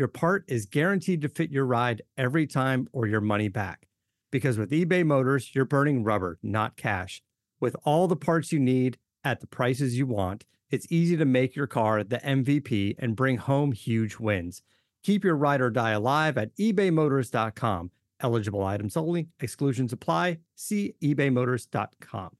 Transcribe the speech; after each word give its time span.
your 0.00 0.08
part 0.08 0.44
is 0.48 0.64
guaranteed 0.64 1.20
to 1.20 1.28
fit 1.28 1.50
your 1.50 1.66
ride 1.66 2.00
every 2.16 2.46
time 2.46 2.88
or 2.90 3.06
your 3.06 3.20
money 3.20 3.48
back. 3.48 3.86
Because 4.32 4.56
with 4.56 4.70
eBay 4.70 5.04
Motors, 5.04 5.54
you're 5.54 5.66
burning 5.66 6.02
rubber, 6.02 6.38
not 6.42 6.78
cash. 6.78 7.22
With 7.60 7.76
all 7.84 8.08
the 8.08 8.16
parts 8.16 8.50
you 8.50 8.58
need 8.58 8.96
at 9.24 9.40
the 9.42 9.46
prices 9.46 9.98
you 9.98 10.06
want, 10.06 10.46
it's 10.70 10.86
easy 10.90 11.18
to 11.18 11.26
make 11.26 11.54
your 11.54 11.66
car 11.66 12.02
the 12.02 12.16
MVP 12.16 12.94
and 12.98 13.14
bring 13.14 13.36
home 13.36 13.72
huge 13.72 14.18
wins. 14.18 14.62
Keep 15.02 15.22
your 15.22 15.36
ride 15.36 15.60
or 15.60 15.68
die 15.68 15.90
alive 15.90 16.38
at 16.38 16.56
ebaymotors.com. 16.56 17.90
Eligible 18.20 18.64
items 18.64 18.96
only, 18.96 19.28
exclusions 19.38 19.92
apply. 19.92 20.38
See 20.54 20.94
ebaymotors.com. 21.02 22.36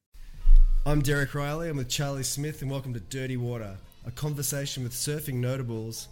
I'm 0.87 1.03
Derek 1.03 1.33
Rielly. 1.33 1.69
I'm 1.69 1.77
with 1.77 1.91
Charlie 1.91 2.23
Smith, 2.23 2.63
and 2.63 2.71
welcome 2.71 2.95
to 2.95 3.01
Dirty 3.01 3.37
Water, 3.37 3.77
a 4.07 4.11
conversation 4.11 4.83
with 4.83 4.93
surfing 4.93 5.35
notables 5.35 6.09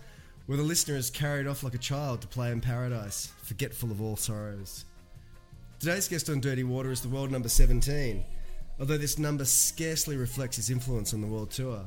where 0.49 0.57
the 0.57 0.65
listener 0.65 0.97
is 0.97 1.11
carried 1.11 1.47
off 1.47 1.63
like 1.63 1.75
a 1.75 1.79
child 1.79 2.23
to 2.23 2.27
play 2.27 2.51
in 2.51 2.59
paradise, 2.59 3.31
forgetful 3.43 3.91
of 3.91 4.01
all 4.01 4.17
sorrows. 4.17 4.87
Today's 5.79 6.09
guest 6.09 6.31
on 6.31 6.41
Dirty 6.41 6.65
Water 6.65 6.91
is 6.91 7.03
the 7.03 7.09
world 7.09 7.31
number 7.31 7.51
17, 7.51 8.25
although 8.81 8.97
this 8.97 9.19
number 9.19 9.45
scarcely 9.45 10.17
reflects 10.17 10.57
his 10.57 10.71
influence 10.71 11.13
on 11.13 11.21
the 11.21 11.27
world 11.27 11.51
tour. 11.51 11.85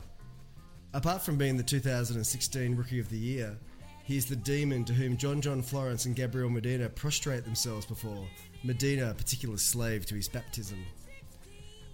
Apart 0.94 1.23
from 1.23 1.39
being 1.39 1.58
the 1.58 1.63
2016 1.63 2.75
Rookie 2.75 2.99
of 2.99 3.09
the 3.09 3.17
Year, 3.17 3.58
he 4.03 4.16
is 4.16 4.27
the 4.27 4.36
demon 4.36 4.86
to 4.86 4.93
whom 4.93 5.17
John 5.17 5.41
John 5.41 5.64
Florence 5.64 6.05
and 6.05 6.16
Gabriel 6.16 6.52
Medina 6.52 6.88
prostrate 6.88 7.43
themselves 7.43 7.88
before, 7.88 8.27
Medina 8.64 9.09
a 9.09 9.16
particular 9.16 9.58
slave 9.58 10.05
to 10.05 10.14
his 10.14 10.27
baptism. 10.27 10.86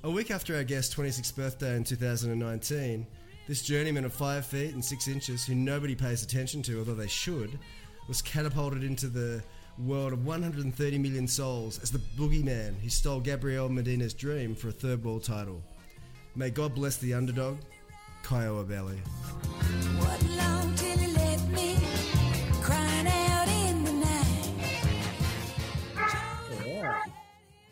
A 0.04 0.12
week 0.12 0.32
after 0.32 0.54
our 0.58 0.66
guest's 0.66 0.94
26th 0.94 1.34
birthday 1.34 1.78
in 1.78 1.86
2019, 1.86 3.08
this 3.48 3.62
journeyman 3.62 4.04
of 4.04 4.14
5 4.14 4.46
feet 4.46 4.74
and 4.74 4.84
6 4.84 5.08
inches, 5.08 5.46
who 5.46 5.56
nobody 5.56 5.96
pays 5.96 6.22
attention 6.22 6.62
to, 6.64 6.80
although 6.80 6.94
they 6.94 7.08
should, 7.08 7.58
was 8.08 8.22
catapulted 8.22 8.84
into 8.84 9.08
the 9.08 9.42
world 9.80 10.12
of 10.12 10.26
130 10.26 10.98
million 10.98 11.28
souls 11.28 11.80
as 11.82 11.90
the 11.90 12.00
boogeyman 12.18 12.78
who 12.82 12.90
stole 12.90 13.20
Gabriel 13.20 13.70
Medina's 13.70 14.14
dream 14.14 14.54
for 14.54 14.68
a 14.68 14.72
third 14.72 15.04
world 15.04 15.24
title. 15.24 15.62
May 16.36 16.50
God 16.50 16.76
bless 16.76 16.98
the 16.98 17.14
underdog, 17.14 17.58
Caio 18.22 18.64
Ibelli. 18.64 19.00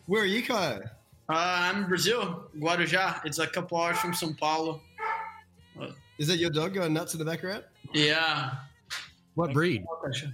Where 0.06 0.22
are 0.22 0.26
you, 0.26 0.42
Caio? 0.42 0.82
Uh, 1.28 1.32
I'm 1.32 1.82
in 1.82 1.88
Brazil, 1.88 2.44
Guarujá. 2.56 3.20
It's 3.24 3.40
a 3.40 3.46
couple 3.46 3.76
hours 3.78 3.98
from 3.98 4.12
São 4.12 4.38
Paulo. 4.38 4.80
Is 6.18 6.28
that 6.28 6.38
your 6.38 6.50
dog 6.50 6.74
going 6.74 6.92
nuts 6.92 7.12
in 7.14 7.18
the 7.18 7.24
background? 7.24 7.64
Yeah. 7.92 8.52
What 9.34 9.52
breed? 9.52 9.84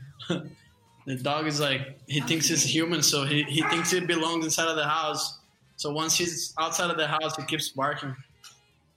the 0.29 1.17
dog 1.23 1.47
is 1.47 1.59
like 1.61 1.99
he 2.07 2.21
thinks 2.21 2.47
he's 2.49 2.62
human, 2.62 3.03
so 3.03 3.25
he, 3.25 3.43
he 3.45 3.62
thinks 3.62 3.91
he 3.91 4.01
belongs 4.01 4.45
inside 4.45 4.69
of 4.69 4.77
the 4.77 4.84
house. 4.87 5.39
So 5.77 5.91
once 5.93 6.17
he's 6.17 6.55
outside 6.59 6.91
of 6.91 6.97
the 6.97 7.07
house, 7.09 7.34
he 7.37 7.43
keeps 7.45 7.71
barking. 7.71 8.15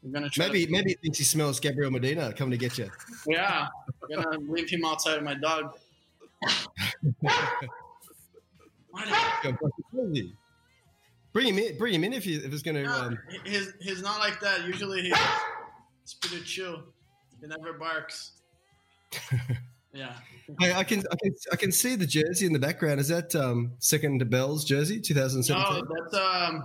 We're 0.03 0.12
gonna 0.12 0.30
try 0.30 0.46
Maybe 0.47 0.66
to- 0.68 0.72
maybe 0.72 0.90
he 0.92 0.96
thinks 0.97 1.18
he 1.18 1.24
smells 1.24 1.59
Gabriel 1.59 1.90
Medina 1.90 2.31
coming 2.34 2.52
to 2.52 2.58
get 2.58 2.78
you. 2.78 2.90
yeah. 3.25 3.68
We're 4.08 4.22
gonna 4.22 4.38
leave 4.40 4.69
him 4.69 4.86
outside 4.86 5.18
of 5.18 5.24
my 5.24 5.34
dog. 5.34 5.75
What? 8.92 9.08
Crazy. 9.94 10.34
Bring 11.34 11.48
him 11.48 11.59
in. 11.59 11.78
Bring 11.78 11.94
him 11.96 12.03
in 12.03 12.14
if 12.14 12.25
you 12.25 12.38
if 12.40 12.53
it's 12.53 12.62
going 12.62 12.75
to. 12.84 12.86
Um, 12.86 13.18
He's 13.44 13.74
he's 13.81 14.02
not 14.02 14.19
like 14.19 14.40
that. 14.40 14.66
Usually 14.66 15.02
he, 15.02 15.14
he's 16.06 16.14
pretty 16.14 16.46
chill. 16.46 16.84
He 17.42 17.48
never 17.48 17.74
barks. 17.74 18.32
Yeah. 19.94 20.14
I, 20.60 20.74
I 20.74 20.84
can 20.84 21.04
I 21.10 21.16
can 21.16 21.34
I 21.54 21.56
can 21.56 21.72
see 21.72 21.96
the 21.96 22.06
jersey 22.06 22.46
in 22.46 22.52
the 22.52 22.60
background. 22.60 23.00
Is 23.00 23.08
that 23.08 23.34
um, 23.34 23.72
second 23.80 24.20
to 24.20 24.26
Bell's 24.26 24.66
jersey, 24.66 25.00
2017? 25.00 25.86
No, 25.88 25.96
that's 26.02 26.14
um, 26.22 26.64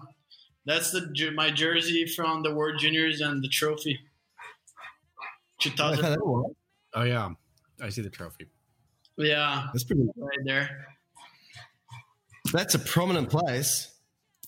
that's 0.66 0.90
the 0.90 1.30
my 1.36 1.48
jersey 1.52 2.06
from 2.06 2.42
the 2.42 2.52
World 2.52 2.80
Juniors 2.80 3.20
and 3.20 3.40
the 3.40 3.46
trophy. 3.48 4.00
2000. 5.60 6.16
Oh 6.94 7.02
yeah, 7.04 7.28
I 7.80 7.88
see 7.90 8.02
the 8.02 8.10
trophy. 8.10 8.48
Yeah, 9.16 9.68
That's 9.72 9.84
pretty. 9.84 10.08
right 10.16 10.38
there. 10.44 10.88
That's 12.52 12.74
a 12.74 12.80
prominent 12.80 13.30
place. 13.30 13.94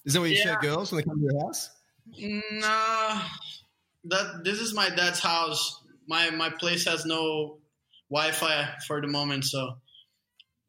Is 0.04 0.14
that 0.14 0.20
where 0.20 0.28
you 0.28 0.38
Yeah. 0.44 0.54
show 0.54 0.60
girls 0.60 0.90
when 0.90 0.96
they 0.98 1.04
come 1.04 1.20
to 1.20 1.28
your 1.30 1.40
house? 1.46 1.70
No, 2.18 3.20
that 4.04 4.44
this 4.44 4.60
is 4.60 4.74
my 4.74 4.88
dad's 4.90 5.20
house. 5.20 5.82
My 6.08 6.30
my 6.30 6.50
place 6.50 6.84
has 6.86 7.04
no 7.06 7.58
Wi-Fi 8.10 8.74
for 8.86 9.00
the 9.00 9.06
moment, 9.08 9.44
so 9.44 9.76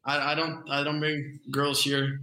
I, 0.04 0.32
I 0.32 0.34
don't 0.34 0.68
I 0.70 0.82
don't 0.84 1.00
bring 1.00 1.40
girls 1.50 1.82
here. 1.82 2.20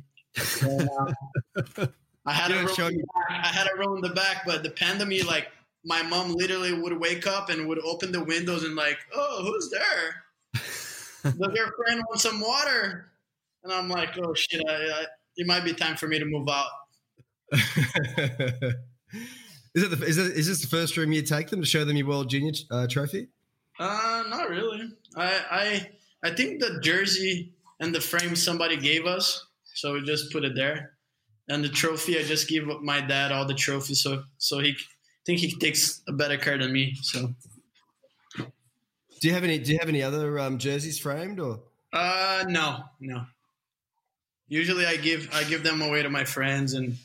And, 0.62 0.90
uh, 0.90 1.88
I 2.26 2.34
had 2.34 2.52
You 2.52 2.58
a 2.58 2.60
room. 2.60 2.70
in 2.90 2.98
the 2.98 3.08
back. 3.28 3.44
I 3.44 3.48
had 3.48 3.68
a 3.68 3.78
room 3.78 3.96
in 3.98 4.02
the 4.02 4.14
back, 4.16 4.44
but 4.46 4.64
the 4.64 4.70
pandemic, 4.72 5.26
like 5.28 5.48
my 5.84 6.04
mom 6.04 6.34
literally 6.34 6.74
would 6.74 7.00
wake 7.00 7.26
up 7.28 7.50
and 7.50 7.68
would 7.68 7.80
open 7.84 8.12
the 8.12 8.24
windows 8.24 8.64
and 8.64 8.76
like, 8.76 9.00
oh, 9.16 9.44
who's 9.44 9.70
there? 9.72 10.24
Does 11.24 11.56
your 11.56 11.72
friend 11.74 12.02
want 12.08 12.20
some 12.22 12.40
water? 12.40 13.12
And 13.64 13.74
I'm 13.74 13.90
like, 13.90 14.18
oh 14.20 14.34
shit, 14.34 14.62
I, 14.68 14.74
I, 14.74 15.06
it 15.36 15.48
might 15.48 15.64
be 15.64 15.74
time 15.74 15.96
for 15.98 16.08
me 16.08 16.20
to 16.20 16.26
move 16.26 16.48
out. 16.50 16.70
is 19.74 19.84
it 19.84 19.90
the, 20.00 20.06
is 20.06 20.18
it 20.18 20.38
is 20.38 20.48
this 20.48 20.62
the 20.62 20.68
first 20.68 20.98
room 20.98 21.12
you 21.12 21.22
take 21.22 21.50
them 21.50 21.62
to 21.62 21.66
show 21.66 21.86
them 21.86 21.96
your 21.98 22.08
World 22.08 22.30
Junior 22.30 22.54
uh, 22.70 22.88
trophy? 22.88 23.28
Uh, 23.80 24.24
not 24.30 24.50
really. 24.50 24.92
I 25.16 25.42
I 26.24 26.30
I 26.30 26.36
think 26.36 26.60
the 26.60 26.80
jersey 26.82 27.54
and 27.80 27.96
the 27.96 28.02
frame 28.02 28.36
somebody 28.36 28.78
gave 28.78 29.06
us, 29.06 29.46
so 29.74 29.94
we 29.94 30.04
just 30.04 30.32
put 30.32 30.44
it 30.44 30.56
there. 30.56 30.94
And 31.50 31.64
the 31.64 31.70
trophy, 31.70 32.18
I 32.20 32.24
just 32.24 32.48
give 32.48 32.66
my 32.82 33.02
dad 33.02 33.32
all 33.32 33.46
the 33.46 33.54
trophies, 33.56 34.02
so 34.02 34.24
so 34.38 34.60
he 34.60 34.70
I 34.72 35.24
think 35.26 35.40
he 35.40 35.56
takes 35.58 36.02
a 36.08 36.12
better 36.14 36.38
care 36.38 36.58
than 36.58 36.72
me. 36.74 36.96
So 37.02 37.34
Do 38.38 39.28
you 39.28 39.34
have 39.34 39.44
any 39.44 39.60
Do 39.60 39.72
you 39.72 39.80
have 39.80 39.90
any 39.90 40.04
other 40.04 40.40
um, 40.40 40.58
jerseys 40.58 41.00
framed 41.00 41.40
or? 41.40 41.62
uh, 41.94 42.46
no, 42.48 42.84
no. 43.00 43.26
Usually, 44.48 44.86
I 44.86 44.98
give 44.98 45.30
I 45.34 45.44
give 45.44 45.64
them 45.64 45.82
away 45.82 46.04
to 46.04 46.10
my 46.10 46.26
friends 46.26 46.74
and 46.74 46.98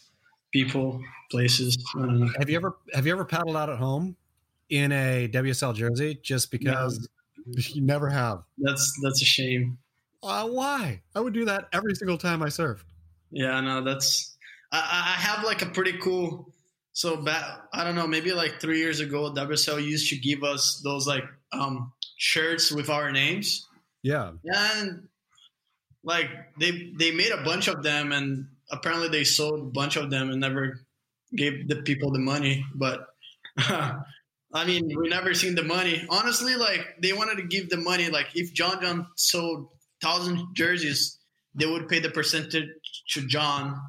people, 0.53 1.03
places. 1.31 1.77
Have 2.39 2.49
you 2.49 2.57
ever 2.57 2.77
have 2.95 3.07
you 3.07 3.13
ever 3.13 3.25
paddled 3.25 3.57
out 3.57 3.71
at 3.71 3.79
home 3.79 4.17
in 4.69 4.93
a 4.93 5.29
WSL 5.29 5.75
jersey 5.75 6.19
just 6.23 6.51
because 6.51 7.09
you 7.47 7.83
never 7.83 8.09
have? 8.09 8.43
That's 8.59 8.99
that's 9.03 9.23
a 9.23 9.25
shame. 9.25 9.79
Uh, 10.23 10.49
why? 10.49 11.03
I 11.15 11.21
would 11.21 11.35
do 11.35 11.45
that 11.45 11.69
every 11.73 11.95
single 11.95 12.19
time 12.19 12.43
I 12.43 12.47
surfed. 12.47 12.85
Yeah, 13.31 13.61
no, 13.61 13.83
that's 13.85 14.37
I, 14.73 14.79
I 14.79 14.81
I 14.81 15.21
have 15.21 15.45
like 15.45 15.63
a 15.63 15.67
pretty 15.67 15.99
cool. 15.99 16.53
So 16.93 17.19
back, 17.19 17.45
I 17.75 17.85
don't 17.85 17.95
know, 17.95 18.07
maybe 18.07 18.33
like 18.33 18.59
three 18.59 18.79
years 18.79 19.01
ago, 19.01 19.31
WSL 19.31 19.85
used 19.85 20.09
to 20.09 20.17
give 20.17 20.43
us 20.43 20.81
those 20.83 21.07
like 21.07 21.25
um 21.53 21.93
shirts 22.17 22.73
with 22.73 22.89
our 22.89 23.13
names, 23.13 23.69
Yeah, 24.03 24.33
and 24.45 25.09
like 26.03 26.29
they 26.59 26.93
they 26.99 27.11
made 27.11 27.33
a 27.33 27.45
bunch 27.45 27.69
of 27.69 27.83
them, 27.83 28.13
and 28.13 28.49
apparently 28.71 29.09
they 29.09 29.25
sold 29.25 29.61
a 29.61 29.71
bunch 29.71 29.97
of 29.97 30.11
them 30.11 30.31
and 30.31 30.41
never 30.41 30.81
gave 31.35 31.69
the 31.69 31.77
people 31.77 32.11
the 32.11 32.19
money. 32.19 32.65
But 32.75 33.09
I 33.59 34.65
mean, 34.65 34.91
we 34.97 35.09
never 35.09 35.35
seen 35.35 35.55
the 35.55 35.63
money. 35.63 36.07
Honestly, 36.09 36.55
like 36.55 36.97
they 37.01 37.13
wanted 37.13 37.37
to 37.37 37.47
give 37.47 37.69
the 37.69 37.77
money. 37.77 38.09
Like 38.09 38.29
if 38.35 38.53
John 38.53 38.81
John 38.81 39.07
sold 39.17 39.69
thousand 40.01 40.55
jerseys, 40.55 41.19
they 41.55 41.67
would 41.67 41.89
pay 41.89 42.01
the 42.01 42.11
percentage 42.11 42.69
to 43.11 43.27
John. 43.27 43.81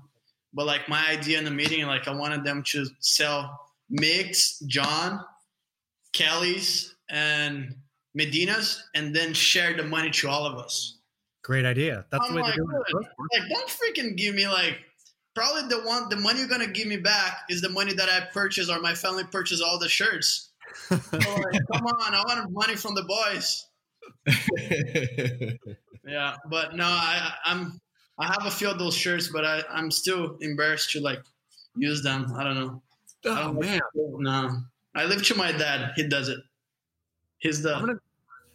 But 0.54 0.66
like 0.66 0.90
my 0.90 1.10
idea 1.10 1.38
in 1.38 1.46
the 1.46 1.52
meeting, 1.52 1.86
like 1.86 2.08
I 2.08 2.14
wanted 2.14 2.44
them 2.44 2.64
to 2.68 2.86
sell 3.00 3.60
Mix, 3.90 4.60
John, 4.60 5.24
Kelly's, 6.14 6.96
and 7.10 7.76
Medina's, 8.16 8.84
and 8.96 9.16
then 9.16 9.34
share 9.34 9.76
the 9.76 9.84
money 9.84 10.10
to 10.12 10.30
all 10.30 10.46
of 10.46 10.58
us. 10.58 10.97
Great 11.48 11.66
idea. 11.66 12.06
That's 12.12 12.26
I'm 12.28 12.36
the 12.36 12.42
oh 12.42 12.44
way 12.44 12.50
like, 12.50 12.56
to 12.56 12.62
do 12.62 13.00
it. 13.00 13.40
Like, 13.40 13.50
don't 13.50 13.70
freaking 13.70 14.16
give 14.18 14.36
me 14.36 14.48
like. 14.48 14.80
Probably 15.34 15.68
the 15.70 15.82
one, 15.84 16.10
the 16.10 16.16
money 16.16 16.40
you're 16.40 16.48
gonna 16.48 16.66
give 16.68 16.88
me 16.88 16.98
back 16.98 17.42
is 17.48 17.62
the 17.62 17.70
money 17.70 17.94
that 17.94 18.10
I 18.10 18.26
purchased 18.34 18.72
or 18.72 18.80
my 18.82 18.96
family 18.96 19.24
purchased 19.32 19.64
all 19.64 19.80
the 19.80 19.90
shirts. 19.90 20.52
So, 20.90 20.96
like, 21.18 21.62
come 21.72 21.86
on, 21.86 22.14
I 22.14 22.24
want 22.28 22.52
money 22.52 22.76
from 22.76 22.94
the 22.96 23.04
boys. 23.04 23.48
Yeah, 26.08 26.36
but 26.50 26.74
no, 26.76 26.86
I 26.86 27.34
I'm 27.44 27.80
I 28.18 28.28
have 28.28 28.46
a 28.46 28.52
few 28.52 28.70
of 28.70 28.80
those 28.80 28.96
shirts, 28.96 29.28
but 29.28 29.44
I 29.44 29.62
I'm 29.70 29.92
still 29.92 30.38
embarrassed 30.42 30.92
to 30.92 31.02
like 31.02 31.20
use 31.76 32.02
them. 32.02 32.34
I 32.36 32.44
don't 32.46 32.56
know. 32.56 32.82
I 33.26 33.30
Oh 33.30 33.36
don't 33.54 33.60
man, 33.60 33.82
No, 33.94 34.62
I 34.96 35.06
live 35.06 35.22
to 35.24 35.36
my 35.36 35.52
dad. 35.52 35.92
He 35.98 36.08
does 36.08 36.30
it. 36.30 36.40
He's 37.40 37.62
the 37.62 37.74
gonna- 37.74 38.00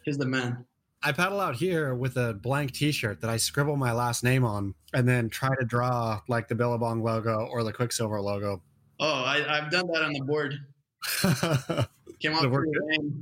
he's 0.03 0.17
the 0.17 0.25
man. 0.25 0.65
I 1.05 1.11
paddle 1.11 1.41
out 1.41 1.55
here 1.55 1.93
with 1.95 2.15
a 2.15 2.33
blank 2.33 2.71
T-shirt 2.71 3.19
that 3.21 3.29
I 3.29 3.37
scribble 3.37 3.75
my 3.75 3.91
last 3.91 4.23
name 4.23 4.45
on, 4.45 4.73
and 4.93 5.07
then 5.07 5.29
try 5.29 5.49
to 5.59 5.65
draw 5.65 6.21
like 6.29 6.47
the 6.47 6.55
Billabong 6.55 7.03
logo 7.03 7.47
or 7.51 7.63
the 7.63 7.73
Quiksilver 7.73 8.21
logo. 8.21 8.61
Oh, 8.99 9.23
I, 9.23 9.57
I've 9.57 9.69
done 9.69 9.87
that 9.87 10.01
on 10.01 10.13
the 10.13 10.21
board. 10.21 10.59
Came 12.19 12.33
out 12.33 12.43
The 12.43 12.47
board. 12.47 12.69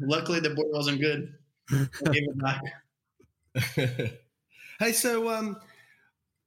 Luckily, 0.01 0.39
the 0.39 0.51
board 0.51 0.67
wasn't 0.71 1.01
good. 1.01 1.33
I 1.71 1.87
gave 2.11 2.27
it 2.27 2.37
back. 2.37 2.61
hey, 4.79 4.91
so 4.91 5.29
um, 5.29 5.57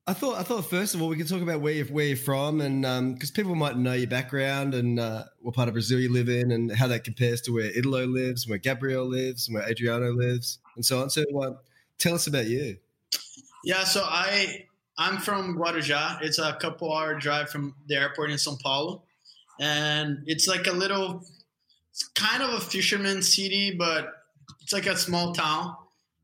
I 0.06 0.12
thought 0.12 0.36
I 0.36 0.42
thought 0.42 0.66
first 0.66 0.94
of 0.94 1.00
all 1.00 1.08
we 1.08 1.16
could 1.16 1.28
talk 1.28 1.40
about 1.40 1.62
where 1.62 1.72
you're 1.72 1.86
where 1.86 2.04
you're 2.04 2.16
from, 2.16 2.60
and 2.60 2.82
because 3.14 3.30
people 3.30 3.54
might 3.54 3.78
know 3.78 3.94
your 3.94 4.06
background 4.06 4.74
and 4.74 5.00
uh, 5.00 5.24
what 5.40 5.54
part 5.54 5.68
of 5.68 5.74
Brazil 5.74 5.98
you 5.98 6.12
live 6.12 6.28
in, 6.28 6.52
and 6.52 6.70
how 6.70 6.86
that 6.88 7.04
compares 7.04 7.40
to 7.42 7.52
where 7.52 7.70
Italo 7.70 8.04
lives, 8.04 8.46
where 8.46 8.58
Gabriel 8.58 9.08
lives, 9.08 9.48
and 9.48 9.54
where 9.54 9.66
Adriano 9.66 10.12
lives, 10.12 10.58
and 10.76 10.84
so 10.84 11.00
on. 11.00 11.08
So, 11.08 11.24
uh, 11.40 11.52
tell 11.98 12.14
us 12.14 12.26
about 12.26 12.46
you. 12.46 12.76
Yeah, 13.64 13.84
so 13.84 14.02
I 14.04 14.66
I'm 14.98 15.16
from 15.18 15.56
Guarujá. 15.56 16.20
It's 16.20 16.38
a 16.38 16.52
couple 16.60 16.92
hour 16.94 17.18
drive 17.18 17.48
from 17.48 17.74
the 17.86 17.94
airport 17.94 18.30
in 18.30 18.36
São 18.36 18.60
Paulo, 18.60 19.04
and 19.58 20.18
it's 20.26 20.46
like 20.46 20.66
a 20.66 20.72
little, 20.72 21.24
it's 21.90 22.08
kind 22.08 22.42
of 22.42 22.50
a 22.50 22.60
fisherman 22.60 23.22
city, 23.22 23.74
but 23.74 24.12
it's 24.60 24.74
like 24.74 24.84
a 24.86 24.98
small 24.98 25.32
town, 25.32 25.74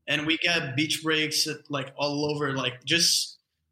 and 0.07 0.27
we 0.27 0.37
get 0.37 0.75
beach 0.75 1.01
breaks 1.01 1.47
like 1.69 1.91
all 1.97 2.25
over, 2.25 2.53
like 2.53 2.83
just 2.85 3.30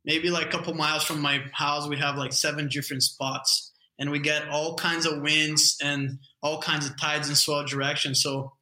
maybe 0.10 0.32
like 0.32 0.48
a 0.48 0.50
couple 0.50 0.74
miles 0.74 1.04
from 1.04 1.22
my 1.22 1.40
house. 1.54 1.88
We 1.88 1.98
have 1.98 2.18
like 2.18 2.34
seven 2.34 2.68
different 2.68 3.04
spots, 3.04 3.72
and 4.00 4.10
we 4.10 4.18
get 4.18 4.50
all 4.50 4.74
kinds 4.74 5.06
of 5.06 5.22
winds 5.22 5.78
and 5.84 6.18
all 6.42 6.60
kinds 6.60 6.88
of 6.88 7.00
tides 7.00 7.28
and 7.28 7.38
swell 7.38 7.64
directions. 7.64 8.24
So 8.24 8.54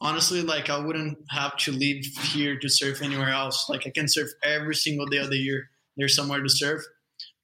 honestly 0.00 0.42
like 0.42 0.68
i 0.68 0.78
wouldn't 0.78 1.16
have 1.30 1.56
to 1.56 1.72
leave 1.72 2.04
here 2.34 2.58
to 2.58 2.68
surf 2.68 3.00
anywhere 3.00 3.30
else 3.30 3.66
like 3.70 3.86
i 3.86 3.90
can 3.90 4.06
surf 4.06 4.28
every 4.42 4.74
single 4.74 5.06
day 5.06 5.16
of 5.16 5.30
the 5.30 5.38
year 5.38 5.70
there's 5.96 6.14
somewhere 6.14 6.42
to 6.42 6.50
surf 6.50 6.82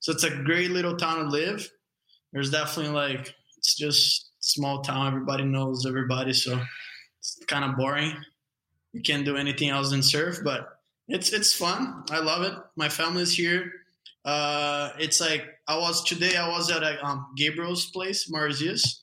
so 0.00 0.12
it's 0.12 0.24
a 0.24 0.36
great 0.44 0.70
little 0.70 0.94
town 0.94 1.24
to 1.24 1.30
live 1.30 1.70
there's 2.32 2.50
definitely 2.50 2.92
like 2.92 3.34
it's 3.56 3.74
just 3.74 4.32
small 4.40 4.82
town 4.82 5.06
everybody 5.06 5.44
knows 5.44 5.86
everybody 5.86 6.34
so 6.34 6.60
it's 7.20 7.38
kind 7.46 7.64
of 7.64 7.74
boring 7.76 8.12
you 8.92 9.00
can't 9.00 9.24
do 9.24 9.36
anything 9.36 9.70
else 9.70 9.90
than 9.90 10.02
surf 10.02 10.40
but 10.44 10.81
it's 11.12 11.32
it's 11.32 11.52
fun 11.52 12.02
i 12.10 12.18
love 12.18 12.42
it 12.42 12.54
my 12.76 12.88
family's 12.88 13.34
here 13.34 13.70
uh 14.24 14.90
it's 14.98 15.20
like 15.20 15.46
i 15.68 15.76
was 15.76 16.04
today 16.04 16.36
i 16.36 16.48
was 16.48 16.70
at 16.70 16.82
a, 16.82 17.04
um, 17.04 17.26
gabriel's 17.36 17.86
place 17.90 18.30
Maresias 18.30 19.02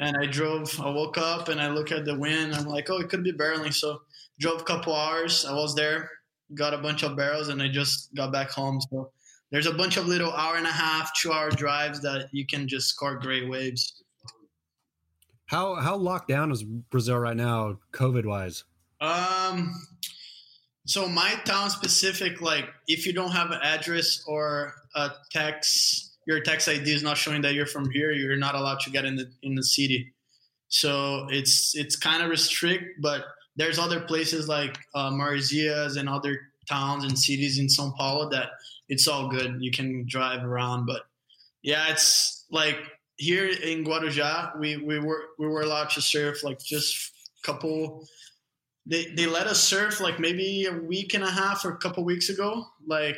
and 0.00 0.16
I 0.16 0.26
drove. 0.26 0.80
I 0.80 0.90
woke 0.90 1.18
up 1.18 1.48
and 1.48 1.60
I 1.60 1.68
look 1.68 1.92
at 1.92 2.04
the 2.04 2.18
wind. 2.18 2.54
I'm 2.54 2.64
like, 2.64 2.90
oh, 2.90 2.98
it 2.98 3.08
could 3.08 3.22
be 3.22 3.32
barreling. 3.32 3.72
So 3.72 4.00
drove 4.40 4.62
a 4.62 4.64
couple 4.64 4.94
hours. 4.94 5.44
I 5.44 5.52
was 5.52 5.74
there, 5.74 6.10
got 6.54 6.74
a 6.74 6.78
bunch 6.78 7.04
of 7.04 7.16
barrels, 7.16 7.48
and 7.48 7.62
I 7.62 7.68
just 7.68 8.12
got 8.14 8.32
back 8.32 8.50
home. 8.50 8.80
So 8.90 9.12
there's 9.52 9.66
a 9.66 9.74
bunch 9.74 9.98
of 9.98 10.08
little 10.08 10.32
hour 10.32 10.56
and 10.56 10.66
a 10.66 10.72
half, 10.72 11.10
two 11.20 11.32
hour 11.32 11.50
drives 11.50 12.00
that 12.00 12.28
you 12.32 12.46
can 12.46 12.66
just 12.66 12.88
score 12.88 13.18
great 13.18 13.48
waves. 13.48 14.02
How 15.46 15.74
how 15.74 15.96
locked 15.96 16.28
down 16.28 16.50
is 16.50 16.62
Brazil 16.62 17.18
right 17.18 17.36
now, 17.36 17.78
COVID 17.92 18.24
wise? 18.24 18.64
Um, 19.00 19.74
so 20.90 21.08
my 21.08 21.34
town 21.44 21.70
specific, 21.70 22.40
like 22.40 22.68
if 22.88 23.06
you 23.06 23.12
don't 23.12 23.30
have 23.30 23.52
an 23.52 23.60
address 23.62 24.24
or 24.26 24.74
a 24.96 25.12
tax, 25.30 26.16
your 26.26 26.40
tax 26.40 26.66
ID 26.66 26.92
is 26.92 27.04
not 27.04 27.16
showing 27.16 27.42
that 27.42 27.54
you're 27.54 27.64
from 27.64 27.88
here, 27.90 28.10
you're 28.10 28.36
not 28.36 28.56
allowed 28.56 28.80
to 28.80 28.90
get 28.90 29.04
in 29.04 29.14
the 29.14 29.30
in 29.44 29.54
the 29.54 29.62
city. 29.62 30.12
So 30.66 31.28
it's 31.30 31.76
it's 31.76 31.94
kind 31.94 32.24
of 32.24 32.28
restrict, 32.28 33.00
but 33.00 33.24
there's 33.54 33.78
other 33.78 34.00
places 34.00 34.48
like 34.48 34.78
uh, 34.92 35.10
Maresias 35.12 35.96
and 35.96 36.08
other 36.08 36.40
towns 36.68 37.04
and 37.04 37.16
cities 37.16 37.60
in 37.60 37.68
São 37.68 37.94
Paulo 37.96 38.28
that 38.30 38.48
it's 38.88 39.06
all 39.06 39.28
good. 39.28 39.58
You 39.60 39.70
can 39.70 40.06
drive 40.08 40.42
around, 40.42 40.86
but 40.86 41.02
yeah, 41.62 41.88
it's 41.90 42.46
like 42.50 42.78
here 43.14 43.46
in 43.46 43.84
Guarujá, 43.84 44.58
we, 44.58 44.76
we 44.78 44.98
were 44.98 45.22
we 45.38 45.46
were 45.46 45.60
allowed 45.60 45.90
to 45.90 46.02
surf 46.02 46.42
like 46.42 46.58
just 46.58 47.12
a 47.38 47.46
couple. 47.46 48.08
They 48.90 49.06
they 49.16 49.26
let 49.26 49.46
us 49.46 49.62
surf 49.62 50.00
like 50.00 50.18
maybe 50.18 50.66
a 50.66 50.72
week 50.72 51.14
and 51.14 51.22
a 51.24 51.30
half 51.30 51.64
or 51.64 51.70
a 51.70 51.76
couple 51.78 52.04
weeks 52.04 52.28
ago. 52.28 52.66
Like 52.86 53.16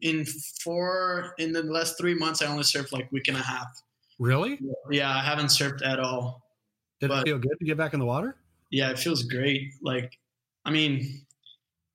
in 0.00 0.24
four 0.64 1.34
in 1.38 1.52
the 1.52 1.62
last 1.62 1.96
three 1.98 2.14
months, 2.14 2.42
I 2.42 2.46
only 2.46 2.64
surfed 2.64 2.92
like 2.92 3.10
week 3.12 3.28
and 3.28 3.36
a 3.36 3.42
half. 3.42 3.68
Really? 4.18 4.58
Yeah, 4.90 5.10
I 5.14 5.20
haven't 5.22 5.46
surfed 5.46 5.84
at 5.86 5.98
all. 6.00 6.42
Did 7.00 7.08
But- 7.08 7.20
it 7.20 7.30
feel 7.30 7.38
good 7.38 7.56
to 7.58 7.64
get 7.64 7.76
back 7.76 7.94
in 7.94 8.00
the 8.00 8.06
water? 8.06 8.36
yeah, 8.70 8.90
it 8.90 8.98
feels 8.98 9.22
great. 9.24 9.72
Like, 9.82 10.18
I 10.64 10.70
mean, 10.70 11.26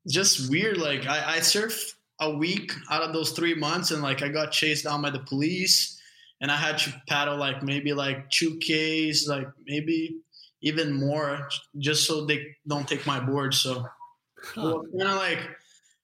just 0.08 0.50
weird. 0.50 0.78
Like, 0.78 1.06
I, 1.08 1.36
I 1.36 1.40
surfed 1.40 1.94
a 2.20 2.30
week 2.30 2.72
out 2.92 3.02
of 3.02 3.14
those 3.14 3.32
three 3.32 3.56
months, 3.56 3.90
and 3.92 4.02
like, 4.04 4.22
I 4.22 4.30
got 4.30 4.52
chased 4.52 4.84
down 4.84 5.02
by 5.02 5.10
the 5.10 5.20
police, 5.20 6.00
and 6.40 6.52
I 6.52 6.56
had 6.56 6.78
to 6.80 7.02
paddle 7.08 7.36
like 7.38 7.64
maybe 7.64 7.94
like 7.94 8.30
two 8.30 8.58
k's, 8.60 9.28
like 9.28 9.48
maybe 9.66 10.18
even 10.62 10.94
more, 10.94 11.48
just 11.78 12.06
so 12.06 12.26
they 12.26 12.56
don't 12.68 12.88
take 12.88 13.06
my 13.06 13.20
board. 13.20 13.54
So, 13.54 13.86
Huh. 14.54 14.80
kind 14.98 15.10
of 15.10 15.16
like 15.16 15.40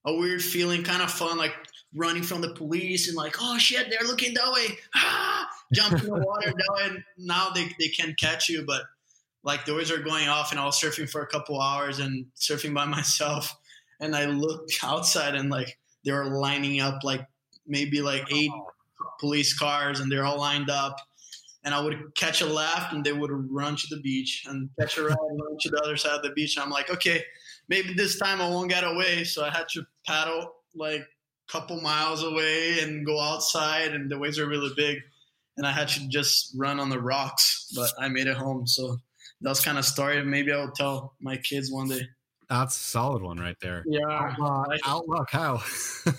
a 0.06 0.14
weird 0.16 0.42
feeling, 0.44 0.84
kind 0.84 1.02
of 1.02 1.12
fun, 1.12 1.38
like 1.38 1.54
running 1.94 2.24
from 2.24 2.42
the 2.42 2.54
police 2.54 3.08
and 3.08 3.16
like, 3.16 3.36
oh 3.40 3.58
shit, 3.58 3.90
they're 3.90 4.08
looking 4.08 4.34
that 4.34 4.52
way. 4.52 4.78
Ah! 4.96 5.48
Jump 5.74 6.00
in 6.02 6.06
the 6.08 6.14
water 6.14 6.52
that 6.52 6.74
way. 6.76 6.84
And 6.86 7.04
now 7.18 7.50
they, 7.50 7.72
they 7.80 7.88
can 7.88 8.16
catch 8.20 8.50
you, 8.50 8.64
but 8.66 8.84
like 9.44 9.66
the 9.66 9.74
waves 9.76 9.92
are 9.92 9.98
going 10.02 10.28
off 10.28 10.52
and 10.52 10.60
I 10.60 10.66
was 10.66 10.80
surfing 10.80 11.10
for 11.10 11.22
a 11.22 11.28
couple 11.28 11.60
hours 11.62 12.00
and 12.00 12.26
surfing 12.36 12.74
by 12.74 12.86
myself. 12.98 13.56
And 14.00 14.16
I 14.16 14.26
looked 14.26 14.74
outside 14.84 15.36
and 15.36 15.50
like 15.50 15.78
they 16.04 16.12
were 16.12 16.26
lining 16.26 16.80
up 16.82 17.04
like 17.04 17.26
maybe 17.66 18.02
like 18.02 18.32
eight 18.32 18.52
police 19.20 19.58
cars 19.58 20.00
and 20.00 20.12
they're 20.12 20.26
all 20.26 20.38
lined 20.40 20.70
up. 20.70 20.98
And 21.66 21.74
I 21.74 21.80
would 21.80 21.98
catch 22.16 22.42
a 22.42 22.46
left 22.46 22.94
and 22.94 23.04
they 23.06 23.14
would 23.14 23.32
run 23.32 23.76
to 23.78 23.88
the 23.96 24.02
beach 24.02 24.44
and 24.48 24.70
catch 24.80 24.98
a 24.98 25.04
right 25.04 25.18
and 25.30 25.42
run 25.42 25.58
to 25.62 25.70
the 25.70 25.82
other 25.82 25.96
side 25.96 26.12
of 26.18 26.22
the 26.24 26.32
beach. 26.32 26.58
I'm 26.58 26.70
like, 26.70 26.90
okay, 26.90 27.24
maybe 27.70 27.94
this 27.94 28.20
time 28.20 28.42
I 28.42 28.50
won't 28.50 28.70
get 28.70 28.84
away. 28.84 29.24
So 29.24 29.46
I 29.46 29.50
had 29.50 29.70
to 29.70 29.86
paddle 30.06 30.54
like 30.76 31.02
a 31.02 31.52
couple 31.52 31.80
miles 31.80 32.24
away 32.24 32.80
and 32.82 33.06
go 33.06 33.20
outside 33.20 33.94
and 33.94 34.12
the 34.12 34.18
waves 34.18 34.40
are 34.40 34.48
really 34.48 34.72
big. 34.76 34.98
And 35.56 35.66
I 35.66 35.72
had 35.72 35.88
to 35.90 36.08
just 36.10 36.54
run 36.58 36.80
on 36.80 36.90
the 36.90 37.00
rocks, 37.00 37.72
but 37.76 37.92
I 38.00 38.10
made 38.10 38.28
it 38.28 38.36
home. 38.36 38.68
So 38.68 38.98
that's 39.40 39.64
kind 39.64 39.78
of 39.78 39.86
story. 39.86 40.24
Maybe 40.24 40.52
I'll 40.52 40.72
tell 40.72 41.14
my 41.22 41.38
kids 41.38 41.72
one 41.72 41.88
day. 41.88 42.02
That's 42.50 42.76
a 42.76 42.80
solid 42.80 43.22
one 43.22 43.38
right 43.38 43.56
there. 43.62 43.84
Yeah, 43.88 44.02
Outlaw, 44.10 44.66
like- 44.68 44.82
outlaw 44.86 45.26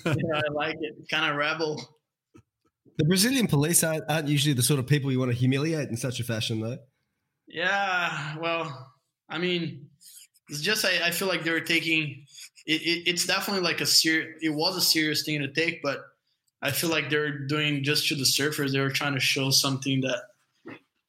yeah 0.07 0.15
I 0.37 0.53
like 0.53 0.77
it. 0.81 0.97
Kind 1.11 1.31
of 1.31 1.37
rebel. 1.37 1.94
The 2.97 3.05
Brazilian 3.05 3.47
police 3.47 3.83
aren't, 3.83 4.05
aren't 4.09 4.29
usually 4.29 4.55
the 4.55 4.63
sort 4.63 4.79
of 4.79 4.87
people 4.87 5.11
you 5.11 5.19
want 5.19 5.33
to 5.33 5.37
humiliate 5.37 5.89
in 5.89 5.97
such 5.97 6.21
a 6.21 6.25
fashion, 6.25 6.61
though. 6.61 6.79
Yeah, 7.49 8.37
well, 8.39 8.93
I 9.29 9.39
mean, 9.39 9.89
it's 10.49 10.61
just 10.61 10.85
I, 10.85 11.07
I 11.07 11.11
feel 11.11 11.29
like 11.29 11.45
they 11.45 11.51
were 11.51 11.61
taking 11.61 12.25
it, 12.67 12.83
it. 12.83 13.09
It's 13.09 13.27
definitely 13.27 13.63
like 13.63 13.81
a 13.81 13.87
serious. 13.87 14.39
It 14.43 14.51
was 14.51 14.77
a 14.77 14.81
serious 14.81 15.25
thing 15.25 15.41
to 15.41 15.53
take, 15.53 15.83
but 15.83 16.01
I 16.63 16.71
feel 16.71 16.91
like 16.91 17.11
they're 17.11 17.47
doing 17.47 17.83
just 17.83 18.09
to 18.09 18.15
the 18.15 18.23
surfers. 18.23 18.73
They 18.73 18.81
were 18.81 18.91
trying 18.91 19.15
to 19.15 19.21
show 19.21 19.51
something 19.51 20.03
that 20.03 20.23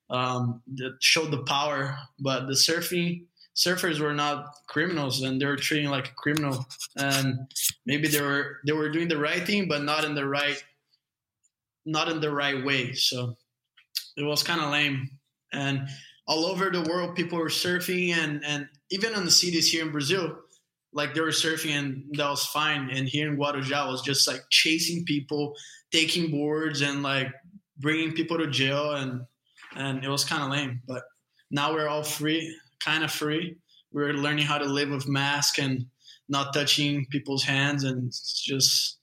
um, 0.10 0.62
that 0.75 0.98
showed 1.00 1.32
the 1.32 1.44
power, 1.44 1.98
but 2.20 2.48
the 2.48 2.54
surfing 2.54 3.25
surfers 3.56 4.00
were 4.00 4.13
not 4.13 4.48
criminals, 4.68 5.22
and 5.22 5.42
they 5.42 5.46
were 5.46 5.56
treating 5.56 5.89
like 5.89 6.10
a 6.10 6.15
criminal. 6.15 6.65
And 6.98 7.51
maybe 7.86 8.08
they 8.08 8.22
were 8.22 8.58
they 8.65 8.74
were 8.74 8.89
doing 8.89 9.08
the 9.08 9.18
right 9.18 9.46
thing, 9.46 9.68
but 9.68 9.84
not 9.84 10.04
in 10.04 10.15
the 10.15 10.27
right 10.27 10.62
not 11.86 12.10
in 12.10 12.20
the 12.20 12.32
right 12.32 12.63
way. 12.65 12.94
So 12.94 13.38
it 14.18 14.24
was 14.24 14.44
kind 14.44 14.62
of 14.62 14.72
lame. 14.72 15.10
And 15.54 15.88
all 16.27 16.46
over 16.46 16.70
the 16.70 16.82
world, 16.82 17.15
people 17.15 17.38
were 17.38 17.50
surfing, 17.50 18.13
and 18.13 18.44
and 18.46 18.68
even 18.89 19.13
in 19.13 19.25
the 19.25 19.32
cities 19.32 19.72
here 19.72 19.86
in 19.86 19.92
Brazil, 19.92 20.38
like 20.92 21.13
they 21.13 21.22
were 21.22 21.27
surfing, 21.27 21.77
and 21.77 22.04
that 22.13 22.30
was 22.30 22.46
fine. 22.46 22.89
And 22.89 23.08
here 23.08 23.30
in 23.30 23.38
Guarujá 23.38 23.88
was 23.88 24.01
just 24.01 24.27
like 24.27 24.42
chasing 24.50 25.06
people, 25.06 25.56
taking 25.92 26.32
boards, 26.32 26.82
and 26.82 27.04
like 27.04 27.32
bringing 27.77 28.13
people 28.13 28.38
to 28.38 28.48
jail, 28.48 28.94
and 28.96 29.22
and 29.75 30.04
it 30.04 30.10
was 30.10 30.25
kind 30.25 30.44
of 30.44 30.50
lame. 30.50 30.82
But 30.88 31.04
now 31.51 31.74
we're 31.74 31.88
all 31.88 32.04
free, 32.04 32.54
kind 32.80 33.04
of 33.04 33.12
free. 33.12 33.58
We're 33.92 34.13
learning 34.13 34.46
how 34.46 34.58
to 34.58 34.65
live 34.65 34.89
with 34.89 35.08
mask 35.08 35.60
and 35.60 35.86
not 36.27 36.54
touching 36.54 37.06
people's 37.12 37.44
hands, 37.44 37.84
and 37.84 38.08
it's 38.08 38.44
just 38.44 38.98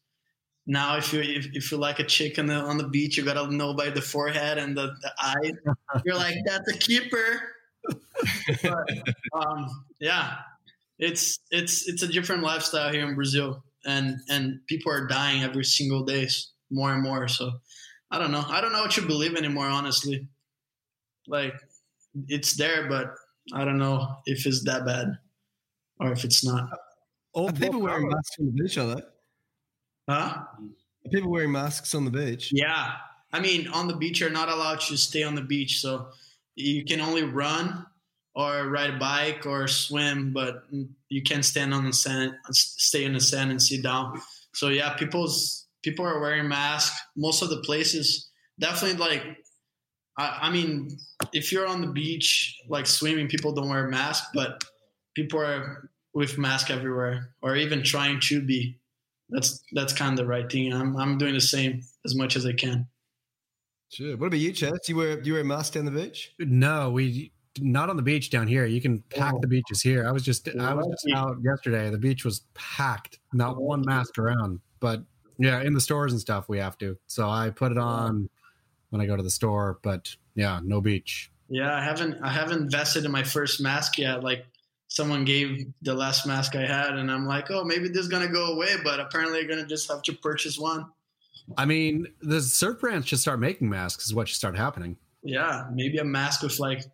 now 0.67 0.97
if 0.97 1.13
you 1.13 1.21
if, 1.21 1.49
if 1.55 1.73
you 1.73 1.79
like 1.79 1.99
a 1.99 2.05
chick 2.05 2.39
on 2.39 2.47
the 2.47 2.55
on 2.55 2.79
the 2.79 2.89
beach, 2.89 3.17
you 3.17 3.25
gotta 3.25 3.53
know 3.53 3.75
by 3.75 3.91
the 3.91 4.01
forehead 4.01 4.59
and 4.59 4.77
the, 4.77 4.93
the 5.03 5.13
eyes. 5.23 5.75
You're 6.05 6.17
like, 6.17 6.37
that's 6.45 6.71
a 6.73 6.79
keeper. 6.79 7.43
but, 8.63 8.87
um, 9.35 9.85
yeah, 9.99 10.37
it's 10.99 11.41
it's 11.51 11.89
it's 11.89 12.03
a 12.03 12.07
different 12.07 12.43
lifestyle 12.43 12.93
here 12.93 13.07
in 13.07 13.15
Brazil, 13.15 13.65
and 13.85 14.19
and 14.29 14.61
people 14.69 14.93
are 14.93 15.09
dying 15.09 15.43
every 15.43 15.65
single 15.65 16.05
day, 16.05 16.29
more 16.71 16.93
and 16.93 17.03
more. 17.03 17.27
So 17.27 17.51
I 18.11 18.19
don't 18.19 18.31
know. 18.31 18.45
I 18.47 18.61
don't 18.61 18.73
know 18.73 18.83
what 18.83 18.97
you 18.97 19.05
believe 19.05 19.35
anymore, 19.35 19.67
honestly. 19.67 20.29
Like 21.27 21.55
it's 22.29 22.57
there, 22.57 22.89
but 22.89 23.15
I 23.53 23.65
don't 23.65 23.79
know 23.79 24.17
if 24.27 24.47
it's 24.47 24.65
that 24.65 24.87
bad 24.87 25.19
or 25.99 26.13
if 26.13 26.25
it's 26.25 26.45
not. 26.45 26.69
All 27.33 27.51
people 27.51 27.81
wearing 27.81 28.09
masks 28.09 28.37
on 28.39 28.47
the 28.47 28.53
beach, 28.53 28.79
are 28.79 28.95
they? 28.95 29.03
Huh? 30.09 30.45
People 31.11 31.31
wearing 31.31 31.53
masks 31.53 31.95
on 31.95 32.05
the 32.05 32.11
beach? 32.11 32.51
Yeah. 32.53 32.93
I 33.33 33.41
mean, 33.41 33.69
on 33.69 33.89
the 33.89 33.97
beach, 33.97 34.21
you're 34.21 34.31
not 34.31 34.49
allowed 34.49 34.81
to 34.83 34.97
stay 34.97 35.23
on 35.23 35.35
the 35.35 35.43
beach. 35.43 35.81
So 35.81 36.09
you 36.55 36.85
can 36.85 37.01
only 37.01 37.23
run 37.23 37.87
or 38.35 38.69
ride 38.69 38.91
a 38.91 38.99
bike 38.99 39.47
or 39.47 39.69
swim, 39.69 40.33
but 40.33 40.65
you 41.09 41.23
can't 41.23 41.45
stand 41.45 41.75
on 41.75 41.85
the 41.85 41.93
sand, 41.93 42.35
stay 42.51 43.05
in 43.05 43.13
the 43.13 43.21
sand 43.21 43.51
and 43.51 43.63
sit 43.63 43.83
down. 43.83 44.21
So 44.55 44.69
yeah, 44.69 44.95
people's 44.95 45.67
people 45.83 46.07
are 46.07 46.21
wearing 46.21 46.49
masks. 46.49 46.99
Most 47.17 47.43
of 47.43 47.51
the 47.51 47.59
places, 47.59 48.31
definitely 48.59 48.99
like, 48.99 49.23
I, 50.19 50.39
I 50.43 50.51
mean, 50.51 50.97
if 51.33 51.53
you're 51.53 51.67
on 51.67 51.81
the 51.81 51.87
beach 51.89 52.59
like 52.69 52.87
swimming, 52.87 53.29
people 53.29 53.53
don't 53.53 53.69
wear 53.69 53.89
masks, 53.89 54.29
but 54.35 54.63
people 55.15 55.41
are 55.41 55.91
with 56.15 56.39
mask 56.39 56.71
everywhere, 56.71 57.35
or 57.41 57.57
even 57.57 57.83
trying 57.83 58.21
to 58.21 58.43
be. 58.43 58.79
That's 59.33 59.63
that's 59.73 59.93
kind 59.93 60.13
of 60.13 60.17
the 60.19 60.27
right 60.27 60.51
thing. 60.51 60.73
I'm 60.73 60.97
I'm 60.97 61.19
doing 61.19 61.35
the 61.35 61.41
same 61.41 61.83
as 62.05 62.15
much 62.15 62.37
as 62.37 62.47
I 62.47 62.53
can. 62.53 62.87
Sure. 63.93 64.17
What 64.17 64.29
about 64.29 64.39
you, 64.39 64.53
Chad? 64.53 64.73
Do 64.73 64.93
you 64.93 64.97
wear 64.97 65.21
do 65.21 65.29
you 65.29 65.35
wear 65.35 65.43
a 65.43 65.45
mask 65.45 65.75
down 65.75 65.85
the 65.85 65.91
beach? 65.91 66.33
No, 66.39 66.91
we 66.91 67.33
not 67.61 67.91
on 67.91 67.97
the 67.97 68.03
beach 68.03 68.31
down 68.31 68.47
here. 68.47 68.65
You 68.65 68.81
can 68.81 69.03
pack 69.11 69.35
oh. 69.35 69.41
the 69.41 69.49
beaches 69.49 69.83
here. 69.83 70.07
I 70.09 70.13
was 70.13 70.23
just 70.23 70.49
I 70.49 70.75
was 70.75 70.87
just 70.87 71.15
out 71.15 71.37
yesterday. 71.43 71.91
The 71.91 71.99
beach 71.99 72.25
was 72.25 72.43
packed, 72.55 73.19
not 73.33 73.61
one 73.61 73.83
mask 73.85 74.19
around. 74.19 74.61
But 74.81 75.03
yeah, 75.39 75.61
in 75.63 75.75
the 75.75 75.81
stores 75.81 76.13
and 76.13 76.21
stuff 76.21 76.49
we 76.49 76.59
have 76.59 76.79
to. 76.79 76.97
So 77.07 77.29
I 77.29 77.51
put 77.51 77.73
it 77.73 77.79
on 77.79 78.31
when 78.91 79.01
I 79.01 79.07
go 79.07 79.17
to 79.17 79.23
the 79.23 79.31
store, 79.31 79.79
but 79.83 80.15
yeah, 80.35 80.61
no 80.63 80.81
beach. 80.81 81.31
Yeah, 81.49 81.75
I 81.75 81.83
haven't 81.83 82.23
I 82.23 82.31
haven't 82.31 82.63
invested 82.63 83.05
in 83.05 83.11
my 83.11 83.23
first 83.23 83.61
mask 83.61 83.99
yet. 83.99 84.23
Like 84.23 84.47
someone 84.93 85.25
gave 85.25 85.73
the 85.81 85.95
last 85.95 86.27
mask 86.27 86.55
I 86.55 86.67
had, 86.67 86.97
and 86.97 87.11
I'm 87.11 87.25
like, 87.27 87.51
oh, 87.51 87.65
maybe 87.65 87.89
this 87.89 88.03
is 88.03 88.09
gonna 88.09 88.29
go 88.29 88.53
away, 88.53 88.77
but 88.85 89.01
apparently 89.01 89.41
I'm 89.41 89.49
gonna 89.49 89.67
just 89.67 89.91
have 89.91 90.03
to 90.03 90.13
purchase 90.13 90.59
one. 90.59 90.85
I 91.57 91.65
mean, 91.65 92.09
the 92.21 92.43
surf 92.43 92.81
brands 92.81 93.09
should 93.09 93.19
start 93.19 93.41
making 93.41 93.71
masks. 93.71 94.05
Is 94.07 94.15
what 94.15 94.29
should 94.29 94.37
start 94.37 94.55
happening. 94.57 94.99
Yeah, 95.23 95.65
maybe 95.73 95.97
a 95.97 96.05
mask 96.05 96.43
with 96.43 96.59
like 96.59 96.85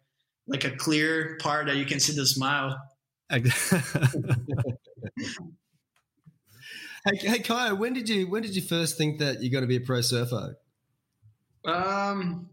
like 0.46 0.62
a 0.64 0.70
clear 0.70 1.38
part 1.40 1.66
that 1.66 1.76
you 1.76 1.84
can 1.86 1.98
see 1.98 2.14
the 2.14 2.24
smile. 2.24 2.80
hey, 3.30 3.42
hey, 7.04 7.38
Caio, 7.40 7.74
when 7.74 7.94
did 7.94 8.08
you 8.08 8.30
when 8.30 8.42
did 8.42 8.54
you 8.54 8.62
first 8.62 8.96
think 8.96 9.18
that 9.18 9.42
you're 9.42 9.50
going 9.50 9.62
to 9.62 9.68
be 9.68 9.76
a 9.76 9.80
pro 9.80 10.02
surfer? 10.02 10.56
Um. 11.64 12.48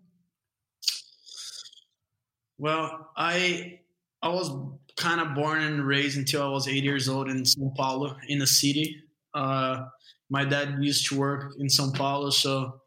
Well, 2.57 3.11
I 3.15 3.81
I 4.21 4.29
was 4.29 4.49
kind 4.97 5.19
of 5.19 5.35
born 5.35 5.61
and 5.61 5.85
raised 5.85 6.17
until 6.17 6.43
I 6.43 6.47
was 6.47 6.67
eight 6.67 6.83
years 6.83 7.09
old 7.09 7.29
in 7.29 7.43
São 7.43 7.75
Paulo, 7.75 8.15
in 8.27 8.39
the 8.39 8.47
city. 8.47 9.03
Uh, 9.33 9.85
my 10.29 10.45
dad 10.45 10.77
used 10.79 11.07
to 11.07 11.17
work 11.17 11.53
in 11.59 11.67
São 11.67 11.93
Paulo, 11.93 12.29
so 12.29 12.79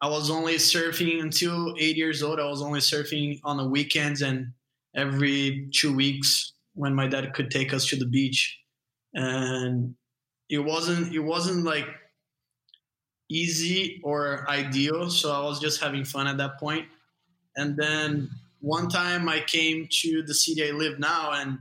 I 0.00 0.08
was 0.08 0.30
only 0.30 0.54
surfing 0.54 1.20
until 1.20 1.74
eight 1.78 1.96
years 1.96 2.22
old. 2.22 2.38
I 2.38 2.46
was 2.46 2.62
only 2.62 2.80
surfing 2.80 3.40
on 3.44 3.56
the 3.56 3.68
weekends 3.68 4.22
and 4.22 4.52
every 4.94 5.68
two 5.74 5.94
weeks 5.94 6.52
when 6.74 6.94
my 6.94 7.08
dad 7.08 7.34
could 7.34 7.50
take 7.50 7.74
us 7.74 7.86
to 7.86 7.96
the 7.96 8.06
beach. 8.06 8.58
And 9.14 9.94
it 10.48 10.58
wasn't 10.58 11.12
it 11.12 11.20
wasn't 11.20 11.64
like 11.64 11.86
easy 13.28 14.00
or 14.04 14.48
ideal, 14.48 15.10
so 15.10 15.32
I 15.32 15.40
was 15.44 15.60
just 15.60 15.82
having 15.82 16.04
fun 16.04 16.26
at 16.26 16.36
that 16.38 16.58
point. 16.58 16.86
And 17.56 17.76
then 17.76 18.30
one 18.60 18.88
time 18.88 19.28
I 19.28 19.40
came 19.40 19.88
to 20.02 20.22
the 20.22 20.34
city 20.34 20.68
I 20.68 20.72
live 20.72 20.98
now 20.98 21.32
and 21.32 21.58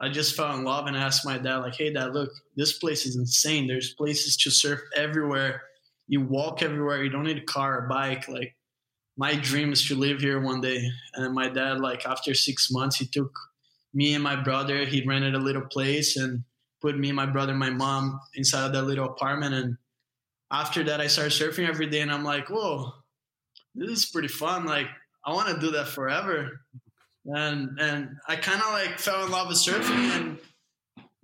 I 0.00 0.08
just 0.08 0.36
fell 0.36 0.56
in 0.56 0.64
love 0.64 0.86
and 0.86 0.96
asked 0.96 1.26
my 1.26 1.38
dad, 1.38 1.58
like, 1.58 1.74
hey 1.74 1.92
dad, 1.92 2.12
look, 2.12 2.30
this 2.56 2.78
place 2.78 3.04
is 3.06 3.16
insane. 3.16 3.66
There's 3.66 3.94
places 3.94 4.36
to 4.38 4.50
surf 4.50 4.80
everywhere 4.94 5.62
you 6.08 6.22
walk 6.22 6.62
everywhere. 6.62 7.04
You 7.04 7.10
don't 7.10 7.24
need 7.24 7.38
a 7.38 7.44
car 7.44 7.78
or 7.78 7.88
bike. 7.88 8.26
Like 8.28 8.56
my 9.16 9.34
dream 9.36 9.72
is 9.72 9.86
to 9.88 9.94
live 9.94 10.20
here 10.20 10.40
one 10.40 10.60
day. 10.60 10.90
And 11.14 11.34
my 11.34 11.48
dad, 11.48 11.80
like 11.80 12.06
after 12.06 12.34
six 12.34 12.70
months, 12.72 12.96
he 12.96 13.06
took 13.06 13.30
me 13.94 14.14
and 14.14 14.24
my 14.24 14.34
brother. 14.34 14.84
He 14.84 15.06
rented 15.06 15.34
a 15.34 15.38
little 15.38 15.66
place 15.66 16.16
and 16.16 16.42
put 16.80 16.98
me, 16.98 17.12
my 17.12 17.26
brother, 17.26 17.54
my 17.54 17.70
mom 17.70 18.18
inside 18.34 18.66
of 18.66 18.72
that 18.72 18.82
little 18.82 19.06
apartment. 19.06 19.54
And 19.54 19.76
after 20.50 20.82
that, 20.84 21.00
I 21.00 21.06
started 21.06 21.32
surfing 21.32 21.68
every 21.68 21.86
day. 21.86 22.00
And 22.00 22.10
I'm 22.10 22.24
like, 22.24 22.48
whoa, 22.48 22.90
this 23.74 23.90
is 23.90 24.06
pretty 24.06 24.28
fun. 24.28 24.64
Like 24.64 24.86
I 25.28 25.32
want 25.34 25.48
to 25.48 25.60
do 25.60 25.72
that 25.72 25.88
forever. 25.88 26.62
And 27.26 27.78
and 27.78 28.16
I 28.26 28.36
kind 28.36 28.62
of 28.62 28.72
like 28.72 28.98
fell 28.98 29.26
in 29.26 29.30
love 29.30 29.48
with 29.48 29.58
surfing 29.58 30.16
and 30.16 30.38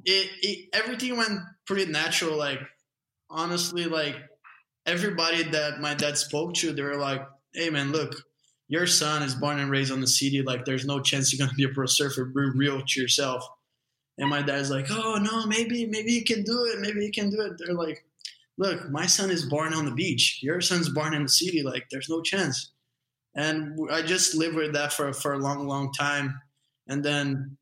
it, 0.04 0.30
it 0.42 0.68
everything 0.74 1.16
went 1.16 1.40
pretty 1.66 1.90
natural. 1.90 2.36
Like 2.36 2.60
honestly, 3.30 3.86
like 3.86 4.16
everybody 4.84 5.44
that 5.44 5.80
my 5.80 5.94
dad 5.94 6.18
spoke 6.18 6.52
to, 6.56 6.74
they 6.74 6.82
were 6.82 6.98
like, 6.98 7.26
"Hey, 7.54 7.70
man, 7.70 7.92
look, 7.92 8.14
your 8.68 8.86
son 8.86 9.22
is 9.22 9.34
born 9.34 9.58
and 9.58 9.70
raised 9.70 9.90
on 9.90 10.02
the 10.02 10.06
city. 10.06 10.42
Like, 10.42 10.66
there's 10.66 10.84
no 10.84 11.00
chance 11.00 11.32
you're 11.32 11.46
gonna 11.46 11.56
be 11.56 11.64
a 11.64 11.70
pro 11.70 11.86
surfer. 11.86 12.26
Be 12.26 12.50
real 12.54 12.82
to 12.86 13.00
yourself." 13.00 13.42
And 14.18 14.28
my 14.28 14.42
dad's 14.42 14.70
like, 14.70 14.90
"Oh 14.90 15.14
no, 15.16 15.46
maybe, 15.46 15.86
maybe 15.86 16.12
you 16.12 16.24
can 16.24 16.42
do 16.42 16.66
it. 16.66 16.80
Maybe 16.80 17.06
you 17.06 17.10
can 17.10 17.30
do 17.30 17.40
it." 17.40 17.54
They're 17.56 17.74
like, 17.74 18.04
"Look, 18.58 18.90
my 18.90 19.06
son 19.06 19.30
is 19.30 19.46
born 19.46 19.72
on 19.72 19.86
the 19.86 19.94
beach. 19.94 20.40
Your 20.42 20.60
son's 20.60 20.90
born 20.90 21.14
in 21.14 21.22
the 21.22 21.30
city. 21.30 21.62
Like, 21.62 21.86
there's 21.90 22.10
no 22.10 22.20
chance." 22.20 22.73
And 23.34 23.78
I 23.90 24.02
just 24.02 24.34
lived 24.34 24.56
with 24.56 24.74
that 24.74 24.92
for 24.92 25.12
for 25.12 25.32
a 25.34 25.38
long, 25.38 25.66
long 25.66 25.92
time. 25.92 26.40
And 26.88 27.04
then, 27.04 27.56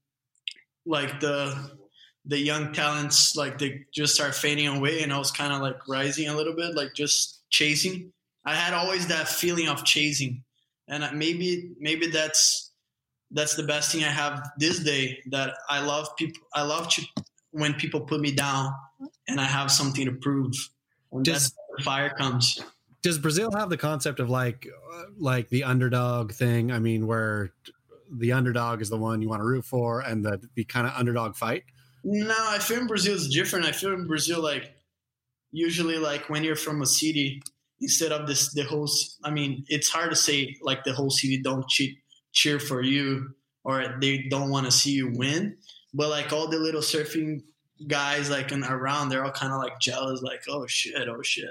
like 0.84 1.20
the 1.20 1.72
the 2.24 2.38
young 2.38 2.72
talents 2.72 3.34
like 3.34 3.58
they 3.58 3.84
just 3.92 4.14
start 4.14 4.32
fading 4.34 4.68
away 4.68 5.02
and 5.02 5.12
i 5.12 5.18
was 5.18 5.32
kind 5.32 5.52
of 5.52 5.60
like 5.60 5.88
rising 5.88 6.28
a 6.28 6.36
little 6.36 6.54
bit 6.54 6.74
like 6.76 6.94
just 6.94 7.42
chasing. 7.50 8.12
I 8.44 8.54
had 8.54 8.74
always 8.74 9.06
that 9.08 9.28
feeling 9.28 9.68
of 9.68 9.84
chasing. 9.84 10.42
And 10.88 11.16
maybe 11.16 11.70
maybe 11.78 12.08
that's 12.08 12.72
that's 13.30 13.54
the 13.54 13.62
best 13.62 13.92
thing 13.92 14.04
i 14.04 14.08
have 14.08 14.50
this 14.58 14.80
day 14.80 15.18
that 15.30 15.54
i 15.68 15.80
love 15.80 16.08
people 16.16 16.42
i 16.54 16.62
love 16.62 16.88
to 16.88 17.02
when 17.52 17.72
people 17.74 18.00
put 18.00 18.20
me 18.20 18.32
down 18.32 18.72
and 19.28 19.40
i 19.40 19.44
have 19.44 19.70
something 19.70 20.04
to 20.04 20.12
prove. 20.12 20.54
Does, 21.22 21.52
the 21.76 21.84
fire 21.84 22.10
comes 22.10 22.60
does 23.02 23.18
brazil 23.18 23.50
have 23.56 23.68
the 23.68 23.76
concept 23.76 24.20
of 24.20 24.30
like 24.30 24.66
uh, 24.94 25.04
like 25.18 25.48
the 25.48 25.64
underdog 25.64 26.32
thing 26.32 26.70
i 26.72 26.78
mean 26.78 27.06
where 27.06 27.52
the 28.10 28.32
underdog 28.32 28.80
is 28.82 28.90
the 28.90 28.98
one 28.98 29.22
you 29.22 29.28
want 29.28 29.40
to 29.40 29.46
root 29.46 29.64
for 29.64 30.00
and 30.00 30.24
the, 30.24 30.40
the 30.54 30.64
kind 30.64 30.86
of 30.86 30.92
underdog 30.94 31.34
fight 31.34 31.64
no, 32.04 32.34
I 32.36 32.58
feel 32.58 32.80
in 32.80 32.86
Brazil 32.86 33.14
is 33.14 33.28
different. 33.28 33.66
I 33.66 33.72
feel 33.72 33.92
in 33.92 34.06
Brazil 34.06 34.42
like 34.42 34.74
usually 35.52 35.98
like 35.98 36.28
when 36.28 36.42
you're 36.42 36.56
from 36.56 36.82
a 36.82 36.86
city, 36.86 37.42
instead 37.80 38.12
of 38.12 38.26
this 38.26 38.52
the 38.54 38.64
whole. 38.64 38.88
I 39.24 39.30
mean, 39.30 39.64
it's 39.68 39.88
hard 39.88 40.10
to 40.10 40.16
say 40.16 40.56
like 40.62 40.84
the 40.84 40.92
whole 40.92 41.10
city 41.10 41.40
don't 41.40 41.68
cheat, 41.68 41.98
cheer 42.32 42.58
for 42.58 42.82
you 42.82 43.30
or 43.64 43.96
they 44.00 44.26
don't 44.28 44.50
want 44.50 44.66
to 44.66 44.72
see 44.72 44.90
you 44.90 45.12
win. 45.14 45.56
But 45.94 46.10
like 46.10 46.32
all 46.32 46.48
the 46.48 46.58
little 46.58 46.80
surfing 46.80 47.42
guys 47.88 48.30
like 48.30 48.52
and 48.52 48.64
around, 48.64 49.08
they're 49.08 49.24
all 49.24 49.32
kind 49.32 49.52
of 49.52 49.58
like 49.58 49.78
jealous, 49.80 50.22
like 50.22 50.42
oh 50.48 50.66
shit, 50.66 51.08
oh 51.08 51.22
shit, 51.22 51.50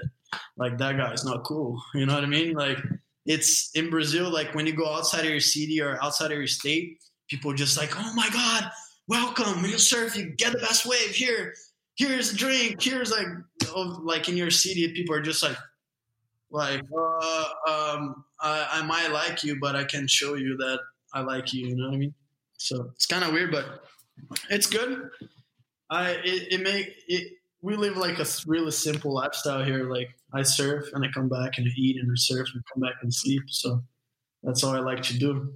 like 0.56 0.78
that 0.78 0.96
guy's 0.96 1.24
not 1.24 1.44
cool. 1.44 1.82
You 1.94 2.06
know 2.06 2.14
what 2.14 2.24
I 2.24 2.28
mean? 2.28 2.54
Like 2.54 2.78
it's 3.26 3.70
in 3.74 3.90
Brazil, 3.90 4.30
like 4.30 4.54
when 4.54 4.66
you 4.66 4.74
go 4.74 4.92
outside 4.92 5.24
of 5.24 5.30
your 5.30 5.40
city 5.40 5.80
or 5.80 6.02
outside 6.02 6.32
of 6.32 6.38
your 6.38 6.46
state, 6.46 6.98
people 7.28 7.52
just 7.54 7.78
like, 7.78 7.92
oh 7.96 8.12
my 8.14 8.28
god, 8.32 8.70
welcome, 9.08 9.64
you 9.64 9.78
surf, 9.78 10.16
you 10.16 10.34
get 10.36 10.52
the 10.52 10.58
best 10.58 10.86
wave 10.86 11.10
here. 11.10 11.54
Here's 11.96 12.32
a 12.32 12.36
drink. 12.36 12.82
Here's 12.82 13.10
like, 13.10 13.26
oh, 13.68 14.00
like 14.02 14.28
in 14.28 14.36
your 14.36 14.50
city, 14.50 14.90
people 14.92 15.14
are 15.14 15.20
just 15.20 15.42
like, 15.42 15.56
like, 16.50 16.82
uh, 16.96 17.44
um, 17.68 18.24
I, 18.40 18.66
I 18.72 18.82
might 18.82 19.12
like 19.12 19.44
you, 19.44 19.58
but 19.60 19.76
I 19.76 19.84
can 19.84 20.06
show 20.06 20.34
you 20.34 20.56
that 20.58 20.80
I 21.12 21.20
like 21.20 21.52
you. 21.52 21.68
You 21.68 21.76
know 21.76 21.88
what 21.88 21.94
I 21.94 21.98
mean? 21.98 22.14
So 22.56 22.90
it's 22.94 23.06
kind 23.06 23.24
of 23.24 23.32
weird, 23.32 23.52
but 23.52 23.84
it's 24.50 24.66
good. 24.66 25.10
I 25.92 26.10
it, 26.24 26.52
it 26.52 26.62
make 26.62 26.94
it. 27.06 27.34
We 27.60 27.76
live 27.76 27.96
like 27.96 28.18
a 28.18 28.26
really 28.46 28.72
simple 28.72 29.14
lifestyle 29.14 29.62
here. 29.62 29.88
Like 29.88 30.08
I 30.32 30.42
surf 30.42 30.86
and 30.94 31.04
I 31.04 31.08
come 31.12 31.28
back 31.28 31.58
and 31.58 31.66
I 31.66 31.70
eat 31.76 31.96
and 32.00 32.10
I 32.10 32.14
surf 32.16 32.48
and 32.54 32.62
come 32.72 32.80
back 32.80 32.94
and 33.02 33.14
sleep. 33.14 33.42
So 33.48 33.82
that's 34.42 34.64
all 34.64 34.74
I 34.74 34.80
like 34.80 35.02
to 35.02 35.18
do. 35.18 35.52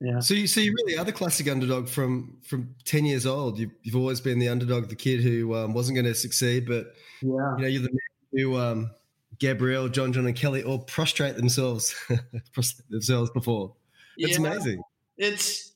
Yeah. 0.00 0.18
So 0.18 0.34
you, 0.34 0.48
so 0.48 0.60
you 0.60 0.74
really 0.84 0.98
are 0.98 1.04
the 1.04 1.12
classic 1.12 1.48
underdog 1.48 1.88
from 1.88 2.38
from 2.42 2.74
ten 2.84 3.04
years 3.04 3.24
old. 3.24 3.58
You've, 3.58 3.70
you've 3.82 3.96
always 3.96 4.20
been 4.20 4.40
the 4.40 4.48
underdog, 4.48 4.88
the 4.88 4.96
kid 4.96 5.20
who 5.20 5.54
um, 5.54 5.72
wasn't 5.72 5.94
going 5.94 6.06
to 6.06 6.14
succeed, 6.14 6.66
but 6.66 6.92
yeah, 7.20 7.28
you 7.56 7.62
know, 7.62 7.68
you're 7.68 7.82
the 7.82 7.90
man 7.90 8.00
who 8.32 8.58
um, 8.58 8.90
Gabriel, 9.38 9.88
John, 9.88 10.12
John, 10.12 10.26
and 10.26 10.34
Kelly 10.34 10.64
all 10.64 10.80
prostrate 10.80 11.36
themselves 11.36 11.94
themselves 12.90 13.30
before. 13.30 13.76
It's 14.16 14.38
yeah. 14.38 14.46
amazing. 14.46 14.82
It's 15.16 15.72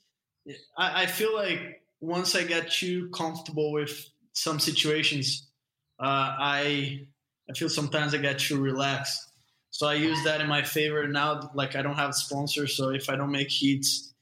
I, 0.76 1.02
I 1.02 1.06
feel 1.06 1.32
like 1.32 1.85
once 2.00 2.34
I 2.34 2.44
get 2.44 2.70
too 2.70 3.08
comfortable 3.10 3.72
with 3.72 4.08
some 4.32 4.58
situations, 4.58 5.48
uh, 5.98 6.34
I 6.38 7.06
I 7.48 7.52
feel 7.54 7.68
sometimes 7.68 8.14
I 8.14 8.18
get 8.18 8.38
too 8.38 8.60
relaxed. 8.60 9.22
So 9.70 9.86
I 9.86 9.94
use 9.94 10.22
that 10.24 10.40
in 10.40 10.48
my 10.48 10.62
favor 10.62 11.06
now. 11.06 11.50
Like 11.54 11.76
I 11.76 11.82
don't 11.82 11.96
have 11.96 12.14
sponsors, 12.14 12.76
so 12.76 12.90
if 12.90 13.08
I 13.08 13.16
don't 13.16 13.30
make 13.30 13.50
heats, 13.50 14.14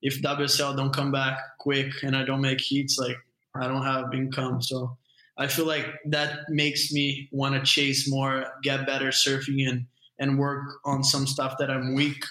if 0.00 0.20
WSL 0.20 0.76
don't 0.76 0.92
come 0.92 1.12
back 1.12 1.38
quick 1.58 1.92
and 2.02 2.16
I 2.16 2.24
don't 2.24 2.40
make 2.40 2.60
heats, 2.60 2.98
like 2.98 3.16
I 3.54 3.68
don't 3.68 3.84
have 3.84 4.12
income. 4.14 4.62
So 4.62 4.96
I 5.38 5.46
feel 5.46 5.66
like 5.66 5.86
that 6.06 6.48
makes 6.48 6.92
me 6.92 7.28
want 7.32 7.54
to 7.54 7.62
chase 7.62 8.10
more, 8.10 8.46
get 8.62 8.86
better 8.86 9.08
surfing, 9.08 9.68
and 9.68 9.86
and 10.18 10.38
work 10.38 10.74
on 10.84 11.02
some 11.02 11.26
stuff 11.26 11.56
that 11.58 11.70
I'm 11.70 11.94
weak. 11.94 12.24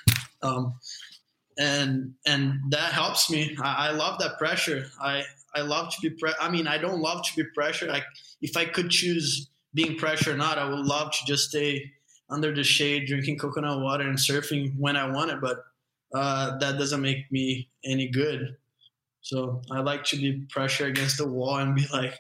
Um, 0.44 0.76
and 1.58 2.14
and 2.26 2.60
that 2.70 2.94
helps 2.94 3.30
me. 3.30 3.56
I, 3.62 3.90
I, 3.90 3.92
love 3.92 4.20
that 4.20 4.38
pressure. 4.38 4.88
I 5.02 5.24
I 5.56 5.62
love 5.62 5.94
to 5.94 6.02
be 6.02 6.10
pre- 6.10 6.34
I 6.40 6.50
mean, 6.50 6.68
I 6.68 6.78
don't 6.78 7.02
love 7.02 7.24
to 7.26 7.36
be 7.36 7.44
pressured. 7.54 7.90
Like 7.90 8.06
if 8.42 8.56
I 8.58 8.66
could 8.66 8.90
choose 8.90 9.50
being 9.74 9.98
pressured 9.98 10.36
or 10.36 10.38
not, 10.38 10.58
I 10.58 10.70
would 10.70 10.86
love 10.86 11.12
to 11.12 11.20
just 11.26 11.50
stay 11.50 11.92
under 12.30 12.54
the 12.54 12.64
shade, 12.64 13.08
drinking 13.08 13.38
coconut 13.38 13.82
water 13.82 14.08
and 14.08 14.18
surfing 14.18 14.74
when 14.78 14.96
I 14.96 15.12
want 15.12 15.32
it. 15.32 15.42
But 15.42 15.64
uh, 16.14 16.58
that 16.60 16.78
doesn't 16.78 17.02
make 17.02 17.32
me 17.32 17.70
any 17.86 18.08
good. 18.08 18.56
So 19.22 19.62
I 19.72 19.82
like 19.82 20.04
to 20.06 20.18
be 20.18 20.46
pressure 20.50 20.88
against 20.88 21.18
the 21.18 21.28
wall 21.28 21.58
and 21.58 21.76
be 21.76 21.86
like, 21.94 22.18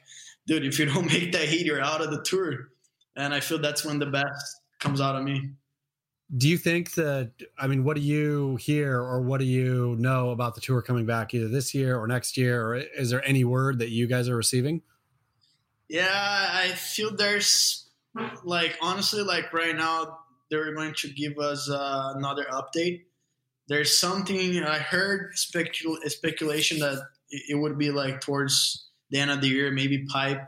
dude, 0.48 0.66
if 0.66 0.80
you 0.80 0.86
don't 0.86 1.06
make 1.12 1.32
that 1.32 1.48
heat, 1.48 1.66
you're 1.66 1.82
out 1.82 2.02
of 2.02 2.12
the 2.12 2.22
tour. 2.22 2.70
And 3.16 3.34
I 3.34 3.40
feel 3.40 3.60
that's 3.60 3.84
when 3.84 4.00
the 4.00 4.06
best 4.06 4.62
comes 4.80 5.02
out 5.02 5.16
of 5.16 5.24
me. 5.24 5.52
Do 6.38 6.48
you 6.48 6.58
think 6.58 6.94
that, 6.94 7.32
I 7.60 7.68
mean, 7.68 7.84
what 7.84 7.98
do 7.98 8.02
you 8.02 8.56
hear 8.56 9.02
or 9.02 9.22
what 9.22 9.40
do 9.40 9.46
you 9.46 9.98
know 10.00 10.30
about 10.30 10.56
the 10.56 10.62
tour 10.62 10.82
coming 10.82 11.06
back 11.06 11.34
either 11.34 11.50
this 11.50 11.74
year 11.74 11.98
or 11.98 12.08
next 12.08 12.38
year? 12.38 12.66
Or 12.66 12.76
is 12.76 13.10
there 13.10 13.26
any 13.28 13.44
word 13.44 13.80
that 13.80 13.90
you 13.90 14.08
guys 14.08 14.30
are 14.30 14.36
receiving? 14.38 14.82
Yeah, 15.90 16.08
I 16.10 16.70
feel 16.70 17.14
there's 17.14 17.90
like, 18.46 18.78
honestly, 18.82 19.24
like 19.24 19.52
right 19.52 19.76
now, 19.76 20.20
they're 20.50 20.74
going 20.74 20.94
to 21.00 21.10
give 21.10 21.38
us 21.38 21.70
uh, 21.70 22.14
another 22.16 22.46
update. 22.52 23.02
There's 23.68 23.98
something 23.98 24.64
I 24.64 24.80
heard 24.80 25.34
specul- 25.36 25.98
speculation 26.10 26.80
that 26.80 27.02
it 27.30 27.60
would 27.60 27.78
be 27.78 27.92
like 27.92 28.22
towards 28.22 28.90
the 29.10 29.20
end 29.20 29.32
of 29.32 29.42
the 29.42 29.48
year, 29.48 29.72
maybe 29.72 30.06
pipe 30.06 30.46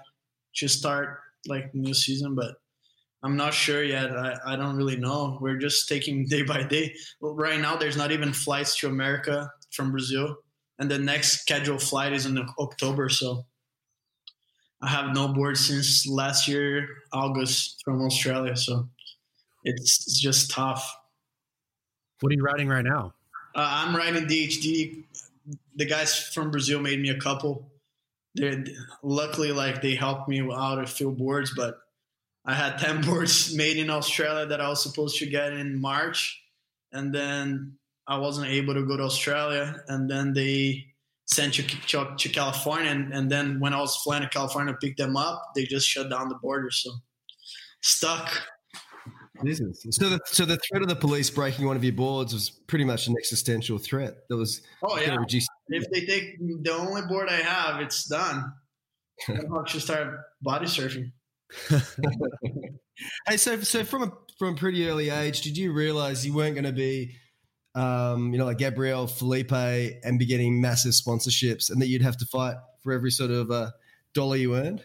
to 0.55 0.67
start 0.69 1.19
like 1.47 1.73
new 1.73 1.93
season, 1.93 2.35
but 2.35 2.55
I'm 3.23 3.37
not 3.37 3.53
sure 3.53 3.83
yet. 3.83 4.11
I, 4.11 4.37
I 4.45 4.55
don't 4.57 4.75
really 4.75 4.97
know. 4.97 5.37
We're 5.39 5.57
just 5.57 5.87
taking 5.87 6.25
day 6.29 6.43
by 6.43 6.63
day. 6.63 6.95
Well, 7.21 7.33
right 7.33 7.59
now, 7.59 7.75
there's 7.75 7.97
not 7.97 8.11
even 8.11 8.33
flights 8.33 8.77
to 8.79 8.87
America 8.87 9.49
from 9.71 9.91
Brazil, 9.91 10.35
and 10.79 10.91
the 10.91 10.99
next 10.99 11.41
scheduled 11.41 11.81
flight 11.81 12.13
is 12.13 12.25
in 12.25 12.37
October. 12.59 13.09
So 13.09 13.45
I 14.81 14.89
have 14.89 15.15
no 15.15 15.29
board 15.29 15.57
since 15.57 16.05
last 16.05 16.47
year 16.47 16.87
August 17.13 17.81
from 17.85 18.01
Australia. 18.01 18.57
So 18.57 18.89
it's, 19.63 20.05
it's 20.05 20.19
just 20.19 20.51
tough. 20.51 20.93
What 22.19 22.31
are 22.31 22.35
you 22.35 22.43
riding 22.43 22.67
right 22.67 22.83
now? 22.83 23.13
Uh, 23.55 23.85
I'm 23.85 23.95
riding 23.95 24.25
DHD. 24.25 25.03
The 25.75 25.85
guys 25.85 26.17
from 26.19 26.51
Brazil 26.51 26.81
made 26.81 27.01
me 27.01 27.09
a 27.09 27.19
couple. 27.19 27.69
They're 28.35 28.63
luckily 29.03 29.51
like 29.51 29.81
they 29.81 29.95
helped 29.95 30.27
me 30.27 30.41
out 30.41 30.83
a 30.83 30.87
few 30.87 31.11
boards, 31.11 31.53
but 31.55 31.82
I 32.45 32.53
had 32.53 32.77
10 32.77 33.01
boards 33.05 33.55
made 33.55 33.77
in 33.77 33.89
Australia 33.89 34.45
that 34.47 34.61
I 34.61 34.69
was 34.69 34.83
supposed 34.83 35.17
to 35.19 35.25
get 35.25 35.53
in 35.53 35.79
March. 35.79 36.41
And 36.91 37.13
then 37.13 37.77
I 38.07 38.17
wasn't 38.17 38.47
able 38.47 38.73
to 38.73 38.85
go 38.85 38.97
to 38.97 39.03
Australia. 39.03 39.81
And 39.87 40.09
then 40.09 40.33
they 40.33 40.85
sent 41.25 41.57
you 41.57 41.63
to, 41.63 42.15
to 42.17 42.29
California. 42.29 42.91
And, 42.91 43.13
and, 43.13 43.31
then 43.31 43.59
when 43.59 43.73
I 43.73 43.79
was 43.79 43.95
flying 43.97 44.23
to 44.23 44.29
California 44.29 44.73
to 44.73 44.77
pick 44.79 44.97
them 44.97 45.15
up, 45.15 45.41
they 45.55 45.63
just 45.63 45.87
shut 45.87 46.09
down 46.09 46.29
the 46.29 46.35
border. 46.35 46.69
So 46.69 46.91
stuck. 47.81 48.29
Jesus. 49.43 49.85
So 49.91 50.09
the 50.09 50.19
so 50.25 50.45
the 50.45 50.57
threat 50.57 50.83
of 50.83 50.87
the 50.87 50.95
police 50.95 51.29
breaking 51.29 51.65
one 51.65 51.75
of 51.75 51.83
your 51.83 51.93
boards 51.93 52.33
was 52.33 52.49
pretty 52.49 52.85
much 52.85 53.07
an 53.07 53.15
existential 53.17 53.77
threat. 53.79 54.15
That 54.29 54.37
was 54.37 54.61
oh 54.83 54.97
yeah. 54.99 55.17
If 55.69 55.89
they 55.89 56.05
take 56.05 56.37
the 56.39 56.71
only 56.71 57.01
board 57.01 57.29
I 57.29 57.37
have, 57.37 57.81
it's 57.81 58.05
done. 58.05 58.53
I 59.27 59.39
should 59.65 59.81
start 59.81 60.19
body 60.41 60.67
surfing. 60.67 61.11
Hey, 63.27 63.37
so 63.37 63.59
so 63.61 63.83
from 63.83 64.03
a 64.03 64.11
from 64.37 64.53
a 64.53 64.57
pretty 64.57 64.87
early 64.87 65.09
age, 65.09 65.41
did 65.41 65.57
you 65.57 65.73
realize 65.73 66.25
you 66.25 66.33
weren't 66.33 66.55
going 66.55 66.65
to 66.65 66.71
be, 66.71 67.15
um, 67.75 68.31
you 68.31 68.39
know, 68.39 68.45
like 68.45 68.57
Gabriel 68.57 69.07
Filipe 69.07 69.51
and 69.51 70.19
be 70.19 70.25
getting 70.25 70.61
massive 70.61 70.91
sponsorships, 70.91 71.71
and 71.71 71.81
that 71.81 71.87
you'd 71.87 72.01
have 72.01 72.17
to 72.17 72.25
fight 72.25 72.55
for 72.81 72.93
every 72.93 73.11
sort 73.11 73.31
of 73.31 73.49
uh, 73.49 73.71
dollar 74.13 74.35
you 74.35 74.55
earned? 74.55 74.83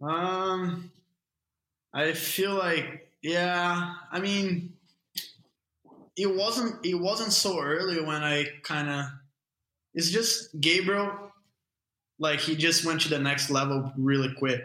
Um, 0.00 0.90
I 1.92 2.12
feel 2.12 2.54
like 2.54 3.10
yeah. 3.22 3.94
I 4.10 4.20
mean, 4.20 4.72
it 6.16 6.34
wasn't 6.34 6.84
it 6.86 6.94
wasn't 6.94 7.32
so 7.32 7.60
early 7.60 8.00
when 8.00 8.22
I 8.22 8.46
kind 8.62 8.88
of. 8.88 9.04
It's 9.94 10.10
just 10.10 10.58
Gabriel, 10.60 11.32
like 12.18 12.40
he 12.40 12.54
just 12.54 12.84
went 12.84 13.00
to 13.02 13.08
the 13.08 13.18
next 13.18 13.50
level 13.50 13.92
really 13.96 14.32
quick 14.38 14.62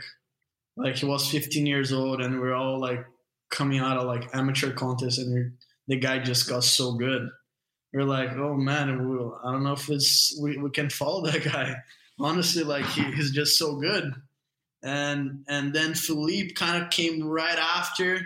like 0.76 0.96
he 0.96 1.06
was 1.06 1.30
15 1.30 1.66
years 1.66 1.92
old 1.94 2.22
and 2.22 2.40
we're 2.40 2.54
all 2.54 2.80
like 2.80 3.06
coming 3.50 3.80
out 3.80 3.98
of 3.98 4.06
like 4.06 4.34
amateur 4.34 4.72
contests 4.72 5.20
and 5.20 5.54
the 5.88 5.98
guy 5.98 6.20
just 6.20 6.50
got 6.50 6.64
so 6.64 6.94
good. 6.94 7.30
We're 7.94 8.06
like 8.06 8.32
oh 8.34 8.56
man 8.56 8.90
i 8.90 9.52
don't 9.52 9.64
know 9.64 9.74
if 9.74 9.88
it's 9.90 10.38
we, 10.42 10.58
we 10.58 10.72
can 10.72 10.90
follow 10.90 11.30
that 11.30 11.44
guy. 11.52 11.76
Honestly 12.20 12.64
like 12.64 12.86
he, 12.86 13.04
he's 13.12 13.32
just 13.32 13.58
so 13.58 13.76
good. 13.76 14.14
And 14.82 15.46
and 15.48 15.74
then 15.74 15.94
Filipe 15.94 16.56
kind 16.56 16.84
of 16.84 16.90
came 16.90 17.24
right 17.24 17.58
after 17.58 18.20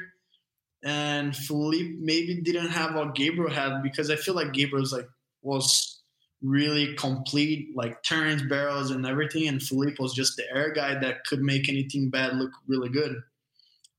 and 0.84 1.36
Filipe 1.36 1.98
maybe 2.00 2.42
didn't 2.42 2.70
have 2.70 2.96
what 2.96 3.16
gabriel 3.16 3.52
had 3.52 3.82
because 3.82 4.10
i 4.12 4.16
feel 4.16 4.36
like 4.36 4.54
gabriel's 4.54 4.94
like 4.94 5.08
was 5.42 5.97
really 6.42 6.96
complete, 6.96 7.70
like 7.76 8.04
turns, 8.04 8.44
barrels, 8.44 8.92
and 8.92 9.06
everything. 9.06 9.48
And 9.48 9.62
Filipe 9.62 10.00
was 10.00 10.14
just 10.14 10.38
the 10.38 10.44
air 10.54 10.72
guy 10.72 10.96
that 11.00 11.26
could 11.26 11.42
make 11.42 11.70
anything 11.70 12.10
bad 12.10 12.36
look 12.36 12.52
really 12.68 12.90
good. 12.90 13.16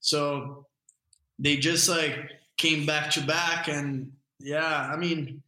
So 0.00 0.66
they 1.38 1.56
just 1.56 1.88
like 1.88 2.16
came 2.56 2.86
back 2.86 3.10
to 3.12 3.20
back, 3.20 3.68
and 3.68 4.12
yeah, 4.38 4.90
I 4.92 4.96
mean, 4.96 5.42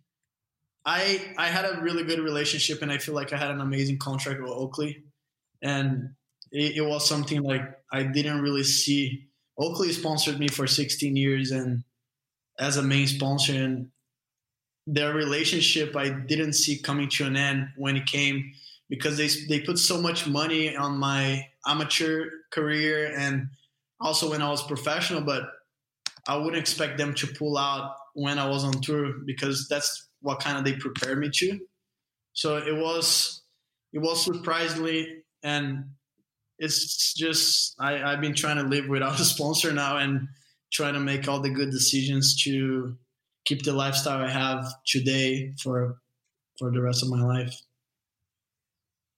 I 0.85 1.35
I 1.39 1.49
had 1.49 1.65
a 1.65 1.81
really 1.81 2.05
good 2.05 2.21
relationship, 2.21 2.83
and 2.83 2.91
I 2.91 2.99
feel 2.99 3.15
like 3.15 3.33
I 3.33 3.37
had 3.37 3.51
an 3.51 3.61
amazing 3.61 3.99
contract 3.99 4.41
with 4.41 4.51
Oakley, 4.51 5.05
and 5.63 6.11
it, 6.53 6.77
it 6.77 6.83
was 6.83 7.09
something 7.09 7.43
like 7.43 7.63
I 7.93 8.03
didn't 8.03 8.43
really 8.43 8.65
see. 8.65 9.27
Oakley 9.59 9.93
sponsored 9.93 10.39
me 10.39 10.49
for 10.49 10.67
16 10.67 11.17
years, 11.17 11.51
and 11.51 11.85
as 12.59 12.77
a 12.77 12.83
main 12.83 13.07
sponsor, 13.07 13.53
and 13.53 13.91
their 14.87 15.15
relationship 15.15 15.97
I 15.97 16.11
didn't 16.11 16.55
see 16.55 16.79
coming 16.79 17.09
to 17.11 17.27
an 17.27 17.37
end 17.37 17.69
when 17.77 17.97
it 17.97 18.07
came 18.07 18.53
because 18.89 19.17
they 19.17 19.29
they 19.49 19.61
put 19.61 19.79
so 19.79 20.01
much 20.01 20.27
money 20.27 20.77
on 20.77 20.99
my 20.99 21.47
amateur 21.67 22.27
career 22.51 23.15
and 23.17 23.49
also 24.01 24.31
when 24.31 24.43
I 24.43 24.49
was 24.49 24.67
professional, 24.67 25.21
but 25.21 25.45
I 26.27 26.37
wouldn't 26.37 26.57
expect 26.57 26.99
them 26.99 27.15
to 27.15 27.27
pull 27.27 27.57
out 27.57 27.95
when 28.15 28.39
I 28.39 28.49
was 28.49 28.65
on 28.65 28.73
tour 28.73 29.15
because 29.25 29.69
that's 29.69 30.09
what 30.21 30.41
kind 30.41 30.59
of 30.59 30.65
they 30.65 30.75
prepared 30.75 31.19
me 31.19 31.31
to. 31.35 31.61
So 32.33 32.59
it 32.59 32.77
was 32.77 33.43
it 33.93 33.99
was 33.99 34.25
surprisingly 34.25 35.23
and 35.43 35.85
it's 36.59 37.15
just 37.15 37.75
I, 37.81 38.03
I've 38.03 38.21
been 38.21 38.35
trying 38.35 38.57
to 38.57 38.63
live 38.63 38.89
without 38.89 39.21
a 39.21 39.25
sponsor 39.35 39.73
now 39.73 39.99
and 39.99 40.29
trying 40.73 40.95
to 40.95 41.01
make 41.01 41.29
all 41.29 41.41
the 41.41 41.51
good 41.51 41.71
decisions 41.71 42.43
to 42.45 42.97
keep 43.45 43.63
the 43.63 43.73
lifestyle 43.73 44.23
I 44.23 44.31
have 44.31 44.73
today 44.87 45.53
for 45.63 46.01
for 46.59 46.71
the 46.71 46.83
rest 46.83 47.03
of 47.03 47.09
my 47.09 47.23
life. 47.23 47.61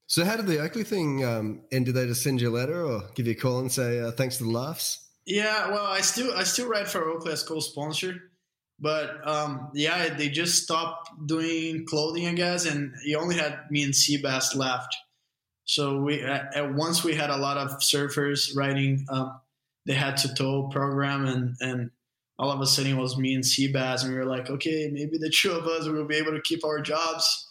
So, 0.07 0.25
how 0.25 0.37
did 0.37 0.47
the 0.47 0.61
Oakley 0.61 0.85
thing 0.85 1.25
um, 1.25 1.63
end? 1.73 1.87
Did 1.87 1.95
they 1.95 2.07
just 2.07 2.23
send 2.23 2.41
you 2.41 2.51
a 2.51 2.55
letter 2.55 2.85
or 2.85 3.03
give 3.15 3.27
you 3.27 3.33
a 3.33 3.37
call 3.37 3.61
and 3.61 3.73
say 3.73 4.01
uh, 4.01 4.13
thanks 4.13 4.37
for 4.37 4.45
the 4.45 4.51
laughs? 4.51 5.09
Yeah, 5.25 5.71
well, 5.71 5.87
I 5.87 6.01
still 6.01 6.35
I 6.37 6.45
still 6.45 6.69
write 6.69 6.89
for 6.89 7.09
Oakley 7.09 7.33
as 7.33 7.43
co-sponsor, 7.43 8.31
but 8.79 9.27
um, 9.27 9.71
yeah, 9.75 10.15
they 10.15 10.29
just 10.29 10.63
stopped 10.63 11.11
doing 11.27 11.87
clothing, 11.87 12.27
I 12.27 12.33
guess, 12.33 12.67
and 12.67 12.95
he 13.03 13.15
only 13.15 13.37
had 13.37 13.71
me 13.71 13.83
and 13.85 13.95
Seabass 13.95 14.55
left. 14.55 14.95
So 15.65 16.03
we 16.03 16.21
at 16.23 16.75
once 16.75 17.05
we 17.05 17.15
had 17.15 17.31
a 17.31 17.37
lot 17.37 17.57
of 17.57 17.79
surfers 17.79 18.55
writing 18.57 19.07
um, 19.09 19.41
they 19.87 19.95
had 19.95 20.17
to 20.19 20.35
tow 20.35 20.69
program 20.69 21.27
and 21.27 21.57
and 21.61 21.91
all 22.39 22.51
of 22.51 22.61
a 22.61 22.67
sudden 22.67 22.93
it 22.93 23.01
was 23.01 23.19
me 23.19 23.35
and 23.35 23.45
Seabass, 23.45 24.03
and 24.03 24.13
we 24.13 24.19
were 24.19 24.25
like, 24.25 24.51
okay, 24.51 24.91
maybe 24.93 25.19
the 25.19 25.31
two 25.31 25.53
of 25.53 25.67
us 25.67 25.87
will 25.87 26.07
be 26.07 26.17
able 26.17 26.33
to 26.33 26.41
keep 26.43 26.65
our 26.65 26.81
jobs. 26.81 27.49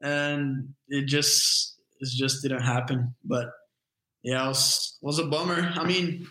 And 0.00 0.74
it 0.88 1.06
just 1.06 1.76
it 2.00 2.08
just 2.08 2.42
didn't 2.42 2.62
happen. 2.62 3.14
But 3.24 3.50
yeah, 4.22 4.44
it 4.44 4.48
was 4.48 4.98
was 5.02 5.18
a 5.18 5.26
bummer. 5.26 5.72
I 5.74 5.84
mean, 5.84 6.26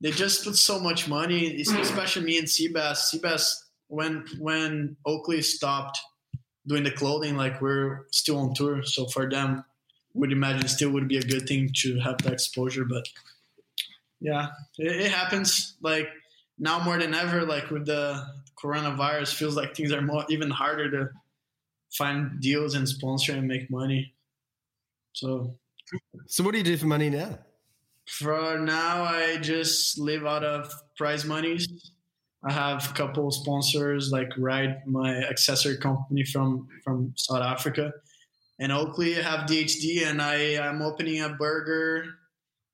they 0.00 0.10
just 0.10 0.44
put 0.44 0.56
so 0.56 0.78
much 0.78 1.08
money, 1.08 1.62
mm. 1.62 1.80
especially 1.80 2.24
me 2.24 2.38
and 2.38 2.46
Seabass. 2.46 3.14
Seabass 3.14 3.54
when 3.88 4.24
when 4.38 4.96
Oakley 5.06 5.42
stopped 5.42 5.98
doing 6.66 6.84
the 6.84 6.90
clothing, 6.90 7.36
like 7.36 7.60
we're 7.60 8.06
still 8.10 8.38
on 8.38 8.54
tour. 8.54 8.82
So 8.82 9.06
for 9.06 9.28
them, 9.28 9.64
would 10.14 10.32
imagine 10.32 10.68
still 10.68 10.90
would 10.90 11.08
be 11.08 11.18
a 11.18 11.22
good 11.22 11.48
thing 11.48 11.70
to 11.82 11.98
have 12.00 12.18
that 12.18 12.32
exposure. 12.32 12.84
But 12.84 13.08
yeah, 14.20 14.48
it, 14.78 15.06
it 15.06 15.12
happens. 15.12 15.76
Like 15.80 16.08
now 16.58 16.82
more 16.82 16.98
than 16.98 17.14
ever, 17.14 17.44
like 17.44 17.70
with 17.70 17.86
the 17.86 18.24
coronavirus, 18.62 19.34
feels 19.34 19.56
like 19.56 19.74
things 19.74 19.92
are 19.92 20.02
more 20.02 20.24
even 20.28 20.50
harder 20.50 20.90
to 20.90 21.10
find 21.92 22.40
deals 22.40 22.74
and 22.74 22.88
sponsor 22.88 23.32
and 23.32 23.46
make 23.46 23.70
money. 23.70 24.12
So, 25.12 25.56
so 26.26 26.44
what 26.44 26.52
do 26.52 26.58
you 26.58 26.64
do 26.64 26.76
for 26.76 26.86
money 26.86 27.10
now? 27.10 27.38
For 28.06 28.58
now, 28.58 29.04
I 29.04 29.36
just 29.38 29.98
live 29.98 30.26
out 30.26 30.44
of 30.44 30.72
prize 30.96 31.24
monies. 31.24 31.92
I 32.42 32.52
have 32.52 32.90
a 32.90 32.94
couple 32.94 33.30
sponsors 33.30 34.12
like 34.12 34.30
Ride, 34.38 34.86
my 34.86 35.16
accessory 35.16 35.76
company 35.76 36.24
from 36.24 36.68
from 36.84 37.12
South 37.16 37.42
Africa. 37.42 37.92
and 38.60 38.72
Oakley, 38.72 39.18
I 39.18 39.22
have 39.22 39.48
DHD, 39.48 40.06
and 40.06 40.22
I 40.22 40.34
am 40.34 40.82
opening 40.82 41.20
a 41.20 41.30
burger 41.30 42.06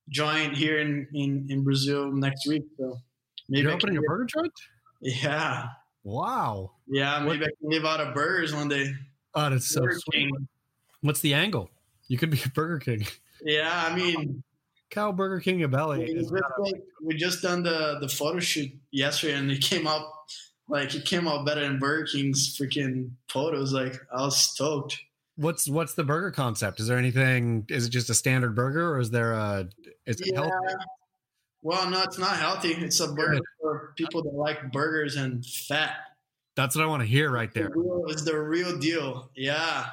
joint 0.09 0.57
here 0.57 0.79
in, 0.79 1.09
in, 1.14 1.47
in 1.49 1.64
Brazil 1.64 2.12
next 2.12 2.47
week. 2.47 2.64
So 2.79 2.99
maybe 3.49 3.63
you're 3.63 3.73
opening 3.73 3.99
a 3.99 4.03
burger 4.03 4.25
joint. 4.25 4.53
Yeah. 5.01 5.67
Wow. 6.03 6.73
Yeah, 6.87 7.21
maybe 7.21 7.41
what? 7.41 7.49
I 7.49 7.53
can 7.61 7.71
live 7.71 7.85
out 7.85 8.01
of 8.01 8.15
burgers 8.15 8.55
one 8.55 8.69
day. 8.69 8.93
Oh, 9.35 9.51
that's 9.51 9.69
so 9.69 9.81
burger 9.81 9.99
sweet. 9.99 10.19
King. 10.19 10.49
What's 11.01 11.21
the 11.21 11.35
angle? 11.35 11.71
You 12.09 12.19
could 12.19 12.31
be 12.31 12.41
a 12.45 12.49
Burger 12.49 12.79
King. 12.79 13.07
Yeah, 13.43 13.89
I 13.91 13.95
mean, 13.95 14.43
cow 14.91 15.13
Burger 15.13 15.41
King 15.41 15.63
of 15.63 15.71
belly. 15.71 16.01
We 16.01 16.15
just, 16.15 16.33
like, 16.33 16.83
we 17.03 17.15
just 17.15 17.43
done 17.43 17.63
the 17.63 17.99
the 18.01 18.09
photo 18.09 18.41
shoot 18.41 18.71
yesterday, 18.91 19.35
and 19.35 19.51
it 19.51 19.61
came 19.61 19.87
out 19.87 20.07
like 20.69 20.95
it 20.95 21.05
came 21.05 21.29
out 21.29 21.45
better 21.45 21.61
than 21.61 21.79
Burger 21.79 22.07
King's 22.11 22.57
freaking 22.57 23.11
photos. 23.29 23.73
Like 23.73 24.01
I 24.13 24.23
was 24.23 24.37
stoked. 24.37 24.99
What's 25.37 25.69
what's 25.69 25.95
the 25.95 26.05
burger 26.05 26.31
concept? 26.31 26.81
Is 26.81 26.87
there 26.87 26.99
anything? 26.99 27.67
Is 27.69 27.87
it 27.87 27.91
just 27.91 28.09
a 28.09 28.15
standard 28.15 28.55
burger, 28.55 28.95
or 28.95 29.01
is 29.01 29.11
there 29.11 29.33
a? 29.33 29.69
Is 30.07 30.21
it 30.21 30.33
yeah. 30.33 30.41
healthy? 30.41 30.75
Well, 31.64 31.88
no, 31.88 32.03
it's 32.03 32.18
not 32.18 32.37
healthy. 32.37 32.72
It's 32.72 33.00
a 33.00 33.11
burger 33.12 33.40
for 33.59 33.94
people 33.96 34.22
that 34.22 34.35
like 34.35 34.70
burgers 34.70 35.16
and 35.16 35.44
fat. 35.44 35.96
That's 36.57 36.77
what 36.77 36.85
I 36.85 36.87
want 36.87 37.03
to 37.03 37.09
hear 37.09 37.31
right 37.31 37.53
there. 37.55 37.72
It's 38.09 38.22
the 38.22 38.38
real 38.38 38.79
deal. 38.79 39.31
Yeah. 39.35 39.87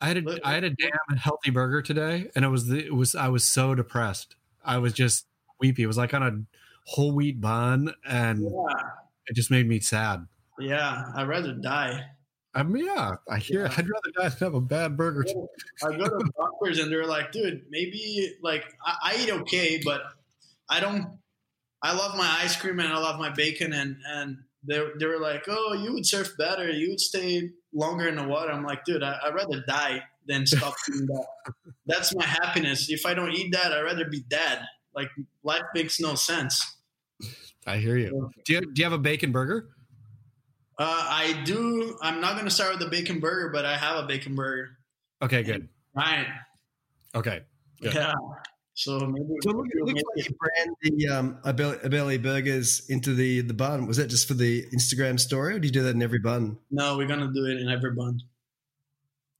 I 0.00 0.08
had 0.08 0.18
a, 0.18 0.40
I 0.44 0.54
had 0.54 0.64
a 0.64 0.70
damn 0.70 1.16
healthy 1.16 1.50
burger 1.50 1.80
today, 1.80 2.28
and 2.34 2.44
it 2.44 2.48
was 2.48 2.66
the, 2.66 2.84
it 2.84 2.94
was 2.94 3.14
I 3.14 3.28
was 3.28 3.44
so 3.44 3.76
depressed. 3.76 4.34
I 4.64 4.78
was 4.78 4.92
just 4.92 5.26
weepy. 5.60 5.84
It 5.84 5.86
was 5.86 5.96
like 5.96 6.12
on 6.12 6.22
a 6.24 6.42
whole 6.84 7.12
wheat 7.12 7.40
bun, 7.40 7.94
and 8.04 8.40
yeah. 8.42 8.74
it 9.28 9.36
just 9.36 9.50
made 9.50 9.68
me 9.68 9.78
sad. 9.78 10.26
Yeah, 10.58 11.12
I'd 11.14 11.28
rather 11.28 11.52
die. 11.52 12.04
I 12.52 12.64
mean, 12.64 12.84
yeah, 12.84 13.14
I 13.30 13.38
hear. 13.38 13.62
Yeah. 13.62 13.74
I'd 13.76 13.88
rather 13.88 14.10
die 14.18 14.28
than 14.28 14.38
have 14.38 14.54
a 14.54 14.60
bad 14.60 14.96
burger. 14.96 15.24
I 15.84 15.96
go 15.96 16.08
to 16.08 16.30
doctors 16.36 16.78
and 16.80 16.90
they're 16.90 17.06
like, 17.06 17.30
"Dude, 17.30 17.62
maybe 17.70 18.34
like 18.42 18.64
I, 18.84 18.96
I, 19.02 19.16
eat 19.22 19.30
okay, 19.30 19.80
but 19.84 20.02
I 20.68 20.80
don't. 20.80 21.18
I 21.82 21.94
love 21.94 22.16
my 22.16 22.38
ice 22.40 22.56
cream 22.56 22.80
and 22.80 22.88
I 22.88 22.98
love 22.98 23.18
my 23.18 23.30
bacon, 23.30 23.72
and 23.72 23.96
and 24.06 24.38
they 24.66 24.82
they 24.98 25.06
were 25.06 25.20
like, 25.20 25.44
"Oh, 25.48 25.74
you 25.74 25.92
would 25.92 26.06
surf 26.06 26.32
better. 26.38 26.70
You 26.70 26.90
would 26.90 27.00
stay 27.00 27.50
longer 27.72 28.08
in 28.08 28.16
the 28.16 28.24
water." 28.24 28.52
I'm 28.52 28.64
like, 28.64 28.84
"Dude, 28.84 29.02
I, 29.02 29.18
would 29.24 29.34
rather 29.34 29.64
die 29.66 30.02
than 30.26 30.46
stop 30.46 30.74
doing 30.86 31.06
that. 31.06 31.26
That's 31.86 32.14
my 32.14 32.24
happiness. 32.24 32.90
If 32.90 33.06
I 33.06 33.14
don't 33.14 33.32
eat 33.32 33.52
that, 33.52 33.72
I'd 33.72 33.82
rather 33.82 34.06
be 34.06 34.22
dead. 34.28 34.60
Like 34.94 35.10
life 35.42 35.62
makes 35.74 36.00
no 36.00 36.14
sense." 36.14 36.76
I 37.66 37.78
hear 37.78 37.96
you. 37.96 38.30
Do 38.44 38.52
you 38.52 38.60
do 38.60 38.72
you 38.76 38.84
have 38.84 38.92
a 38.92 38.98
bacon 38.98 39.32
burger? 39.32 39.68
Uh, 40.78 41.06
I 41.08 41.42
do. 41.44 41.96
I'm 42.02 42.20
not 42.20 42.34
going 42.34 42.44
to 42.44 42.50
start 42.50 42.72
with 42.72 42.80
the 42.80 42.88
bacon 42.88 43.18
burger, 43.18 43.50
but 43.50 43.64
I 43.64 43.76
have 43.76 44.04
a 44.04 44.06
bacon 44.06 44.34
burger. 44.34 44.76
Okay, 45.22 45.42
good. 45.42 45.68
Right. 45.94 46.26
Okay. 47.14 47.40
Good. 47.80 47.94
Yeah. 47.94 48.12
So 48.76 48.98
maybe. 48.98 49.26
So 49.40 49.52
look, 49.52 49.68
it 49.70 49.82
looks 49.82 50.02
like 50.14 50.28
you 50.28 50.36
brand 50.36 50.76
the 50.82 51.08
um, 51.08 51.38
Ibelli 51.44 52.22
burgers 52.22 52.86
into 52.90 53.14
the 53.14 53.40
the 53.40 53.54
bun. 53.54 53.86
Was 53.86 53.96
that 53.96 54.08
just 54.08 54.28
for 54.28 54.34
the 54.34 54.66
Instagram 54.66 55.18
story, 55.18 55.54
or 55.54 55.58
do 55.58 55.66
you 55.66 55.72
do 55.72 55.82
that 55.82 55.94
in 55.94 56.02
every 56.02 56.18
bun? 56.18 56.58
No, 56.70 56.98
we're 56.98 57.06
gonna 57.06 57.32
do 57.32 57.46
it 57.46 57.58
in 57.58 57.70
every 57.70 57.92
bun. 57.92 58.20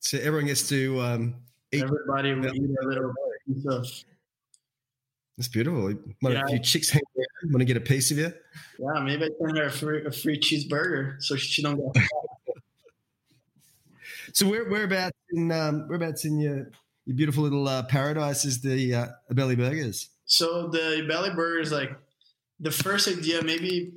So 0.01 0.17
everyone 0.17 0.47
gets 0.47 0.67
to 0.71 0.99
um, 1.03 1.35
eat. 1.71 1.83
Everybody 1.83 2.33
will 2.33 2.55
eat 2.55 2.71
a 2.83 2.89
little 2.89 3.13
piece 3.47 3.67
of. 3.67 3.87
That's 5.37 5.49
beautiful. 5.49 5.93
Might 6.23 6.33
yeah. 6.33 6.43
a 6.43 6.49
few 6.49 6.59
chicks 6.59 6.89
hang 6.89 7.03
around, 7.15 7.53
want 7.53 7.61
to 7.61 7.67
get 7.67 7.77
a 7.77 7.81
piece 7.81 8.11
of 8.11 8.17
you. 8.17 8.33
Yeah, 8.79 9.03
maybe 9.03 9.25
I 9.25 9.29
send 9.39 9.59
her 9.59 9.65
a 9.65 9.71
free, 9.71 10.07
a 10.07 10.11
free 10.11 10.41
cheeseburger 10.41 11.23
so 11.23 11.37
she 11.37 11.61
don't 11.61 11.77
go. 11.77 11.93
so 14.33 14.49
where 14.49 14.65
whereabouts 14.65 15.19
in 15.31 15.53
um, 15.53 15.87
whereabouts 15.89 16.25
in 16.25 16.39
your 16.39 16.71
your 17.07 17.17
beautiful 17.17 17.45
little 17.45 17.67
uh, 17.69 17.85
paradise 17.85 18.45
is 18.45 18.61
the 18.61 18.95
uh, 18.95 19.07
Belly 19.31 19.57
Burgers? 19.57 20.11
So 20.27 20.69
the 20.69 21.05
Belly 21.09 21.31
Burgers, 21.31 21.73
like 21.73 21.97
the 22.59 22.71
first 22.71 23.09
idea, 23.09 23.43
maybe 23.43 23.93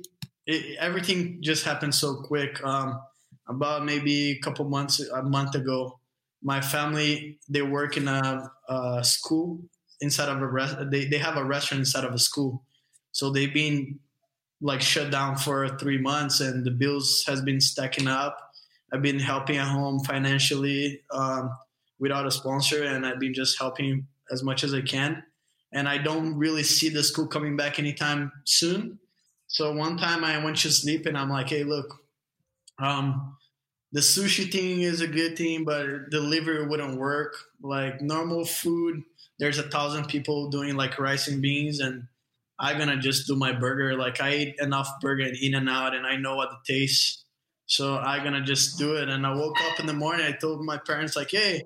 it, 0.46 0.78
everything 0.78 1.42
just 1.42 1.64
happened 1.64 1.94
so 1.94 2.22
quick. 2.22 2.62
Um, 2.64 3.00
about 3.48 3.84
maybe 3.84 4.30
a 4.30 4.38
couple 4.38 4.64
months, 4.68 5.00
a 5.00 5.22
month 5.22 5.56
ago, 5.56 5.98
my 6.42 6.60
family 6.60 7.38
they 7.48 7.62
work 7.62 7.96
in 7.96 8.06
a, 8.06 8.48
a 8.68 9.04
school 9.04 9.58
inside 10.00 10.28
of 10.28 10.40
a 10.40 10.46
rest. 10.46 10.76
They 10.90 11.06
they 11.06 11.18
have 11.18 11.36
a 11.36 11.44
restaurant 11.44 11.80
inside 11.80 12.04
of 12.04 12.14
a 12.14 12.18
school, 12.18 12.62
so 13.10 13.30
they've 13.30 13.52
been 13.52 13.98
like 14.62 14.80
shut 14.80 15.10
down 15.10 15.36
for 15.36 15.68
three 15.78 15.98
months 15.98 16.40
and 16.40 16.64
the 16.64 16.70
bills 16.70 17.24
has 17.26 17.40
been 17.40 17.60
stacking 17.60 18.06
up 18.06 18.36
i've 18.92 19.02
been 19.02 19.18
helping 19.18 19.56
at 19.56 19.66
home 19.66 19.98
financially 20.00 21.00
um, 21.12 21.50
without 22.00 22.26
a 22.26 22.30
sponsor 22.30 22.82
and 22.84 23.06
i've 23.06 23.20
been 23.20 23.34
just 23.34 23.58
helping 23.58 24.06
as 24.30 24.42
much 24.42 24.64
as 24.64 24.74
i 24.74 24.80
can 24.80 25.22
and 25.72 25.88
i 25.88 25.96
don't 25.96 26.36
really 26.36 26.62
see 26.62 26.88
the 26.88 27.02
school 27.02 27.26
coming 27.26 27.56
back 27.56 27.78
anytime 27.78 28.32
soon 28.44 28.98
so 29.46 29.72
one 29.72 29.96
time 29.96 30.24
i 30.24 30.42
went 30.42 30.56
to 30.56 30.70
sleep 30.70 31.06
and 31.06 31.16
i'm 31.16 31.30
like 31.30 31.48
hey 31.48 31.64
look 31.64 31.96
um, 32.82 33.36
the 33.92 34.00
sushi 34.00 34.50
thing 34.50 34.80
is 34.80 35.02
a 35.02 35.06
good 35.06 35.36
thing 35.36 35.64
but 35.64 36.08
delivery 36.10 36.66
wouldn't 36.66 36.98
work 36.98 37.34
like 37.62 38.00
normal 38.00 38.44
food 38.44 39.02
there's 39.38 39.58
a 39.58 39.68
thousand 39.68 40.06
people 40.08 40.48
doing 40.48 40.76
like 40.76 40.98
rice 40.98 41.28
and 41.28 41.42
beans 41.42 41.80
and 41.80 42.06
I'm 42.60 42.76
gonna 42.76 42.98
just 42.98 43.26
do 43.26 43.34
my 43.36 43.52
burger. 43.52 43.96
Like 43.96 44.20
I 44.20 44.34
eat 44.34 44.56
enough 44.60 45.00
burger 45.00 45.24
and 45.24 45.36
in 45.36 45.54
and 45.54 45.68
out, 45.68 45.94
and 45.94 46.06
I 46.06 46.16
know 46.16 46.36
what 46.36 46.50
it 46.52 46.72
tastes. 46.72 47.24
So 47.64 47.96
I'm 47.96 48.22
gonna 48.22 48.44
just 48.44 48.78
do 48.78 48.96
it. 48.96 49.08
And 49.08 49.26
I 49.26 49.34
woke 49.34 49.56
up 49.62 49.80
in 49.80 49.86
the 49.86 49.94
morning. 49.94 50.26
I 50.26 50.32
told 50.32 50.62
my 50.64 50.76
parents 50.76 51.16
like, 51.16 51.30
"Hey, 51.30 51.64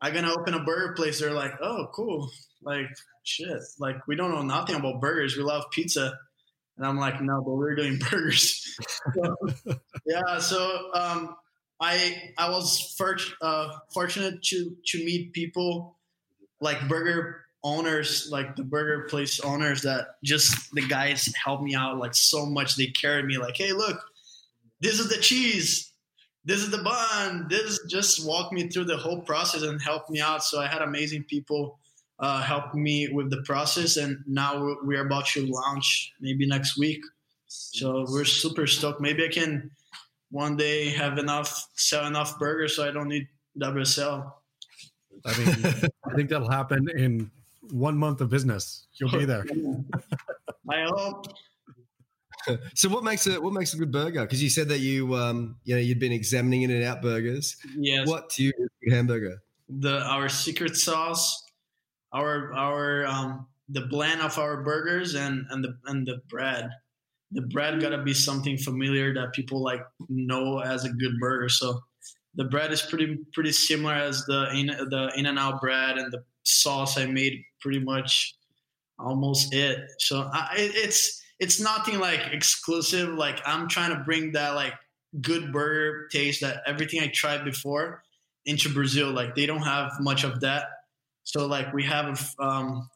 I'm 0.00 0.14
gonna 0.14 0.32
open 0.32 0.54
a 0.54 0.64
burger 0.64 0.94
place." 0.94 1.20
They're 1.20 1.32
like, 1.32 1.54
"Oh, 1.60 1.88
cool." 1.92 2.30
Like 2.62 2.88
shit. 3.22 3.62
Like 3.78 4.06
we 4.06 4.16
don't 4.16 4.30
know 4.30 4.42
nothing 4.42 4.76
about 4.76 5.00
burgers. 5.00 5.36
We 5.36 5.42
love 5.42 5.64
pizza. 5.70 6.18
And 6.76 6.86
I'm 6.86 6.96
like, 6.96 7.20
no, 7.20 7.42
but 7.42 7.52
we're 7.52 7.74
doing 7.74 7.98
burgers. 8.10 8.76
so, 9.14 9.36
yeah. 10.06 10.38
So 10.38 10.90
um, 10.94 11.36
I 11.80 12.32
I 12.38 12.50
was 12.50 12.94
first, 12.96 13.32
uh, 13.42 13.70
fortunate 13.92 14.42
to 14.44 14.76
to 14.86 15.04
meet 15.04 15.32
people 15.32 15.96
like 16.60 16.88
burger 16.88 17.44
owners, 17.64 18.28
like 18.30 18.56
the 18.56 18.62
burger 18.62 19.06
place 19.08 19.40
owners, 19.40 19.82
that 19.82 20.06
just 20.24 20.72
the 20.72 20.86
guys 20.86 21.32
helped 21.42 21.62
me 21.62 21.74
out 21.74 21.98
like 21.98 22.14
so 22.14 22.46
much. 22.46 22.76
They 22.76 22.86
carried 22.86 23.26
me 23.26 23.38
like, 23.38 23.56
hey, 23.56 23.72
look, 23.72 24.00
this 24.80 25.00
is 25.00 25.08
the 25.08 25.18
cheese, 25.18 25.87
this 26.48 26.62
is 26.62 26.70
the 26.70 26.78
bun, 26.78 27.46
this 27.50 27.78
just 27.84 28.26
walked 28.26 28.54
me 28.54 28.68
through 28.68 28.86
the 28.86 28.96
whole 28.96 29.20
process 29.20 29.62
and 29.62 29.80
helped 29.82 30.08
me 30.08 30.18
out. 30.18 30.42
So 30.42 30.58
I 30.58 30.66
had 30.66 30.80
amazing 30.80 31.24
people 31.24 31.78
uh, 32.18 32.40
help 32.40 32.74
me 32.74 33.06
with 33.12 33.28
the 33.28 33.42
process, 33.42 33.98
and 33.98 34.24
now 34.26 34.76
we're 34.82 35.04
about 35.04 35.26
to 35.26 35.46
launch 35.46 36.14
maybe 36.22 36.46
next 36.46 36.78
week. 36.78 37.02
So 37.48 38.06
we're 38.08 38.24
super 38.24 38.66
stoked. 38.66 38.98
Maybe 38.98 39.26
I 39.26 39.28
can 39.28 39.70
one 40.30 40.56
day 40.56 40.88
have 40.88 41.18
enough 41.18 41.68
sell 41.74 42.06
enough 42.06 42.38
burgers 42.38 42.76
so 42.76 42.88
I 42.88 42.92
don't 42.92 43.08
need 43.08 43.28
WSL. 43.60 44.32
I 45.26 45.38
mean, 45.38 45.50
I 46.10 46.14
think 46.14 46.30
that'll 46.30 46.50
happen 46.50 46.88
in 46.88 47.30
one 47.70 47.98
month 47.98 48.22
of 48.22 48.30
business. 48.30 48.86
You'll 48.94 49.10
be 49.10 49.26
there. 49.26 49.44
I 50.70 50.86
hope. 50.88 51.26
So 52.74 52.88
what 52.88 53.04
makes 53.04 53.26
it 53.26 53.42
what 53.42 53.52
makes 53.52 53.74
a 53.74 53.76
good 53.76 53.92
burger? 53.92 54.22
Because 54.22 54.42
you 54.42 54.50
said 54.50 54.68
that 54.68 54.78
you 54.78 55.14
um 55.14 55.56
you 55.64 55.74
know 55.74 55.80
you'd 55.80 55.98
been 55.98 56.12
examining 56.12 56.62
in 56.62 56.70
and 56.70 56.84
out 56.84 57.02
burgers. 57.02 57.56
Yes. 57.76 58.06
What 58.08 58.30
do 58.30 58.44
you 58.44 58.52
hamburger? 58.90 59.42
The 59.68 60.00
our 60.02 60.28
secret 60.28 60.76
sauce, 60.76 61.44
our 62.12 62.52
our 62.54 63.06
um 63.06 63.46
the 63.68 63.82
blend 63.82 64.22
of 64.22 64.38
our 64.38 64.62
burgers 64.62 65.14
and 65.14 65.46
and 65.50 65.62
the 65.64 65.76
and 65.86 66.06
the 66.06 66.20
bread. 66.28 66.70
The 67.32 67.42
bread 67.42 67.80
gotta 67.80 68.02
be 68.02 68.14
something 68.14 68.56
familiar 68.56 69.12
that 69.14 69.34
people 69.34 69.62
like 69.62 69.82
know 70.08 70.60
as 70.60 70.84
a 70.84 70.90
good 70.90 71.18
burger. 71.20 71.48
So 71.48 71.80
the 72.34 72.44
bread 72.44 72.72
is 72.72 72.82
pretty 72.82 73.18
pretty 73.34 73.52
similar 73.52 73.94
as 73.94 74.24
the 74.26 74.50
in 74.54 74.66
the 74.66 75.12
in 75.16 75.26
and 75.26 75.38
out 75.38 75.60
bread 75.60 75.98
and 75.98 76.12
the 76.12 76.24
sauce 76.44 76.96
I 76.96 77.06
made 77.06 77.42
pretty 77.60 77.80
much 77.80 78.34
almost 78.98 79.54
it. 79.54 79.90
So 79.98 80.30
I, 80.32 80.54
it's 80.56 81.22
it's 81.38 81.60
nothing 81.60 81.98
like 81.98 82.20
exclusive. 82.32 83.10
Like 83.10 83.40
I'm 83.46 83.68
trying 83.68 83.96
to 83.96 84.02
bring 84.04 84.32
that 84.32 84.54
like 84.54 84.74
good 85.20 85.52
burger 85.52 86.08
taste 86.08 86.40
that 86.40 86.62
everything 86.66 87.00
I 87.00 87.08
tried 87.08 87.44
before 87.44 88.02
into 88.44 88.72
Brazil. 88.72 89.10
Like 89.10 89.34
they 89.34 89.46
don't 89.46 89.62
have 89.62 89.92
much 90.00 90.24
of 90.24 90.40
that. 90.40 90.64
So 91.24 91.46
like 91.46 91.72
we 91.72 91.84
have 91.84 92.34
um, 92.38 92.88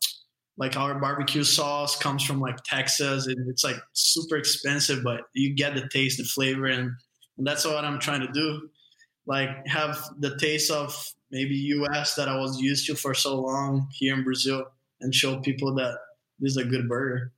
like 0.57 0.77
our 0.77 0.99
barbecue 0.99 1.45
sauce 1.45 1.97
comes 1.97 2.25
from 2.25 2.41
like 2.41 2.57
Texas 2.65 3.27
and 3.27 3.49
it's 3.49 3.65
like 3.65 3.77
super 3.93 4.37
expensive, 4.37 5.05
but 5.05 5.23
you 5.35 5.55
get 5.55 5.75
the 5.75 5.89
taste, 5.89 6.19
the 6.19 6.25
flavor, 6.25 6.67
and, 6.67 6.91
and 7.39 7.47
that's 7.47 7.65
what 7.65 7.85
I'm 7.85 8.01
trying 8.01 8.21
to 8.21 8.33
do. 8.33 8.69
Like 9.27 9.51
have 9.67 9.99
the 10.19 10.37
taste 10.39 10.71
of 10.71 11.13
maybe 11.31 11.55
US 11.55 12.15
that 12.17 12.29
I 12.29 12.39
was 12.39 12.61
used 12.61 12.87
to 12.87 12.95
for 12.95 13.15
so 13.15 13.41
long 13.41 13.89
here 13.93 14.15
in 14.15 14.25
Brazil 14.25 14.65
and 15.01 15.15
show 15.15 15.39
people 15.41 15.75
that 15.75 15.97
this 16.39 16.53
is 16.53 16.57
a 16.57 16.65
good 16.65 16.89
burger. 16.89 17.33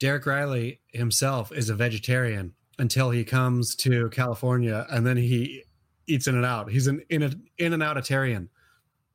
Derek 0.00 0.24
Rielly 0.24 0.78
himself 0.92 1.52
is 1.52 1.70
a 1.70 1.74
vegetarian 1.74 2.54
until 2.78 3.10
he 3.10 3.24
comes 3.24 3.74
to 3.76 4.08
California 4.10 4.86
and 4.90 5.06
then 5.06 5.16
he 5.16 5.64
eats 6.06 6.26
in 6.26 6.36
and 6.36 6.44
out. 6.44 6.70
He's 6.70 6.86
an 6.86 7.02
in, 7.10 7.22
a, 7.22 7.32
in 7.58 7.72
and 7.72 7.82
outitarian. 7.82 8.48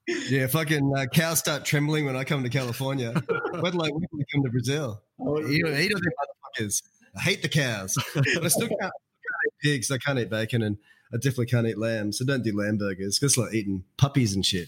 Yeah, 0.07 0.47
fucking 0.47 0.93
uh, 0.97 1.05
cows 1.13 1.39
start 1.39 1.63
trembling 1.63 2.05
when 2.05 2.15
I 2.15 2.25
come 2.25 2.43
to 2.43 2.49
California. 2.49 3.13
but 3.27 3.73
like 3.73 3.93
when 3.93 4.05
we 4.11 4.25
come 4.33 4.43
to 4.43 4.49
Brazil, 4.49 5.01
oh, 5.19 5.39
eat, 5.47 5.65
eat 5.65 5.93
them 5.93 6.01
motherfuckers. 6.01 6.83
I 7.15 7.21
hate 7.21 7.41
the 7.41 7.49
cows, 7.49 7.95
but 8.13 8.43
I 8.43 8.47
still 8.49 8.67
can't, 8.67 8.81
can't 8.81 8.91
eat 8.91 9.53
pigs. 9.61 9.91
I 9.91 9.97
can't 9.97 10.19
eat 10.19 10.29
bacon, 10.29 10.61
and 10.61 10.77
I 11.13 11.17
definitely 11.17 11.45
can't 11.45 11.67
eat 11.67 11.77
lamb. 11.77 12.11
So 12.11 12.25
don't 12.25 12.43
do 12.43 12.57
lamb 12.57 12.77
burgers. 12.77 13.19
It's 13.21 13.37
like 13.37 13.53
eating 13.53 13.85
puppies 13.97 14.35
and 14.35 14.45
shit. 14.45 14.67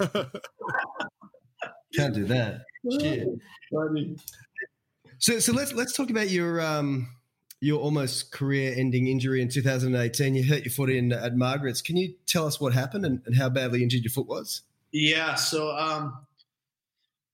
can't 1.94 2.12
do 2.12 2.24
that. 2.26 2.62
Shit. 3.00 3.28
So, 5.18 5.38
so 5.38 5.52
let's 5.52 5.72
let's 5.72 5.92
talk 5.94 6.10
about 6.10 6.30
your 6.30 6.60
um 6.60 7.08
your 7.60 7.80
almost 7.80 8.32
career-ending 8.32 9.06
injury 9.06 9.40
in 9.40 9.48
2018. 9.48 10.34
You 10.34 10.44
hurt 10.44 10.64
your 10.64 10.72
foot 10.72 10.90
in 10.90 11.12
at 11.12 11.34
Margaret's. 11.36 11.80
Can 11.80 11.96
you 11.96 12.14
tell 12.26 12.46
us 12.46 12.60
what 12.60 12.74
happened 12.74 13.06
and, 13.06 13.22
and 13.24 13.34
how 13.34 13.48
badly 13.48 13.82
injured 13.82 14.02
your 14.02 14.10
foot 14.10 14.26
was? 14.26 14.62
Yeah. 14.92 15.34
So 15.34 15.70
um, 15.74 16.26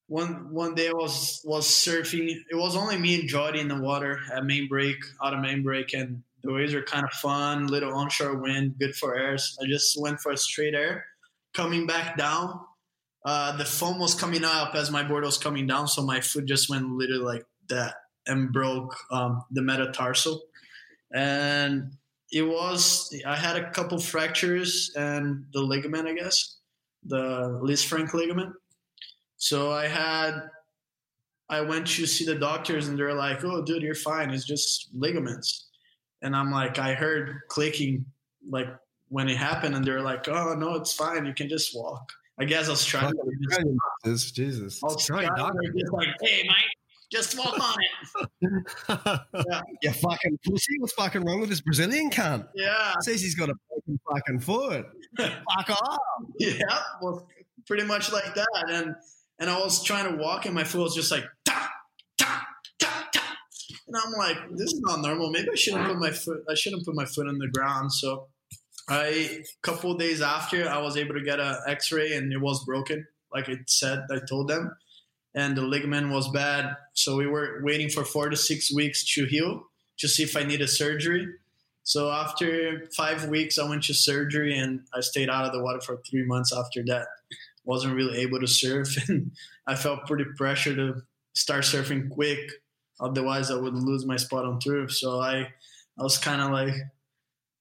one 0.07 0.53
one 0.53 0.75
day 0.75 0.89
I 0.89 0.93
was 0.93 1.41
was 1.45 1.67
surfing. 1.67 2.29
It 2.51 2.55
was 2.55 2.77
only 2.77 2.99
me 2.99 3.21
and 3.21 3.29
Jody 3.29 3.61
in 3.61 3.69
the 3.69 3.81
water 3.81 4.21
at 4.33 4.45
main 4.45 4.69
break, 4.69 4.97
out 5.23 5.35
of 5.35 5.41
main 5.41 5.63
break, 5.63 5.93
and 5.93 6.23
the 6.43 6.53
waves 6.53 6.75
were 6.75 6.83
kind 6.83 7.05
of 7.05 7.11
fun. 7.13 7.67
Little 7.67 7.95
onshore 7.95 8.37
wind, 8.37 8.77
good 8.79 8.95
for 8.95 9.17
airs. 9.17 9.57
I 9.61 9.67
just 9.67 10.01
went 10.01 10.21
for 10.21 10.33
a 10.33 10.37
straight 10.37 10.75
air. 10.75 11.07
Coming 11.55 11.87
back 11.87 12.17
down, 12.17 12.61
uh, 13.25 13.57
the 13.57 13.65
foam 13.65 13.99
was 13.99 14.15
coming 14.15 14.45
up 14.45 14.75
as 14.75 14.91
my 14.91 15.03
board 15.03 15.25
was 15.25 15.39
coming 15.39 15.67
down, 15.67 15.89
so 15.89 16.03
my 16.03 16.21
foot 16.21 16.47
just 16.47 16.71
went 16.71 16.91
literally 16.91 17.25
like 17.25 17.45
that 17.75 17.95
and 18.27 18.53
broke 18.53 18.97
um, 19.11 19.45
the 19.51 19.63
metatarsal. 19.63 20.43
And 21.15 21.93
it 22.31 22.43
was 22.43 23.15
I 23.27 23.37
had 23.37 23.57
a 23.57 23.71
couple 23.71 23.99
fractures 23.99 24.93
and 24.97 25.45
the 25.53 25.61
ligament, 25.61 26.09
I 26.09 26.15
guess, 26.15 26.57
the 27.05 27.61
Lisfranc 27.63 28.15
ligament. 28.15 28.55
So 29.37 29.73
I 29.73 29.87
had 29.87 30.41
I 31.49 31.61
went 31.61 31.87
to 31.89 32.07
see 32.07 32.25
the 32.25 32.35
doctors 32.35 32.89
and 32.89 32.99
they're 32.99 33.15
like, 33.15 33.45
"Oh, 33.45 33.63
dude, 33.63 33.83
you're 33.83 33.95
fine. 33.95 34.31
It's 34.31 34.47
just 34.47 34.89
ligaments." 34.95 35.69
And 36.23 36.35
I'm 36.35 36.51
like, 36.51 36.79
I 36.79 36.95
heard 36.95 37.41
clicking 37.49 38.07
like 38.49 38.69
when 39.09 39.29
it 39.29 39.37
happened, 39.37 39.75
and 39.75 39.85
they're 39.85 40.01
like, 40.01 40.29
"Oh 40.29 40.55
no, 40.55 40.77
it's 40.77 40.95
fine. 40.95 41.27
You 41.27 41.35
can 41.35 41.49
just 41.49 41.77
walk." 41.77 42.11
I 42.39 42.45
guess 42.45 42.69
I 42.69 42.71
was 42.71 42.85
trying. 42.85 43.13
Just, 44.05 44.35
Jesus, 44.35 44.81
was 44.83 45.05
trying. 45.05 45.29
Just 45.29 45.93
like, 45.93 46.09
hey, 46.23 46.45
Mike, 46.47 46.65
just 47.13 47.39
walk 47.39 47.59
on 47.61 47.77
it. 47.79 48.63
yeah. 49.51 49.61
You 49.83 49.93
fucking 49.93 50.39
pussy. 50.45 50.79
What's 50.79 50.95
fucking 50.95 51.23
wrong 51.25 51.41
with 51.41 51.51
this 51.51 51.61
Brazilian 51.61 52.11
cunt? 52.11 52.49
Yeah. 52.55 52.95
Says 53.01 53.21
he's 53.21 53.35
got 53.35 53.51
a 53.51 53.55
broken 53.69 54.01
fucking 54.11 54.41
foot. 54.41 54.87
Fuck 55.19 55.71
off. 55.71 55.99
Yeah. 56.39 56.55
Well, 57.03 57.29
pretty 57.67 57.85
much 57.85 58.11
like 58.13 58.35
that. 58.35 58.65
And 58.69 58.95
and 59.39 59.51
I 59.51 59.59
was 59.59 59.83
trying 59.85 60.11
to 60.11 60.17
walk 60.17 60.47
and 60.47 60.55
my 60.55 60.65
foot 60.65 60.83
was 60.83 60.95
just 60.95 61.11
like 61.11 61.25
ta 61.45 61.71
ta 62.17 62.47
ta 62.79 63.09
ta. 63.13 63.37
And 63.87 63.97
I'm 63.97 64.13
like, 64.13 64.39
this 64.53 64.73
is 64.73 64.81
not 64.87 65.03
normal. 65.03 65.31
Maybe 65.31 65.49
I 65.53 65.55
shouldn't 65.55 65.87
put 65.87 65.99
my 65.99 66.11
foot 66.11 66.45
I 66.49 66.55
shouldn't 66.55 66.87
put 66.87 66.95
my 66.95 67.05
foot 67.05 67.29
on 67.29 67.39
the 67.39 67.49
ground. 67.49 67.93
So 67.93 68.29
I 68.89 69.05
a 69.05 69.45
couple 69.63 69.95
days 69.99 70.23
after 70.23 70.67
I 70.67 70.79
was 70.79 70.97
able 70.97 71.15
to 71.15 71.23
get 71.23 71.41
an 71.41 71.57
x-ray 71.69 72.15
and 72.15 72.33
it 72.33 72.41
was 72.41 72.65
broken. 72.65 73.07
Like 73.33 73.49
it 73.49 73.61
said, 73.69 74.01
I 74.11 74.19
told 74.29 74.49
them 74.49 74.71
and 75.35 75.57
the 75.57 75.63
ligament 75.63 76.11
was 76.11 76.29
bad. 76.29 76.77
So 76.95 77.17
we 77.17 77.27
were 77.27 77.61
waiting 77.63 77.89
for 77.89 78.05
four 78.05 78.29
to 78.29 78.37
six 78.37 78.73
weeks 78.73 79.05
to 79.15 79.25
heal 79.25 79.65
to 79.99 80.09
see 80.09 80.23
if 80.23 80.37
I 80.37 80.43
needed 80.43 80.69
surgery. 80.69 81.27
So 81.85 82.11
after 82.11 82.87
five 82.97 83.27
weeks, 83.29 83.59
I 83.59 83.69
went 83.69 83.85
to 83.85 83.95
surgery 83.95 84.57
and 84.57 84.81
I 84.95 85.01
stayed 85.01 85.29
out 85.29 85.47
of 85.47 85.53
the 85.53 85.63
water 85.63 85.81
for 85.81 86.01
three 86.09 86.25
months 86.25 86.53
after 86.53 86.83
that. 86.87 87.07
Wasn't 87.65 87.95
really 87.95 88.19
able 88.19 88.41
to 88.41 88.47
surf, 88.47 88.97
and 89.09 89.33
I 89.67 89.77
felt 89.77 90.07
pretty 90.07 90.25
pressure 90.37 90.75
to 90.75 91.03
start 91.35 91.63
surfing 91.63 92.11
quick. 92.11 92.51
Otherwise, 93.01 93.51
I 93.51 93.57
would 93.57 93.75
lose 93.75 94.05
my 94.05 94.17
spot 94.17 94.45
on 94.45 94.59
turf. 94.59 94.93
So 94.93 95.21
I, 95.21 95.49
I 95.99 96.03
was 96.03 96.19
kind 96.19 96.41
of 96.41 96.51
like 96.51 96.75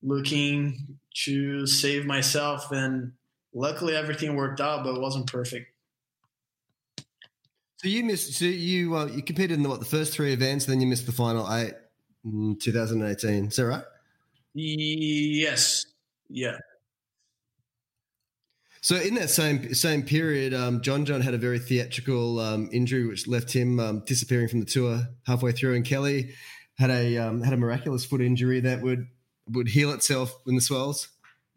looking 0.01 0.97
to 1.25 1.67
save 1.67 2.05
myself, 2.05 2.71
and 2.71 3.13
luckily 3.53 3.95
everything 3.95 4.35
worked 4.35 4.61
out, 4.61 4.83
but 4.83 4.95
it 4.95 5.01
wasn't 5.01 5.27
perfect. 5.27 5.70
So 7.81 7.87
you 7.87 8.03
missed. 8.03 8.33
So 8.33 8.45
you 8.45 8.95
uh, 8.95 9.07
you 9.07 9.23
competed 9.23 9.53
in 9.57 9.63
the, 9.63 9.69
what 9.69 9.79
the 9.79 9.87
first 9.87 10.13
three 10.13 10.33
events, 10.33 10.65
and 10.65 10.73
then 10.73 10.81
you 10.81 10.85
missed 10.85 11.07
the 11.07 11.11
final 11.11 11.51
eight 11.51 11.73
in 12.23 12.55
2018. 12.59 13.47
Is 13.47 13.55
that 13.55 13.65
right? 13.65 13.83
Yes. 14.53 15.87
Yeah. 16.29 16.57
So 18.81 18.97
in 18.97 19.15
that 19.15 19.31
same 19.31 19.73
same 19.73 20.03
period, 20.03 20.53
um, 20.53 20.83
John 20.83 21.05
John 21.05 21.21
had 21.21 21.33
a 21.33 21.39
very 21.39 21.57
theatrical 21.57 22.39
um, 22.39 22.69
injury, 22.71 23.07
which 23.07 23.27
left 23.27 23.51
him 23.51 23.79
um, 23.79 24.03
disappearing 24.05 24.47
from 24.47 24.59
the 24.59 24.67
tour 24.67 25.01
halfway 25.25 25.51
through, 25.51 25.73
and 25.73 25.83
Kelly 25.83 26.35
had 26.77 26.91
a 26.91 27.17
um, 27.17 27.41
had 27.41 27.53
a 27.53 27.57
miraculous 27.57 28.05
foot 28.05 28.21
injury 28.21 28.59
that 28.59 28.83
would 28.83 29.07
would 29.49 29.67
heal 29.67 29.91
itself 29.91 30.37
in 30.45 30.53
the 30.53 30.61
swells, 30.61 31.07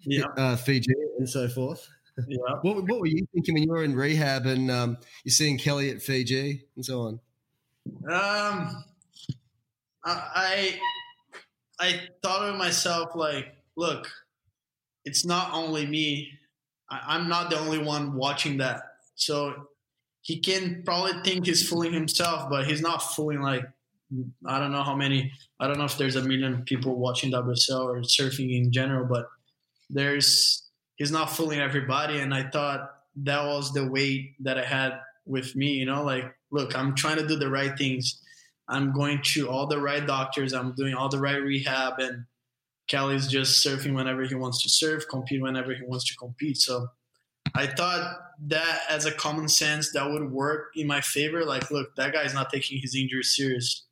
yeah, 0.01 0.25
uh, 0.39 0.57
Fiji 0.57 0.95
and 1.19 1.29
so 1.29 1.49
forth. 1.49 1.87
Yeah. 2.29 2.37
what, 2.63 2.85
what 2.85 3.01
were 3.01 3.07
you 3.07 3.27
thinking 3.33 3.55
when 3.55 3.63
you 3.65 3.71
were 3.71 3.85
in 3.85 3.95
rehab 3.95 4.47
and 4.47 4.71
um, 4.71 4.99
you're 5.25 5.33
seeing 5.33 5.59
Kelly 5.59 5.91
at 5.91 6.01
Fiji 6.01 6.63
and 6.77 6.85
so 6.85 7.01
on? 7.03 7.21
Um, 8.09 8.85
I 10.05 10.79
I 11.81 12.01
thought 12.23 12.49
of 12.49 12.57
myself 12.57 13.11
like, 13.15 13.55
look, 13.77 14.11
it's 15.05 15.25
not 15.25 15.53
only 15.53 15.87
me. 15.87 16.31
I, 16.91 17.01
I'm 17.09 17.29
not 17.29 17.51
the 17.51 17.59
only 17.59 17.79
one 17.79 18.15
watching 18.15 18.59
that. 18.59 18.83
So 19.17 19.69
he 20.23 20.41
can 20.41 20.83
probably 20.85 21.21
think 21.23 21.47
he's 21.47 21.69
fooling 21.69 21.93
himself, 21.93 22.49
but 22.49 22.67
he's 22.67 22.81
not 22.81 22.99
fooling 23.03 23.41
like 23.41 23.65
I 24.47 24.59
don't 24.59 24.73
know 24.73 24.83
how 24.83 24.95
many. 24.95 25.33
I 25.59 25.67
don't 25.67 25.79
know 25.79 25.85
if 25.85 25.99
there's 25.99 26.17
a 26.17 26.23
million 26.23 26.63
people 26.65 26.97
watching 26.97 27.33
WSL 27.33 27.85
or 27.85 28.01
surfing 28.03 28.57
in 28.57 28.71
general, 28.71 29.07
but 29.07 29.27
there's 29.91 30.64
he's 30.97 31.11
not 31.11 31.31
fooling 31.31 31.61
everybody. 31.61 32.19
And 32.19 32.35
I 32.35 32.49
thought 32.49 32.95
that 33.17 33.45
was 33.45 33.73
the 33.73 33.89
weight 33.89 34.35
that 34.41 34.59
I 34.59 34.65
had 34.65 35.01
with 35.27 35.57
me, 35.57 35.73
you 35.73 35.87
know, 35.87 36.05
like, 36.05 36.35
look, 36.51 36.77
I'm 36.77 36.95
trying 36.95 37.17
to 37.17 37.27
do 37.27 37.37
the 37.37 37.51
right 37.51 37.77
things. 37.77 38.21
I'm 38.69 38.93
going 38.93 39.21
to 39.35 39.49
all 39.49 39.67
the 39.67 39.81
right 39.81 40.07
doctors. 40.07 40.53
I'm 40.53 40.75
doing 40.75 40.95
all 40.95 41.09
the 41.09 41.21
right 41.21 41.43
rehab. 41.43 41.99
And 41.99 42.25
Kelly's 42.89 43.27
just 43.27 43.65
surfing 43.65 43.95
whenever 43.95 44.25
he 44.25 44.35
wants 44.35 44.63
to 44.63 44.69
surf, 44.69 45.05
compete 45.09 45.43
whenever 45.43 45.75
he 45.75 45.85
wants 45.85 46.05
to 46.07 46.17
compete. 46.17 46.59
So 46.59 46.89
I 47.55 47.67
thought 47.67 48.19
that 48.47 48.81
as 48.89 49.07
a 49.07 49.13
common 49.13 49.49
sense, 49.49 49.93
that 49.93 50.11
would 50.11 50.31
work 50.31 50.71
in 50.77 50.87
my 50.87 51.01
favor. 51.01 51.45
Like, 51.45 51.71
look, 51.71 51.95
that 51.97 52.13
guy's 52.13 52.35
not 52.35 52.51
taking 52.51 52.79
his 52.81 52.95
injury 52.95 53.23
serious. 53.23 53.85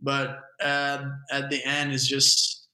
But 0.00 0.40
at, 0.60 1.02
at 1.30 1.50
the 1.50 1.64
end, 1.64 1.92
it's 1.92 2.06
just 2.06 2.66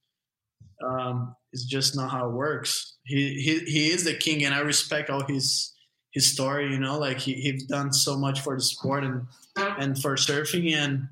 um, 0.84 1.36
it's 1.52 1.64
just 1.64 1.94
not 1.96 2.10
how 2.10 2.28
it 2.28 2.32
works. 2.32 2.89
He 3.04 3.34
he 3.34 3.58
he 3.60 3.90
is 3.90 4.04
the 4.04 4.14
king, 4.14 4.44
and 4.44 4.54
I 4.54 4.60
respect 4.60 5.10
all 5.10 5.24
his 5.26 5.72
his 6.12 6.26
story. 6.26 6.72
You 6.72 6.78
know, 6.78 6.98
like 6.98 7.18
he 7.18 7.34
he's 7.34 7.64
done 7.64 7.92
so 7.92 8.16
much 8.16 8.40
for 8.40 8.56
the 8.56 8.62
sport 8.62 9.04
and 9.04 9.26
and 9.56 10.00
for 10.00 10.16
surfing, 10.16 10.72
and 10.74 11.08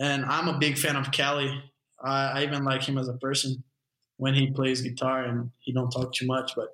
and 0.00 0.24
I'm 0.24 0.48
a 0.48 0.58
big 0.58 0.78
fan 0.78 0.96
of 0.96 1.12
Kelly. 1.12 1.62
I, 2.02 2.40
I 2.40 2.42
even 2.42 2.64
like 2.64 2.82
him 2.82 2.98
as 2.98 3.08
a 3.08 3.14
person 3.14 3.62
when 4.16 4.34
he 4.34 4.50
plays 4.50 4.82
guitar, 4.82 5.24
and 5.24 5.50
he 5.60 5.72
don't 5.72 5.90
talk 5.90 6.12
too 6.12 6.26
much, 6.26 6.52
but 6.54 6.68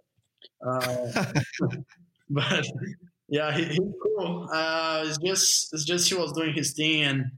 uh, 0.67 1.25
but 2.31 2.67
yeah, 3.29 3.53
he, 3.57 3.65
he's 3.65 3.79
cool. 4.03 4.49
Uh, 4.53 5.05
it's 5.07 5.19
just 5.19 5.73
it's 5.73 5.85
just 5.85 6.09
he 6.09 6.15
was 6.15 6.33
doing 6.33 6.53
his 6.53 6.73
thing, 6.73 7.03
and 7.03 7.31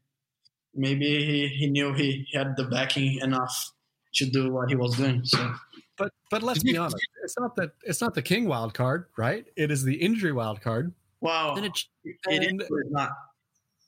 maybe 0.74 1.24
he, 1.24 1.48
he 1.48 1.66
knew 1.68 1.92
he 1.92 2.26
had 2.32 2.56
the 2.56 2.64
backing 2.64 3.20
enough 3.20 3.72
to 4.14 4.26
do 4.26 4.52
what 4.52 4.68
he 4.68 4.76
was 4.76 4.96
doing. 4.96 5.22
So, 5.24 5.54
but 5.96 6.12
but 6.30 6.42
let's 6.42 6.62
be 6.62 6.76
honest, 6.76 6.96
it's 7.22 7.38
not 7.38 7.56
that 7.56 7.70
it's 7.82 8.00
not 8.00 8.14
the 8.14 8.22
king 8.22 8.46
wild 8.46 8.74
card, 8.74 9.06
right? 9.16 9.46
It 9.56 9.70
is 9.70 9.84
the 9.84 9.94
injury 9.94 10.32
wild 10.32 10.60
card. 10.60 10.92
Wow, 11.20 11.54
and 11.54 11.66
it, 11.66 11.78
it 12.04 12.60
is 12.60 12.68
not. 12.90 13.10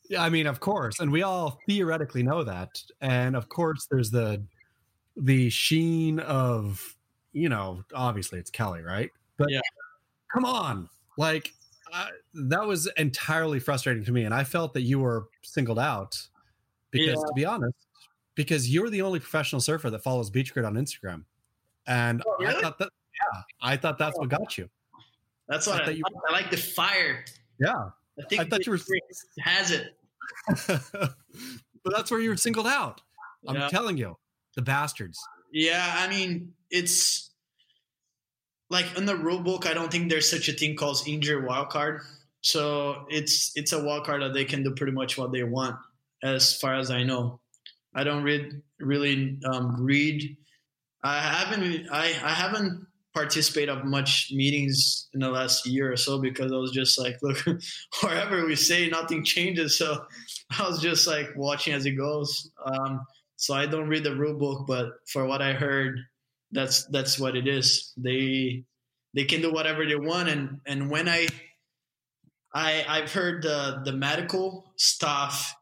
Yeah, 0.08 0.22
I 0.22 0.28
mean, 0.28 0.46
of 0.46 0.60
course, 0.60 1.00
and 1.00 1.10
we 1.10 1.22
all 1.22 1.58
theoretically 1.66 2.22
know 2.22 2.44
that, 2.44 2.82
and 3.00 3.34
of 3.34 3.48
course, 3.48 3.86
there's 3.90 4.10
the 4.10 4.42
the 5.16 5.48
sheen 5.50 6.20
of 6.20 6.96
you 7.32 7.48
know, 7.48 7.84
obviously 7.94 8.38
it's 8.38 8.50
Kelly, 8.50 8.82
right? 8.82 9.10
But 9.36 9.50
yeah, 9.50 9.60
come 10.32 10.44
on, 10.44 10.88
like 11.18 11.52
I, 11.92 12.10
that 12.34 12.66
was 12.66 12.88
entirely 12.96 13.60
frustrating 13.60 14.04
to 14.04 14.12
me, 14.12 14.24
and 14.24 14.32
I 14.32 14.44
felt 14.44 14.72
that 14.74 14.82
you 14.82 15.00
were 15.00 15.26
singled 15.42 15.78
out 15.78 16.16
because, 16.90 17.08
yeah. 17.08 17.14
to 17.14 17.32
be 17.34 17.44
honest, 17.44 17.76
because 18.34 18.72
you're 18.72 18.88
the 18.88 19.02
only 19.02 19.20
professional 19.20 19.60
surfer 19.60 19.90
that 19.90 20.02
follows 20.02 20.30
Beach 20.30 20.54
Grit 20.54 20.64
on 20.64 20.74
Instagram, 20.74 21.24
and 21.86 22.22
oh, 22.26 22.36
really? 22.38 22.54
I 22.54 22.60
thought 22.60 22.78
that 22.78 22.90
yeah, 23.14 23.40
I 23.62 23.76
thought 23.76 23.98
that's 23.98 24.18
what 24.18 24.28
got 24.28 24.58
you. 24.58 24.68
That's 25.48 25.66
what 25.66 25.82
I, 25.82 25.86
I, 25.86 25.90
you, 25.90 26.02
I 26.28 26.32
like 26.32 26.50
the 26.50 26.56
fire. 26.56 27.24
Yeah, 27.60 27.90
I 28.18 28.22
think 28.28 28.40
I 28.40 28.44
thought 28.44 28.66
you 28.66 28.72
were 28.72 28.80
has 29.40 29.70
it. 29.70 29.94
but 30.66 31.92
that's 31.92 32.10
where 32.10 32.20
you 32.20 32.30
were 32.30 32.36
singled 32.36 32.66
out. 32.66 33.00
I'm 33.46 33.56
yeah. 33.56 33.68
telling 33.68 33.96
you, 33.96 34.16
the 34.56 34.62
bastards. 34.62 35.20
Yeah, 35.52 35.94
I 35.98 36.08
mean, 36.08 36.52
it's 36.70 37.30
like 38.70 38.86
in 38.96 39.06
the 39.06 39.16
rule 39.16 39.40
book. 39.40 39.66
I 39.66 39.74
don't 39.74 39.90
think 39.90 40.10
there's 40.10 40.28
such 40.28 40.48
a 40.48 40.52
thing 40.52 40.76
called 40.76 41.02
injury 41.06 41.44
wild 41.44 41.70
card. 41.70 42.00
So 42.40 43.06
it's 43.08 43.52
it's 43.54 43.72
a 43.72 43.82
wild 43.82 44.04
card 44.04 44.22
that 44.22 44.34
they 44.34 44.44
can 44.44 44.62
do 44.62 44.72
pretty 44.72 44.92
much 44.92 45.16
what 45.16 45.32
they 45.32 45.44
want, 45.44 45.76
as 46.22 46.56
far 46.56 46.74
as 46.74 46.90
I 46.90 47.02
know. 47.02 47.40
I 47.94 48.04
don't 48.04 48.22
read 48.22 48.60
really 48.80 49.38
um, 49.44 49.76
read. 49.82 50.36
I 51.04 51.20
haven't 51.20 51.88
I, 51.92 52.06
I 52.22 52.32
haven't 52.32 52.86
participated 53.12 53.68
of 53.68 53.84
much 53.84 54.30
meetings 54.32 55.08
in 55.14 55.20
the 55.20 55.28
last 55.30 55.66
year 55.66 55.92
or 55.92 55.96
so 55.96 56.20
because 56.20 56.50
I 56.50 56.56
was 56.56 56.72
just 56.72 56.98
like, 56.98 57.16
look, 57.22 57.38
wherever 58.02 58.44
we 58.44 58.56
say, 58.56 58.88
nothing 58.88 59.24
changes. 59.24 59.78
So 59.78 60.04
I 60.58 60.68
was 60.68 60.80
just 60.80 61.06
like 61.06 61.28
watching 61.36 61.74
as 61.74 61.86
it 61.86 61.92
goes. 61.92 62.50
Um, 62.64 63.02
so 63.36 63.54
I 63.54 63.66
don't 63.66 63.88
read 63.88 64.02
the 64.02 64.16
rule 64.16 64.34
book, 64.38 64.66
but 64.66 64.88
for 65.06 65.26
what 65.26 65.42
I 65.42 65.52
heard, 65.52 66.00
that's 66.52 66.86
that's 66.86 67.18
what 67.18 67.36
it 67.36 67.46
is. 67.46 67.92
They 67.96 68.64
they 69.12 69.24
can 69.24 69.42
do 69.42 69.52
whatever 69.52 69.84
they 69.84 69.96
want, 69.96 70.28
and 70.28 70.60
and 70.66 70.90
when 70.90 71.08
I 71.08 71.26
I 72.54 72.84
I've 72.88 73.12
heard 73.12 73.42
the 73.42 73.82
the 73.84 73.92
medical 73.92 74.72
stuff. 74.76 75.54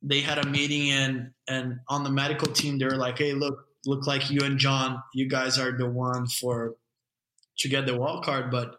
They 0.00 0.20
had 0.20 0.38
a 0.38 0.46
meeting 0.46 0.90
and 0.90 1.30
and 1.48 1.80
on 1.88 2.04
the 2.04 2.10
medical 2.10 2.46
team, 2.52 2.78
they're 2.78 2.90
like, 2.90 3.18
hey, 3.18 3.32
look, 3.32 3.67
look 3.86 4.06
like 4.06 4.30
you 4.30 4.40
and 4.42 4.58
John, 4.58 5.02
you 5.14 5.28
guys 5.28 5.58
are 5.58 5.76
the 5.76 5.88
one 5.88 6.26
for 6.26 6.76
to 7.58 7.68
get 7.68 7.86
the 7.86 7.98
wild 7.98 8.24
card. 8.24 8.50
But 8.50 8.76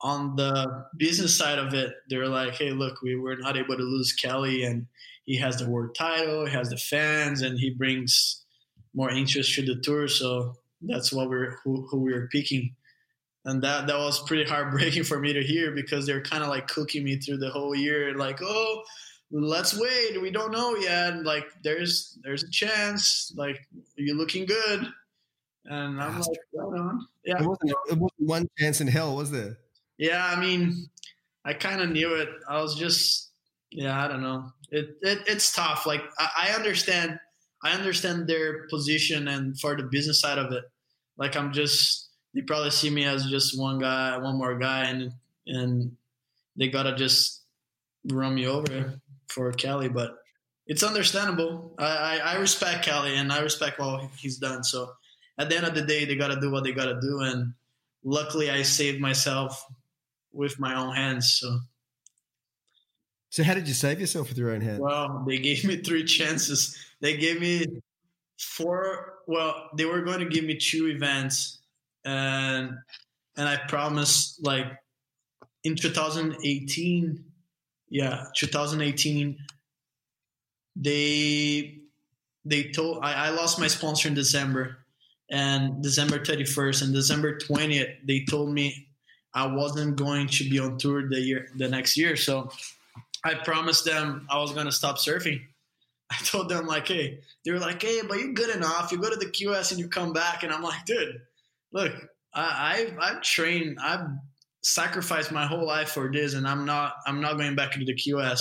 on 0.00 0.36
the 0.36 0.86
business 0.96 1.36
side 1.36 1.58
of 1.58 1.72
it, 1.74 1.94
they're 2.08 2.28
like, 2.28 2.54
hey, 2.54 2.72
look, 2.72 3.00
we 3.02 3.16
were 3.16 3.36
not 3.36 3.56
able 3.56 3.76
to 3.76 3.82
lose 3.82 4.12
Kelly, 4.12 4.64
and 4.64 4.86
he 5.24 5.36
has 5.38 5.56
the 5.56 5.68
world 5.68 5.94
title, 5.96 6.46
he 6.46 6.52
has 6.52 6.70
the 6.70 6.76
fans, 6.76 7.42
and 7.42 7.58
he 7.58 7.70
brings 7.70 8.44
more 8.94 9.10
interest 9.10 9.54
to 9.54 9.62
the 9.62 9.80
tour. 9.80 10.08
So 10.08 10.56
that's 10.82 11.12
what 11.12 11.28
we're 11.28 11.58
who, 11.64 11.86
who 11.90 12.00
we 12.00 12.12
are 12.12 12.28
picking. 12.28 12.74
And 13.46 13.62
that 13.62 13.86
that 13.86 13.98
was 13.98 14.22
pretty 14.26 14.44
heartbreaking 14.44 15.04
for 15.10 15.18
me 15.18 15.32
to 15.32 15.42
hear 15.42 15.72
because 15.72 16.06
they're 16.06 16.22
kind 16.22 16.42
of 16.42 16.48
like 16.48 16.68
cooking 16.68 17.04
me 17.04 17.16
through 17.18 17.38
the 17.38 17.50
whole 17.50 17.74
year, 17.74 18.14
like, 18.16 18.40
oh, 18.42 18.82
let's 19.30 19.78
wait. 19.78 20.20
We 20.20 20.30
don't 20.30 20.52
know 20.52 20.76
yet. 20.76 21.24
Like 21.24 21.46
there's 21.62 22.18
there's 22.22 22.44
a 22.44 22.50
chance. 22.50 23.32
Like 23.36 23.66
you're 23.96 24.16
looking 24.16 24.46
good. 24.46 24.86
And 25.66 26.00
I'm 26.00 26.18
like, 26.18 26.38
hold 26.58 26.74
on. 26.74 27.06
Yeah. 27.24 27.40
It 27.40 27.46
wasn't, 27.46 27.70
it 27.90 27.98
wasn't 27.98 28.28
one 28.28 28.48
chance 28.58 28.80
in 28.80 28.86
hell, 28.86 29.16
was 29.16 29.30
there? 29.30 29.56
Yeah, 29.96 30.24
I 30.24 30.38
mean, 30.38 30.88
I 31.44 31.54
kind 31.54 31.80
of 31.80 31.90
knew 31.90 32.14
it. 32.14 32.28
I 32.48 32.60
was 32.60 32.74
just, 32.74 33.30
yeah, 33.70 34.04
I 34.04 34.08
don't 34.08 34.22
know. 34.22 34.52
It, 34.70 34.98
it 35.00 35.20
it's 35.26 35.54
tough. 35.54 35.86
Like 35.86 36.02
I, 36.18 36.48
I 36.48 36.54
understand, 36.54 37.18
I 37.62 37.72
understand 37.72 38.26
their 38.26 38.66
position 38.68 39.28
and 39.28 39.58
for 39.58 39.74
the 39.74 39.84
business 39.84 40.20
side 40.20 40.36
of 40.36 40.52
it. 40.52 40.64
Like 41.16 41.34
I'm 41.34 41.52
just, 41.52 42.10
they 42.34 42.42
probably 42.42 42.70
see 42.70 42.90
me 42.90 43.04
as 43.04 43.26
just 43.30 43.58
one 43.58 43.78
guy, 43.78 44.18
one 44.18 44.36
more 44.36 44.58
guy, 44.58 44.84
and 44.84 45.12
and 45.46 45.96
they 46.56 46.68
gotta 46.68 46.94
just 46.94 47.42
run 48.10 48.34
me 48.34 48.46
over 48.46 49.00
for 49.34 49.50
Kelly, 49.52 49.88
but 49.88 50.16
it's 50.66 50.82
understandable. 50.82 51.74
I, 51.78 51.84
I, 51.84 52.16
I, 52.16 52.34
respect 52.36 52.84
Kelly 52.84 53.16
and 53.16 53.32
I 53.32 53.40
respect 53.40 53.78
what 53.78 54.08
he's 54.16 54.38
done. 54.38 54.62
So 54.64 54.92
at 55.38 55.50
the 55.50 55.56
end 55.56 55.66
of 55.66 55.74
the 55.74 55.82
day, 55.82 56.04
they 56.04 56.14
got 56.14 56.28
to 56.28 56.40
do 56.40 56.50
what 56.50 56.64
they 56.64 56.72
got 56.72 56.86
to 56.86 57.00
do. 57.00 57.20
And 57.20 57.52
luckily, 58.04 58.50
I 58.50 58.62
saved 58.62 59.00
myself 59.00 59.66
with 60.32 60.58
my 60.58 60.74
own 60.74 60.94
hands. 60.94 61.36
So. 61.38 61.58
So 63.30 63.42
how 63.42 63.54
did 63.54 63.66
you 63.66 63.74
save 63.74 64.00
yourself 64.00 64.28
with 64.28 64.38
your 64.38 64.52
own 64.52 64.60
hands? 64.60 64.80
Well, 64.80 65.24
they 65.26 65.38
gave 65.38 65.64
me 65.64 65.78
three 65.78 66.04
chances. 66.04 66.78
They 67.00 67.16
gave 67.16 67.40
me 67.40 67.66
four. 68.38 69.14
Well, 69.26 69.70
they 69.76 69.84
were 69.84 70.02
going 70.02 70.20
to 70.20 70.26
give 70.26 70.44
me 70.44 70.56
two 70.56 70.86
events, 70.86 71.58
and 72.04 72.76
and 73.36 73.48
I 73.48 73.56
promised 73.66 74.44
like 74.44 74.66
in 75.64 75.74
2018 75.74 77.24
yeah 77.94 78.24
2018 78.34 79.38
they 80.74 81.78
they 82.44 82.64
told 82.64 82.98
I, 83.04 83.26
I 83.26 83.30
lost 83.30 83.60
my 83.60 83.68
sponsor 83.68 84.08
in 84.08 84.14
december 84.14 84.78
and 85.30 85.80
december 85.80 86.18
31st 86.18 86.82
and 86.82 86.92
december 86.92 87.38
20th 87.38 87.94
they 88.04 88.24
told 88.28 88.50
me 88.52 88.88
i 89.32 89.46
wasn't 89.46 89.94
going 89.94 90.26
to 90.26 90.50
be 90.50 90.58
on 90.58 90.76
tour 90.76 91.08
the 91.08 91.20
year 91.20 91.46
the 91.56 91.68
next 91.68 91.96
year. 91.96 92.16
So 92.16 92.50
i 93.24 93.34
promised 93.34 93.84
them 93.84 94.26
i 94.28 94.38
was 94.38 94.52
going 94.52 94.66
to 94.66 94.72
stop 94.72 94.98
surfing. 94.98 95.40
I 96.10 96.16
told 96.24 96.48
them 96.48 96.66
like 96.66 96.88
hey 96.88 97.20
they 97.44 97.52
were 97.52 97.60
like 97.60 97.80
hey 97.80 98.00
but 98.06 98.18
you're 98.18 98.32
good 98.32 98.54
enough. 98.54 98.90
You 98.90 98.98
go 98.98 99.08
to 99.08 99.16
the 99.16 99.26
qs 99.26 99.70
and 99.70 99.78
you 99.78 99.88
come 99.88 100.12
back. 100.12 100.42
And 100.42 100.52
i'm 100.52 100.62
like 100.62 100.84
dude 100.84 101.20
look 101.72 101.92
I, 102.34 102.74
I've, 102.74 102.98
I've 103.00 103.22
trained 103.22 103.78
i've 103.80 104.08
sacrificed 104.64 105.30
my 105.30 105.46
whole 105.46 105.66
life 105.66 105.90
for 105.90 106.10
this 106.10 106.34
and 106.34 106.48
i'm 106.48 106.64
not 106.64 106.94
i'm 107.06 107.20
not 107.20 107.36
going 107.36 107.54
back 107.54 107.74
into 107.74 107.84
the 107.84 107.94
qs 107.94 108.40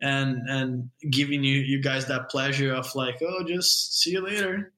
and 0.00 0.48
and 0.48 0.88
giving 1.10 1.42
you 1.42 1.58
you 1.58 1.82
guys 1.82 2.06
that 2.06 2.30
pleasure 2.30 2.72
of 2.72 2.88
like 2.94 3.16
oh 3.22 3.44
just 3.44 4.00
see 4.00 4.12
you 4.12 4.20
later. 4.20 4.72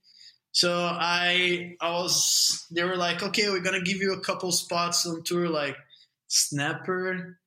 So 0.53 0.73
i 0.75 1.77
i 1.81 1.91
was 1.91 2.67
they 2.71 2.85
were 2.85 2.97
like 2.97 3.23
okay 3.23 3.49
we're 3.51 3.61
gonna 3.61 3.83
give 3.83 3.99
you 3.99 4.15
a 4.15 4.21
couple 4.21 4.51
spots 4.51 5.07
on 5.07 5.23
tour 5.23 5.49
like 5.49 5.77
snapper 6.29 7.39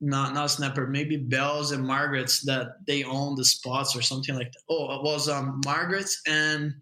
not 0.00 0.32
not 0.32 0.50
snapper 0.50 0.86
maybe 0.86 1.16
bells 1.16 1.72
and 1.72 1.84
margaret's 1.84 2.40
that 2.46 2.86
they 2.86 3.02
own 3.02 3.34
the 3.34 3.44
spots 3.44 3.96
or 3.96 4.02
something 4.02 4.36
like 4.36 4.52
that. 4.52 4.62
Oh 4.70 4.94
it 4.94 5.02
was 5.02 5.28
um 5.28 5.60
margaret's 5.66 6.20
and 6.26 6.72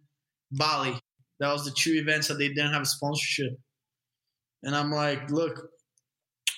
bali. 0.52 0.98
That 1.40 1.52
was 1.52 1.64
the 1.64 1.70
two 1.70 1.94
events 1.94 2.28
that 2.28 2.38
they 2.38 2.48
didn't 2.48 2.72
have 2.72 2.86
sponsorship 2.86 3.58
and 4.62 4.74
I'm 4.74 4.90
like, 4.90 5.30
look, 5.30 5.70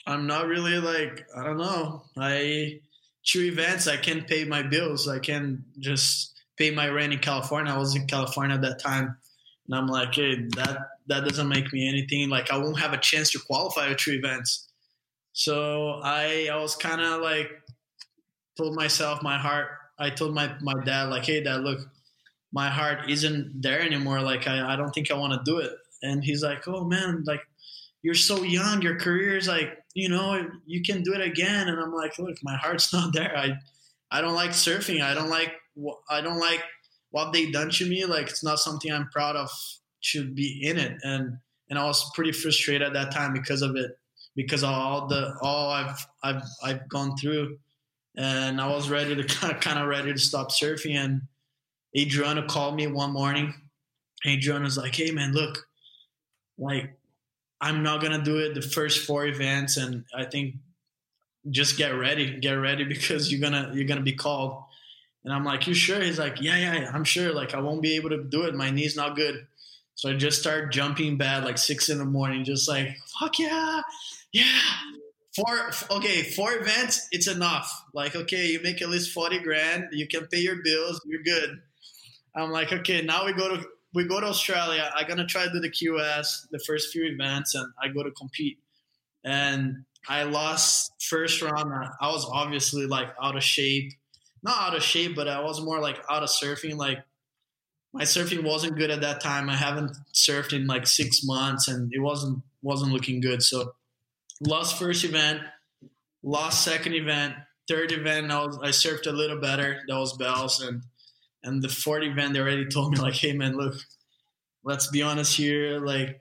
I'm 0.07 0.27
not 0.27 0.47
really 0.47 0.79
like, 0.79 1.27
I 1.37 1.45
don't 1.45 1.59
know. 1.59 2.05
I 2.17 2.81
two 3.25 3.43
events, 3.43 3.87
I 3.87 3.97
can't 3.97 4.27
pay 4.27 4.45
my 4.45 4.63
bills. 4.63 5.09
I 5.09 5.19
can't 5.19 5.61
just 5.79 6.35
pay 6.57 6.71
my 6.71 6.89
rent 6.89 7.13
in 7.13 7.19
California. 7.19 7.73
I 7.73 7.79
was 7.79 7.95
in 7.95 8.07
California 8.07 8.57
at 8.57 8.63
that 8.63 8.81
time. 8.81 9.17
And 9.67 9.75
I'm 9.75 9.87
like, 9.87 10.15
hey, 10.15 10.47
that 10.57 10.79
that 11.09 11.25
doesn't 11.25 11.49
make 11.49 11.73
me 11.73 11.89
anything. 11.89 12.29
Like 12.31 12.51
I 12.51 12.57
won't 12.57 12.81
have 12.81 12.93
a 12.93 12.99
chance 12.99 13.31
to 13.33 13.39
qualify 13.39 13.89
for 13.89 13.95
two 13.95 14.13
events. 14.13 14.69
So 15.33 16.01
I 16.03 16.49
I 16.51 16.57
was 16.57 16.75
kind 16.75 17.01
of 17.01 17.21
like 17.21 17.51
told 18.57 18.75
myself 18.75 19.23
my 19.23 19.39
heart. 19.39 19.69
I 19.99 20.11
told 20.11 20.35
my 20.35 20.55
my 20.61 20.75
dad 20.85 21.11
like, 21.11 21.25
hey, 21.25 21.43
dad, 21.43 21.61
look, 21.61 21.81
my 22.53 22.71
heart 22.71 23.11
isn't 23.11 23.61
there 23.61 23.81
anymore. 23.81 24.21
Like 24.23 24.49
I 24.49 24.73
I 24.73 24.77
don't 24.77 24.91
think 24.91 25.11
I 25.11 25.15
want 25.15 25.35
to 25.35 25.51
do 25.51 25.59
it. 25.59 25.73
And 26.03 26.25
he's 26.25 26.43
like, 26.43 26.67
oh 26.67 26.85
man, 26.85 27.25
like 27.27 27.43
you're 28.03 28.15
so 28.15 28.43
young, 28.43 28.83
your 28.83 28.99
career 28.99 29.37
is 29.37 29.49
like, 29.49 29.79
you 29.95 30.09
know, 30.09 30.49
you 30.67 30.83
can 30.83 31.03
do 31.03 31.15
it 31.15 31.21
again. 31.21 31.69
And 31.69 31.79
I'm 31.79 31.93
like, 31.93 32.19
look, 32.19 32.37
my 32.43 32.57
heart's 32.57 32.93
not 32.93 33.13
there. 33.13 33.37
I, 33.37 33.55
I 34.11 34.21
don't 34.21 34.35
like 34.35 34.51
surfing. 34.51 35.03
I 35.03 35.15
don't 35.15 35.31
like, 35.31 35.53
I 36.11 36.21
don't 36.21 36.39
like 36.39 36.63
what 37.11 37.33
they 37.33 37.51
done 37.51 37.71
to 37.71 37.87
me. 37.89 38.05
Like, 38.05 38.29
it's 38.29 38.45
not 38.45 38.59
something 38.59 38.93
I'm 38.93 39.09
proud 39.09 39.37
of 39.37 39.51
to 40.13 40.25
be 40.25 40.61
in 40.63 40.79
it. 40.79 40.99
And, 41.03 41.39
and 41.71 41.79
I 41.79 41.85
was 41.85 42.11
pretty 42.15 42.33
frustrated 42.33 42.83
at 42.83 42.93
that 42.95 43.13
time 43.13 43.33
because 43.33 43.63
of 43.63 43.77
it, 43.77 43.99
because 44.37 44.63
of 44.63 44.71
all 44.71 45.07
the, 45.07 45.37
all 45.43 45.71
I've, 45.71 46.07
I've, 46.23 46.43
I've 46.63 46.89
gone 46.89 47.17
through. 47.17 47.59
And 48.17 48.61
I 48.61 48.69
was 48.69 48.91
ready 48.91 49.15
to 49.15 49.25
kind 49.35 49.53
of, 49.53 49.61
kind 49.61 49.79
of 49.79 49.89
ready 49.89 50.13
to 50.13 50.19
stop 50.19 50.51
surfing. 50.51 50.95
And 50.95 51.23
Adriano 51.97 52.47
called 52.47 52.77
me 52.77 52.87
one 52.87 53.13
morning. 53.13 53.55
Adriano 54.27 54.65
was 54.65 54.77
like, 54.77 54.95
Hey 54.95 55.11
man, 55.11 55.33
look, 55.33 55.67
like 56.59 56.98
I'm 57.61 57.83
not 57.83 58.01
gonna 58.01 58.23
do 58.23 58.39
it 58.39 58.55
the 58.55 58.63
first 58.63 59.07
four 59.07 59.27
events, 59.27 59.77
and 59.77 60.05
I 60.15 60.25
think 60.25 60.57
just 61.51 61.77
get 61.77 61.91
ready, 61.91 62.39
get 62.39 62.53
ready 62.53 62.85
because 62.85 63.33
you're 63.33 63.41
gonna 63.41 63.73
you're 63.75 63.87
gonna 63.87 64.03
be 64.03 64.15
called. 64.15 64.65
And 65.25 65.33
I'm 65.33 65.45
like, 65.45 65.67
you 65.67 65.75
sure? 65.75 66.01
He's 66.01 66.19
like, 66.19 66.41
yeah, 66.41 66.57
yeah, 66.57 66.81
yeah, 66.81 66.91
I'm 66.95 67.05
sure. 67.05 67.33
Like 67.33 67.55
I 67.55 67.61
won't 67.61 67.83
be 67.83 67.97
able 67.97 68.11
to 68.11 68.23
do 68.23 68.45
it. 68.45 68.55
My 68.55 68.71
knee's 68.71 68.97
not 68.97 69.17
good. 69.17 69.47
So 69.95 70.11
I 70.11 70.15
just 70.15 70.41
start 70.41 70.73
jumping 70.73 71.17
bad 71.17 71.45
like 71.45 71.59
six 71.59 71.89
in 71.89 71.99
the 71.99 72.05
morning, 72.05 72.45
just 72.45 72.69
like 72.69 72.97
fuck 73.19 73.39
yeah, 73.39 73.83
yeah. 74.33 74.61
Four 75.35 75.71
okay, 75.99 76.23
four 76.23 76.53
events, 76.55 77.09
it's 77.11 77.27
enough. 77.27 77.85
Like 77.93 78.15
okay, 78.15 78.47
you 78.47 78.61
make 78.63 78.81
at 78.81 78.91
least 78.91 79.13
forty 79.13 79.41
grand, 79.41 79.89
you 79.93 80.07
can 80.07 80.27
pay 80.29 80.39
your 80.39 80.63
bills, 80.63 81.01
you're 81.05 81.23
good. 81.23 81.61
I'm 82.35 82.53
like, 82.53 82.73
okay, 82.73 83.03
now 83.03 83.27
we 83.27 83.33
go 83.33 83.57
to 83.57 83.67
we 83.95 84.05
go 84.05 84.21
to 84.21 84.27
Australia. 84.27 84.91
I'm 84.95 85.07
gonna 85.07 85.27
try 85.27 85.45
to 85.45 85.53
do 85.53 85.61
the 85.61 85.71
QS, 85.71 86.49
the 86.51 86.59
first 86.61 86.93
few 86.93 87.05
events, 87.05 87.55
and 87.55 87.73
I 87.83 87.89
go 87.89 88.03
to 88.03 88.11
compete. 88.11 88.59
And 89.25 89.85
I 90.09 90.25
lost 90.25 90.93
first 91.01 91.43
round. 91.43 91.73
I 92.01 92.09
was 92.09 92.27
obviously 92.31 92.87
like 92.87 93.09
out 93.23 93.37
of 93.37 93.43
shape, 93.43 93.93
not 94.43 94.61
out 94.61 94.77
of 94.77 94.83
shape, 94.83 95.17
but 95.17 95.29
I 95.29 95.41
was 95.41 95.61
more 95.61 95.81
like 95.81 95.99
out 96.11 96.23
of 96.23 96.29
surfing. 96.29 96.77
Like 96.77 96.99
my 97.93 98.03
surfing 98.03 98.45
wasn't 98.45 98.77
good 98.77 98.91
at 98.91 99.01
that 99.01 99.21
time. 99.21 99.49
I 99.51 99.57
haven't 99.57 99.97
surfed 100.15 100.53
in 100.53 100.67
like 100.67 100.87
six 100.87 101.25
months, 101.25 101.69
and 101.69 101.93
it 101.93 102.01
wasn't 102.01 102.43
wasn't 102.63 102.93
looking 102.93 103.21
good. 103.21 103.43
So 103.43 103.75
lost 104.41 104.79
first 104.79 105.05
event, 105.05 105.41
lost 106.23 106.63
second 106.63 106.95
event, 106.95 107.35
third 107.69 107.93
event. 107.93 108.31
I 108.31 108.45
was 108.45 108.59
I 108.59 108.69
surfed 108.69 109.07
a 109.07 109.13
little 109.13 109.41
better. 109.41 109.81
That 109.89 109.99
was 109.99 110.17
bells, 110.17 110.61
and 110.61 110.83
and 111.43 111.63
the 111.63 111.69
fourth 111.69 112.03
event 112.03 112.35
they 112.35 112.41
already 112.41 112.67
told 112.67 112.93
me 112.93 112.99
like, 112.99 113.15
hey 113.15 113.33
man, 113.33 113.57
look, 113.57 113.75
let's 114.65 114.89
be 114.89 115.03
honest 115.03 115.37
here, 115.37 115.79
like 115.81 116.21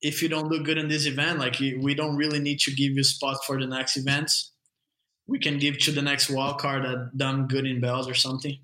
if 0.00 0.22
you 0.22 0.28
don't 0.28 0.48
look 0.48 0.64
good 0.64 0.78
in 0.78 0.88
this 0.88 1.06
event, 1.06 1.38
like 1.38 1.58
we 1.58 1.94
don't 1.94 2.16
really 2.16 2.38
need 2.38 2.60
to 2.60 2.70
give 2.70 2.92
you 2.92 3.02
spots 3.02 3.44
for 3.46 3.58
the 3.58 3.66
next 3.66 3.96
events. 3.96 4.52
We 5.26 5.38
can 5.38 5.58
give 5.58 5.78
to 5.78 5.92
the 5.92 6.02
next 6.02 6.28
wild 6.28 6.58
card 6.58 6.84
that 6.84 7.16
done 7.16 7.46
good 7.48 7.66
in 7.66 7.80
bells 7.80 8.08
or 8.08 8.14
something. 8.14 8.58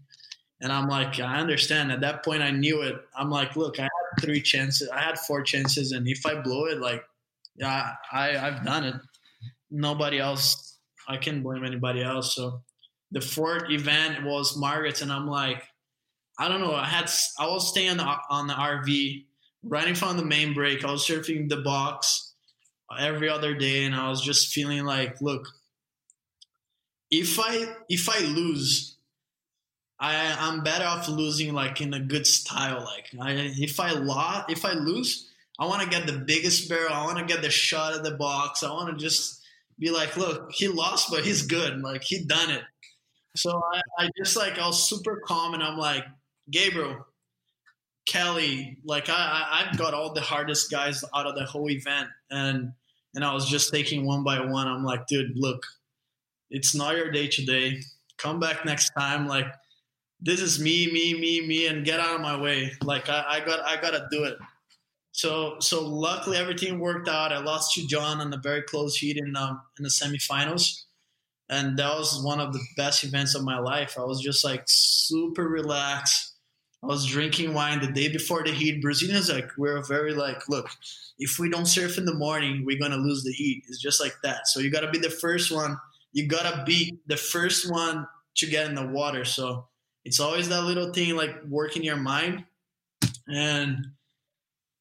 And 0.61 0.70
I'm 0.70 0.88
like, 0.88 1.18
I 1.18 1.38
understand. 1.38 1.90
At 1.90 2.03
that 2.03 2.22
point, 2.22 2.42
I 2.42 2.51
knew 2.51 2.82
it. 2.82 2.96
I'm 3.16 3.30
like, 3.30 3.57
look, 3.57 3.78
I 3.80 3.84
had 3.84 4.22
three 4.22 4.42
chances. 4.42 4.90
I 4.90 5.01
had 5.01 5.18
four 5.18 5.42
chances, 5.42 5.92
and 5.92 6.07
if 6.07 6.26
I 6.26 6.34
blow 6.34 6.66
it, 6.66 6.78
like, 6.78 7.03
yeah, 7.57 7.92
I 8.12 8.36
I've 8.36 8.62
done 8.62 8.84
it. 8.84 8.94
Nobody 9.70 10.18
else. 10.18 10.78
I 11.09 11.16
can't 11.16 11.42
blame 11.42 11.64
anybody 11.64 12.03
else. 12.03 12.34
So 12.34 12.61
the 13.11 13.22
fourth 13.22 13.70
event 13.70 14.24
was 14.24 14.59
Margaret's, 14.59 15.01
and 15.01 15.11
I'm 15.11 15.26
like, 15.26 15.62
I 16.41 16.49
don't 16.49 16.61
know. 16.61 16.74
I 16.74 16.86
had 16.86 17.11
I 17.38 17.47
was 17.49 17.68
staying 17.68 17.91
on 17.91 17.97
the, 17.99 18.16
on 18.30 18.47
the 18.47 18.55
RV 18.55 19.26
running 19.62 19.95
from 19.95 20.16
the 20.16 20.24
main 20.24 20.55
break. 20.55 20.82
I 20.82 20.91
was 20.91 21.07
surfing 21.07 21.51
the 21.51 21.59
box 21.59 22.32
every 22.99 23.28
other 23.28 23.55
day, 23.55 23.84
and 23.84 23.95
I 23.95 24.09
was 24.09 24.22
just 24.22 24.49
feeling 24.49 24.84
like, 24.84 25.20
look, 25.20 25.47
if 27.11 27.38
I 27.38 27.66
if 27.91 28.09
I 28.09 28.20
lose, 28.20 28.97
I 29.99 30.34
I'm 30.41 30.62
better 30.62 30.86
off 30.86 31.11
losing 31.11 31.53
like 31.53 31.82
in 31.82 31.93
a 31.93 32.01
good 32.01 32.26
style. 32.26 32.84
Like 32.86 33.09
I, 33.20 33.53
if 33.59 33.78
I 33.78 33.93
lost, 33.93 34.51
if 34.51 34.64
I 34.64 34.72
lose, 34.72 35.28
I 35.59 35.66
want 35.66 35.82
to 35.82 35.91
get 35.91 36.07
the 36.07 36.24
biggest 36.24 36.70
barrel. 36.70 36.95
I 36.95 37.05
want 37.05 37.18
to 37.18 37.24
get 37.26 37.43
the 37.43 37.51
shot 37.51 37.93
at 37.93 38.03
the 38.03 38.12
box. 38.12 38.62
I 38.62 38.70
want 38.70 38.99
to 38.99 39.05
just 39.05 39.43
be 39.78 39.91
like, 39.91 40.16
look, 40.16 40.53
he 40.53 40.68
lost, 40.68 41.11
but 41.11 41.22
he's 41.22 41.43
good. 41.43 41.82
Like 41.82 42.03
he 42.03 42.24
done 42.24 42.49
it. 42.51 42.62
So 43.36 43.62
I, 43.74 44.05
I 44.05 44.11
just 44.16 44.38
like 44.38 44.59
I 44.59 44.66
was 44.66 44.88
super 44.88 45.20
calm, 45.26 45.53
and 45.53 45.62
I'm 45.62 45.76
like, 45.76 46.05
Gabriel, 46.51 47.07
Kelly, 48.07 48.78
like 48.84 49.09
I, 49.09 49.64
I've 49.64 49.78
got 49.78 49.94
all 49.94 50.12
the 50.12 50.20
hardest 50.20 50.70
guys 50.70 51.05
out 51.14 51.26
of 51.26 51.36
the 51.36 51.44
whole 51.44 51.70
event, 51.70 52.09
and 52.30 52.72
and 53.14 53.24
I 53.24 53.32
was 53.32 53.48
just 53.48 53.72
taking 53.72 54.05
one 54.05 54.24
by 54.24 54.40
one. 54.40 54.66
I'm 54.66 54.84
like, 54.84 55.07
dude, 55.07 55.32
look, 55.36 55.64
it's 56.51 56.74
not 56.74 56.96
your 56.96 57.11
day 57.11 57.28
today. 57.28 57.80
Come 58.18 58.40
back 58.40 58.64
next 58.64 58.90
time. 58.90 59.26
Like 59.26 59.46
this 60.20 60.40
is 60.40 60.61
me, 60.61 60.90
me, 60.92 61.18
me, 61.18 61.46
me, 61.46 61.66
and 61.66 61.84
get 61.84 62.01
out 62.01 62.14
of 62.14 62.20
my 62.20 62.40
way. 62.40 62.72
Like 62.82 63.09
I, 63.09 63.24
I 63.28 63.40
got, 63.40 63.61
I 63.61 63.80
gotta 63.80 64.07
do 64.11 64.24
it. 64.24 64.36
So, 65.12 65.57
so 65.61 65.82
luckily 65.86 66.36
everything 66.36 66.78
worked 66.78 67.09
out. 67.09 67.32
I 67.32 67.38
lost 67.38 67.74
to 67.74 67.86
John 67.86 68.20
on 68.20 68.32
a 68.32 68.36
very 68.36 68.62
close 68.62 68.96
heat 68.96 69.16
in 69.16 69.34
um, 69.36 69.61
in 69.78 69.82
the 69.82 69.88
semifinals, 69.88 70.82
and 71.48 71.78
that 71.78 71.96
was 71.96 72.22
one 72.22 72.40
of 72.40 72.53
the 72.53 72.61
best 72.76 73.03
events 73.05 73.34
of 73.34 73.42
my 73.42 73.59
life. 73.59 73.96
I 73.98 74.05
was 74.05 74.20
just 74.20 74.44
like 74.44 74.64
super 74.66 75.48
relaxed 75.48 76.30
I 76.83 76.87
was 76.87 77.05
drinking 77.05 77.53
wine 77.53 77.81
the 77.81 77.93
day 77.93 78.09
before 78.09 78.43
the 78.43 78.53
heat. 78.53 78.81
Brazilians 78.81 79.31
like 79.31 79.51
we're 79.59 79.83
very 79.83 80.14
like, 80.14 80.49
look, 80.49 80.70
if 81.18 81.39
we 81.39 81.51
don't 81.51 81.66
surf 81.66 81.99
in 81.99 82.07
the 82.07 82.14
morning, 82.14 82.64
we're 82.64 82.78
gonna 82.78 82.97
lose 82.97 83.22
the 83.22 83.33
heat. 83.33 83.64
It's 83.68 83.81
just 83.81 84.01
like 84.01 84.14
that. 84.22 84.49
So 84.49 84.61
you 84.61 84.70
gotta 84.70 84.91
be 84.91 84.99
the 84.99 85.11
first 85.11 85.53
one. 85.53 85.76
You 86.12 86.26
gotta 86.26 86.64
be 86.64 86.99
the 87.07 87.18
first 87.18 87.70
one 87.70 88.07
to 88.37 88.47
get 88.47 88.66
in 88.66 88.74
the 88.74 88.87
water. 88.87 89.26
So 89.26 89.66
it's 90.05 90.20
always 90.20 90.49
that 90.49 90.62
little 90.62 90.93
thing 90.93 91.16
like 91.16 91.45
working 91.45 91.83
your 91.83 91.97
mind. 91.97 92.45
And 93.28 93.87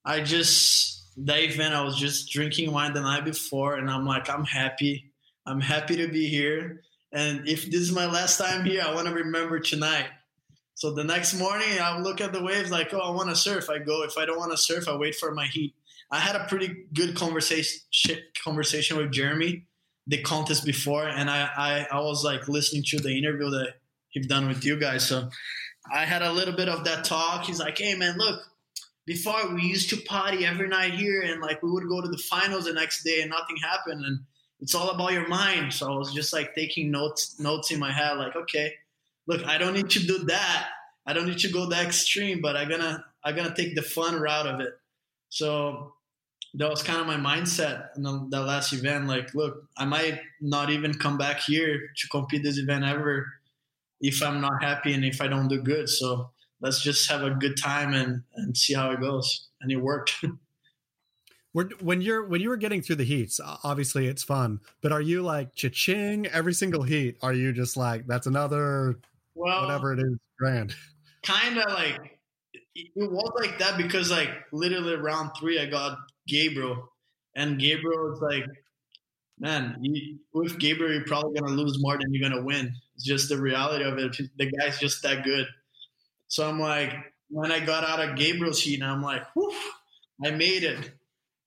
I 0.06 0.22
just 0.22 1.04
that 1.26 1.40
event 1.40 1.74
I 1.74 1.82
was 1.82 1.98
just 1.98 2.32
drinking 2.32 2.72
wine 2.72 2.94
the 2.94 3.02
night 3.02 3.26
before 3.26 3.76
and 3.76 3.90
I'm 3.90 4.06
like, 4.06 4.30
I'm 4.30 4.46
happy. 4.46 5.12
I'm 5.46 5.60
happy 5.60 5.98
to 5.98 6.08
be 6.08 6.28
here. 6.28 6.82
And 7.12 7.46
if 7.46 7.66
this 7.66 7.82
is 7.82 7.92
my 7.92 8.06
last 8.06 8.38
time 8.38 8.64
here, 8.64 8.84
I 8.86 8.94
want 8.94 9.08
to 9.08 9.14
remember 9.14 9.60
tonight 9.60 10.06
so 10.80 10.94
the 10.94 11.04
next 11.04 11.34
morning, 11.34 11.78
I 11.82 12.00
look 12.00 12.22
at 12.22 12.32
the 12.32 12.42
waves 12.42 12.72
like, 12.72 12.94
oh, 12.94 13.00
I 13.00 13.10
want 13.10 13.28
to 13.28 13.36
surf. 13.36 13.70
I 13.70 13.80
go. 13.80 14.04
If 14.04 14.18
I 14.18 14.26
don't 14.26 14.38
want 14.38 14.52
to 14.52 14.58
surf, 14.58 14.88
I 14.88 14.96
wait 14.96 15.14
for 15.14 15.34
my 15.34 15.46
heat. 15.46 15.76
I 16.10 16.20
had 16.20 16.38
a 16.38 16.46
pretty 16.46 16.86
good 16.94 17.18
conversation 17.18 17.82
conversation 18.42 18.96
with 18.96 19.12
Jeremy 19.12 19.66
the 20.08 20.22
contest 20.22 20.64
before, 20.64 21.06
and 21.06 21.30
I, 21.30 21.50
I, 21.58 21.88
I 21.92 22.00
was 22.00 22.24
like 22.24 22.48
listening 22.48 22.84
to 22.92 23.00
the 23.00 23.10
interview 23.10 23.50
that 23.50 23.74
he's 24.12 24.26
done 24.28 24.48
with 24.48 24.64
you 24.64 24.80
guys. 24.80 25.06
So 25.06 25.30
I 25.94 26.06
had 26.06 26.22
a 26.22 26.32
little 26.32 26.56
bit 26.56 26.70
of 26.70 26.86
that 26.86 27.04
talk. 27.04 27.44
He's 27.44 27.60
like, 27.60 27.78
hey 27.78 27.96
man, 27.96 28.18
look, 28.18 28.40
before 29.06 29.54
we 29.54 29.64
used 29.64 29.90
to 29.90 29.98
party 29.98 30.46
every 30.46 30.70
night 30.70 30.94
here, 30.94 31.24
and 31.24 31.42
like 31.42 31.62
we 31.62 31.72
would 31.72 31.90
go 31.90 32.00
to 32.02 32.08
the 32.08 32.18
finals 32.18 32.64
the 32.64 32.74
next 32.74 33.04
day, 33.04 33.20
and 33.20 33.32
nothing 33.32 33.58
happened, 33.58 34.06
and 34.06 34.22
it's 34.62 34.74
all 34.74 34.92
about 34.92 35.12
your 35.12 35.28
mind. 35.28 35.74
So 35.74 35.92
I 35.92 35.98
was 35.98 36.14
just 36.14 36.32
like 36.32 36.56
taking 36.56 36.90
notes 36.90 37.38
notes 37.38 37.70
in 37.70 37.80
my 37.80 37.92
head, 37.92 38.14
like, 38.14 38.38
okay 38.38 38.76
look, 39.30 39.46
I 39.46 39.60
don't 39.60 39.74
need 39.74 39.92
to 39.92 40.00
do 40.00 40.18
that. 40.26 40.70
I 41.06 41.14
don't 41.14 41.28
need 41.28 41.40
to 41.40 41.52
go 41.52 41.68
that 41.68 41.86
extreme, 41.86 42.42
but 42.42 42.58
I'm 42.58 42.68
gonna 42.68 43.06
I'm 43.24 43.36
gonna 43.36 43.56
take 43.56 43.76
the 43.76 43.82
fun 43.82 44.20
route 44.20 44.48
of 44.48 44.60
it. 44.60 44.74
So 45.30 45.94
that 46.56 46.70
was 46.70 46.82
kind 46.82 47.00
of 47.00 47.06
my 47.06 47.16
mindset 47.16 47.96
in 47.96 48.02
the, 48.02 48.28
the 48.30 48.42
last 48.42 48.74
event. 48.74 49.08
Like, 49.08 49.34
look, 49.36 49.68
I 49.78 49.86
might 49.86 50.20
not 50.42 50.72
even 50.72 50.96
come 50.96 51.18
back 51.18 51.42
here 51.42 51.92
to 51.96 52.08
compete 52.10 52.44
this 52.44 52.58
event 52.58 52.84
ever 52.84 53.28
if 54.02 54.24
I'm 54.24 54.42
not 54.42 54.64
happy 54.64 54.94
and 54.94 55.06
if 55.06 55.22
I 55.22 55.28
don't 55.28 55.48
do 55.48 55.62
good. 55.62 55.90
So 55.90 56.32
let's 56.60 56.82
just 56.82 57.08
have 57.10 57.24
a 57.24 57.30
good 57.30 57.56
time 57.56 57.94
and 57.94 58.24
and 58.36 58.58
see 58.58 58.74
how 58.74 58.92
it 58.92 59.00
goes. 59.00 59.48
And 59.62 59.72
it 59.72 59.78
worked. 59.78 60.14
when 61.52 62.02
you're 62.02 62.26
when 62.26 62.42
you 62.42 62.50
were 62.50 62.58
getting 62.58 62.82
through 62.82 62.96
the 62.98 63.04
heats, 63.04 63.40
obviously 63.64 64.08
it's 64.08 64.24
fun. 64.24 64.60
But 64.82 64.92
are 64.92 65.02
you 65.02 65.22
like 65.22 65.54
cha-ching 65.56 66.28
every 66.28 66.54
single 66.54 66.84
heat? 66.84 67.18
Are 67.22 67.34
you 67.34 67.54
just 67.54 67.78
like 67.78 68.08
that's 68.08 68.28
another 68.28 68.98
well, 69.40 69.62
whatever 69.64 69.94
it 69.94 70.00
is, 70.00 70.18
grand. 70.38 70.76
Kind 71.24 71.58
of 71.58 71.72
like 71.74 72.20
it 72.76 72.92
was 72.96 73.32
like 73.40 73.60
that 73.60 73.78
because 73.78 74.10
like 74.10 74.30
literally 74.54 74.96
round 74.96 75.32
three, 75.38 75.60
I 75.60 75.66
got 75.66 75.98
Gabriel, 76.28 76.90
and 77.36 77.60
Gabriel 77.60 78.10
was 78.10 78.22
like, 78.22 78.46
man, 79.38 79.78
you, 79.82 80.20
with 80.34 80.60
Gabriel, 80.60 80.94
you're 80.94 81.06
probably 81.06 81.40
gonna 81.40 81.54
lose 81.54 81.78
more 81.82 81.98
than 81.98 82.14
you're 82.14 82.30
gonna 82.30 82.44
win. 82.44 82.74
It's 82.96 83.04
just 83.04 83.28
the 83.30 83.38
reality 83.38 83.84
of 83.84 83.98
it. 83.98 84.18
The 84.38 84.52
guy's 84.52 84.80
just 84.80 85.04
that 85.04 85.24
good. 85.24 85.46
So 86.28 86.48
I'm 86.48 86.60
like, 86.60 86.94
when 87.30 87.52
I 87.52 87.60
got 87.60 87.84
out 87.84 88.00
of 88.00 88.16
Gabriel's 88.16 88.62
heat, 88.62 88.82
and 88.82 88.90
I'm 88.90 89.02
like, 89.02 89.24
whew, 89.36 89.54
I 90.24 90.32
made 90.32 90.64
it. 90.64 90.92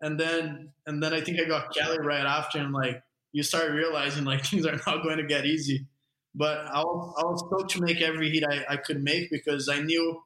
And 0.00 0.18
then 0.18 0.70
and 0.86 1.02
then 1.02 1.14
I 1.14 1.20
think 1.20 1.40
I 1.40 1.44
got 1.44 1.74
Kelly 1.74 1.98
right 1.98 2.26
after, 2.26 2.58
and 2.58 2.72
like 2.72 3.02
you 3.32 3.42
start 3.42 3.72
realizing 3.72 4.24
like 4.24 4.44
things 4.46 4.66
are 4.66 4.80
not 4.86 5.02
going 5.02 5.18
to 5.18 5.24
get 5.24 5.46
easy. 5.46 5.86
But 6.34 6.66
I 6.66 6.80
was, 6.80 7.14
I 7.18 7.24
was 7.24 7.72
to 7.72 7.80
make 7.82 8.00
every 8.00 8.30
hit 8.30 8.44
I, 8.48 8.64
I 8.70 8.76
could 8.76 9.02
make 9.02 9.30
because 9.30 9.68
I 9.68 9.80
knew 9.80 10.22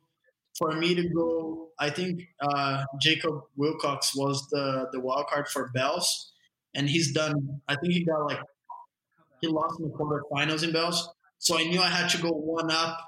for 0.56 0.72
me 0.72 0.94
to 0.94 1.08
go, 1.08 1.68
I 1.78 1.90
think 1.90 2.22
uh, 2.40 2.84
Jacob 3.00 3.40
Willcox 3.58 4.16
was 4.16 4.46
the, 4.50 4.88
the 4.92 5.00
wild 5.00 5.26
card 5.26 5.48
for 5.48 5.70
Bells. 5.74 6.32
And 6.74 6.88
he's 6.88 7.12
done, 7.12 7.60
I 7.68 7.76
think 7.76 7.92
he 7.92 8.04
got 8.04 8.24
like, 8.24 8.40
he 9.40 9.48
lost 9.48 9.80
in 9.80 9.88
the 9.88 9.94
quarterfinals 9.94 10.62
in 10.62 10.72
Bells. 10.72 11.08
So 11.38 11.58
I 11.58 11.64
knew 11.64 11.80
I 11.80 11.88
had 11.88 12.08
to 12.10 12.22
go 12.22 12.30
one 12.30 12.70
up 12.70 12.98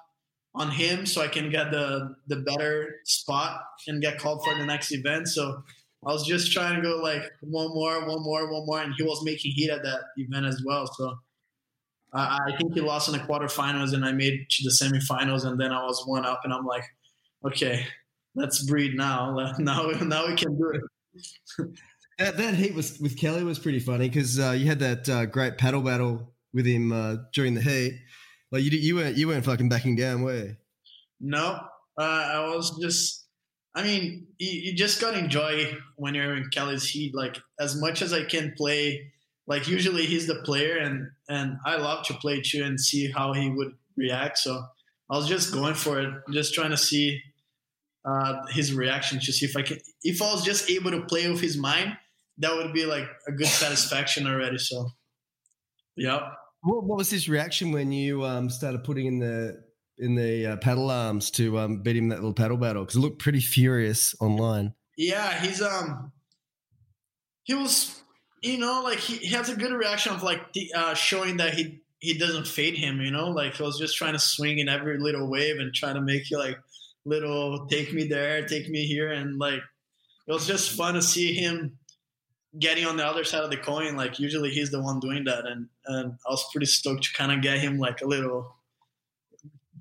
on 0.54 0.70
him 0.70 1.06
so 1.06 1.22
I 1.22 1.28
can 1.28 1.50
get 1.50 1.70
the, 1.70 2.16
the 2.26 2.36
better 2.36 2.96
spot 3.04 3.62
and 3.86 4.02
get 4.02 4.18
called 4.18 4.44
for 4.44 4.54
the 4.54 4.66
next 4.66 4.92
event. 4.92 5.28
So 5.28 5.62
I 6.06 6.12
was 6.12 6.26
just 6.26 6.52
trying 6.52 6.76
to 6.76 6.82
go 6.82 6.96
like 6.96 7.22
one 7.40 7.68
more, 7.68 8.06
one 8.06 8.22
more, 8.22 8.52
one 8.52 8.66
more. 8.66 8.80
And 8.80 8.94
he 8.96 9.04
was 9.04 9.22
making 9.24 9.52
heat 9.52 9.70
at 9.70 9.82
that 9.84 10.00
event 10.16 10.46
as 10.46 10.62
well. 10.64 10.86
So 10.86 11.18
I, 12.12 12.38
I 12.48 12.56
think 12.56 12.74
he 12.74 12.80
lost 12.80 13.08
in 13.08 13.12
the 13.12 13.20
quarterfinals, 13.20 13.92
and 13.92 14.04
I 14.04 14.12
made 14.12 14.46
to 14.48 14.64
the 14.64 14.70
semifinals, 14.70 15.44
and 15.44 15.60
then 15.60 15.72
I 15.72 15.84
was 15.84 16.02
one 16.06 16.24
up, 16.24 16.40
and 16.44 16.52
I'm 16.52 16.64
like, 16.64 16.84
okay, 17.44 17.86
let's 18.34 18.62
breathe 18.62 18.94
now. 18.96 19.54
Now, 19.58 19.90
now 19.90 20.26
we 20.26 20.34
can 20.34 20.56
do 20.56 20.72
it. 20.74 21.70
that, 22.18 22.36
that 22.36 22.54
heat 22.54 22.74
was 22.74 22.98
with 22.98 23.18
Kelly 23.18 23.44
was 23.44 23.58
pretty 23.58 23.80
funny 23.80 24.08
because 24.08 24.38
uh, 24.38 24.52
you 24.52 24.66
had 24.66 24.78
that 24.80 25.08
uh, 25.08 25.26
great 25.26 25.58
paddle 25.58 25.82
battle 25.82 26.34
with 26.52 26.66
him 26.66 26.92
uh, 26.92 27.16
during 27.32 27.54
the 27.54 27.60
heat. 27.60 28.00
Like 28.50 28.62
you, 28.62 28.70
you 28.70 28.94
weren't 28.96 29.16
you 29.16 29.28
weren't 29.28 29.44
fucking 29.44 29.68
backing 29.68 29.96
down, 29.96 30.22
were 30.22 30.36
you? 30.36 30.56
No, 31.20 31.60
uh, 31.98 32.02
I 32.02 32.54
was 32.54 32.78
just. 32.80 33.26
I 33.74 33.82
mean, 33.82 34.26
you, 34.38 34.70
you 34.70 34.74
just 34.74 35.00
gotta 35.00 35.18
enjoy 35.18 35.76
when 35.96 36.14
you're 36.14 36.36
in 36.36 36.48
Kelly's 36.50 36.88
heat. 36.88 37.14
Like 37.14 37.36
as 37.60 37.78
much 37.80 38.00
as 38.00 38.12
I 38.12 38.24
can 38.24 38.54
play 38.56 39.12
like 39.48 39.66
usually 39.66 40.06
he's 40.06 40.26
the 40.26 40.36
player 40.36 40.76
and 40.76 41.10
and 41.28 41.56
I 41.64 41.76
love 41.76 42.06
to 42.06 42.14
play 42.14 42.40
too 42.40 42.62
and 42.62 42.80
see 42.80 43.10
how 43.10 43.32
he 43.32 43.50
would 43.50 43.72
react. 43.96 44.38
So 44.38 44.62
I 45.10 45.16
was 45.16 45.26
just 45.26 45.52
going 45.52 45.74
for 45.74 46.00
it, 46.00 46.14
just 46.30 46.54
trying 46.54 46.70
to 46.70 46.76
see 46.76 47.20
uh, 48.04 48.46
his 48.50 48.74
reaction 48.74 49.18
to 49.20 49.32
see 49.32 49.46
if 49.46 49.56
I 49.56 49.62
can 49.62 49.78
if 50.02 50.22
I 50.22 50.32
was 50.32 50.44
just 50.44 50.70
able 50.70 50.90
to 50.92 51.02
play 51.02 51.28
with 51.30 51.40
his 51.40 51.56
mind, 51.56 51.96
that 52.38 52.54
would 52.54 52.72
be 52.72 52.84
like 52.84 53.08
a 53.26 53.32
good 53.32 53.48
satisfaction 53.48 54.26
already. 54.26 54.58
So, 54.58 54.90
yep. 55.96 56.22
What, 56.60 56.84
what 56.84 56.98
was 56.98 57.10
his 57.10 57.28
reaction 57.28 57.72
when 57.72 57.90
you 57.90 58.24
um, 58.24 58.50
started 58.50 58.84
putting 58.84 59.06
in 59.06 59.18
the 59.18 59.62
in 59.98 60.14
the 60.14 60.46
uh, 60.46 60.56
paddle 60.58 60.90
arms 60.90 61.30
to 61.32 61.58
um, 61.58 61.82
beat 61.82 61.96
him 61.96 62.08
that 62.10 62.16
little 62.16 62.34
paddle 62.34 62.56
battle? 62.56 62.82
Because 62.82 62.96
it 62.96 63.00
looked 63.00 63.18
pretty 63.18 63.40
furious 63.40 64.14
online. 64.20 64.74
Yeah, 64.96 65.40
he's 65.40 65.62
um, 65.62 66.12
he 67.48 67.54
was, 67.54 68.02
you 68.42 68.58
know, 68.58 68.82
like 68.82 68.98
he, 68.98 69.16
he 69.16 69.34
has 69.34 69.48
a 69.48 69.56
good 69.56 69.72
reaction 69.72 70.12
of 70.12 70.22
like 70.22 70.52
the, 70.52 70.72
uh, 70.74 70.94
showing 70.94 71.38
that 71.38 71.54
he 71.54 71.80
he 72.00 72.16
doesn't 72.16 72.46
fade 72.46 72.76
him. 72.76 73.00
You 73.00 73.10
know, 73.10 73.30
like 73.30 73.54
he 73.54 73.62
was 73.62 73.78
just 73.78 73.96
trying 73.96 74.12
to 74.14 74.18
swing 74.18 74.58
in 74.58 74.68
every 74.68 74.98
little 74.98 75.28
wave 75.28 75.58
and 75.58 75.74
trying 75.74 75.94
to 75.94 76.00
make 76.00 76.30
you 76.30 76.38
like 76.38 76.58
little 77.04 77.66
take 77.66 77.92
me 77.92 78.06
there, 78.06 78.46
take 78.46 78.68
me 78.68 78.86
here, 78.86 79.10
and 79.10 79.38
like 79.38 79.60
it 80.26 80.32
was 80.32 80.46
just 80.46 80.72
fun 80.72 80.94
to 80.94 81.02
see 81.02 81.32
him 81.32 81.78
getting 82.58 82.86
on 82.86 82.96
the 82.96 83.06
other 83.06 83.24
side 83.24 83.44
of 83.44 83.50
the 83.50 83.56
coin. 83.56 83.96
Like 83.96 84.18
usually 84.18 84.50
he's 84.50 84.70
the 84.70 84.82
one 84.82 85.00
doing 85.00 85.24
that, 85.24 85.46
and 85.46 85.68
and 85.86 86.12
I 86.26 86.30
was 86.30 86.44
pretty 86.52 86.66
stoked 86.66 87.04
to 87.04 87.12
kind 87.14 87.32
of 87.32 87.42
get 87.42 87.58
him 87.58 87.78
like 87.78 88.00
a 88.02 88.06
little 88.06 88.54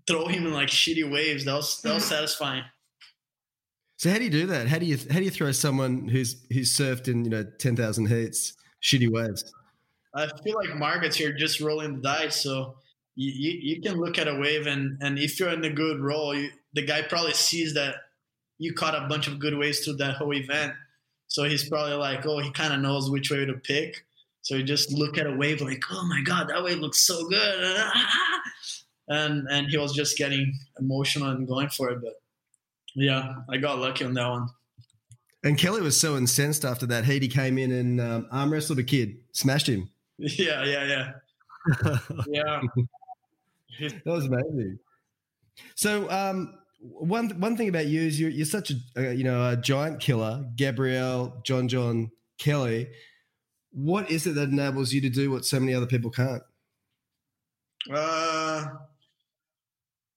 throw 0.07 0.27
him 0.27 0.47
in 0.47 0.53
like 0.53 0.69
shitty 0.69 1.09
waves. 1.09 1.45
That 1.45 1.55
was 1.55 1.81
that 1.81 1.93
was 1.93 2.05
satisfying. 2.05 2.63
So 3.97 4.11
how 4.11 4.19
do 4.19 4.23
you 4.23 4.29
do 4.29 4.45
that? 4.47 4.67
How 4.67 4.77
do 4.77 4.85
you 4.85 4.97
how 5.11 5.17
do 5.17 5.25
you 5.25 5.31
throw 5.31 5.51
someone 5.51 6.07
who's 6.07 6.45
who's 6.51 6.71
surfed 6.71 7.07
in 7.07 7.25
you 7.25 7.31
know 7.31 7.43
ten 7.57 7.75
thousand 7.75 8.07
heats 8.07 8.53
shitty 8.81 9.11
waves? 9.11 9.51
I 10.13 10.27
feel 10.43 10.55
like 10.55 10.75
Margaret's 10.75 11.15
here 11.15 11.33
just 11.33 11.59
rolling 11.59 11.95
the 11.95 12.01
dice, 12.01 12.41
so 12.41 12.75
you, 13.15 13.31
you, 13.31 13.75
you 13.75 13.81
can 13.81 13.99
look 13.99 14.17
at 14.19 14.27
a 14.27 14.35
wave 14.35 14.67
and 14.67 14.97
and 15.01 15.17
if 15.17 15.39
you're 15.39 15.49
in 15.49 15.65
a 15.65 15.71
good 15.71 15.99
roll, 15.99 16.35
you, 16.35 16.49
the 16.73 16.83
guy 16.83 17.01
probably 17.01 17.33
sees 17.33 17.73
that 17.73 17.95
you 18.59 18.73
caught 18.73 18.95
a 18.95 19.07
bunch 19.07 19.27
of 19.27 19.39
good 19.39 19.57
waves 19.57 19.79
through 19.79 19.95
that 19.97 20.15
whole 20.15 20.33
event, 20.33 20.73
so 21.27 21.43
he's 21.43 21.67
probably 21.67 21.95
like, 21.95 22.23
oh, 22.25 22.37
he 22.37 22.51
kind 22.51 22.73
of 22.73 22.79
knows 22.79 23.09
which 23.09 23.31
way 23.31 23.45
to 23.45 23.53
pick. 23.53 24.05
So 24.43 24.55
you 24.55 24.63
just 24.63 24.91
look 24.93 25.17
at 25.17 25.27
a 25.27 25.35
wave 25.35 25.61
like, 25.61 25.83
oh 25.91 26.05
my 26.07 26.21
god, 26.21 26.49
that 26.49 26.63
wave 26.63 26.77
looks 26.77 26.99
so 26.99 27.27
good, 27.27 27.89
and 29.07 29.47
and 29.49 29.67
he 29.67 29.77
was 29.77 29.93
just 29.93 30.19
getting 30.19 30.53
emotional 30.79 31.31
and 31.31 31.47
going 31.47 31.69
for 31.69 31.89
it, 31.89 31.99
but 32.01 32.13
yeah, 32.97 33.35
I 33.47 33.57
got 33.57 33.77
lucky 33.77 34.05
on 34.05 34.13
that 34.15 34.27
one. 34.27 34.49
And 35.43 35.55
Kelly 35.55 35.81
was 35.81 35.99
so 35.99 36.17
incensed 36.17 36.65
after 36.65 36.87
that 36.87 37.05
heat. 37.05 37.21
He 37.21 37.27
came 37.27 37.59
in 37.59 37.71
and 37.71 38.01
um, 38.01 38.27
arm 38.31 38.51
wrestled 38.51 38.79
a 38.79 38.83
kid, 38.83 39.17
smashed 39.31 39.67
him. 39.67 39.89
Yeah, 40.19 40.63
yeah, 40.63 41.11
yeah, 41.77 41.99
yeah. 42.27 42.61
that 44.03 44.03
was 44.03 44.25
amazing. 44.25 44.79
So, 45.75 46.09
um, 46.09 46.55
one 46.79 47.29
one 47.39 47.55
thing 47.55 47.69
about 47.69 47.85
you 47.85 48.01
is 48.01 48.19
you're, 48.19 48.31
you're 48.31 48.47
such 48.47 48.71
a, 48.71 48.75
a 48.95 49.13
you 49.13 49.23
know 49.23 49.47
a 49.51 49.55
giant 49.55 49.99
killer, 49.99 50.43
Gabriel, 50.55 51.39
John 51.43 51.67
John 51.67 52.09
Kelly. 52.39 52.89
What 53.73 54.09
is 54.09 54.25
it 54.25 54.33
that 54.33 54.49
enables 54.49 54.91
you 54.91 55.01
to 55.01 55.09
do 55.09 55.29
what 55.29 55.45
so 55.45 55.59
many 55.59 55.75
other 55.75 55.85
people 55.85 56.09
can't? 56.09 56.41
Uh, 57.93 58.65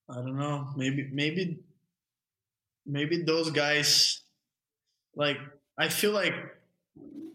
I 0.09 0.15
don't 0.15 0.39
know. 0.39 0.71
Maybe 0.79 1.11
maybe 1.13 1.59
maybe 2.91 3.23
those 3.23 3.51
guys 3.51 4.23
like 5.15 5.39
I 5.79 5.89
feel 5.89 6.13
like 6.13 6.35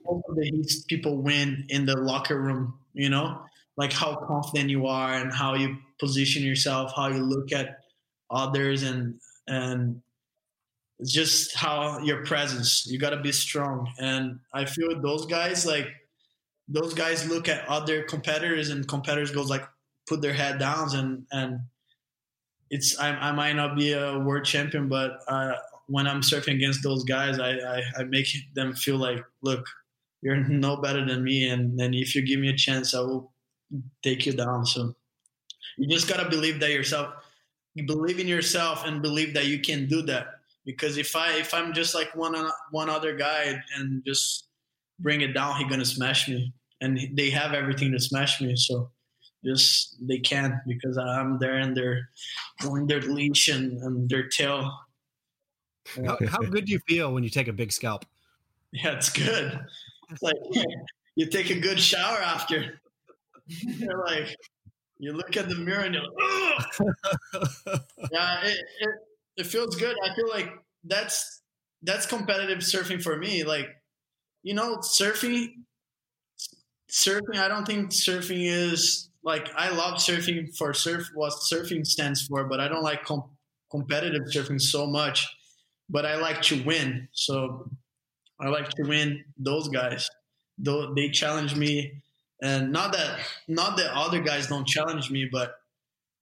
most 0.05 0.23
of 0.29 0.35
the 0.35 0.83
people 0.87 1.21
win 1.21 1.65
in 1.69 1.85
the 1.85 1.97
locker 1.97 2.39
room, 2.39 2.75
you 2.93 3.09
know, 3.09 3.41
like 3.77 3.91
how 3.91 4.15
confident 4.15 4.69
you 4.69 4.85
are 4.85 5.13
and 5.13 5.33
how 5.33 5.55
you 5.55 5.77
position 5.99 6.43
yourself, 6.43 6.93
how 6.95 7.07
you 7.07 7.23
look 7.23 7.51
at 7.51 7.79
others 8.29 8.83
and 8.83 9.19
and 9.47 10.01
just 11.03 11.55
how 11.55 11.99
your 11.99 12.23
presence 12.25 12.85
you 12.87 12.97
got 12.97 13.09
to 13.09 13.21
be 13.21 13.31
strong. 13.31 13.91
And 13.99 14.39
i 14.53 14.65
feel 14.65 15.01
those 15.01 15.25
guys 15.25 15.65
like 15.65 15.87
those 16.67 16.93
guys 16.93 17.27
look 17.27 17.47
at 17.47 17.67
other 17.67 18.03
competitors 18.03 18.69
and 18.69 18.87
competitors 18.87 19.31
goes 19.31 19.49
like 19.49 19.67
put 20.07 20.21
their 20.21 20.33
head 20.33 20.59
down 20.59 20.95
and 20.95 21.25
and 21.31 21.59
it's 22.69 22.97
I, 22.99 23.09
I 23.09 23.31
might 23.31 23.55
not 23.55 23.75
be 23.75 23.93
a 23.93 24.19
world 24.19 24.45
champion 24.45 24.89
but 24.89 25.19
uh, 25.27 25.53
when 25.87 26.07
I'm 26.07 26.21
surfing 26.21 26.55
against 26.55 26.83
those 26.83 27.03
guys, 27.03 27.39
I, 27.39 27.51
I, 27.51 27.83
I, 27.97 28.03
make 28.05 28.27
them 28.53 28.73
feel 28.73 28.97
like, 28.97 29.23
look, 29.41 29.65
you're 30.21 30.37
no 30.47 30.77
better 30.77 31.05
than 31.05 31.23
me, 31.23 31.49
and 31.49 31.79
and 31.79 31.93
if 31.93 32.15
you 32.15 32.25
give 32.25 32.39
me 32.39 32.49
a 32.49 32.55
chance, 32.55 32.93
I 32.93 32.99
will 33.01 33.33
take 34.03 34.25
you 34.25 34.33
down. 34.33 34.65
So 34.65 34.95
you 35.77 35.87
just 35.87 36.07
gotta 36.07 36.29
believe 36.29 36.59
that 36.59 36.71
yourself. 36.71 37.13
You 37.75 37.85
believe 37.85 38.19
in 38.19 38.27
yourself 38.27 38.85
and 38.85 39.01
believe 39.01 39.33
that 39.33 39.47
you 39.47 39.59
can 39.59 39.87
do 39.87 40.01
that. 40.03 40.27
Because 40.65 40.97
if 40.97 41.15
I 41.15 41.33
if 41.37 41.53
I'm 41.53 41.73
just 41.73 41.93
like 41.93 42.15
one 42.15 42.35
one 42.71 42.89
other 42.89 43.15
guy 43.15 43.61
and 43.77 44.03
just 44.05 44.47
bring 44.99 45.21
it 45.21 45.33
down, 45.33 45.57
he's 45.57 45.69
gonna 45.69 45.85
smash 45.85 46.27
me, 46.27 46.53
and 46.81 46.99
they 47.13 47.29
have 47.29 47.53
everything 47.53 47.91
to 47.91 47.99
smash 47.99 48.41
me. 48.41 48.55
So 48.55 48.89
just 49.45 49.95
they 50.05 50.17
can't 50.17 50.55
because 50.67 50.97
I'm 50.97 51.37
there 51.39 51.57
and 51.57 51.75
they're 51.75 52.09
going 52.61 52.87
their 52.87 53.01
leash 53.01 53.47
and, 53.47 53.81
and 53.83 54.09
their 54.09 54.27
tail 54.27 54.71
how, 56.05 56.17
how 56.27 56.39
good 56.39 56.65
do 56.65 56.71
you 56.71 56.79
feel 56.79 57.13
when 57.13 57.23
you 57.23 57.29
take 57.29 57.47
a 57.47 57.53
big 57.53 57.71
scalp? 57.71 58.05
Yeah, 58.71 58.91
it's 58.91 59.09
good. 59.09 59.57
It's 60.09 60.21
like 60.21 60.35
you 61.15 61.27
take 61.27 61.49
a 61.49 61.57
good 61.57 61.79
shower 61.79 62.17
after. 62.17 62.81
You're 63.47 64.05
like, 64.05 64.35
you 64.97 65.13
look 65.13 65.37
at 65.37 65.47
the 65.47 65.55
mirror 65.55 65.85
and 65.85 65.95
you're 65.95 66.03
like, 66.03 66.89
yeah, 68.11 68.41
it, 68.43 68.57
it, 68.81 68.89
it 69.37 69.45
feels 69.45 69.77
good. 69.77 69.95
I 70.03 70.13
feel 70.13 70.27
like 70.27 70.51
that's 70.83 71.41
that's 71.83 72.05
competitive 72.05 72.57
surfing 72.57 73.01
for 73.01 73.15
me. 73.15 73.45
Like, 73.45 73.69
you 74.43 74.53
know, 74.53 74.79
surfing, 74.79 75.53
surfing. 76.91 77.37
I 77.37 77.47
don't 77.47 77.65
think 77.65 77.91
surfing 77.91 78.45
is 78.45 79.09
like 79.25 79.49
I 79.57 79.69
love 79.69 79.95
surfing 79.95 80.55
for 80.55 80.73
surf 80.73 81.09
what 81.13 81.33
surfing 81.33 81.85
stands 81.85 82.25
for, 82.25 82.45
but 82.45 82.61
I 82.61 82.69
don't 82.69 82.83
like 82.83 83.03
com- 83.03 83.31
competitive 83.69 84.21
surfing 84.31 84.61
so 84.61 84.87
much 84.87 85.27
but 85.89 86.05
I 86.05 86.15
like 86.15 86.41
to 86.43 86.61
win. 86.63 87.07
So 87.11 87.69
I 88.39 88.47
like 88.47 88.69
to 88.69 88.83
win 88.83 89.23
those 89.37 89.67
guys. 89.67 90.09
Though 90.57 90.93
they 90.93 91.09
challenge 91.09 91.55
me, 91.55 92.01
and 92.41 92.71
not 92.71 92.93
that 92.93 93.19
not 93.47 93.77
that 93.77 93.91
other 93.93 94.21
guys 94.21 94.47
don't 94.47 94.67
challenge 94.67 95.11
me, 95.11 95.27
but 95.31 95.55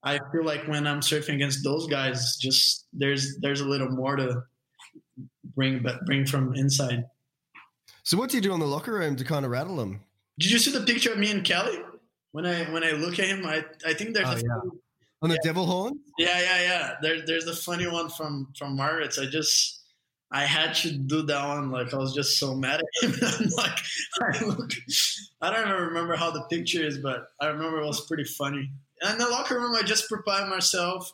I 0.04 0.20
feel 0.32 0.44
like 0.44 0.68
when 0.68 0.88
I'm 0.88 1.02
surfing 1.02 1.36
against 1.36 1.64
those 1.64 1.88
guys, 1.88 2.38
just 2.38 2.88
there's 2.94 3.38
there's 3.40 3.62
a 3.62 3.66
little 3.66 3.90
more 3.90 4.16
to 4.16 4.44
bring 5.56 5.86
bring 6.06 6.26
from 6.26 6.56
inside. 6.56 7.06
So 8.02 8.18
what 8.18 8.32
do 8.32 8.38
you 8.38 8.42
do 8.42 8.54
in 8.54 8.60
the 8.60 8.66
locker 8.66 8.94
room 8.94 9.16
to 9.16 9.24
kind 9.24 9.46
of 9.46 9.52
rattle 9.52 9.78
them? 9.78 10.02
Did 10.40 10.52
you 10.52 10.58
see 10.58 10.72
the 10.72 10.86
picture 10.86 11.12
of 11.12 11.20
me 11.20 11.30
and 11.30 11.44
Kelly? 11.44 11.78
When 12.34 12.46
I 12.46 12.64
when 12.66 12.84
I 12.84 12.92
look 12.92 13.18
at 13.20 13.28
him, 13.28 13.46
I 13.46 13.64
I 13.86 13.94
think 13.94 14.14
there's 14.14 14.28
oh, 14.28 14.34
a 14.34 14.38
yeah 14.38 14.72
on 15.24 15.30
the 15.30 15.36
yeah. 15.36 15.42
devil 15.50 15.66
horn. 15.66 16.00
Yeah, 16.18 16.40
yeah, 16.40 16.62
yeah. 16.62 16.94
There, 17.02 17.26
there's 17.26 17.46
the 17.46 17.56
funny 17.56 17.88
one 17.88 18.10
from 18.10 18.50
from 18.58 18.76
Margaret's. 18.76 19.18
I 19.18 19.26
just 19.26 19.84
I 20.32 20.44
had 20.44 20.76
to 20.76 20.92
do 20.92 21.22
that 21.24 21.48
one. 21.48 21.72
Like 21.72 21.94
I 21.94 21.98
was 21.98 22.14
just 22.14 22.38
so 22.38 22.54
mad 22.54 22.82
at 22.82 23.10
him. 23.10 23.16
I'm 23.24 23.50
like, 23.56 23.80
I 24.22 24.46
look, 24.46 24.72
I 25.42 25.50
don't 25.50 25.68
even 25.68 25.82
remember 25.82 26.16
how 26.16 26.30
the 26.30 26.44
picture 26.50 26.84
is, 26.84 26.98
but 26.98 27.28
I 27.40 27.48
remember 27.48 27.82
it 27.82 27.86
was 27.86 28.06
pretty 28.06 28.26
funny. 28.26 28.70
And 29.02 29.14
in 29.14 29.18
the 29.18 29.30
locker 29.30 29.60
room, 29.60 29.76
I 29.76 29.82
just 29.84 30.10
prepared 30.10 30.50
myself. 30.50 31.12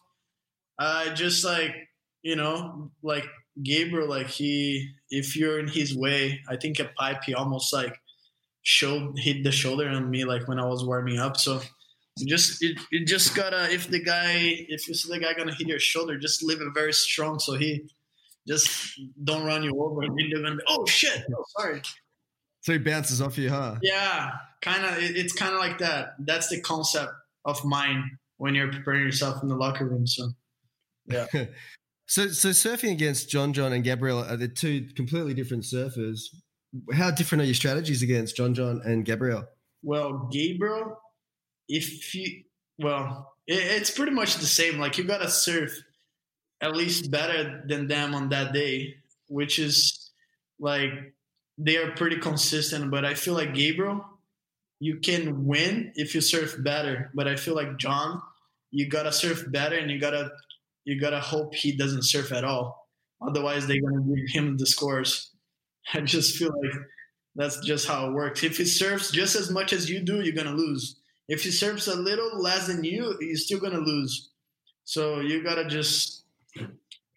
I 0.79 1.09
just 1.09 1.45
like 1.45 1.75
you 2.23 2.35
know, 2.35 2.91
like 3.03 3.25
Gabriel, 3.61 4.09
like 4.09 4.27
he, 4.27 4.89
if 5.09 5.35
you're 5.35 5.59
in 5.59 5.67
his 5.67 5.95
way, 5.95 6.41
I 6.49 6.55
think 6.55 6.79
a 6.79 6.85
pipe 6.97 7.23
he 7.25 7.33
almost 7.33 7.71
like 7.71 7.95
showed 8.63 9.17
hit 9.17 9.43
the 9.43 9.51
shoulder 9.51 9.87
on 9.89 10.09
me 10.09 10.25
like 10.25 10.47
when 10.47 10.59
I 10.59 10.65
was 10.65 10.85
warming 10.85 11.19
up. 11.19 11.37
So 11.37 11.61
just 12.27 12.61
you, 12.61 12.75
you 12.91 13.05
just 13.05 13.35
gotta 13.35 13.71
if 13.71 13.87
the 13.89 14.03
guy 14.03 14.33
if 14.67 14.87
you 14.87 14.93
see 14.93 15.11
the 15.11 15.19
guy 15.19 15.33
gonna 15.33 15.53
hit 15.53 15.67
your 15.67 15.79
shoulder, 15.79 16.17
just 16.17 16.43
leave 16.43 16.61
it 16.61 16.67
very 16.73 16.93
strong 16.93 17.39
so 17.39 17.53
he 17.55 17.89
just 18.47 18.99
don't 19.23 19.45
run 19.45 19.63
you 19.63 19.71
over 19.81 20.01
and 20.01 20.17
you're 20.17 20.41
gonna 20.41 20.55
be 20.55 20.63
oh 20.67 20.85
shit 20.85 21.23
oh, 21.33 21.43
sorry. 21.57 21.81
So 22.61 22.73
he 22.73 22.79
bounces 22.79 23.21
off 23.21 23.37
you, 23.37 23.49
huh? 23.49 23.77
Yeah, 23.81 24.31
kind 24.61 24.85
of. 24.85 24.97
It, 25.01 25.15
it's 25.15 25.33
kind 25.33 25.53
of 25.53 25.59
like 25.59 25.77
that. 25.79 26.15
That's 26.19 26.49
the 26.49 26.59
concept 26.61 27.11
of 27.45 27.63
mine 27.63 28.17
when 28.37 28.55
you're 28.55 28.71
preparing 28.71 29.03
yourself 29.03 29.41
in 29.41 29.49
the 29.49 29.55
locker 29.55 29.85
room. 29.85 30.05
So, 30.05 30.29
yeah. 31.07 31.25
so, 32.07 32.27
so 32.27 32.49
surfing 32.49 32.91
against 32.91 33.29
John 33.29 33.53
John 33.53 33.73
and 33.73 33.83
Gabriel 33.83 34.19
are 34.19 34.37
the 34.37 34.47
two 34.47 34.87
completely 34.95 35.33
different 35.33 35.63
surfers. 35.63 36.19
How 36.93 37.11
different 37.11 37.41
are 37.41 37.45
your 37.45 37.55
strategies 37.55 38.01
against 38.03 38.35
John 38.35 38.53
John 38.53 38.81
and 38.85 39.05
Gabriel? 39.05 39.45
Well, 39.81 40.29
Gabriel 40.31 40.97
if 41.69 42.13
you 42.15 42.43
well, 42.79 43.33
it, 43.47 43.59
it's 43.59 43.91
pretty 43.91 44.11
much 44.11 44.35
the 44.37 44.45
same. 44.45 44.79
Like 44.79 44.97
you 44.97 45.03
gotta 45.05 45.29
surf 45.29 45.71
at 46.61 46.75
least 46.75 47.09
better 47.11 47.63
than 47.67 47.87
them 47.87 48.13
on 48.13 48.29
that 48.29 48.51
day, 48.51 48.95
which 49.27 49.59
is 49.59 50.11
like 50.59 50.91
they 51.57 51.77
are 51.77 51.91
pretty 51.91 52.17
consistent. 52.17 52.91
But 52.91 53.05
I 53.05 53.13
feel 53.13 53.35
like 53.35 53.53
Gabriel, 53.53 54.03
you 54.79 54.97
can 54.97 55.45
win 55.45 55.93
if 55.95 56.15
you 56.15 56.21
surf 56.21 56.55
better. 56.59 57.11
But 57.13 57.27
I 57.27 57.35
feel 57.35 57.55
like 57.55 57.77
John, 57.77 58.21
you 58.71 58.89
gotta 58.89 59.11
surf 59.11 59.45
better, 59.49 59.77
and 59.77 59.89
you 59.91 59.99
gotta 59.99 60.31
you 60.83 60.99
gotta 60.99 61.19
hope 61.19 61.53
he 61.53 61.71
doesn't 61.71 62.03
surf 62.03 62.33
at 62.33 62.43
all. 62.43 62.89
Otherwise, 63.21 63.67
they're 63.67 63.81
gonna 63.81 64.15
give 64.15 64.29
him 64.29 64.57
the 64.57 64.65
scores. 64.65 65.31
I 65.93 66.01
just 66.01 66.37
feel 66.37 66.49
like 66.61 66.81
That's 67.35 67.59
just 67.65 67.87
how 67.87 68.07
it 68.09 68.13
works. 68.13 68.43
If 68.43 68.57
he 68.57 68.65
serves 68.65 69.11
just 69.11 69.35
as 69.35 69.49
much 69.49 69.71
as 69.73 69.89
you 69.89 70.01
do, 70.01 70.21
you're 70.21 70.35
gonna 70.35 70.55
lose. 70.55 70.99
If 71.27 71.43
he 71.43 71.51
serves 71.51 71.87
a 71.87 71.95
little 71.95 72.41
less 72.41 72.67
than 72.67 72.83
you, 72.83 73.15
you're 73.21 73.35
still 73.37 73.59
gonna 73.59 73.79
lose. 73.79 74.31
So 74.85 75.19
you 75.19 75.43
gotta 75.43 75.65
just 75.65 76.23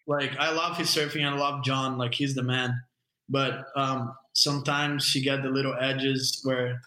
like 0.07 0.37
I 0.37 0.51
love 0.51 0.77
his 0.77 0.89
surfing. 0.89 1.25
I 1.27 1.35
love 1.35 1.63
John. 1.63 1.97
Like 1.97 2.13
he's 2.13 2.35
the 2.35 2.43
man. 2.43 2.79
But 3.29 3.65
um, 3.75 4.13
sometimes 4.33 5.15
you 5.15 5.23
get 5.23 5.41
the 5.41 5.49
little 5.49 5.75
edges 5.79 6.41
where 6.43 6.79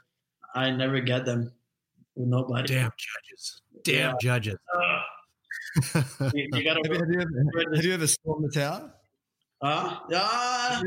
I 0.55 0.71
never 0.71 1.01
get 1.01 1.25
them 1.25 1.51
with 2.15 2.29
nobody. 2.29 2.75
Damn 2.75 2.93
judges. 2.97 3.63
Damn 3.85 4.11
Yeah. 4.11 4.15
judges. 4.21 4.57
Uh, 4.75 6.31
you, 6.33 6.49
you 6.55 6.65
gotta. 6.65 6.81
Have 6.85 6.93
you, 6.93 6.99
have 7.01 7.11
you 7.11 7.21
ever, 7.21 7.75
have 7.77 7.85
you 7.85 7.95
ever 7.95 8.07
stormed 8.07 8.45
the 8.49 8.53
tower? 8.61 8.93
Huh? 9.63 10.01
Yeah. 10.11 10.83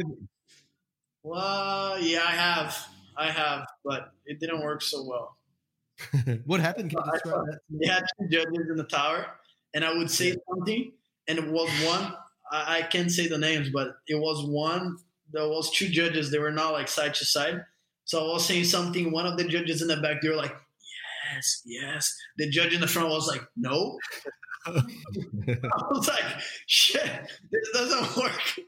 Well, 1.24 2.00
yeah, 2.02 2.20
I 2.26 2.32
have. 2.32 2.78
I 3.18 3.30
have, 3.32 3.66
but 3.84 4.12
it 4.26 4.40
didn't 4.40 4.62
work 4.64 4.82
so 4.82 5.04
well. 5.04 5.38
what 6.46 6.62
happened? 6.62 6.90
Can 6.92 7.00
you 7.00 7.06
I 7.06 7.12
describe 7.16 7.46
thought- 7.46 7.58
They 7.70 7.88
had 7.88 8.06
two 8.20 8.28
judges 8.30 8.70
in 8.70 8.78
the 8.78 8.86
tower, 8.86 9.26
and 9.74 9.84
I 9.84 9.94
would 9.94 10.10
say 10.10 10.36
something, 10.50 10.94
and 11.28 11.38
it 11.38 11.48
was 11.48 11.70
one. 11.86 12.14
I, 12.52 12.78
I 12.78 12.82
can't 12.84 13.12
say 13.12 13.28
the 13.28 13.38
names, 13.38 13.70
but 13.70 13.98
it 14.08 14.16
was 14.16 14.46
one. 14.48 14.98
There 15.32 15.48
was 15.48 15.70
two 15.72 15.90
judges. 15.90 16.32
They 16.32 16.40
were 16.40 16.52
not 16.52 16.72
like 16.74 16.88
side 16.88 17.14
to 17.16 17.26
side. 17.26 17.64
So 18.06 18.30
I 18.30 18.34
was 18.34 18.46
saying 18.46 18.64
something. 18.64 19.12
One 19.12 19.26
of 19.28 19.38
the 19.38 19.44
judges 19.44 19.82
in 19.82 19.90
the 19.90 19.98
back, 19.98 20.22
they 20.22 20.30
were 20.30 20.36
like, 20.36 20.56
"Yes, 21.34 21.62
yes." 21.66 22.16
The 22.38 22.50
judge 22.50 22.74
in 22.74 22.80
the 22.82 22.88
front 22.88 23.10
was 23.10 23.28
like, 23.28 23.44
"No." 23.58 24.00
I 24.66 24.82
was 25.92 26.08
like, 26.08 26.24
"Shit, 26.68 27.04
this 27.52 27.70
doesn't 27.74 28.16
work." 28.18 28.60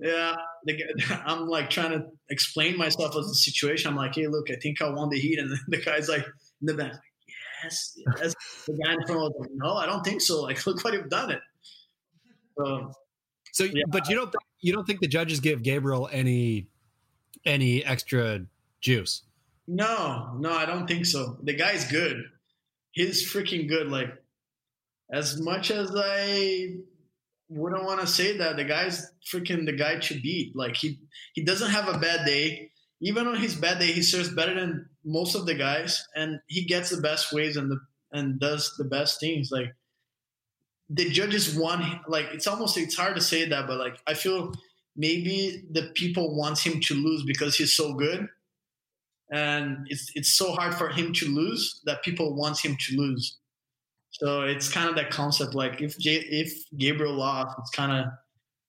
Yeah, 0.00 0.34
the, 0.64 0.82
I'm 1.26 1.46
like 1.48 1.70
trying 1.70 1.92
to 1.92 2.06
explain 2.30 2.76
myself 2.76 3.16
as 3.16 3.26
the 3.26 3.34
situation. 3.34 3.90
I'm 3.90 3.96
like, 3.96 4.14
"Hey, 4.14 4.26
look, 4.26 4.50
I 4.50 4.56
think 4.56 4.82
I 4.82 4.90
won 4.90 5.08
the 5.08 5.18
heat," 5.18 5.38
and 5.38 5.50
the 5.68 5.78
guy's 5.78 6.08
like 6.08 6.24
in 6.60 6.66
the 6.66 6.74
back, 6.74 6.92
like, 6.92 7.00
"Yes, 7.64 7.98
yes." 8.20 8.34
The 8.66 8.78
guy 8.84 8.92
in 8.92 9.06
front 9.06 9.20
was 9.20 9.32
like, 9.40 9.50
"No, 9.54 9.74
I 9.74 9.86
don't 9.86 10.04
think 10.04 10.20
so." 10.20 10.42
Like, 10.42 10.64
look 10.66 10.84
what 10.84 10.92
you've 10.94 11.08
done 11.08 11.30
it. 11.30 11.40
So 12.58 12.92
So, 13.52 13.64
Yeah. 13.64 13.84
but 13.88 14.08
you 14.08 14.16
don't 14.16 14.34
you 14.60 14.72
don't 14.72 14.86
think 14.86 15.00
the 15.00 15.08
judges 15.08 15.40
give 15.40 15.62
Gabriel 15.62 16.08
any 16.12 16.68
any 17.44 17.84
extra 17.84 18.40
juice? 18.80 19.22
no, 19.68 20.36
no, 20.38 20.52
I 20.52 20.64
don't 20.66 20.86
think 20.86 21.06
so. 21.06 21.38
The 21.42 21.52
guy's 21.54 21.90
good. 21.90 22.22
He's 22.92 23.28
freaking 23.32 23.68
good. 23.68 23.88
Like, 23.88 24.10
as 25.12 25.40
much 25.40 25.70
as 25.72 25.90
I 25.96 26.76
wouldn't 27.48 27.84
want 27.84 28.00
to 28.00 28.06
say 28.06 28.36
that, 28.38 28.56
the 28.56 28.64
guy's 28.64 29.10
freaking 29.32 29.66
the 29.66 29.72
guy 29.72 29.98
to 29.98 30.14
beat. 30.20 30.56
Like, 30.56 30.76
he 30.76 30.98
he 31.34 31.44
doesn't 31.44 31.70
have 31.70 31.88
a 31.88 31.98
bad 31.98 32.26
day. 32.26 32.70
Even 33.00 33.26
on 33.26 33.36
his 33.36 33.54
bad 33.54 33.78
day, 33.78 33.92
he 33.92 34.02
serves 34.02 34.30
better 34.30 34.54
than 34.54 34.88
most 35.04 35.34
of 35.34 35.46
the 35.46 35.54
guys, 35.54 36.06
and 36.14 36.40
he 36.48 36.64
gets 36.64 36.90
the 36.90 37.00
best 37.00 37.32
waves 37.32 37.56
and 37.56 37.70
the 37.70 37.78
and 38.12 38.40
does 38.40 38.74
the 38.78 38.84
best 38.84 39.20
things. 39.20 39.50
Like 39.50 39.74
the 40.88 41.08
judges 41.10 41.54
want 41.54 41.84
like 42.08 42.26
it's 42.32 42.46
almost 42.46 42.76
it's 42.78 42.96
hard 42.96 43.14
to 43.16 43.20
say 43.20 43.48
that, 43.48 43.66
but 43.66 43.78
like 43.78 43.98
I 44.06 44.14
feel 44.14 44.52
maybe 44.96 45.64
the 45.70 45.90
people 45.94 46.36
want 46.36 46.64
him 46.64 46.80
to 46.80 46.94
lose 46.94 47.24
because 47.24 47.56
he's 47.56 47.74
so 47.74 47.94
good, 47.94 48.28
and 49.30 49.86
it's 49.88 50.10
it's 50.14 50.32
so 50.32 50.52
hard 50.52 50.74
for 50.74 50.88
him 50.88 51.12
to 51.14 51.28
lose 51.28 51.80
that 51.86 52.02
people 52.02 52.34
want 52.34 52.64
him 52.64 52.76
to 52.78 52.96
lose. 52.96 53.38
So 54.10 54.42
it's 54.42 54.68
kind 54.70 54.88
of 54.88 54.96
that 54.96 55.10
concept. 55.10 55.54
Like 55.54 55.80
if 55.82 55.98
J- 55.98 56.16
if 56.30 56.52
Gabriel 56.76 57.14
lost, 57.14 57.56
it's 57.58 57.70
kind 57.70 57.92
of 57.92 58.12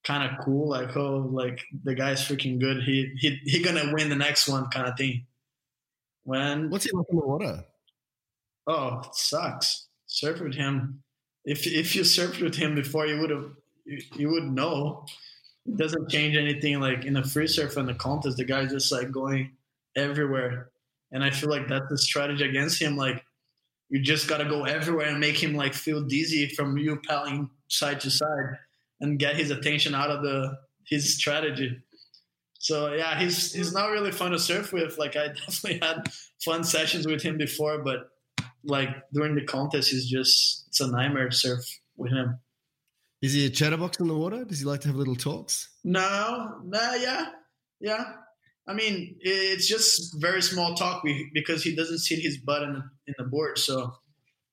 kind 0.03 0.29
of 0.29 0.43
cool. 0.45 0.69
Like 0.69 0.95
oh, 0.97 1.29
like 1.31 1.61
the 1.83 1.95
guy's 1.95 2.21
freaking 2.21 2.59
good. 2.59 2.83
He 2.83 3.13
he 3.17 3.39
he 3.45 3.63
gonna 3.63 3.91
win 3.93 4.09
the 4.09 4.15
next 4.15 4.47
one, 4.47 4.69
kind 4.69 4.87
of 4.87 4.97
thing. 4.97 5.25
When 6.23 6.69
What's 6.69 6.85
he 6.85 6.91
like 6.93 7.07
in 7.09 7.17
the 7.17 7.25
water? 7.25 7.65
oh, 8.67 8.99
it 9.05 9.15
sucks. 9.15 9.87
Surf 10.07 10.39
with 10.41 10.55
him. 10.55 11.03
If 11.45 11.65
if 11.67 11.95
you 11.95 12.01
surfed 12.03 12.41
with 12.41 12.55
him 12.55 12.75
before, 12.75 13.07
you 13.07 13.19
would 13.19 13.29
have 13.29 13.51
you, 13.85 14.01
you 14.15 14.29
would 14.31 14.43
know. 14.45 15.05
It 15.65 15.77
doesn't 15.77 16.09
change 16.09 16.35
anything. 16.35 16.79
Like 16.79 17.05
in 17.05 17.13
the 17.13 17.23
free 17.23 17.47
surf 17.47 17.77
and 17.77 17.87
the 17.87 17.93
contest, 17.93 18.37
the 18.37 18.45
guy's 18.45 18.71
just 18.71 18.91
like 18.91 19.11
going 19.11 19.55
everywhere, 19.95 20.71
and 21.11 21.23
I 21.23 21.29
feel 21.31 21.49
like 21.49 21.67
that's 21.67 21.89
the 21.89 21.97
strategy 21.97 22.43
against 22.45 22.81
him. 22.81 22.97
Like 22.97 23.23
you 23.89 23.99
just 24.01 24.27
gotta 24.27 24.45
go 24.45 24.65
everywhere 24.65 25.07
and 25.07 25.19
make 25.19 25.41
him 25.41 25.53
like 25.53 25.73
feel 25.73 26.01
dizzy 26.01 26.49
from 26.49 26.77
you 26.77 26.99
paddling 27.07 27.49
side 27.69 28.01
to 28.01 28.11
side, 28.11 28.57
and 29.01 29.19
get 29.19 29.35
his 29.35 29.51
attention 29.51 29.95
out 29.95 30.09
of 30.09 30.23
the 30.23 30.57
his 30.85 31.15
strategy. 31.15 31.77
So 32.59 32.93
yeah, 32.93 33.19
he's 33.19 33.53
he's 33.53 33.73
not 33.73 33.91
really 33.91 34.11
fun 34.11 34.31
to 34.31 34.39
surf 34.39 34.73
with. 34.73 34.97
Like 34.97 35.15
I 35.15 35.27
definitely 35.45 35.79
had 35.81 36.11
fun 36.43 36.63
sessions 36.63 37.07
with 37.07 37.21
him 37.21 37.37
before, 37.37 37.83
but 37.83 38.09
like 38.63 38.89
during 39.13 39.35
the 39.35 39.45
contest, 39.45 39.91
he's 39.91 40.09
just 40.09 40.65
it's 40.67 40.81
a 40.81 40.91
nightmare 40.91 41.29
to 41.29 41.35
surf 41.35 41.63
with 41.95 42.11
him. 42.11 42.39
Is 43.21 43.33
he 43.33 43.45
a 43.45 43.49
chatterbox 43.49 43.99
in 43.99 44.07
the 44.07 44.15
water? 44.15 44.45
Does 44.45 44.59
he 44.59 44.65
like 44.65 44.81
to 44.81 44.89
have 44.89 44.97
little 44.97 45.15
talks? 45.15 45.69
No, 45.83 46.59
no, 46.63 46.93
yeah, 46.95 47.29
yeah. 47.79 48.13
I 48.67 48.73
mean, 48.73 49.15
it's 49.21 49.67
just 49.67 50.19
very 50.19 50.41
small 50.41 50.75
talk 50.75 51.03
be- 51.03 51.29
because 51.33 51.63
he 51.63 51.75
doesn't 51.75 51.99
sit 51.99 52.19
his 52.19 52.37
butt 52.37 52.63
in 52.63 52.73
the, 52.73 52.83
in 53.07 53.13
the 53.17 53.23
board. 53.23 53.57
So 53.57 53.93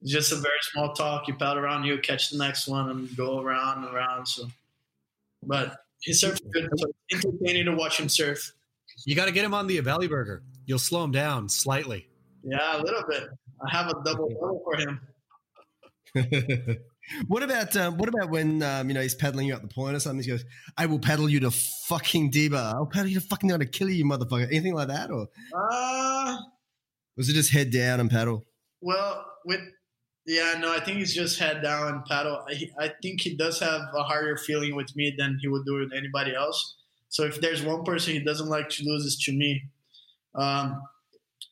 it's 0.00 0.12
just 0.12 0.32
a 0.32 0.36
very 0.36 0.58
small 0.72 0.92
talk. 0.92 1.26
You 1.26 1.34
paddle 1.34 1.64
around, 1.64 1.84
you 1.84 1.98
catch 1.98 2.30
the 2.30 2.38
next 2.38 2.68
one, 2.68 2.90
and 2.90 3.16
go 3.16 3.40
around 3.40 3.84
and 3.84 3.94
around. 3.94 4.26
So, 4.26 4.46
but 5.42 5.76
he 6.00 6.12
surfs 6.12 6.40
good. 6.52 6.68
So 6.76 6.86
it's 7.08 7.24
entertaining 7.24 7.64
to 7.66 7.72
watch 7.72 7.98
him 7.98 8.08
surf. 8.08 8.52
You 9.04 9.16
got 9.16 9.26
to 9.26 9.32
get 9.32 9.44
him 9.44 9.54
on 9.54 9.66
the 9.66 9.80
belly 9.80 10.06
burger. 10.06 10.42
You'll 10.66 10.78
slow 10.78 11.02
him 11.02 11.10
down 11.10 11.48
slightly. 11.48 12.06
Yeah, 12.44 12.80
a 12.80 12.82
little 12.82 13.02
bit. 13.08 13.24
I 13.66 13.76
have 13.76 13.88
a 13.88 13.94
double 14.04 14.28
double 14.28 14.62
for 14.64 14.76
him. 14.76 15.00
what 17.26 17.42
about 17.42 17.76
um, 17.76 17.96
what 17.96 18.08
about 18.08 18.30
when 18.30 18.62
um, 18.62 18.88
you 18.88 18.94
know 18.94 19.00
he's 19.00 19.14
paddling 19.14 19.46
you 19.46 19.54
up 19.54 19.62
the 19.62 19.68
point 19.68 19.96
or 19.96 20.00
something? 20.00 20.22
He 20.22 20.30
goes, 20.30 20.44
"I 20.76 20.86
will 20.86 20.98
paddle 20.98 21.28
you 21.28 21.40
to 21.40 21.50
fucking 21.50 22.30
Deba. 22.30 22.74
I'll 22.74 22.86
paddle 22.86 23.08
you 23.08 23.20
to 23.20 23.26
fucking 23.26 23.48
down 23.48 23.60
to 23.60 23.66
kill 23.66 23.88
you, 23.88 23.96
you 23.96 24.04
motherfucker." 24.04 24.46
Anything 24.46 24.74
like 24.74 24.88
that, 24.88 25.10
or 25.10 25.28
Uh, 25.54 26.38
was 27.16 27.28
it 27.28 27.34
just 27.34 27.50
head 27.50 27.70
down 27.70 28.00
and 28.00 28.10
paddle? 28.10 28.46
Well, 28.80 29.24
with 29.44 29.60
yeah, 30.26 30.54
no, 30.58 30.72
I 30.72 30.80
think 30.80 30.98
he's 30.98 31.14
just 31.14 31.38
head 31.38 31.62
down 31.62 31.88
and 31.88 32.04
paddle. 32.06 32.44
I, 32.48 32.84
I 32.86 32.90
think 33.02 33.20
he 33.20 33.36
does 33.36 33.60
have 33.60 33.82
a 33.94 34.02
harder 34.02 34.36
feeling 34.38 34.74
with 34.74 34.94
me 34.96 35.14
than 35.16 35.38
he 35.40 35.48
would 35.48 35.66
do 35.66 35.74
with 35.78 35.92
anybody 35.92 36.34
else. 36.34 36.76
So 37.10 37.24
if 37.24 37.40
there's 37.40 37.62
one 37.62 37.84
person 37.84 38.14
he 38.14 38.20
doesn't 38.20 38.48
like 38.48 38.68
to 38.70 38.84
lose, 38.84 39.04
it's 39.04 39.22
to 39.26 39.32
me. 39.32 39.62
Um, 40.34 40.82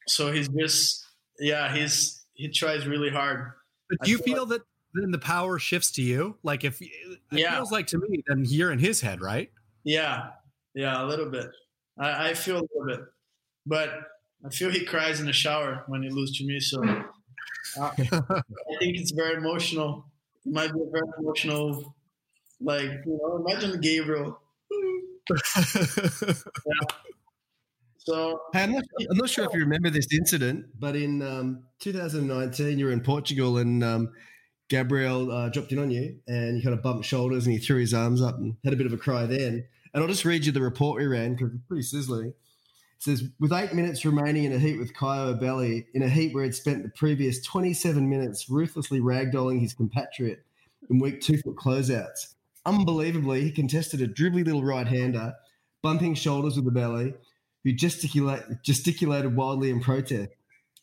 so 0.09 0.33
he's 0.33 0.49
just 0.49 1.05
yeah, 1.39 1.75
he's 1.75 2.25
he 2.35 2.49
tries 2.49 2.87
really 2.87 3.11
hard. 3.11 3.53
But 3.89 3.99
do 4.05 4.11
you 4.11 4.19
feel 4.19 4.35
feel 4.35 4.47
that 4.47 4.63
then 4.95 5.11
the 5.11 5.19
power 5.19 5.59
shifts 5.59 5.91
to 5.93 6.03
you? 6.03 6.37
Like 6.43 6.65
if 6.65 6.81
it 6.83 6.91
Yeah. 7.31 7.55
feels 7.57 7.73
like 7.73 7.87
to 7.89 7.99
me, 7.99 8.23
then 8.27 8.45
you're 8.47 8.73
in 8.73 8.79
his 8.79 9.01
head, 9.01 9.21
right? 9.21 9.51
Yeah, 9.85 10.31
yeah, 10.75 11.03
a 11.03 11.07
little 11.07 11.31
bit. 11.31 11.51
I, 11.99 12.31
I 12.31 12.35
feel 12.35 12.57
a 12.57 12.65
little 12.75 12.87
bit, 12.87 13.01
but 13.67 13.91
I 14.45 14.51
feel 14.51 14.71
he 14.71 14.85
cries 14.85 15.21
in 15.21 15.27
the 15.27 15.33
shower 15.33 15.85
when 15.87 16.03
he 16.03 16.11
loses 16.11 16.37
to 16.39 16.47
me. 16.47 16.61
So 16.61 16.83
uh, 16.83 17.91
I 17.99 18.43
think 18.79 18.97
it's 18.99 19.13
very 19.13 19.35
emotional. 19.37 20.07
It 20.45 20.53
might 20.53 20.73
be 20.73 20.81
a 20.81 20.91
very 20.91 21.09
emotional, 21.19 21.95
like 22.61 22.91
you 23.07 23.19
know, 23.23 23.45
imagine 23.47 23.81
Gabriel. 23.81 24.41
yeah. 25.57 26.87
So 27.99 28.41
I'm 28.55 28.73
not, 28.73 28.83
I'm 29.11 29.17
not 29.17 29.31
sure 29.31 29.45
if 29.45 29.53
you 29.55 29.61
remember 29.61 29.89
this 29.89 30.09
incident, 30.13 30.67
but 30.79 30.97
in 30.97 31.23
um, 31.23 31.65
2019, 31.79 32.79
you 32.79 32.87
were 32.87 32.93
in 32.93 33.01
Portugal 33.01 33.59
and 33.59 33.85
um, 33.85 34.13
Gabriel 34.69 35.31
uh, 35.31 35.49
dropped 35.49 35.73
in 35.73 35.79
on 35.79 35.91
you 35.91 36.19
and 36.27 36.57
you 36.57 36.63
kind 36.63 36.75
of 36.75 36.83
bumped 36.83 37.05
shoulders 37.05 37.47
and 37.47 37.53
he 37.53 37.59
threw 37.59 37.79
his 37.79 37.93
arms 37.93 38.23
up 38.23 38.39
and 38.39 38.57
had 38.65 38.73
a 38.73 38.77
bit 38.77 38.87
of 38.87 38.93
a 38.93 38.99
cry 38.99 39.27
then. 39.27 39.65
And 39.95 40.03
I'll 40.03 40.09
just 40.09 40.25
read 40.25 40.47
you 40.47 40.53
the 40.53 40.63
report 40.63 41.01
we 41.01 41.07
ran 41.07 41.35
because 41.35 41.53
it's 41.53 41.67
pretty 41.69 41.83
sizzling. 41.83 42.29
It 42.29 42.35
says, 42.99 43.25
with 43.39 43.53
eight 43.53 43.75
minutes 43.75 44.05
remaining 44.05 44.45
in 44.45 44.53
a 44.53 44.59
heat 44.59 44.79
with 44.79 44.95
Caio 44.95 45.35
Ibelli, 45.35 45.87
in 45.93 46.03
a 46.03 46.09
heat 46.09 46.35
where 46.35 46.45
he'd 46.45 46.55
spent 46.55 46.83
the 46.83 46.89
previous 46.91 47.43
27 47.43 48.09
minutes 48.09 48.49
ruthlessly 48.49 49.01
ragdolling 49.01 49.61
his 49.61 49.75
compatriot 49.75 50.45
in 50.89 50.99
weak 50.99 51.21
two 51.21 51.39
foot 51.39 51.57
closeouts. 51.57 52.35
Unbelievably, 52.65 53.43
he 53.43 53.51
contested 53.51 54.01
a 54.01 54.09
dribbly 54.09 54.45
little 54.45 54.65
right 54.65 54.87
hander, 54.87 55.35
bumping 55.83 56.15
shoulders 56.15 56.57
with 56.57 56.73
Ibelli, 56.73 57.15
who 57.65 57.73
gesticulate, 57.73 58.63
gesticulated 58.63 59.35
wildly 59.37 59.71
in 59.71 59.81
protest. 59.81 60.31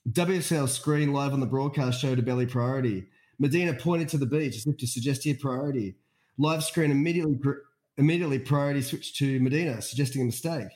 WSL 0.10 0.68
screen 0.68 1.14
live 1.14 1.34
on 1.34 1.40
the 1.40 1.46
broadcast 1.46 2.02
showed 2.02 2.24
Ibelli 2.24 2.50
priority. 2.50 3.06
Medina 3.40 3.74
pointed 3.74 4.10
to 4.10 4.18
the 4.18 4.26
beach 4.26 4.56
as 4.58 4.68
if 4.68 4.78
to 4.78 4.88
suggest 4.88 5.24
he 5.24 5.30
had 5.30 5.40
priority. 5.40 5.96
Live 6.38 6.64
screen 6.64 6.92
immediately 6.92 7.38
immediately 7.98 8.40
priority 8.40 8.82
switched 8.82 9.18
to 9.18 9.40
Medina, 9.40 9.82
suggesting 9.82 10.22
a 10.22 10.26
mistake. 10.26 10.70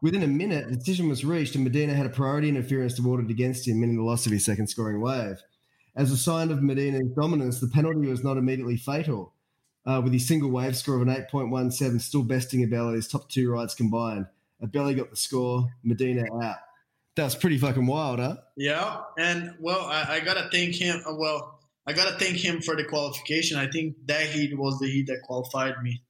Within 0.00 0.22
a 0.22 0.28
minute, 0.28 0.66
a 0.68 0.76
decision 0.76 1.08
was 1.08 1.24
reached, 1.24 1.54
and 1.54 1.64
Medina 1.64 1.94
had 1.94 2.06
a 2.06 2.10
priority 2.10 2.48
interference 2.48 2.98
awarded 2.98 3.30
against 3.30 3.66
him, 3.66 3.80
meaning 3.80 3.96
the 3.96 4.02
loss 4.02 4.26
of 4.26 4.32
his 4.32 4.44
second 4.44 4.68
scoring 4.68 5.00
wave. 5.00 5.40
As 5.96 6.12
a 6.12 6.16
sign 6.16 6.50
of 6.50 6.62
Medina's 6.62 7.10
dominance, 7.16 7.58
the 7.58 7.68
penalty 7.68 8.08
was 8.08 8.22
not 8.22 8.36
immediately 8.36 8.76
fatal, 8.76 9.32
uh, 9.86 10.00
with 10.02 10.12
his 10.12 10.26
single 10.26 10.50
wave 10.50 10.76
score 10.76 10.96
of 10.96 11.02
an 11.02 11.08
8.17 11.08 12.00
still 12.00 12.22
besting 12.22 12.62
Abel 12.62 12.90
at 12.90 12.94
his 12.94 13.08
top 13.08 13.28
two 13.28 13.50
rides 13.50 13.74
combined. 13.74 14.26
Ibelli 14.62 14.96
got 14.96 15.10
the 15.10 15.16
score, 15.16 15.68
Medina 15.82 16.24
out. 16.42 16.56
That 17.16 17.24
was 17.24 17.34
pretty 17.34 17.58
fucking 17.58 17.86
wild, 17.86 18.20
huh? 18.20 18.36
Yeah, 18.56 19.00
and 19.18 19.54
well, 19.58 19.86
I, 19.86 20.16
I 20.16 20.20
gotta 20.20 20.48
thank 20.52 20.76
him. 20.76 21.02
uh, 21.08 21.14
Well, 21.14 21.57
I 21.88 21.94
gotta 21.94 22.18
thank 22.18 22.36
him 22.36 22.60
for 22.60 22.76
the 22.76 22.84
qualification. 22.84 23.56
I 23.58 23.66
think 23.70 23.96
that 24.06 24.26
heat 24.26 24.56
was 24.58 24.78
the 24.78 24.86
heat 24.86 25.06
that 25.06 25.22
qualified 25.24 25.82
me. 25.82 26.02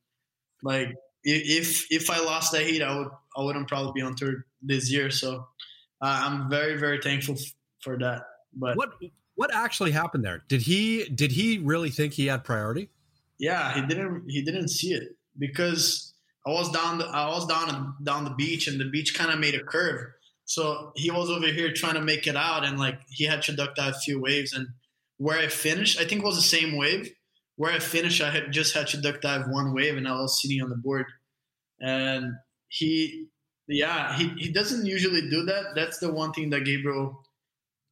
Like, 0.62 0.88
if 1.22 1.86
if 1.90 2.10
I 2.10 2.18
lost 2.18 2.50
that 2.52 2.62
heat, 2.66 2.82
I 2.82 2.98
would 2.98 3.08
I 3.36 3.42
wouldn't 3.44 3.68
probably 3.68 3.92
be 3.94 4.02
on 4.02 4.16
tour 4.16 4.44
this 4.60 4.90
year. 4.90 5.08
So, 5.10 5.46
uh, 6.02 6.20
I'm 6.26 6.50
very 6.50 6.76
very 6.78 7.00
thankful 7.00 7.36
f- 7.36 7.54
for 7.80 7.96
that. 7.98 8.22
But 8.52 8.76
What 8.76 8.90
what 9.36 9.54
actually 9.54 9.92
happened 9.92 10.24
there? 10.24 10.42
Did 10.48 10.62
he 10.62 11.04
did 11.04 11.30
he 11.32 11.58
really 11.58 11.90
think 11.90 12.14
he 12.14 12.26
had 12.26 12.42
priority? 12.44 12.90
yeah, 13.38 13.72
he 13.74 13.82
didn't 13.86 14.24
he 14.28 14.42
didn't 14.42 14.68
see 14.68 14.92
it 14.94 15.16
because 15.38 16.12
I 16.44 16.50
was 16.50 16.72
down 16.72 16.98
the, 16.98 17.04
I 17.06 17.28
was 17.28 17.46
down 17.46 17.94
down 18.02 18.24
the 18.24 18.30
beach 18.34 18.66
and 18.66 18.80
the 18.80 18.86
beach 18.90 19.14
kind 19.14 19.30
of 19.30 19.38
made 19.38 19.54
a 19.54 19.62
curve. 19.62 20.06
So 20.44 20.90
he 20.96 21.10
was 21.12 21.30
over 21.30 21.46
here 21.46 21.72
trying 21.72 21.94
to 21.94 22.00
make 22.02 22.26
it 22.26 22.34
out 22.34 22.64
and 22.64 22.80
like 22.80 22.98
he 23.08 23.24
had 23.26 23.42
to 23.42 23.52
duck 23.54 23.76
dive 23.76 23.94
a 23.94 24.00
few 24.00 24.20
waves 24.20 24.52
and 24.52 24.66
where 25.18 25.38
I 25.38 25.48
finished, 25.48 26.00
I 26.00 26.04
think 26.04 26.22
it 26.22 26.24
was 26.24 26.36
the 26.36 26.42
same 26.42 26.76
wave. 26.76 27.12
Where 27.56 27.72
I 27.72 27.80
finished, 27.80 28.22
I 28.22 28.30
had 28.30 28.52
just 28.52 28.74
had 28.74 28.86
to 28.88 29.00
duck 29.00 29.20
dive 29.20 29.46
one 29.48 29.74
wave 29.74 29.96
and 29.96 30.06
I 30.06 30.12
was 30.12 30.40
sitting 30.40 30.62
on 30.62 30.70
the 30.70 30.76
board. 30.76 31.06
And 31.80 32.34
he, 32.68 33.26
yeah, 33.66 34.16
he, 34.16 34.28
he 34.38 34.52
doesn't 34.52 34.86
usually 34.86 35.28
do 35.28 35.44
that. 35.44 35.74
That's 35.74 35.98
the 35.98 36.12
one 36.12 36.32
thing 36.32 36.50
that 36.50 36.64
Gabriel, 36.64 37.20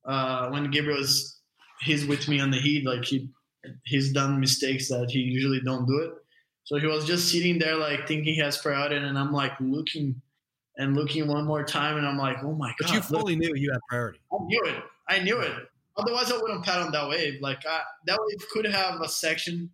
uh, 0.05 0.49
when 0.51 0.71
Gabriel 0.71 1.01
is 1.01 1.41
he's 1.83 2.07
with 2.07 2.29
me 2.29 2.41
on 2.41 2.51
the 2.51 2.59
heat, 2.59 2.87
like 2.87 3.05
he 3.05 3.29
he's 3.85 4.13
done 4.13 4.41
mistakes 4.41 4.89
that 4.89 5.11
he 5.11 5.19
usually 5.19 5.61
don't 5.61 5.87
do 5.87 5.99
it. 5.99 6.11
So 6.65 6.77
he 6.77 6.87
was 6.87 7.05
just 7.05 7.31
sitting 7.31 7.59
there 7.59 7.77
like 7.77 8.09
thinking 8.09 8.35
he 8.35 8.41
has 8.41 8.59
priority, 8.59 8.97
and 8.97 9.19
I'm 9.19 9.33
like 9.33 9.53
looking 9.61 10.21
and 10.79 10.97
looking 10.97 11.27
one 11.27 11.45
more 11.45 11.65
time, 11.65 11.97
and 11.97 12.07
I'm 12.07 12.19
like, 12.19 12.39
oh 12.43 12.55
my 12.55 12.69
god! 12.69 12.77
But 12.81 12.91
you 12.91 12.97
look, 12.97 13.21
fully 13.21 13.37
knew 13.37 13.53
you 13.55 13.71
had 13.73 13.81
priority. 13.89 14.21
I 14.33 14.45
knew 14.45 14.63
it, 14.65 14.83
I 15.09 15.19
knew 15.21 15.41
it. 15.41 15.53
Otherwise, 15.97 16.31
I 16.31 16.37
wouldn't 16.37 16.65
pat 16.65 16.83
on 16.83 16.93
that 16.93 17.09
wave. 17.09 17.41
Like 17.41 17.65
I, 17.67 17.81
that 18.07 18.19
wave 18.21 18.49
could 18.53 18.67
have 18.67 19.01
a 19.01 19.09
section 19.09 19.71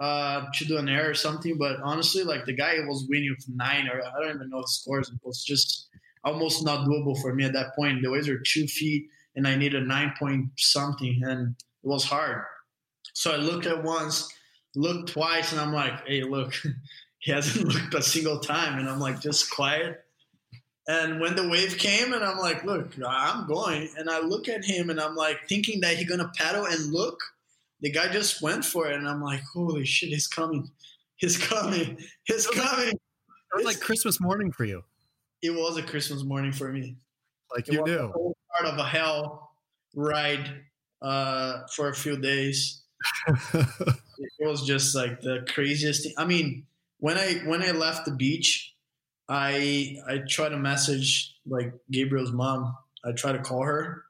uh, 0.00 0.46
to 0.54 0.64
do 0.64 0.78
an 0.78 0.88
air 0.88 1.10
or 1.10 1.14
something, 1.14 1.58
but 1.58 1.76
honestly, 1.82 2.24
like 2.24 2.44
the 2.46 2.54
guy 2.54 2.74
was 2.86 3.06
winning 3.08 3.34
with 3.36 3.44
nine, 3.54 3.86
or 3.86 4.02
I 4.02 4.20
don't 4.20 4.34
even 4.34 4.50
know 4.50 4.62
the 4.62 4.68
scores. 4.68 5.08
It 5.08 5.20
was 5.22 5.44
just 5.44 5.88
almost 6.24 6.64
not 6.64 6.86
doable 6.86 7.20
for 7.20 7.34
me 7.34 7.44
at 7.44 7.52
that 7.52 7.74
point. 7.76 8.02
The 8.02 8.10
waves 8.10 8.28
were 8.28 8.40
two 8.44 8.66
feet, 8.66 9.06
and 9.36 9.46
I 9.46 9.56
needed 9.56 9.86
nine 9.86 10.14
point 10.18 10.46
something, 10.56 11.20
and 11.22 11.54
it 11.58 11.86
was 11.86 12.04
hard. 12.04 12.44
So 13.14 13.32
I 13.32 13.36
looked 13.36 13.66
at 13.66 13.84
once, 13.84 14.28
looked 14.74 15.12
twice, 15.12 15.52
and 15.52 15.60
I'm 15.60 15.72
like, 15.72 16.06
hey, 16.06 16.22
look, 16.22 16.54
he 17.18 17.32
hasn't 17.32 17.68
looked 17.74 17.94
a 17.94 18.02
single 18.02 18.40
time. 18.40 18.78
And 18.78 18.88
I'm 18.88 19.00
like, 19.00 19.20
just 19.20 19.50
quiet. 19.50 20.04
And 20.90 21.20
when 21.20 21.36
the 21.36 21.48
wave 21.48 21.78
came, 21.78 22.12
and 22.12 22.24
I'm 22.24 22.38
like, 22.38 22.64
look, 22.64 22.94
I'm 23.06 23.46
going. 23.46 23.88
And 23.96 24.10
I 24.10 24.18
look 24.18 24.48
at 24.48 24.64
him, 24.64 24.90
and 24.90 25.00
I'm 25.00 25.14
like, 25.14 25.38
thinking 25.48 25.80
that 25.82 25.96
he's 25.96 26.08
going 26.08 26.18
to 26.18 26.32
paddle 26.36 26.64
and 26.66 26.92
look. 26.92 27.20
The 27.80 27.92
guy 27.92 28.08
just 28.08 28.42
went 28.42 28.64
for 28.64 28.88
it. 28.90 28.96
And 28.96 29.08
I'm 29.08 29.22
like, 29.22 29.40
holy 29.54 29.84
shit, 29.84 30.08
he's 30.08 30.26
coming. 30.26 30.68
He's 31.14 31.38
coming. 31.38 31.96
He's 32.24 32.44
coming. 32.48 32.88
It 32.88 32.98
was 33.54 33.64
like 33.64 33.78
Christmas 33.78 34.20
morning 34.20 34.50
for 34.50 34.64
you. 34.64 34.82
It 35.42 35.50
was 35.50 35.76
a 35.76 35.82
Christmas 35.82 36.24
morning 36.24 36.50
for 36.50 36.72
me. 36.72 36.96
Like 37.54 37.68
It 37.68 37.74
you 37.74 37.84
knew. 37.84 38.34
part 38.56 38.72
of 38.72 38.76
a 38.76 38.84
hell 38.84 39.52
ride 39.94 40.50
uh, 41.02 41.60
for 41.76 41.88
a 41.88 41.94
few 41.94 42.16
days. 42.16 42.82
it 43.54 43.94
was 44.40 44.66
just 44.66 44.96
like 44.96 45.20
the 45.20 45.46
craziest 45.48 46.02
thing. 46.02 46.14
I 46.18 46.24
mean, 46.24 46.66
when 46.98 47.16
I 47.16 47.34
when 47.44 47.62
I 47.62 47.70
left 47.70 48.06
the 48.06 48.12
beach, 48.12 48.69
I 49.30 49.96
I 50.08 50.18
tried 50.28 50.48
to 50.50 50.58
message 50.58 51.36
like 51.46 51.72
Gabriel's 51.90 52.32
mom. 52.32 52.76
I 53.04 53.12
try 53.12 53.32
to 53.32 53.38
call 53.38 53.62
her 53.62 54.02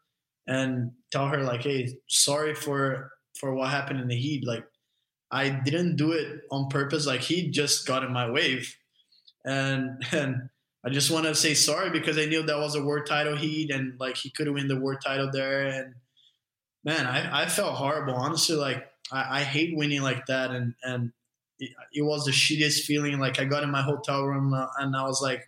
and 0.46 0.92
tell 1.12 1.28
her 1.28 1.44
like, 1.44 1.62
"Hey, 1.62 1.94
sorry 2.08 2.54
for 2.54 3.12
for 3.38 3.54
what 3.54 3.70
happened 3.70 4.00
in 4.00 4.08
the 4.08 4.16
heat. 4.16 4.46
Like, 4.46 4.64
I 5.30 5.50
didn't 5.50 5.96
do 5.96 6.12
it 6.12 6.40
on 6.50 6.68
purpose. 6.68 7.06
Like, 7.06 7.20
he 7.20 7.50
just 7.50 7.86
got 7.86 8.02
in 8.02 8.12
my 8.12 8.30
wave, 8.30 8.74
and 9.44 10.02
and 10.12 10.48
I 10.84 10.88
just 10.88 11.10
want 11.10 11.26
to 11.26 11.34
say 11.34 11.52
sorry 11.52 11.90
because 11.90 12.18
I 12.18 12.24
knew 12.24 12.42
that 12.42 12.58
was 12.58 12.74
a 12.74 12.82
world 12.82 13.06
title 13.06 13.36
heat, 13.36 13.70
and 13.70 14.00
like 14.00 14.16
he 14.16 14.30
could 14.30 14.48
win 14.48 14.68
the 14.68 14.80
world 14.80 15.00
title 15.04 15.30
there. 15.30 15.66
And 15.66 15.94
man, 16.82 17.06
I 17.06 17.42
I 17.42 17.46
felt 17.46 17.74
horrible. 17.74 18.14
Honestly, 18.14 18.56
like 18.56 18.86
I, 19.12 19.40
I 19.40 19.42
hate 19.42 19.76
winning 19.76 20.00
like 20.00 20.26
that, 20.26 20.50
and 20.50 20.74
and 20.82 21.12
it, 21.60 21.70
it 21.92 22.02
was 22.02 22.24
the 22.24 22.32
shittiest 22.32 22.80
feeling. 22.84 23.18
Like 23.18 23.38
I 23.38 23.44
got 23.44 23.62
in 23.62 23.70
my 23.70 23.82
hotel 23.82 24.24
room 24.24 24.52
uh, 24.52 24.66
and 24.78 24.96
I 24.96 25.04
was 25.04 25.20
like, 25.22 25.42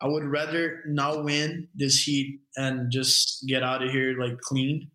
I 0.00 0.06
would 0.06 0.24
rather 0.24 0.82
not 0.86 1.24
win 1.24 1.68
this 1.74 2.02
heat 2.02 2.40
and 2.56 2.90
just 2.90 3.44
get 3.46 3.64
out 3.64 3.82
of 3.82 3.90
here 3.90 4.16
like 4.18 4.40
clean 4.40 4.90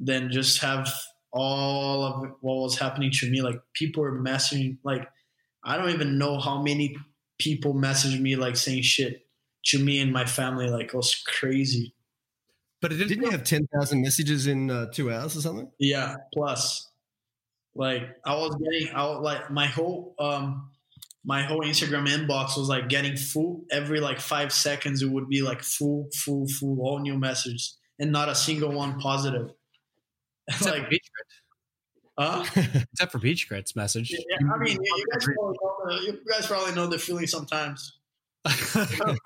than 0.00 0.32
just 0.32 0.60
have 0.60 0.92
all 1.30 2.02
of 2.02 2.30
what 2.40 2.56
was 2.56 2.78
happening 2.78 3.10
to 3.12 3.30
me. 3.30 3.42
Like 3.42 3.60
people 3.74 4.02
were 4.02 4.18
messaging, 4.18 4.78
like 4.82 5.06
I 5.62 5.76
don't 5.76 5.90
even 5.90 6.18
know 6.18 6.40
how 6.40 6.62
many 6.62 6.96
people 7.38 7.74
messaged 7.74 8.18
me 8.18 8.34
like 8.36 8.56
saying 8.56 8.82
shit 8.82 9.26
to 9.66 9.78
me 9.78 10.00
and 10.00 10.12
my 10.12 10.24
family. 10.24 10.70
Like 10.70 10.86
it 10.86 10.94
was 10.94 11.14
crazy. 11.14 11.92
But 12.80 12.92
it 12.92 12.96
didn't. 12.96 13.08
Didn't 13.08 13.24
you 13.24 13.30
have 13.30 13.44
10,000 13.44 14.02
messages 14.02 14.46
in 14.46 14.70
uh, 14.70 14.86
two 14.86 15.12
hours 15.12 15.36
or 15.36 15.40
something? 15.40 15.70
Yeah, 15.78 16.16
plus, 16.32 16.88
like 17.76 18.02
I 18.24 18.34
was 18.34 18.56
getting, 18.56 18.94
I 18.94 19.04
was, 19.04 19.20
like 19.22 19.50
my 19.50 19.66
whole, 19.66 20.14
um, 20.18 20.70
my 21.24 21.42
whole 21.42 21.60
Instagram 21.60 22.08
inbox 22.08 22.56
was 22.56 22.68
like 22.68 22.88
getting 22.88 23.16
full 23.16 23.64
every 23.70 24.00
like 24.00 24.20
five 24.20 24.52
seconds. 24.52 25.02
It 25.02 25.10
would 25.10 25.28
be 25.28 25.42
like 25.42 25.62
full, 25.62 26.08
full, 26.14 26.46
full, 26.46 26.80
all 26.80 27.00
new 27.00 27.18
messages, 27.18 27.76
and 27.98 28.12
not 28.12 28.28
a 28.28 28.34
single 28.34 28.72
one 28.72 28.98
positive. 29.00 29.50
except, 30.48 30.64
for 30.64 30.78
like, 30.78 30.90
beach 30.90 31.10
huh? 32.18 32.44
grits, 32.54 32.86
except 32.92 33.12
for 33.12 33.18
beach 33.18 33.48
grits 33.48 33.74
message. 33.74 34.12
Yeah, 34.12 34.48
I 34.54 34.58
mean, 34.58 34.78
you, 34.80 34.96
you 34.96 35.06
guys 35.12 35.24
probably 35.24 35.56
know 35.60 35.76
the, 35.84 36.04
you 36.04 36.20
guys 36.30 36.46
probably 36.46 36.74
know 36.74 36.86
the 36.86 36.98
feeling 36.98 37.26
sometimes. 37.26 37.95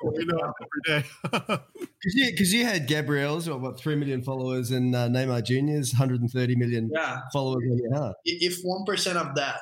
We 0.03 0.25
know 0.25 0.53
every 0.87 1.03
day. 1.03 1.09
Because 2.03 2.15
you, 2.15 2.37
'cause 2.37 2.53
you 2.53 2.65
had 2.65 2.87
Gabriel's, 2.89 3.47
what, 3.49 3.61
what, 3.61 3.79
3 3.79 3.95
million 3.97 4.23
followers, 4.23 4.71
and 4.71 4.95
uh, 4.97 5.07
Neymar 5.09 5.45
Jr.'s 5.45 5.93
130 5.93 6.57
million 6.57 6.91
Yeah, 6.95 7.21
followers 7.31 7.63
on 7.71 7.77
your 7.79 7.95
heart. 7.95 8.17
if 8.25 8.59
one 8.63 8.87
percent 8.87 9.19
of 9.19 9.35
that, 9.35 9.61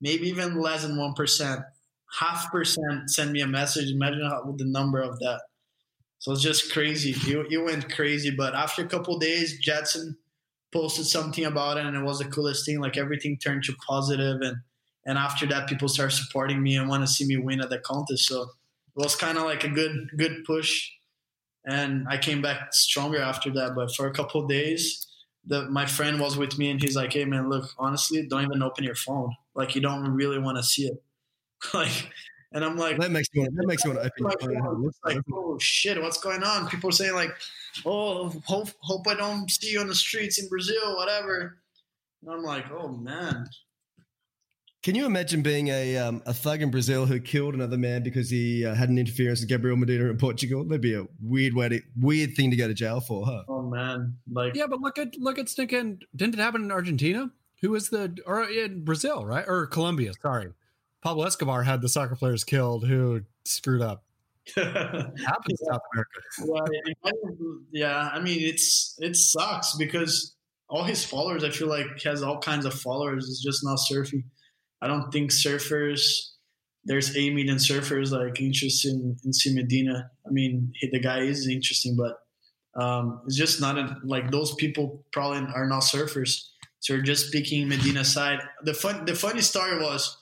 maybe 0.00 0.28
even 0.28 0.60
less 0.60 0.82
than 0.82 0.96
one 0.98 1.14
percent, 1.14 1.60
half 2.18 2.50
percent 2.50 3.10
send 3.10 3.30
me 3.30 3.42
a 3.42 3.46
message. 3.46 3.92
Imagine 3.92 4.22
how, 4.28 4.42
with 4.44 4.58
the 4.58 4.64
number 4.64 5.00
of 5.00 5.20
that. 5.20 5.40
So 6.18 6.32
it's 6.32 6.42
just 6.42 6.72
crazy. 6.72 7.14
You, 7.30 7.46
it 7.48 7.58
went 7.64 7.94
crazy. 7.94 8.32
But 8.32 8.56
after 8.56 8.82
a 8.84 8.88
couple 8.88 9.16
days, 9.20 9.58
Jetson 9.60 10.16
posted 10.72 11.06
something 11.06 11.44
about 11.44 11.76
it, 11.76 11.86
and 11.86 11.96
it 11.96 12.02
was 12.02 12.18
the 12.18 12.24
coolest 12.24 12.66
thing. 12.66 12.80
Like 12.80 12.96
everything 12.96 13.38
turned 13.38 13.62
to 13.64 13.74
positive, 13.88 14.40
and 14.40 14.56
and 15.06 15.16
after 15.16 15.46
that, 15.46 15.68
people 15.68 15.88
started 15.88 16.16
supporting 16.16 16.60
me 16.60 16.76
and 16.76 16.88
want 16.88 17.04
to 17.04 17.06
see 17.06 17.24
me 17.24 17.36
win 17.36 17.60
at 17.60 17.70
the 17.70 17.78
contest. 17.78 18.24
So 18.26 18.48
it 18.98 19.04
was 19.04 19.14
kind 19.14 19.38
of 19.38 19.44
like 19.44 19.62
a 19.64 19.68
good 19.68 20.10
good 20.16 20.44
push, 20.44 20.90
and 21.64 22.06
I 22.08 22.18
came 22.18 22.42
back 22.42 22.74
stronger 22.74 23.20
after 23.20 23.50
that. 23.52 23.74
But 23.76 23.94
for 23.94 24.08
a 24.08 24.12
couple 24.12 24.46
days, 24.46 25.06
the 25.44 25.70
my 25.70 25.86
friend 25.86 26.20
was 26.20 26.36
with 26.36 26.58
me 26.58 26.70
and 26.70 26.82
he's 26.82 26.96
like, 26.96 27.12
"Hey 27.12 27.24
man, 27.24 27.48
look, 27.48 27.70
honestly, 27.78 28.26
don't 28.26 28.44
even 28.44 28.62
open 28.62 28.84
your 28.84 28.96
phone. 28.96 29.34
Like 29.54 29.74
you 29.76 29.80
don't 29.80 30.08
really 30.14 30.38
want 30.38 30.56
to 30.56 30.64
see 30.64 30.86
it." 30.86 31.02
like, 31.74 32.10
and 32.52 32.64
I'm 32.64 32.76
like, 32.76 32.98
That 32.98 33.12
makes 33.12 33.28
me 33.32 33.42
want, 33.42 33.54
that 33.56 33.66
makes 33.66 33.82
to 33.82 33.90
open 33.90 34.10
like, 34.24 34.40
phone 34.40 34.50
and 34.50 34.62
have 34.62 34.72
a 34.72 34.74
look. 34.74 34.90
it's 34.90 35.00
like, 35.04 35.24
oh 35.32 35.58
shit, 35.58 36.00
what's 36.02 36.18
going 36.18 36.42
on? 36.42 36.68
People 36.68 36.88
are 36.88 36.92
saying 36.92 37.14
like, 37.14 37.36
"Oh, 37.86 38.30
hope 38.46 38.70
hope 38.80 39.06
I 39.06 39.14
don't 39.14 39.48
see 39.48 39.72
you 39.72 39.80
on 39.80 39.86
the 39.86 39.94
streets 39.94 40.42
in 40.42 40.48
Brazil, 40.48 40.96
whatever." 40.96 41.58
And 42.22 42.32
I'm 42.32 42.42
like, 42.42 42.64
"Oh 42.72 42.88
man, 42.88 43.48
Can 44.88 44.94
you 44.94 45.04
imagine 45.04 45.42
being 45.42 45.68
a 45.68 45.98
um, 45.98 46.22
a 46.24 46.32
thug 46.32 46.62
in 46.62 46.70
Brazil 46.70 47.04
who 47.04 47.20
killed 47.20 47.52
another 47.52 47.76
man 47.76 48.02
because 48.02 48.30
he 48.30 48.64
uh, 48.64 48.74
had 48.74 48.88
an 48.88 48.96
interference 48.96 49.40
with 49.40 49.50
Gabriel 49.50 49.76
Medina 49.76 50.08
in 50.08 50.16
Portugal? 50.16 50.64
That'd 50.64 50.80
be 50.80 50.94
a 50.94 51.04
weird 51.20 51.52
way 51.52 51.68
to 51.68 51.82
weird 52.00 52.34
thing 52.34 52.50
to 52.52 52.56
go 52.56 52.66
to 52.66 52.72
jail 52.72 53.00
for, 53.00 53.26
huh? 53.26 53.42
oh 53.50 53.68
man!" 53.68 54.16
Like, 54.32 54.56
yeah, 54.56 54.66
but 54.66 54.80
look 54.80 54.96
at 54.96 55.08
look 55.18 55.38
at 55.38 55.50
stinking. 55.50 56.00
Didn't 56.16 56.36
it 56.36 56.40
happen 56.40 56.62
in 56.62 56.72
Argentina? 56.72 57.30
Who 57.60 57.72
was 57.72 57.90
the 57.90 58.16
or 58.24 58.44
in 58.44 58.82
Brazil, 58.82 59.26
right? 59.26 59.44
Or 59.46 59.66
Colombia? 59.66 60.12
Sorry, 60.22 60.54
Pablo 61.02 61.26
Escobar 61.26 61.64
had 61.64 61.82
the 61.82 61.90
soccer 61.90 62.16
players 62.16 62.42
killed 62.42 62.86
who 62.86 63.24
screwed 63.44 63.82
up. 63.82 64.04
It 64.56 65.20
happens 65.20 65.60
in 65.60 65.66
South 65.66 65.82
America. 65.92 66.20
Well, 66.46 66.64
yeah, 67.72 68.08
I 68.10 68.20
mean 68.20 68.40
it's 68.40 68.96
it 69.00 69.16
sucks 69.16 69.76
because 69.76 70.34
all 70.70 70.82
his 70.82 71.04
followers, 71.04 71.44
I 71.44 71.50
feel 71.50 71.68
like, 71.68 71.98
he 71.98 72.08
has 72.08 72.22
all 72.22 72.38
kinds 72.38 72.64
of 72.64 72.72
followers. 72.72 73.28
It's 73.28 73.42
just 73.42 73.64
not 73.64 73.78
surfing. 73.78 74.22
I 74.80 74.86
don't 74.86 75.10
think 75.10 75.30
surfers. 75.30 76.30
There's 76.84 77.16
a 77.16 77.30
million 77.30 77.56
surfers 77.56 78.12
like 78.12 78.40
interested 78.40 78.92
in, 78.92 79.16
in 79.24 79.32
C 79.32 79.52
Medina. 79.54 80.10
I 80.26 80.30
mean, 80.30 80.72
he, 80.74 80.88
the 80.90 81.00
guy 81.00 81.20
is 81.20 81.48
interesting, 81.48 81.96
but 81.96 82.18
um, 82.80 83.22
it's 83.26 83.36
just 83.36 83.60
not 83.60 83.76
a, 83.78 83.96
like 84.04 84.30
those 84.30 84.54
people 84.54 85.04
probably 85.12 85.46
are 85.54 85.66
not 85.66 85.82
surfers. 85.82 86.44
So 86.80 86.94
you're 86.94 87.02
just 87.02 87.32
picking 87.32 87.68
Medina 87.68 88.04
side. 88.04 88.40
The 88.62 88.72
fun, 88.72 89.04
the 89.04 89.14
funny 89.14 89.42
story 89.42 89.78
was 89.78 90.16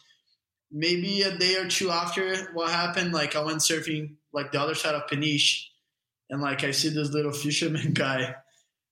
maybe 0.73 1.23
a 1.23 1.37
day 1.37 1.57
or 1.57 1.69
two 1.69 1.91
after 1.91 2.51
what 2.55 2.71
happened, 2.71 3.13
like 3.13 3.37
I 3.37 3.45
went 3.45 3.59
surfing 3.59 4.17
like 4.33 4.53
the 4.53 4.61
other 4.61 4.75
side 4.75 4.95
of 4.95 5.07
Peniche, 5.07 5.67
and 6.31 6.41
like 6.41 6.65
I 6.65 6.71
see 6.71 6.89
this 6.89 7.11
little 7.11 7.33
fisherman 7.33 7.93
guy, 7.95 8.35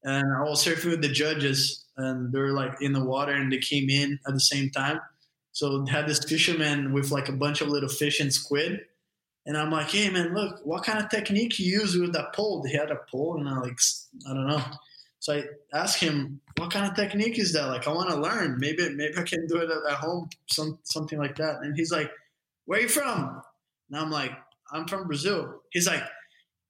and 0.03 0.25
I 0.37 0.43
was 0.43 0.65
surfing 0.65 0.91
with 0.91 1.03
the 1.03 1.09
judges, 1.09 1.87
and 1.97 2.33
they're 2.33 2.53
like 2.53 2.81
in 2.81 2.93
the 2.93 3.05
water, 3.05 3.33
and 3.33 3.53
they 3.53 3.59
came 3.59 3.89
in 3.89 4.19
at 4.27 4.35
the 4.35 4.41
same 4.41 4.71
time. 4.71 5.01
So 5.55 5.87
had 5.87 6.09
this 6.09 6.19
fisherman 6.19 6.93
with 6.93 7.13
like 7.13 7.29
a 7.29 7.33
bunch 7.33 7.61
of 7.61 7.69
little 7.69 7.89
fish 7.89 8.19
and 8.19 8.33
squid, 8.33 8.81
and 9.47 9.57
I'm 9.57 9.71
like, 9.71 9.91
hey 9.91 10.11
man, 10.11 10.35
look, 10.35 10.61
what 10.65 10.83
kind 10.85 10.99
of 10.99 11.09
technique 11.09 11.61
you 11.61 11.81
use 11.81 11.97
with 11.97 12.13
that 12.13 12.35
pole? 12.35 12.65
He 12.67 12.77
had 12.77 12.91
a 12.91 12.99
pole, 13.09 13.39
and 13.39 13.49
I 13.49 13.59
like, 13.61 13.79
I 14.29 14.35
don't 14.35 14.49
know. 14.49 14.63
So 15.21 15.35
I 15.35 15.45
asked 15.73 16.01
him, 16.01 16.41
what 16.59 16.73
kind 16.73 16.91
of 16.91 16.97
technique 16.97 17.39
is 17.39 17.53
that? 17.53 17.69
Like, 17.69 17.87
I 17.87 17.93
want 17.93 18.11
to 18.11 18.17
learn. 18.17 18.59
Maybe, 18.59 18.91
maybe 18.91 19.17
I 19.17 19.23
can 19.23 19.47
do 19.47 19.59
it 19.59 19.71
at 19.71 19.97
home, 19.97 20.29
some 20.51 20.79
something 20.83 21.19
like 21.19 21.37
that. 21.37 21.61
And 21.63 21.77
he's 21.77 21.93
like, 21.93 22.11
where 22.65 22.81
are 22.81 22.83
you 22.83 22.89
from? 22.89 23.41
And 23.91 23.99
I'm 23.99 24.11
like, 24.11 24.33
I'm 24.73 24.89
from 24.89 25.07
Brazil. 25.07 25.63
He's 25.71 25.87
like, 25.87 26.03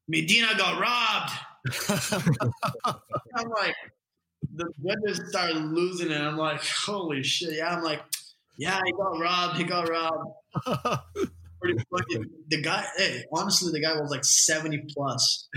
Medina 0.09 0.49
got 0.59 0.79
robbed. 0.79 1.33
I'm 3.35 3.49
like, 3.49 3.75
the 4.55 4.71
judges 4.87 5.31
started 5.31 5.57
losing 5.57 6.11
it. 6.11 6.21
I'm 6.21 6.37
like, 6.37 6.63
holy 6.63 7.23
shit. 7.23 7.55
Yeah, 7.55 7.75
I'm 7.75 7.83
like, 7.83 8.03
yeah, 8.57 8.81
he 8.85 8.93
got 8.93 9.19
robbed. 9.19 9.57
He 9.57 9.65
got 9.65 9.89
robbed. 9.89 11.01
The 12.51 12.61
guy, 12.63 12.85
hey, 12.99 13.25
honestly, 13.33 13.73
the 13.73 13.81
guy 13.81 13.99
was 13.99 14.11
like 14.11 14.25
70 14.25 14.85
plus. 14.95 15.49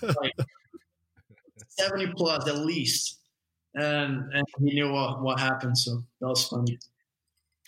Like 0.00 0.32
70 1.68 2.14
plus 2.16 2.48
at 2.48 2.58
least. 2.58 3.18
And, 3.74 4.32
and 4.32 4.46
he 4.60 4.74
knew 4.74 4.92
what, 4.92 5.22
what 5.22 5.40
happened. 5.40 5.76
So 5.76 6.02
that 6.20 6.28
was 6.28 6.46
funny. 6.46 6.78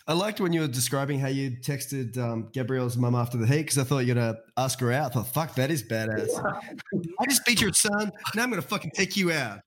I 0.07 0.13
liked 0.13 0.39
when 0.39 0.53
you 0.53 0.61
were 0.61 0.67
describing 0.67 1.19
how 1.19 1.29
you 1.29 1.51
texted 1.51 2.15
um, 2.19 2.49
Gabriel's 2.53 2.95
mum 2.95 3.15
after 3.15 3.37
the 3.37 3.47
heat 3.47 3.63
because 3.63 3.79
I 3.79 3.83
thought 3.83 3.99
you 3.99 4.13
were 4.13 4.21
going 4.21 4.33
to 4.35 4.39
ask 4.55 4.79
her 4.79 4.91
out. 4.91 5.11
I 5.11 5.13
thought, 5.15 5.33
fuck, 5.33 5.55
that 5.55 5.71
is 5.71 5.83
badass. 5.83 6.29
I 7.19 7.25
just 7.27 7.43
beat 7.45 7.59
your 7.59 7.73
son. 7.73 8.11
Now 8.35 8.43
I'm 8.43 8.51
going 8.51 8.61
to 8.61 8.67
fucking 8.67 8.91
take 8.93 9.17
you 9.17 9.31
out. 9.31 9.61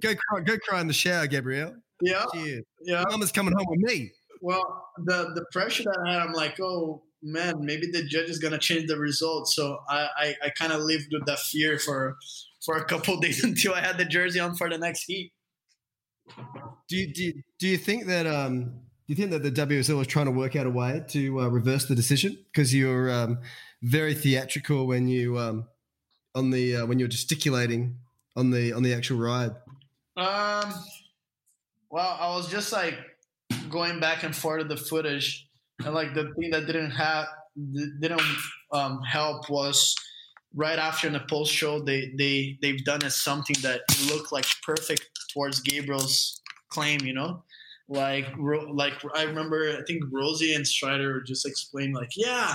go 0.00 0.14
cry, 0.14 0.40
go 0.40 0.56
cry 0.58 0.80
in 0.80 0.86
the 0.86 0.92
shower, 0.92 1.26
Gabriel. 1.26 1.74
Yeah. 2.00 2.24
Cheers. 2.32 2.64
Yeah. 2.82 3.04
Mama's 3.10 3.32
coming 3.32 3.54
home 3.56 3.66
with 3.68 3.80
me. 3.80 4.12
Well, 4.40 4.88
the 4.98 5.32
the 5.34 5.44
pressure 5.52 5.84
that 5.84 5.98
I 6.06 6.12
had, 6.12 6.22
I'm 6.22 6.32
like, 6.32 6.60
oh 6.60 7.02
man, 7.22 7.54
maybe 7.60 7.90
the 7.90 8.04
judge 8.04 8.28
is 8.28 8.38
gonna 8.38 8.58
change 8.58 8.88
the 8.88 8.98
result. 8.98 9.48
So 9.48 9.78
I 9.88 10.08
I, 10.16 10.34
I 10.44 10.50
kind 10.50 10.72
of 10.72 10.82
lived 10.82 11.08
with 11.12 11.26
that 11.26 11.38
fear 11.38 11.78
for 11.78 12.16
for 12.64 12.76
a 12.76 12.84
couple 12.84 13.16
days 13.20 13.44
until 13.44 13.74
I 13.74 13.80
had 13.80 13.98
the 13.98 14.04
jersey 14.04 14.40
on 14.40 14.56
for 14.56 14.68
the 14.68 14.78
next 14.78 15.04
heat. 15.04 15.32
Do 16.88 16.96
you 16.96 17.12
do 17.12 17.24
you, 17.24 17.42
do 17.58 17.68
you 17.68 17.76
think 17.76 18.06
that 18.06 18.26
um 18.26 18.80
do 19.06 19.12
you 19.12 19.14
think 19.14 19.30
that 19.30 19.44
the 19.44 19.52
WSL 19.52 19.98
was 19.98 20.08
trying 20.08 20.26
to 20.26 20.32
work 20.32 20.56
out 20.56 20.66
a 20.66 20.70
way 20.70 21.00
to 21.10 21.40
uh, 21.40 21.48
reverse 21.48 21.86
the 21.86 21.94
decision 21.94 22.36
because 22.52 22.74
you're 22.74 23.08
um, 23.08 23.38
very 23.80 24.14
theatrical 24.14 24.84
when 24.88 25.06
you 25.06 25.38
um, 25.38 25.68
on 26.34 26.50
the 26.50 26.78
uh, 26.78 26.86
when 26.86 26.98
you're 26.98 27.06
gesticulating 27.06 27.98
on 28.34 28.50
the 28.50 28.72
on 28.72 28.82
the 28.82 28.92
actual 28.92 29.18
ride? 29.18 29.52
Um, 30.16 30.74
well, 31.88 32.16
I 32.20 32.34
was 32.34 32.50
just 32.50 32.72
like 32.72 32.98
going 33.70 34.00
back 34.00 34.22
and 34.22 34.34
forth 34.34 34.62
of 34.62 34.68
the 34.68 34.76
footage, 34.76 35.48
and 35.84 35.94
like 35.94 36.14
the 36.14 36.32
thing 36.38 36.50
that 36.50 36.66
didn't 36.66 36.92
have 36.92 37.26
didn't 38.00 38.20
um, 38.72 39.00
help 39.02 39.48
was 39.48 39.94
right 40.54 40.78
after 40.78 41.06
in 41.06 41.12
the 41.12 41.20
post 41.20 41.52
show 41.52 41.80
they 41.80 42.12
they 42.16 42.58
they've 42.62 42.84
done 42.84 43.02
as 43.04 43.16
something 43.16 43.56
that 43.62 43.80
looked 44.08 44.32
like 44.32 44.46
perfect 44.62 45.08
towards 45.32 45.60
Gabriel's 45.60 46.40
claim, 46.68 47.00
you 47.02 47.12
know. 47.14 47.42
Like, 47.88 48.26
like 48.36 48.94
I 49.14 49.22
remember, 49.22 49.76
I 49.78 49.84
think 49.86 50.02
Rosy 50.10 50.54
and 50.54 50.66
Strider 50.66 51.20
just 51.22 51.46
explained, 51.46 51.94
like, 51.94 52.10
yeah, 52.16 52.54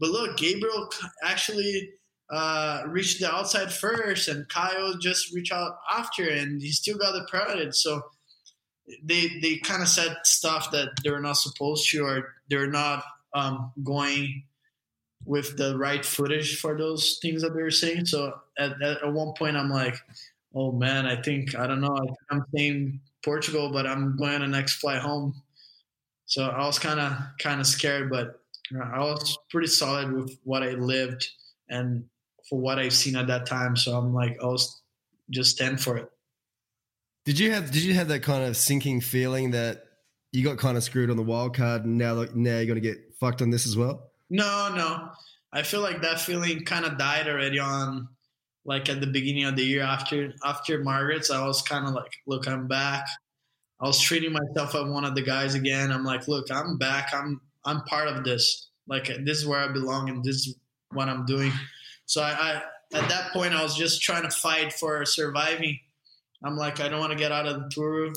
but 0.00 0.10
look, 0.10 0.36
Gabriel 0.36 0.88
actually 1.22 1.90
uh, 2.30 2.82
reached 2.86 3.20
the 3.20 3.32
outside 3.32 3.72
first, 3.72 4.26
and 4.26 4.48
Caio 4.48 4.94
just 5.00 5.32
reached 5.32 5.52
out 5.52 5.76
after, 5.94 6.28
and 6.28 6.60
he 6.60 6.72
still 6.72 6.98
got 6.98 7.12
the 7.12 7.24
priority. 7.30 7.70
So 7.70 8.02
they 9.02 9.38
they 9.40 9.56
kind 9.58 9.82
of 9.82 9.88
said 9.88 10.16
stuff 10.24 10.70
that 10.72 10.90
they're 11.02 11.20
not 11.20 11.36
supposed 11.36 11.88
to, 11.90 12.04
or 12.04 12.34
they're 12.48 12.70
not 12.70 13.04
um, 13.34 13.72
going 13.82 14.44
with 15.24 15.56
the 15.56 15.76
right 15.78 16.04
footage 16.04 16.58
for 16.60 16.76
those 16.76 17.18
things 17.22 17.42
that 17.42 17.54
they 17.54 17.62
were 17.62 17.70
saying. 17.70 18.06
So 18.06 18.40
at, 18.58 18.80
at 18.82 19.12
one 19.12 19.34
point, 19.34 19.56
I'm 19.56 19.70
like, 19.70 19.94
oh 20.54 20.72
man, 20.72 21.06
I 21.06 21.20
think 21.20 21.54
I 21.54 21.66
don't 21.66 21.80
know. 21.80 21.96
I 22.30 22.34
am 22.34 22.44
saying 22.54 23.00
Portugal, 23.24 23.70
but 23.72 23.86
I'm 23.86 24.16
going 24.16 24.34
on 24.34 24.40
the 24.40 24.48
next 24.48 24.74
flight 24.74 25.00
home. 25.00 25.34
So 26.26 26.44
I 26.48 26.66
was 26.66 26.78
kind 26.78 27.00
of 27.00 27.16
kind 27.38 27.60
of 27.60 27.66
scared, 27.66 28.10
but 28.10 28.40
I 28.80 28.98
was 28.98 29.38
pretty 29.50 29.68
solid 29.68 30.12
with 30.12 30.38
what 30.44 30.62
I 30.62 30.70
lived 30.70 31.28
and 31.68 32.04
for 32.48 32.58
what 32.58 32.78
I've 32.78 32.92
seen 32.92 33.16
at 33.16 33.26
that 33.28 33.46
time. 33.46 33.76
So 33.76 33.96
I'm 33.96 34.14
like, 34.14 34.38
I'll 34.42 34.58
just 35.30 35.50
stand 35.50 35.80
for 35.80 35.98
it. 35.98 36.11
Did 37.24 37.38
you 37.38 37.52
have 37.52 37.70
Did 37.70 37.82
you 37.82 37.94
have 37.94 38.08
that 38.08 38.22
kind 38.22 38.44
of 38.44 38.56
sinking 38.56 39.00
feeling 39.00 39.52
that 39.52 39.84
you 40.32 40.42
got 40.42 40.58
kind 40.58 40.76
of 40.76 40.82
screwed 40.82 41.10
on 41.10 41.16
the 41.16 41.22
wild 41.22 41.54
card, 41.54 41.84
and 41.84 41.98
now 41.98 42.24
now 42.34 42.56
you're 42.56 42.66
going 42.66 42.74
to 42.74 42.80
get 42.80 42.98
fucked 43.20 43.42
on 43.42 43.50
this 43.50 43.66
as 43.66 43.76
well? 43.76 44.10
No, 44.30 44.74
no. 44.74 45.10
I 45.52 45.62
feel 45.62 45.80
like 45.80 46.00
that 46.02 46.20
feeling 46.20 46.64
kind 46.64 46.84
of 46.84 46.98
died 46.98 47.28
already 47.28 47.58
on 47.58 48.08
like 48.64 48.88
at 48.88 49.00
the 49.00 49.06
beginning 49.06 49.44
of 49.44 49.56
the 49.56 49.64
year 49.64 49.82
after 49.82 50.32
after 50.44 50.82
Margaret's. 50.82 51.30
I 51.30 51.46
was 51.46 51.62
kind 51.62 51.86
of 51.86 51.94
like, 51.94 52.12
look, 52.26 52.48
I'm 52.48 52.66
back. 52.66 53.06
I 53.80 53.86
was 53.86 54.00
treating 54.00 54.32
myself 54.32 54.74
as 54.74 54.90
one 54.90 55.04
of 55.04 55.14
the 55.14 55.22
guys 55.22 55.54
again. 55.54 55.90
I'm 55.92 56.04
like, 56.04 56.28
look, 56.28 56.50
I'm 56.50 56.78
back. 56.78 57.10
I'm 57.12 57.40
I'm 57.64 57.82
part 57.82 58.08
of 58.08 58.24
this. 58.24 58.70
Like 58.86 59.06
this 59.24 59.38
is 59.38 59.46
where 59.46 59.60
I 59.60 59.68
belong, 59.72 60.08
and 60.08 60.24
this 60.24 60.46
is 60.46 60.56
what 60.92 61.08
I'm 61.08 61.24
doing. 61.26 61.52
So 62.06 62.22
I, 62.22 62.30
I 62.30 62.98
at 62.98 63.08
that 63.08 63.32
point 63.32 63.54
I 63.54 63.62
was 63.62 63.76
just 63.76 64.02
trying 64.02 64.22
to 64.22 64.30
fight 64.30 64.72
for 64.72 65.04
surviving. 65.04 65.78
I'm 66.44 66.56
like, 66.56 66.80
I 66.80 66.88
don't 66.88 67.00
want 67.00 67.12
to 67.12 67.18
get 67.18 67.32
out 67.32 67.46
of 67.46 67.60
the 67.60 67.68
tour. 67.70 68.12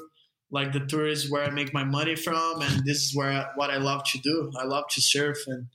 Like 0.51 0.71
the 0.73 0.79
tour 0.81 1.07
is 1.07 1.29
where 1.29 1.43
I 1.43 1.49
make 1.49 1.73
my 1.73 1.83
money 1.83 2.15
from, 2.15 2.61
and 2.61 2.85
this 2.85 3.03
is 3.03 3.15
where 3.15 3.31
I, 3.31 3.47
what 3.55 3.71
I 3.71 3.77
love 3.77 4.03
to 4.11 4.19
do. 4.19 4.51
I 4.59 4.65
love 4.65 4.85
to 4.89 5.01
surf, 5.01 5.37
and 5.47 5.67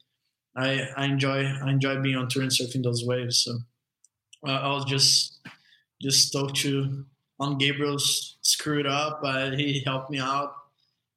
I, 0.57 0.89
I 0.97 1.07
enjoy 1.07 1.45
I 1.45 1.71
enjoy 1.71 2.01
being 2.01 2.17
on 2.17 2.29
tour 2.29 2.43
and 2.43 2.51
surfing 2.51 2.83
those 2.83 3.05
waves. 3.05 3.43
So 3.43 3.59
uh, 4.47 4.53
I 4.53 4.69
was 4.73 4.85
just 4.85 5.41
just 6.01 6.29
stoked 6.29 6.57
to 6.57 7.05
on 7.39 7.59
Gabriel's 7.59 8.37
screwed 8.43 8.87
up, 8.87 9.21
but 9.23 9.55
he 9.55 9.83
helped 9.85 10.11
me 10.11 10.19
out. 10.19 10.55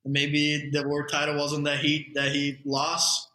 Maybe 0.06 0.70
the 0.72 0.88
world 0.88 1.10
title 1.10 1.38
wasn't 1.38 1.66
that 1.66 1.80
he 1.80 2.12
that 2.16 2.32
he 2.32 2.60
lost, 2.66 3.30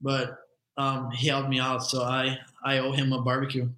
but 0.00 0.38
um, 0.76 1.10
he 1.12 1.28
helped 1.28 1.48
me 1.48 1.60
out. 1.60 1.84
So 1.84 2.02
I 2.02 2.38
I 2.64 2.78
owe 2.78 2.92
him 2.92 3.12
a 3.12 3.22
barbecue. 3.22 3.70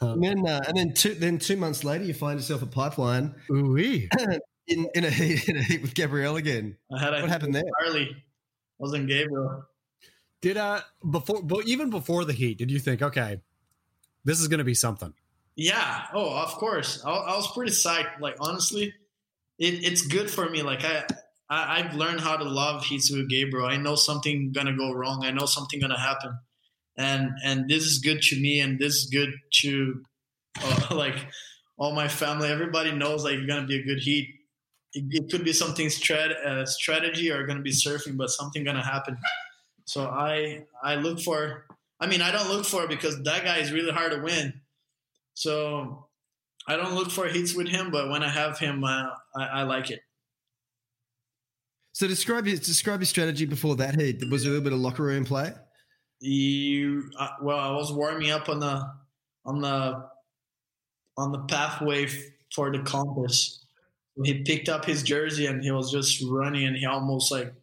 And 0.00 0.22
then 0.22 0.46
uh, 0.46 0.60
and 0.66 0.76
then 0.76 0.94
two 0.94 1.14
then 1.14 1.38
two 1.38 1.56
months 1.56 1.84
later, 1.84 2.04
you 2.04 2.14
find 2.14 2.38
yourself 2.38 2.62
a 2.62 2.66
pipeline. 2.66 3.34
Ooh 3.50 3.76
in 4.66 4.88
in 4.94 5.04
a 5.04 5.10
heat 5.10 5.48
in 5.48 5.56
a 5.56 5.62
heat 5.62 5.82
with 5.82 5.94
Gabriel 5.94 6.36
again. 6.36 6.76
I 6.92 7.00
had 7.00 7.14
a 7.14 7.20
what 7.20 7.30
happened 7.30 7.54
there? 7.54 7.62
Charlie 7.80 8.16
wasn't 8.78 9.08
Gabriel. 9.08 9.64
Did 10.40 10.56
uh 10.56 10.80
before 11.08 11.42
but 11.42 11.66
even 11.66 11.90
before 11.90 12.24
the 12.24 12.32
heat, 12.32 12.58
did 12.58 12.70
you 12.70 12.78
think 12.78 13.02
okay, 13.02 13.40
this 14.24 14.40
is 14.40 14.48
going 14.48 14.58
to 14.58 14.64
be 14.64 14.74
something? 14.74 15.12
Yeah. 15.56 16.06
Oh, 16.14 16.34
of 16.34 16.52
course. 16.52 17.02
I, 17.04 17.10
I 17.10 17.36
was 17.36 17.50
pretty 17.52 17.72
psyched. 17.72 18.20
Like 18.20 18.36
honestly, 18.40 18.94
it, 19.58 19.84
it's 19.84 20.02
good 20.02 20.30
for 20.30 20.48
me. 20.48 20.62
Like 20.62 20.84
I, 20.84 21.04
I 21.48 21.80
I've 21.80 21.94
learned 21.94 22.20
how 22.20 22.36
to 22.36 22.44
love 22.44 22.82
Hitsu 22.82 23.28
Gabriel. 23.28 23.66
I 23.66 23.76
know 23.76 23.94
something 23.94 24.52
gonna 24.52 24.76
go 24.76 24.92
wrong. 24.92 25.24
I 25.24 25.30
know 25.30 25.46
something 25.46 25.80
gonna 25.80 25.98
happen, 25.98 26.38
and 26.96 27.30
and 27.44 27.68
this 27.68 27.84
is 27.84 27.98
good 27.98 28.22
to 28.22 28.40
me, 28.40 28.60
and 28.60 28.78
this 28.78 28.94
is 28.96 29.10
good 29.10 29.32
to 29.60 30.02
uh, 30.62 30.86
like 30.94 31.26
all 31.78 31.94
my 31.94 32.08
family. 32.08 32.50
Everybody 32.50 32.92
knows 32.92 33.24
like 33.24 33.34
you're 33.34 33.46
gonna 33.46 33.66
be 33.66 33.80
a 33.80 33.84
good 33.84 33.98
heat. 33.98 34.28
It, 34.94 35.04
it 35.10 35.30
could 35.30 35.44
be 35.44 35.52
something 35.52 35.88
strat, 35.88 36.32
uh, 36.44 36.66
strategy 36.66 37.30
or 37.30 37.46
gonna 37.46 37.62
be 37.62 37.72
surfing, 37.72 38.16
but 38.16 38.30
something 38.30 38.64
gonna 38.64 38.84
happen. 38.84 39.16
So 39.84 40.06
I 40.06 40.64
I 40.82 40.96
look 40.96 41.20
for. 41.20 41.66
I 42.00 42.06
mean, 42.08 42.20
I 42.20 42.32
don't 42.32 42.48
look 42.48 42.66
for 42.66 42.88
because 42.88 43.22
that 43.22 43.44
guy 43.44 43.58
is 43.58 43.70
really 43.70 43.92
hard 43.92 44.10
to 44.10 44.18
win. 44.18 44.60
So 45.34 46.08
I 46.66 46.76
don't 46.76 46.94
look 46.94 47.10
for 47.10 47.26
hits 47.26 47.54
with 47.54 47.68
him, 47.68 47.90
but 47.90 48.08
when 48.10 48.22
I 48.22 48.28
have 48.28 48.58
him, 48.58 48.84
uh, 48.84 49.08
I, 49.36 49.44
I, 49.44 49.62
like 49.62 49.90
it. 49.90 50.00
So 51.92 52.06
describe 52.06 52.46
his 52.46 52.60
describe 52.60 53.00
his 53.00 53.08
strategy 53.08 53.44
before 53.44 53.76
that. 53.76 54.00
He 54.00 54.18
was 54.30 54.44
a 54.44 54.48
little 54.48 54.62
bit 54.62 54.72
of 54.72 54.78
locker 54.78 55.02
room 55.02 55.24
play. 55.24 55.52
You 56.22 57.10
uh, 57.18 57.28
well, 57.42 57.58
I 57.58 57.72
was 57.72 57.92
warming 57.92 58.30
up 58.30 58.48
on 58.48 58.60
the 58.60 58.90
on 59.44 59.60
the 59.60 60.08
on 61.16 61.32
the 61.32 61.40
pathway 61.40 62.06
for 62.54 62.70
the 62.70 62.80
compass. 62.80 63.64
He 64.24 64.42
picked 64.42 64.68
up 64.68 64.84
his 64.84 65.02
jersey 65.02 65.46
and 65.46 65.62
he 65.62 65.70
was 65.70 65.90
just 65.90 66.22
running, 66.28 66.66
and 66.66 66.76
he 66.76 66.86
almost 66.86 67.32
like 67.32 67.54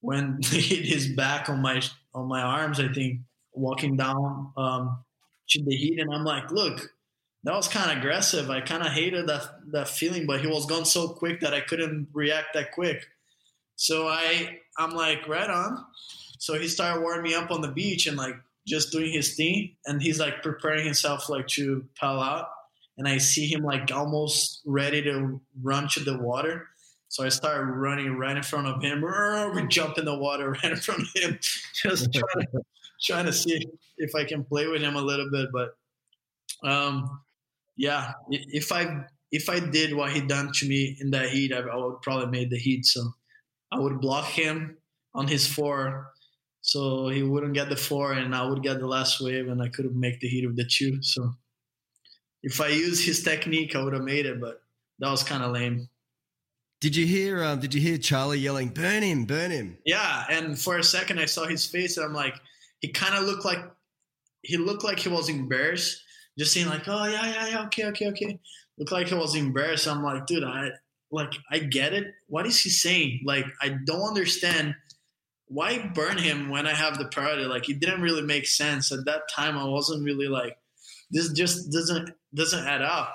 when 0.00 0.40
he 0.44 0.60
hit 0.76 0.84
his 0.86 1.08
back 1.08 1.48
on 1.48 1.62
my 1.62 1.82
on 2.14 2.28
my 2.28 2.42
arms. 2.42 2.80
I 2.80 2.92
think 2.92 3.20
walking 3.54 3.96
down 3.96 4.52
um, 4.56 5.04
to 5.50 5.62
the 5.64 5.76
heat, 5.76 6.00
and 6.00 6.14
I'm 6.14 6.24
like, 6.24 6.50
look, 6.52 6.80
that 7.44 7.54
was 7.54 7.68
kind 7.68 7.90
of 7.92 7.98
aggressive. 7.98 8.50
I 8.50 8.62
kind 8.62 8.82
of 8.82 8.92
hated 8.92 9.28
that 9.28 9.46
that 9.72 9.88
feeling, 9.88 10.26
but 10.26 10.40
he 10.40 10.48
was 10.48 10.66
gone 10.66 10.86
so 10.86 11.08
quick 11.10 11.40
that 11.40 11.54
I 11.54 11.60
couldn't 11.60 12.08
react 12.12 12.54
that 12.54 12.72
quick. 12.72 13.06
So 13.76 14.08
I 14.08 14.60
I'm 14.78 14.92
like 14.92 15.28
right 15.28 15.50
on. 15.50 15.84
So 16.42 16.58
he 16.58 16.66
started 16.66 17.02
warming 17.02 17.22
me 17.22 17.34
up 17.36 17.52
on 17.52 17.60
the 17.60 17.68
beach 17.68 18.08
and 18.08 18.16
like 18.16 18.34
just 18.66 18.90
doing 18.90 19.12
his 19.12 19.36
thing, 19.36 19.76
and 19.86 20.02
he's 20.02 20.18
like 20.18 20.42
preparing 20.42 20.84
himself 20.84 21.28
like 21.28 21.46
to 21.46 21.84
paddle 21.94 22.20
out. 22.20 22.48
And 22.98 23.06
I 23.06 23.18
see 23.18 23.46
him 23.46 23.62
like 23.62 23.92
almost 23.92 24.60
ready 24.66 25.00
to 25.02 25.40
run 25.62 25.86
to 25.92 26.00
the 26.00 26.18
water. 26.18 26.66
So 27.06 27.24
I 27.24 27.28
started 27.28 27.66
running 27.70 28.18
right 28.18 28.36
in 28.36 28.42
front 28.42 28.66
of 28.66 28.82
him. 28.82 29.02
We 29.54 29.68
jump 29.68 29.98
in 29.98 30.04
the 30.04 30.18
water 30.18 30.50
right 30.64 30.72
in 30.72 30.78
front 30.78 31.02
of 31.02 31.08
him, 31.14 31.38
just 31.74 32.12
trying 32.12 32.46
to, 32.46 32.62
trying 33.00 33.26
to 33.26 33.32
see 33.32 33.64
if 33.98 34.16
I 34.16 34.24
can 34.24 34.42
play 34.42 34.66
with 34.66 34.82
him 34.82 34.96
a 34.96 35.00
little 35.00 35.30
bit. 35.30 35.48
But 35.52 35.76
um, 36.68 37.20
yeah, 37.76 38.14
if 38.30 38.72
I 38.72 39.04
if 39.30 39.48
I 39.48 39.60
did 39.60 39.94
what 39.94 40.10
he 40.10 40.20
done 40.20 40.50
to 40.54 40.66
me 40.66 40.96
in 41.00 41.12
that 41.12 41.28
heat, 41.28 41.52
I, 41.52 41.60
I 41.60 41.76
would 41.76 42.02
probably 42.02 42.26
made 42.26 42.50
the 42.50 42.58
heat. 42.58 42.84
So 42.84 43.12
I 43.70 43.78
would 43.78 44.00
block 44.00 44.26
him 44.26 44.78
on 45.14 45.28
his 45.28 45.46
four, 45.46 46.08
so 46.62 47.08
he 47.08 47.22
wouldn't 47.24 47.54
get 47.54 47.68
the 47.68 47.76
four, 47.76 48.12
and 48.12 48.34
I 48.34 48.46
would 48.46 48.62
get 48.62 48.78
the 48.78 48.86
last 48.86 49.20
wave, 49.20 49.48
and 49.48 49.60
I 49.60 49.68
could 49.68 49.84
have 49.84 49.94
made 49.94 50.18
the 50.20 50.28
heat 50.28 50.44
of 50.44 50.56
the 50.56 50.64
two. 50.64 51.02
So 51.02 51.34
if 52.42 52.60
I 52.60 52.68
used 52.68 53.04
his 53.04 53.22
technique, 53.22 53.74
I 53.74 53.82
would 53.82 53.92
have 53.92 54.04
made 54.04 54.26
it, 54.26 54.40
but 54.40 54.62
that 55.00 55.10
was 55.10 55.24
kind 55.24 55.42
of 55.42 55.52
lame. 55.52 55.88
Did 56.80 56.96
you 56.96 57.06
hear? 57.06 57.42
Um, 57.44 57.60
did 57.60 57.74
you 57.74 57.80
hear 57.80 57.98
Charlie 57.98 58.38
yelling, 58.38 58.68
"Burn 58.70 59.02
him! 59.02 59.24
Burn 59.24 59.50
him!" 59.50 59.78
Yeah, 59.84 60.24
and 60.30 60.58
for 60.58 60.78
a 60.78 60.84
second 60.84 61.18
I 61.18 61.26
saw 61.26 61.46
his 61.46 61.66
face, 61.66 61.96
and 61.96 62.06
I'm 62.06 62.14
like, 62.14 62.34
he 62.80 62.88
kind 62.88 63.14
of 63.14 63.24
looked 63.24 63.44
like 63.44 63.60
he 64.42 64.56
looked 64.56 64.84
like 64.84 64.98
he 64.98 65.08
was 65.08 65.28
embarrassed, 65.28 66.02
just 66.38 66.52
saying 66.52 66.68
like, 66.68 66.88
"Oh 66.88 67.04
yeah, 67.04 67.26
yeah, 67.26 67.48
yeah, 67.48 67.64
okay, 67.66 67.86
okay, 67.86 68.08
okay." 68.08 68.38
Looked 68.78 68.92
like 68.92 69.08
he 69.08 69.14
was 69.14 69.34
embarrassed. 69.34 69.86
I'm 69.86 70.02
like, 70.02 70.26
dude, 70.26 70.44
I 70.44 70.70
like 71.10 71.32
I 71.50 71.58
get 71.58 71.92
it. 71.92 72.14
What 72.28 72.46
is 72.46 72.60
he 72.60 72.70
saying? 72.70 73.22
Like 73.24 73.46
I 73.60 73.76
don't 73.84 74.08
understand 74.08 74.74
why 75.52 75.90
burn 75.94 76.18
him 76.18 76.48
when 76.48 76.66
I 76.66 76.74
have 76.74 76.98
the 76.98 77.06
priority. 77.06 77.44
Like 77.44 77.68
it 77.68 77.80
didn't 77.80 78.00
really 78.00 78.22
make 78.22 78.46
sense 78.46 78.90
at 78.92 79.04
that 79.04 79.22
time. 79.34 79.58
I 79.58 79.64
wasn't 79.64 80.04
really 80.04 80.28
like 80.28 80.56
this. 81.10 81.32
Just 81.32 81.70
doesn't 81.70 82.10
doesn't 82.34 82.66
add 82.66 82.82
up. 82.82 83.14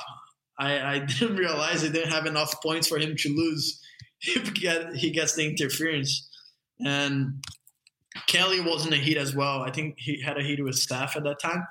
I, 0.60 0.96
I 0.96 1.00
didn't 1.20 1.38
realize 1.38 1.84
I 1.84 1.90
didn't 1.90 2.12
have 2.12 2.26
enough 2.26 2.62
points 2.62 2.88
for 2.88 2.98
him 2.98 3.16
to 3.16 3.30
lose 3.30 3.82
if 4.22 4.48
he, 4.50 4.62
get, 4.62 4.96
he 4.96 5.12
gets 5.12 5.36
the 5.36 5.48
interference. 5.48 6.30
And 6.80 7.44
Kelly 8.28 8.60
wasn't 8.62 8.94
a 8.94 8.98
heat 8.98 9.18
as 9.18 9.36
well. 9.36 9.62
I 9.62 9.72
think 9.72 9.96
he 9.98 10.22
had 10.22 10.38
a 10.38 10.44
heat 10.44 10.64
with 10.64 10.76
staff 10.76 11.16
at 11.16 11.24
that 11.24 11.40
time. 11.40 11.66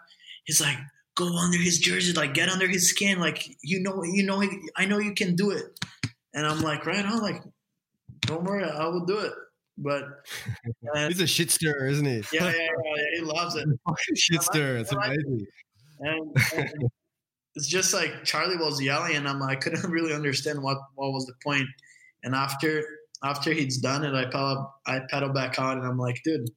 He's 0.44 0.60
like, 0.60 0.76
go 1.14 1.26
under 1.36 1.58
his 1.58 1.78
jersey, 1.78 2.12
like 2.12 2.34
get 2.34 2.48
under 2.48 2.68
his 2.68 2.90
skin, 2.90 3.18
like 3.18 3.48
you 3.62 3.80
know, 3.80 4.02
you 4.04 4.24
know, 4.24 4.42
I 4.76 4.84
know 4.84 4.98
you 4.98 5.14
can 5.14 5.34
do 5.34 5.50
it. 5.50 5.64
And 6.34 6.46
I'm 6.46 6.60
like, 6.60 6.84
right 6.86 7.04
on, 7.04 7.20
like, 7.20 7.42
don't 8.20 8.44
worry, 8.44 8.64
I 8.64 8.86
will 8.88 9.06
do 9.06 9.18
it. 9.18 9.32
But 9.78 10.04
and, 10.94 11.12
he's 11.12 11.20
a 11.20 11.26
shit 11.26 11.50
stirrer, 11.50 11.86
isn't 11.86 12.04
he? 12.04 12.22
Yeah, 12.32 12.46
yeah, 12.46 12.52
yeah, 12.52 13.04
he 13.14 13.20
loves 13.20 13.56
it. 13.56 13.66
shit 14.16 14.42
stirrer, 14.42 14.78
it's 14.78 14.92
amazing. 14.92 15.46
And, 16.00 16.36
and, 16.56 16.70
it's 17.54 17.66
just 17.66 17.92
like 17.94 18.24
Charlie 18.24 18.56
was 18.56 18.80
yelling, 18.80 19.16
and 19.16 19.28
I'm 19.28 19.42
I 19.42 19.56
couldn't 19.56 19.90
really 19.90 20.14
understand 20.14 20.62
what 20.62 20.78
what 20.94 21.12
was 21.12 21.26
the 21.26 21.34
point. 21.44 21.66
And 22.22 22.34
after 22.34 22.84
after 23.22 23.52
he's 23.52 23.78
done 23.78 24.04
it, 24.04 24.14
I 24.14 24.24
pedal 24.26 24.74
I 24.86 25.00
pedal 25.10 25.30
back 25.30 25.58
out, 25.58 25.78
and 25.78 25.86
I'm 25.86 25.98
like, 25.98 26.20
dude, 26.24 26.48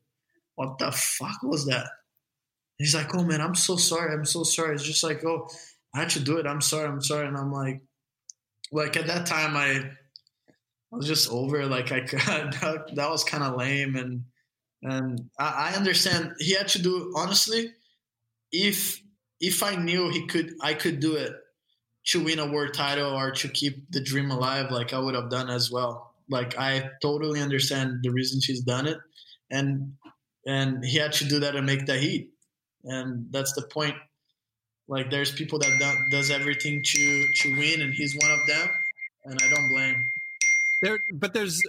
what 0.55 0.77
the 0.77 0.91
fuck 0.91 1.41
was 1.43 1.65
that? 1.67 1.87
He's 2.77 2.95
like, 2.95 3.13
oh 3.13 3.23
man, 3.23 3.41
I'm 3.41 3.55
so 3.55 3.75
sorry, 3.75 4.13
I'm 4.13 4.25
so 4.25 4.43
sorry. 4.43 4.75
It's 4.75 4.83
just 4.83 5.03
like, 5.03 5.23
oh, 5.25 5.47
I 5.93 5.99
had 5.99 6.09
to 6.11 6.19
do 6.19 6.37
it. 6.37 6.47
I'm 6.47 6.61
sorry, 6.61 6.87
I'm 6.87 7.01
sorry. 7.01 7.27
And 7.27 7.37
I'm 7.37 7.51
like, 7.51 7.81
like 8.71 8.95
at 8.95 9.07
that 9.07 9.25
time, 9.25 9.57
I 9.57 9.91
I 10.91 10.95
was 10.95 11.07
just 11.07 11.31
over. 11.31 11.65
Like 11.65 11.91
I 11.91 11.99
that, 12.01 12.91
that 12.95 13.09
was 13.09 13.23
kind 13.23 13.43
of 13.43 13.55
lame, 13.55 13.95
and 13.95 14.23
and 14.81 15.29
I, 15.37 15.71
I 15.71 15.75
understand 15.75 16.33
he 16.39 16.53
had 16.53 16.67
to 16.69 16.81
do 16.81 17.13
honestly. 17.15 17.71
If 18.51 19.01
if 19.39 19.63
I 19.63 19.75
knew 19.75 20.09
he 20.09 20.25
could, 20.27 20.53
I 20.61 20.73
could 20.73 20.99
do 20.99 21.15
it 21.15 21.33
to 22.07 22.23
win 22.23 22.39
a 22.39 22.51
world 22.51 22.73
title 22.73 23.13
or 23.13 23.31
to 23.31 23.47
keep 23.47 23.91
the 23.91 24.01
dream 24.01 24.31
alive, 24.31 24.71
like 24.71 24.93
I 24.93 24.99
would 24.99 25.15
have 25.15 25.29
done 25.29 25.49
as 25.49 25.71
well. 25.71 26.13
Like 26.29 26.57
I 26.57 26.89
totally 27.01 27.39
understand 27.41 27.99
the 28.03 28.09
reason 28.09 28.41
she's 28.41 28.61
done 28.61 28.87
it, 28.87 28.97
and 29.51 29.93
and 30.45 30.83
he 30.83 30.97
had 30.97 31.13
to 31.13 31.25
do 31.25 31.39
that 31.41 31.55
and 31.55 31.65
make 31.65 31.85
the 31.85 31.97
heat, 31.97 32.31
and 32.83 33.27
that's 33.31 33.53
the 33.53 33.63
point. 33.63 33.95
Like 34.87 35.11
there's 35.11 35.31
people 35.31 35.59
that 35.59 35.77
do, 35.79 36.17
does 36.17 36.31
everything 36.31 36.81
to 36.83 37.27
to 37.41 37.57
win, 37.57 37.81
and 37.81 37.93
he's 37.93 38.15
one 38.19 38.31
of 38.31 38.39
them, 38.47 38.69
and 39.25 39.39
I 39.41 39.49
don't 39.49 39.69
blame. 39.69 39.95
There, 40.81 40.99
but 41.13 41.33
there's 41.33 41.61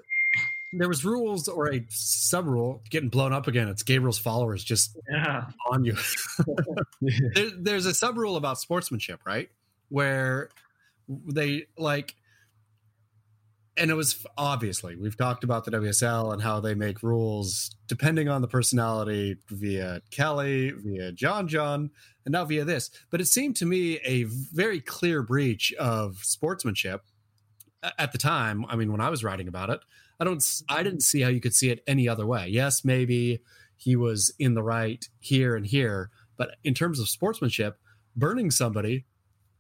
there 0.73 0.89
was 0.89 1.05
rules 1.05 1.49
or 1.49 1.73
a 1.73 1.85
sub 1.89 2.47
rule 2.47 2.83
getting 2.91 3.09
blown 3.09 3.33
up 3.33 3.47
again. 3.47 3.69
It's 3.69 3.83
Gabriel's 3.83 4.19
followers 4.19 4.63
just 4.63 4.97
yeah. 5.11 5.47
on 5.71 5.85
you. 5.85 5.97
there, 7.35 7.51
there's 7.59 7.87
a 7.87 7.95
sub 7.95 8.17
rule 8.17 8.37
about 8.37 8.59
sportsmanship, 8.59 9.21
right? 9.27 9.51
Where 9.89 10.51
they 11.09 11.67
like, 11.77 12.15
and 13.77 13.91
it 13.91 13.95
was 13.95 14.25
obviously 14.37 14.95
we've 14.95 15.17
talked 15.17 15.43
about 15.43 15.65
the 15.65 15.73
WSL 15.73 16.33
and 16.33 16.43
how 16.43 16.61
they 16.61 16.75
make 16.75 17.03
rules 17.03 17.75
depending 17.89 18.29
on 18.29 18.41
the 18.41 18.49
personality 18.49 19.37
via 19.49 20.03
Kelly, 20.13 20.71
via 20.71 21.11
John 21.11 21.49
John, 21.49 21.91
and 22.25 22.33
now 22.33 22.45
via 22.45 22.65
this. 22.65 22.91
But 23.11 23.21
it 23.21 23.27
seemed 23.27 23.57
to 23.57 23.67
me 23.67 23.99
a 24.05 24.25
very 24.25 24.81
clear 24.81 25.23
breach 25.23 25.73
of 25.75 26.19
sportsmanship 26.23 27.03
at 27.99 28.13
the 28.13 28.19
time. 28.19 28.65
I 28.69 28.77
mean, 28.77 28.93
when 28.93 29.01
I 29.01 29.11
was 29.11 29.25
writing 29.25 29.49
about 29.49 29.71
it 29.71 29.81
I 30.21 30.25
don't 30.25 30.45
I 30.69 30.83
didn't 30.83 31.01
see 31.01 31.23
how 31.23 31.31
you 31.31 31.41
could 31.41 31.55
see 31.55 31.71
it 31.71 31.83
any 31.87 32.07
other 32.07 32.27
way. 32.27 32.47
Yes, 32.49 32.85
maybe 32.85 33.41
he 33.77 33.97
was 33.97 34.33
in 34.39 34.53
the 34.55 34.63
right 34.63 35.03
here 35.19 35.57
and 35.57 35.67
here, 35.67 36.11
but 36.37 36.57
in 36.63 36.75
terms 36.75 37.01
of 37.01 37.09
sportsmanship, 37.09 37.79
burning 38.15 38.51
somebody 38.51 39.07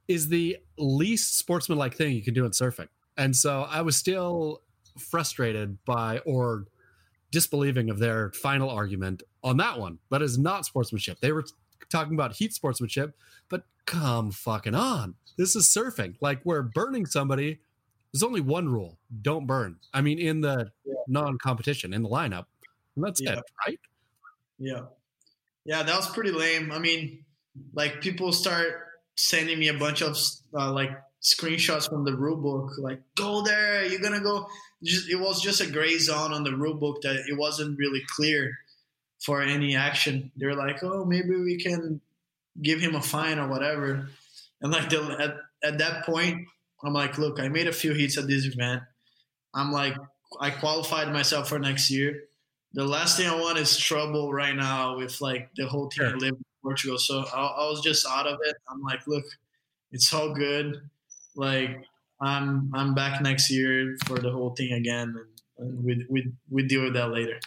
is 0.06 0.28
the 0.28 0.58
least 0.76 1.38
sportsmanlike 1.38 1.94
thing 1.94 2.14
you 2.14 2.22
can 2.22 2.34
do 2.34 2.44
in 2.44 2.50
surfing. 2.50 2.88
And 3.16 3.34
so 3.34 3.62
I 3.62 3.80
was 3.80 3.96
still 3.96 4.60
frustrated 4.98 5.78
by 5.86 6.18
or 6.26 6.66
disbelieving 7.30 7.88
of 7.88 7.98
their 7.98 8.30
final 8.32 8.68
argument 8.68 9.22
on 9.42 9.56
that 9.56 9.78
one. 9.78 9.98
That 10.10 10.20
is 10.20 10.36
not 10.36 10.66
sportsmanship. 10.66 11.20
They 11.20 11.32
were 11.32 11.44
talking 11.90 12.14
about 12.14 12.34
heat 12.34 12.52
sportsmanship, 12.52 13.16
but 13.48 13.64
come 13.86 14.30
fucking 14.30 14.74
on. 14.74 15.14
This 15.38 15.56
is 15.56 15.68
surfing. 15.68 16.16
Like 16.20 16.40
we're 16.44 16.62
burning 16.62 17.06
somebody 17.06 17.60
there's 18.12 18.22
only 18.22 18.40
one 18.40 18.68
rule: 18.68 18.98
don't 19.22 19.46
burn. 19.46 19.78
I 19.92 20.00
mean, 20.00 20.18
in 20.18 20.40
the 20.40 20.70
yeah. 20.84 20.94
non-competition 21.08 21.92
in 21.92 22.02
the 22.02 22.08
lineup, 22.08 22.46
and 22.96 23.04
that's 23.04 23.20
yeah. 23.20 23.34
it, 23.34 23.44
right? 23.66 23.80
Yeah, 24.58 24.82
yeah, 25.64 25.82
that 25.82 25.96
was 25.96 26.08
pretty 26.08 26.32
lame. 26.32 26.72
I 26.72 26.78
mean, 26.78 27.24
like 27.74 28.00
people 28.00 28.32
start 28.32 28.88
sending 29.16 29.58
me 29.58 29.68
a 29.68 29.74
bunch 29.74 30.02
of 30.02 30.16
uh, 30.54 30.72
like 30.72 30.90
screenshots 31.22 31.88
from 31.88 32.04
the 32.04 32.16
rule 32.16 32.36
book, 32.36 32.72
like 32.78 33.00
go 33.14 33.42
there, 33.42 33.84
you're 33.84 34.00
gonna 34.00 34.20
go. 34.20 34.46
Just, 34.82 35.10
it 35.10 35.16
was 35.16 35.42
just 35.42 35.60
a 35.60 35.70
gray 35.70 35.98
zone 35.98 36.32
on 36.32 36.42
the 36.42 36.56
rule 36.56 36.74
book 36.74 37.02
that 37.02 37.16
it 37.28 37.36
wasn't 37.36 37.78
really 37.78 38.02
clear 38.16 38.56
for 39.20 39.42
any 39.42 39.76
action. 39.76 40.30
They're 40.36 40.54
like, 40.54 40.82
oh, 40.82 41.04
maybe 41.04 41.36
we 41.36 41.58
can 41.58 42.00
give 42.62 42.80
him 42.80 42.94
a 42.94 43.02
fine 43.02 43.38
or 43.38 43.48
whatever. 43.48 44.08
And 44.62 44.72
like 44.72 44.92
at, 44.92 45.36
at 45.62 45.78
that 45.78 46.06
point, 46.06 46.48
I'm 46.84 46.92
like, 46.92 47.18
look, 47.18 47.40
I 47.40 47.48
made 47.48 47.66
a 47.66 47.72
few 47.72 47.92
hits 47.92 48.16
at 48.18 48.26
this 48.26 48.46
event. 48.46 48.82
I'm 49.54 49.72
like, 49.72 49.94
I 50.40 50.50
qualified 50.50 51.12
myself 51.12 51.48
for 51.48 51.58
next 51.58 51.90
year. 51.90 52.24
The 52.72 52.84
last 52.84 53.16
thing 53.16 53.28
I 53.28 53.34
want 53.34 53.58
is 53.58 53.76
trouble 53.76 54.32
right 54.32 54.54
now 54.54 54.96
with 54.96 55.20
like 55.20 55.50
the 55.56 55.66
whole 55.66 55.88
team 55.88 56.08
sure. 56.08 56.18
live 56.18 56.34
in 56.34 56.44
Portugal. 56.62 56.98
So 56.98 57.24
I, 57.34 57.40
I, 57.40 57.68
was 57.68 57.80
just 57.80 58.06
out 58.06 58.26
of 58.26 58.38
it. 58.44 58.56
I'm 58.68 58.80
like, 58.82 59.06
look, 59.08 59.24
it's 59.90 60.12
all 60.14 60.32
good. 60.32 60.80
Like 61.34 61.84
I'm 62.20 62.70
I'm 62.74 62.94
back 62.94 63.20
next 63.22 63.50
year 63.50 63.96
for 64.06 64.18
the 64.18 64.30
whole 64.30 64.50
thing 64.50 64.72
again, 64.72 65.14
and, 65.58 65.68
and 65.68 65.84
we 65.84 66.06
we 66.08 66.32
we 66.48 66.62
deal 66.62 66.84
with 66.84 66.94
that 66.94 67.10
later 67.10 67.40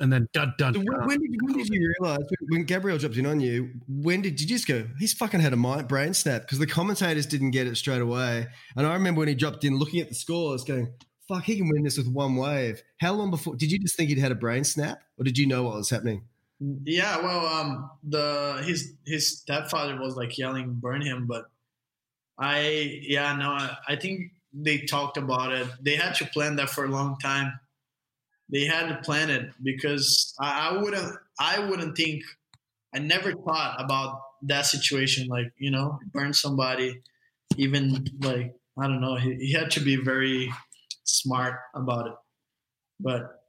and 0.00 0.12
then 0.12 0.28
dun 0.32 0.54
dun. 0.58 0.72
dun. 0.72 0.84
When, 0.84 1.20
did, 1.20 1.30
when 1.42 1.56
did 1.56 1.68
you 1.68 1.94
realize 2.00 2.24
when 2.48 2.64
Gabriel 2.64 2.98
dropped 2.98 3.16
in 3.16 3.26
on 3.26 3.40
you? 3.40 3.70
When 3.88 4.22
did, 4.22 4.36
did 4.36 4.42
you 4.42 4.56
just 4.56 4.66
go? 4.66 4.86
He's 4.98 5.12
fucking 5.12 5.40
had 5.40 5.52
a 5.52 5.56
mind 5.56 5.88
brain 5.88 6.14
snap 6.14 6.42
because 6.42 6.58
the 6.58 6.66
commentators 6.66 7.26
didn't 7.26 7.50
get 7.50 7.66
it 7.66 7.76
straight 7.76 8.00
away. 8.00 8.48
And 8.76 8.86
I 8.86 8.94
remember 8.94 9.20
when 9.20 9.28
he 9.28 9.34
dropped 9.34 9.64
in, 9.64 9.78
looking 9.78 10.00
at 10.00 10.08
the 10.08 10.14
scores, 10.14 10.64
going, 10.64 10.92
"Fuck, 11.28 11.44
he 11.44 11.56
can 11.56 11.68
win 11.68 11.84
this 11.84 11.98
with 11.98 12.08
one 12.08 12.36
wave." 12.36 12.82
How 13.00 13.12
long 13.12 13.30
before 13.30 13.56
did 13.56 13.70
you 13.70 13.78
just 13.78 13.96
think 13.96 14.08
he'd 14.08 14.18
had 14.18 14.32
a 14.32 14.36
brain 14.36 14.64
snap, 14.64 15.02
or 15.18 15.24
did 15.24 15.38
you 15.38 15.46
know 15.46 15.64
what 15.64 15.76
was 15.76 15.90
happening? 15.90 16.24
Yeah, 16.84 17.18
well, 17.18 17.46
um, 17.46 17.90
the 18.02 18.62
his 18.64 18.94
his 19.04 19.38
stepfather 19.38 19.98
was 19.98 20.16
like 20.16 20.36
yelling, 20.38 20.74
"Burn 20.74 21.02
him!" 21.02 21.26
But 21.26 21.46
I, 22.38 23.00
yeah, 23.02 23.34
no, 23.36 23.50
I, 23.50 23.76
I 23.88 23.96
think 23.96 24.32
they 24.52 24.78
talked 24.78 25.16
about 25.16 25.52
it. 25.52 25.66
They 25.80 25.96
had 25.96 26.14
to 26.16 26.26
plan 26.26 26.56
that 26.56 26.70
for 26.70 26.84
a 26.84 26.88
long 26.88 27.18
time 27.18 27.58
they 28.52 28.64
had 28.66 28.88
to 28.88 28.96
plan 29.02 29.30
it 29.30 29.50
because 29.62 30.34
I, 30.40 30.68
I 30.70 30.82
wouldn't 30.82 31.16
I 31.40 31.58
wouldn't 31.58 31.96
think 31.96 32.22
I 32.94 32.98
never 33.00 33.32
thought 33.32 33.76
about 33.78 34.20
that 34.42 34.66
situation 34.66 35.26
like 35.28 35.52
you 35.58 35.70
know 35.70 35.98
burn 36.12 36.32
somebody 36.32 37.00
even 37.56 38.04
like 38.20 38.54
I 38.78 38.86
don't 38.86 39.00
know 39.00 39.16
he, 39.16 39.34
he 39.36 39.52
had 39.52 39.70
to 39.72 39.80
be 39.80 39.96
very 39.96 40.52
smart 41.04 41.56
about 41.74 42.06
it 42.06 42.14
but 43.00 43.42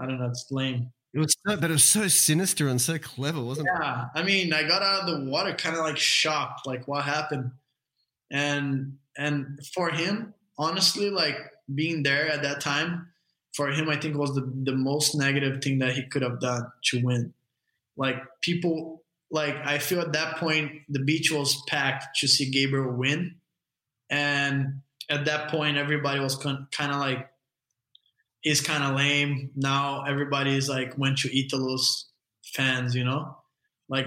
I 0.00 0.06
don't 0.06 0.18
know. 0.18 0.26
It's 0.26 0.46
lame. 0.50 0.92
It 1.14 1.18
was 1.18 1.34
so, 1.46 1.56
but 1.56 1.70
it 1.70 1.72
was 1.72 1.84
so 1.84 2.08
sinister 2.08 2.68
and 2.68 2.80
so 2.80 2.98
clever, 2.98 3.40
wasn't 3.40 3.68
yeah, 3.72 3.76
it? 3.76 3.84
Yeah, 3.84 4.04
I 4.14 4.22
mean, 4.22 4.52
I 4.52 4.62
got 4.62 4.82
out 4.82 5.00
of 5.00 5.06
the 5.06 5.30
water 5.30 5.54
kind 5.54 5.76
of 5.76 5.82
like 5.82 5.96
shocked, 5.96 6.66
like 6.66 6.86
what 6.86 7.04
happened, 7.04 7.50
and 8.30 8.96
and 9.16 9.58
for 9.74 9.88
him, 9.90 10.34
honestly, 10.58 11.08
like 11.08 11.38
being 11.74 12.02
there 12.02 12.28
at 12.28 12.42
that 12.42 12.60
time, 12.60 13.08
for 13.56 13.68
him, 13.68 13.88
I 13.88 13.96
think 13.96 14.16
was 14.16 14.34
the 14.34 14.52
the 14.64 14.76
most 14.76 15.14
negative 15.14 15.62
thing 15.62 15.78
that 15.78 15.94
he 15.94 16.02
could 16.06 16.22
have 16.22 16.40
done 16.40 16.70
to 16.84 17.02
win. 17.02 17.32
Like 17.96 18.22
people, 18.42 19.02
like 19.30 19.56
I 19.64 19.78
feel 19.78 20.00
at 20.00 20.12
that 20.12 20.36
point 20.36 20.82
the 20.90 21.00
beach 21.00 21.32
was 21.32 21.62
packed 21.66 22.18
to 22.18 22.28
see 22.28 22.50
Gabriel 22.50 22.92
win, 22.92 23.36
and 24.10 24.82
at 25.08 25.24
that 25.24 25.50
point 25.50 25.78
everybody 25.78 26.20
was 26.20 26.36
kind 26.36 26.92
of 26.92 27.00
like 27.00 27.30
he's 28.42 28.60
kind 28.60 28.84
of 28.84 28.94
lame. 28.94 29.50
Now 29.56 30.04
everybody's 30.04 30.68
like 30.68 30.98
went 30.98 31.18
to 31.18 31.28
Italo's 31.28 32.10
fans, 32.44 32.94
you 32.94 33.04
know, 33.04 33.38
like 33.88 34.06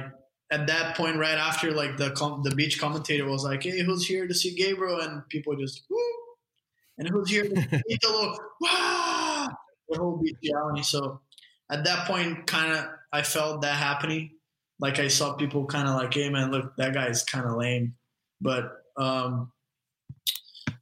at 0.51 0.67
that 0.67 0.95
point, 0.95 1.17
right 1.17 1.37
after 1.37 1.71
like 1.71 1.97
the 1.97 2.11
com- 2.11 2.43
the 2.43 2.55
beach 2.55 2.79
commentator 2.79 3.25
was 3.25 3.43
like, 3.43 3.63
"Hey, 3.63 3.81
who's 3.81 4.05
here 4.05 4.27
to 4.27 4.33
see 4.33 4.55
Gabriel?" 4.55 4.99
and 4.99 5.27
people 5.29 5.55
just 5.55 5.83
woo, 5.89 5.99
and 6.97 7.07
who's 7.07 7.29
here 7.29 7.43
to 7.43 7.55
see 7.69 7.81
Italo? 7.87 8.37
Wow, 8.61 9.28
the 9.89 9.97
whole 9.97 10.23
yelling. 10.41 10.83
So 10.83 11.21
at 11.69 11.83
that 11.83 12.07
point, 12.07 12.47
kind 12.47 12.73
of 12.73 12.85
I 13.11 13.21
felt 13.21 13.61
that 13.61 13.77
happening. 13.77 14.31
Like 14.79 14.99
I 14.99 15.07
saw 15.07 15.33
people 15.33 15.65
kind 15.65 15.87
of 15.87 15.95
like, 15.95 16.13
"Hey, 16.13 16.29
man, 16.29 16.51
look, 16.51 16.75
that 16.77 16.93
guy's 16.93 17.23
kind 17.23 17.45
of 17.45 17.57
lame," 17.57 17.95
but 18.39 18.83
um, 18.97 19.51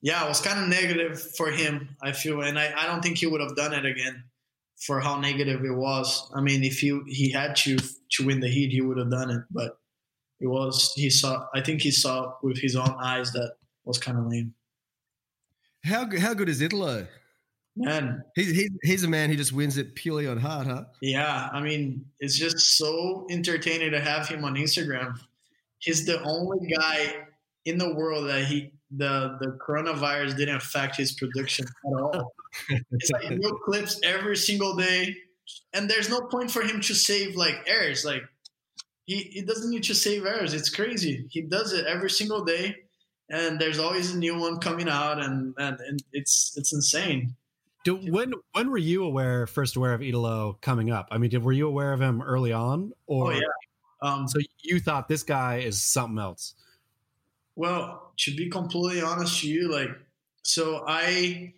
yeah, 0.01 0.23
it 0.23 0.27
was 0.27 0.41
kind 0.41 0.59
of 0.59 0.69
negative 0.69 1.21
for 1.35 1.51
him. 1.51 1.95
I 2.01 2.11
feel, 2.11 2.41
and 2.41 2.59
I, 2.59 2.73
I 2.77 2.85
don't 2.85 3.01
think 3.01 3.17
he 3.17 3.27
would 3.27 3.41
have 3.41 3.55
done 3.55 3.73
it 3.73 3.85
again 3.85 4.23
for 4.79 4.99
how 4.99 5.19
negative 5.19 5.65
it 5.65 5.73
was. 5.73 6.29
I 6.35 6.41
mean, 6.41 6.63
if 6.63 6.79
he 6.79 6.99
he 7.07 7.31
had 7.31 7.55
to 7.57 7.77
to 8.11 8.25
win 8.25 8.39
the 8.39 8.47
heat, 8.47 8.71
he 8.71 8.81
would 8.81 8.97
have 8.97 9.11
done 9.11 9.31
it. 9.31 9.43
But 9.49 9.79
it 10.39 10.47
was 10.47 10.93
he 10.95 11.09
saw. 11.09 11.47
I 11.53 11.61
think 11.61 11.81
he 11.81 11.91
saw 11.91 12.33
with 12.43 12.59
his 12.59 12.75
own 12.75 12.95
eyes 12.99 13.31
that 13.31 13.53
was 13.85 13.97
kind 13.97 14.17
of 14.17 14.27
lame. 14.27 14.53
How 15.83 16.07
how 16.19 16.33
good 16.33 16.49
is 16.49 16.61
Italo? 16.61 17.07
Man, 17.77 18.23
he's, 18.35 18.55
he's 18.55 18.69
he's 18.83 19.03
a 19.03 19.07
man 19.07 19.29
who 19.29 19.35
just 19.35 19.53
wins 19.53 19.77
it 19.77 19.93
purely 19.93 20.27
on 20.27 20.37
heart, 20.37 20.65
huh? 20.65 20.85
Yeah, 21.01 21.49
I 21.51 21.61
mean, 21.61 22.05
it's 22.19 22.37
just 22.37 22.77
so 22.77 23.27
entertaining 23.29 23.91
to 23.91 23.99
have 23.99 24.27
him 24.27 24.43
on 24.43 24.55
Instagram. 24.55 25.19
He's 25.77 26.05
the 26.05 26.21
only 26.23 26.73
guy 26.73 27.27
in 27.65 27.77
the 27.77 27.93
world 27.93 28.27
that 28.29 28.45
he 28.45 28.71
the 28.91 29.37
the 29.39 29.57
coronavirus 29.65 30.37
didn't 30.37 30.55
affect 30.55 30.95
his 30.95 31.11
production 31.11 31.65
at 31.65 32.01
all. 32.01 32.33
it's 32.91 33.11
like 33.11 33.29
new 33.29 33.59
clips 33.65 33.99
every 34.03 34.37
single 34.37 34.75
day, 34.75 35.15
and 35.73 35.89
there's 35.89 36.09
no 36.09 36.21
point 36.21 36.49
for 36.49 36.61
him 36.61 36.81
to 36.81 36.95
save 36.95 37.35
like 37.35 37.55
errors. 37.67 38.05
Like 38.05 38.23
he, 39.05 39.17
he 39.17 39.41
doesn't 39.41 39.69
need 39.69 39.83
to 39.83 39.93
save 39.95 40.25
errors. 40.25 40.53
It's 40.53 40.69
crazy. 40.69 41.27
He 41.29 41.41
does 41.41 41.73
it 41.73 41.85
every 41.85 42.09
single 42.09 42.43
day, 42.43 42.75
and 43.29 43.59
there's 43.59 43.79
always 43.79 44.13
a 44.13 44.17
new 44.17 44.39
one 44.39 44.59
coming 44.59 44.89
out, 44.89 45.19
and 45.21 45.53
and, 45.57 45.79
and 45.79 46.03
it's 46.13 46.53
it's 46.55 46.73
insane. 46.73 47.35
Do, 47.87 47.95
when 47.95 48.33
when 48.51 48.69
were 48.69 48.77
you 48.77 49.05
aware 49.05 49.47
first 49.47 49.77
aware 49.77 49.93
of 49.93 50.01
Italo 50.01 50.57
coming 50.59 50.91
up? 50.91 51.07
I 51.09 51.17
mean, 51.17 51.29
did, 51.29 51.41
were 51.41 51.53
you 51.53 51.69
aware 51.69 51.93
of 51.93 52.01
him 52.01 52.21
early 52.21 52.51
on, 52.51 52.91
or 53.05 53.31
oh, 53.31 53.35
yeah. 53.37 53.43
Um, 54.01 54.27
so 54.27 54.39
you 54.61 54.81
thought 54.81 55.07
this 55.07 55.23
guy 55.23 55.59
is 55.59 55.81
something 55.81 56.19
else? 56.19 56.53
Well, 57.55 58.11
to 58.17 58.35
be 58.35 58.49
completely 58.49 59.01
honest 59.01 59.39
to 59.39 59.47
you, 59.47 59.71
like, 59.71 59.87
so 60.43 60.83
I, 60.85 61.53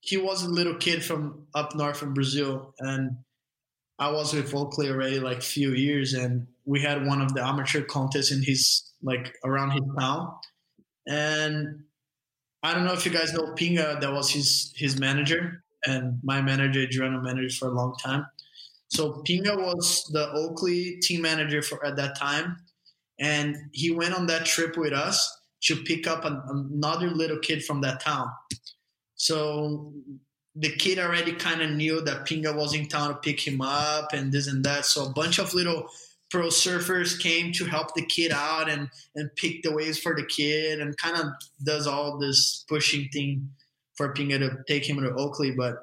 he 0.00 0.18
was 0.18 0.42
a 0.42 0.50
little 0.50 0.74
kid 0.74 1.02
from 1.02 1.46
up 1.54 1.74
north 1.74 2.02
in 2.02 2.12
Brazil, 2.12 2.74
and 2.78 3.16
I 3.98 4.10
was 4.10 4.34
with 4.34 4.54
Oakley 4.54 4.90
already 4.90 5.20
like 5.20 5.40
few 5.40 5.72
years, 5.72 6.12
and 6.12 6.48
we 6.66 6.82
had 6.82 7.06
one 7.06 7.22
of 7.22 7.32
the 7.32 7.42
amateur 7.42 7.80
contests 7.80 8.30
in 8.30 8.42
his 8.42 8.92
like 9.02 9.34
around 9.42 9.70
his 9.70 9.84
town, 9.98 10.34
and 11.06 11.84
I 12.66 12.74
don't 12.74 12.84
know 12.84 12.94
if 12.94 13.06
you 13.06 13.12
guys 13.12 13.32
know 13.32 13.54
Pinga, 13.54 14.00
that 14.00 14.12
was 14.12 14.28
his 14.28 14.72
his 14.74 14.98
manager, 14.98 15.62
and 15.86 16.18
my 16.24 16.42
manager, 16.42 16.80
Adriano, 16.80 17.20
manager 17.20 17.54
for 17.54 17.68
a 17.68 17.70
long 17.70 17.94
time. 18.04 18.26
So 18.88 19.22
Pinga 19.26 19.56
was 19.56 20.02
the 20.12 20.32
Oakley 20.32 20.98
team 21.00 21.22
manager 21.22 21.62
for 21.62 21.84
at 21.86 21.94
that 21.94 22.18
time, 22.18 22.56
and 23.20 23.56
he 23.70 23.92
went 23.92 24.14
on 24.14 24.26
that 24.26 24.46
trip 24.46 24.76
with 24.76 24.92
us 24.92 25.16
to 25.62 25.76
pick 25.76 26.08
up 26.08 26.24
an, 26.24 26.42
another 26.48 27.08
little 27.08 27.38
kid 27.38 27.64
from 27.64 27.82
that 27.82 28.00
town. 28.00 28.28
So 29.14 29.92
the 30.56 30.70
kid 30.70 30.98
already 30.98 31.34
kind 31.34 31.62
of 31.62 31.70
knew 31.70 32.00
that 32.00 32.26
Pinga 32.26 32.56
was 32.56 32.74
in 32.74 32.88
town 32.88 33.10
to 33.10 33.14
pick 33.16 33.46
him 33.46 33.60
up 33.60 34.12
and 34.12 34.32
this 34.32 34.48
and 34.48 34.64
that. 34.64 34.86
So 34.86 35.06
a 35.06 35.12
bunch 35.12 35.38
of 35.38 35.54
little 35.54 35.88
pro 36.30 36.46
surfers 36.48 37.18
came 37.18 37.52
to 37.52 37.64
help 37.64 37.94
the 37.94 38.04
kid 38.04 38.32
out 38.32 38.68
and 38.68 38.88
and 39.14 39.30
pick 39.36 39.62
the 39.62 39.72
waves 39.72 39.98
for 39.98 40.14
the 40.14 40.24
kid 40.24 40.80
and 40.80 40.96
kind 40.96 41.16
of 41.16 41.26
does 41.64 41.86
all 41.86 42.18
this 42.18 42.64
pushing 42.68 43.08
thing 43.12 43.48
for 43.94 44.12
Pinga 44.12 44.38
to 44.38 44.58
take 44.66 44.88
him 44.88 45.00
to 45.00 45.14
Oakley. 45.14 45.52
But 45.52 45.76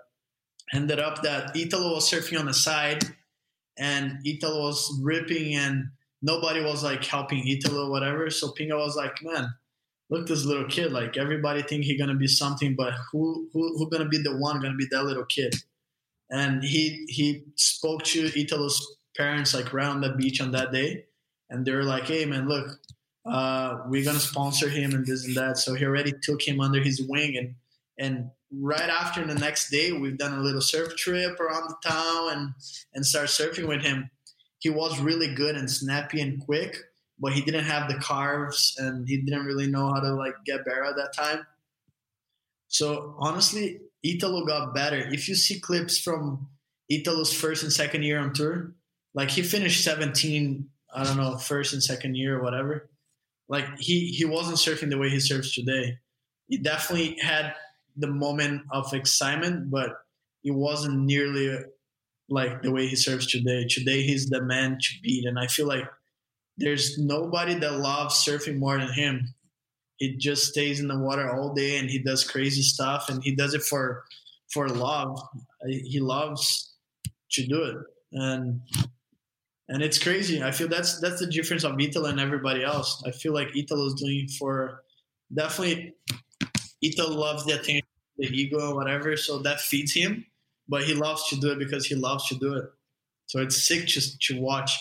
ended 0.74 1.00
up 1.00 1.22
that 1.24 1.56
Italo 1.56 1.94
was 1.96 2.10
surfing 2.10 2.40
on 2.40 2.46
the 2.46 2.54
side 2.54 3.04
and 3.78 4.20
Italo 4.26 4.62
was 4.62 5.00
ripping 5.02 5.56
and 5.56 5.86
nobody 6.22 6.62
was 6.62 6.84
like 6.84 7.04
helping 7.06 7.48
Italo 7.48 7.88
or 7.88 7.92
whatever. 7.92 8.30
So 8.30 8.50
Pinga 8.50 8.78
was 8.78 8.96
like, 8.96 9.22
man, 9.22 9.54
look 10.10 10.28
this 10.28 10.46
little 10.46 10.68
kid. 10.68 10.92
Like 10.92 11.18
everybody 11.18 11.62
think 11.62 11.84
he 11.84 11.98
gonna 11.98 12.16
be 12.16 12.28
something, 12.28 12.76
but 12.76 12.94
who 13.12 13.50
who 13.54 13.78
who 13.78 13.90
gonna 13.90 14.10
be 14.10 14.22
the 14.22 14.38
one 14.38 14.62
gonna 14.62 14.76
be 14.76 14.88
that 14.92 15.06
little 15.06 15.26
kid? 15.26 15.56
And 16.30 16.64
he 16.64 17.06
he 17.08 17.44
spoke 17.56 18.04
to 18.04 18.32
Italo's 18.40 18.98
parents 19.16 19.54
like 19.54 19.74
on 19.74 20.02
the 20.02 20.14
beach 20.14 20.42
on 20.42 20.52
that 20.52 20.72
day, 20.72 21.06
and 21.50 21.66
they 21.66 21.74
were 21.74 21.84
like, 21.84 22.06
hey 22.06 22.26
man, 22.26 22.48
look, 22.48 22.80
uh, 23.26 23.80
we're 23.88 24.06
gonna 24.06 24.20
sponsor 24.20 24.70
him 24.70 24.94
and 24.94 25.06
this 25.06 25.26
and 25.26 25.36
that. 25.36 25.58
So 25.58 25.74
he 25.74 25.86
already 25.86 26.14
took 26.22 26.42
him 26.42 26.60
under 26.60 26.82
his 26.82 27.02
wing 27.02 27.38
and 27.38 27.56
and 28.00 28.32
right 28.56 28.90
after 28.90 29.26
the 29.26 29.36
next 29.36 29.70
day 29.70 29.92
we've 29.92 30.18
done 30.18 30.34
a 30.34 30.42
little 30.42 30.62
surf 30.62 30.96
trip 30.96 31.40
around 31.40 31.70
the 31.70 31.90
town 31.90 32.32
and 32.32 32.54
and 32.94 33.06
start 33.06 33.28
surfing 33.28 33.68
with 33.68 33.82
him 33.82 34.10
he 34.64 34.70
was 34.70 34.98
really 35.02 35.36
good 35.36 35.58
and 35.58 35.70
snappy 35.70 36.22
and 36.22 36.40
quick, 36.40 36.78
but 37.20 37.34
he 37.34 37.42
didn't 37.42 37.66
have 37.66 37.90
the 37.90 38.00
carves 38.00 38.74
and 38.78 39.06
he 39.06 39.18
didn't 39.18 39.46
really 39.46 39.68
know 39.68 39.92
how 39.94 40.00
to 40.00 40.14
like 40.14 40.36
get 40.46 40.64
better 40.64 40.86
at 40.86 40.96
that 40.96 41.12
time. 41.14 41.46
So 42.70 43.14
honestly, 43.20 43.82
Italo 44.04 44.46
got 44.46 44.74
better. 44.74 44.98
If 44.98 45.28
you 45.28 45.36
see 45.36 45.60
clips 45.60 46.00
from 46.00 46.48
Italo's 46.90 47.34
first 47.34 47.64
and 47.64 47.74
second 47.74 48.04
year 48.04 48.20
on 48.20 48.34
tour, 48.34 48.74
like 49.14 49.30
he 49.30 49.44
finished 49.44 49.84
17, 49.84 50.68
I 50.94 51.04
don't 51.04 51.18
know, 51.18 51.38
first 51.38 51.74
and 51.74 51.84
second 51.84 52.16
year 52.16 52.38
or 52.38 52.44
whatever. 52.44 52.90
Like 53.50 53.66
he 53.80 54.08
he 54.08 54.26
wasn't 54.26 54.58
surfing 54.58 54.90
the 54.90 54.98
way 54.98 55.10
he 55.10 55.20
surfs 55.20 55.54
today. 55.54 55.98
He 56.48 56.58
definitely 56.58 57.18
had 57.22 57.54
the 57.96 58.08
moment 58.08 58.64
of 58.72 58.94
excitement, 58.94 59.70
but 59.70 59.98
it 60.44 60.52
wasn't 60.52 61.06
nearly 61.06 61.58
like 62.30 62.62
the 62.62 62.72
way 62.72 62.88
he 62.88 62.96
serves 62.96 63.28
today. 63.28 63.66
Today 63.68 64.02
he's 64.02 64.30
the 64.30 64.42
man 64.42 64.78
to 64.80 64.90
beat, 65.02 65.26
and 65.26 65.38
I 65.38 65.48
feel 65.48 65.68
like 65.68 65.86
there's 66.58 66.98
nobody 66.98 67.56
that 67.56 67.80
loves 67.80 68.26
surfing 68.26 68.58
more 68.58 68.78
than 68.78 68.94
him. 68.94 69.34
He 69.98 70.16
just 70.18 70.48
stays 70.48 70.80
in 70.80 70.88
the 70.88 71.00
water 71.00 71.32
all 71.32 71.54
day 71.54 71.78
and 71.78 71.90
he 71.90 72.00
does 72.00 72.24
crazy 72.24 72.62
stuff, 72.62 73.10
and 73.10 73.24
he 73.24 73.36
does 73.36 73.54
it 73.54 73.64
for 73.64 74.04
for 74.52 74.70
love. 74.70 75.20
He 75.68 76.00
loves 76.00 76.74
to 77.32 77.46
do 77.46 77.64
it, 77.64 77.78
and 78.14 78.62
and 79.74 79.84
it's 79.84 80.02
crazy. 80.02 80.42
I 80.42 80.52
feel 80.52 80.68
that's 80.68 81.00
that's 81.00 81.20
the 81.20 81.28
difference 81.28 81.64
of 81.64 81.80
Italo 81.80 82.10
and 82.10 82.20
everybody 82.20 82.64
else. 82.64 83.04
I 83.06 83.12
feel 83.12 83.34
like 83.34 83.56
Italo 83.56 83.88
is 83.88 83.96
doing 83.96 84.28
for 84.40 84.84
definitely. 85.34 85.96
Italo 86.82 87.16
loves 87.16 87.46
the 87.46 87.54
attention, 87.54 87.88
the 88.18 88.28
ego, 88.28 88.76
whatever, 88.76 89.16
so 89.16 89.40
that 89.40 89.62
feeds 89.62 89.94
him 89.94 90.26
but 90.68 90.84
he 90.84 90.94
loves 90.94 91.28
to 91.30 91.36
do 91.36 91.52
it 91.52 91.60
because 91.60 91.86
he 91.86 91.96
loves 91.96 92.28
to 92.28 92.36
do 92.36 92.56
it. 92.56 92.66
So 93.26 93.40
it's 93.42 93.68
sick 93.68 93.86
just 93.86 94.22
to 94.24 94.40
watch. 94.40 94.78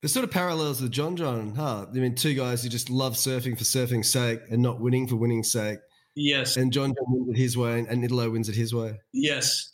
There's 0.00 0.12
sort 0.12 0.24
of 0.24 0.30
parallels 0.30 0.80
with 0.80 0.92
John 0.92 1.16
John, 1.16 1.54
huh? 1.54 1.86
I 1.88 1.98
mean, 1.98 2.14
two 2.14 2.34
guys 2.34 2.62
who 2.62 2.68
just 2.68 2.88
love 2.88 3.14
surfing 3.14 3.58
for 3.58 3.64
surfing's 3.64 4.10
sake 4.10 4.40
and 4.50 4.62
not 4.62 4.80
winning 4.80 5.06
for 5.06 5.16
winning's 5.16 5.52
sake. 5.52 5.78
Yes. 6.16 6.56
And 6.56 6.72
John 6.72 6.94
John 6.94 7.04
wins 7.08 7.28
it 7.28 7.40
his 7.40 7.56
way, 7.56 7.84
and 7.86 8.04
Italo 8.04 8.30
wins 8.30 8.48
it 8.48 8.54
his 8.54 8.74
way. 8.74 8.98
Yes. 9.12 9.72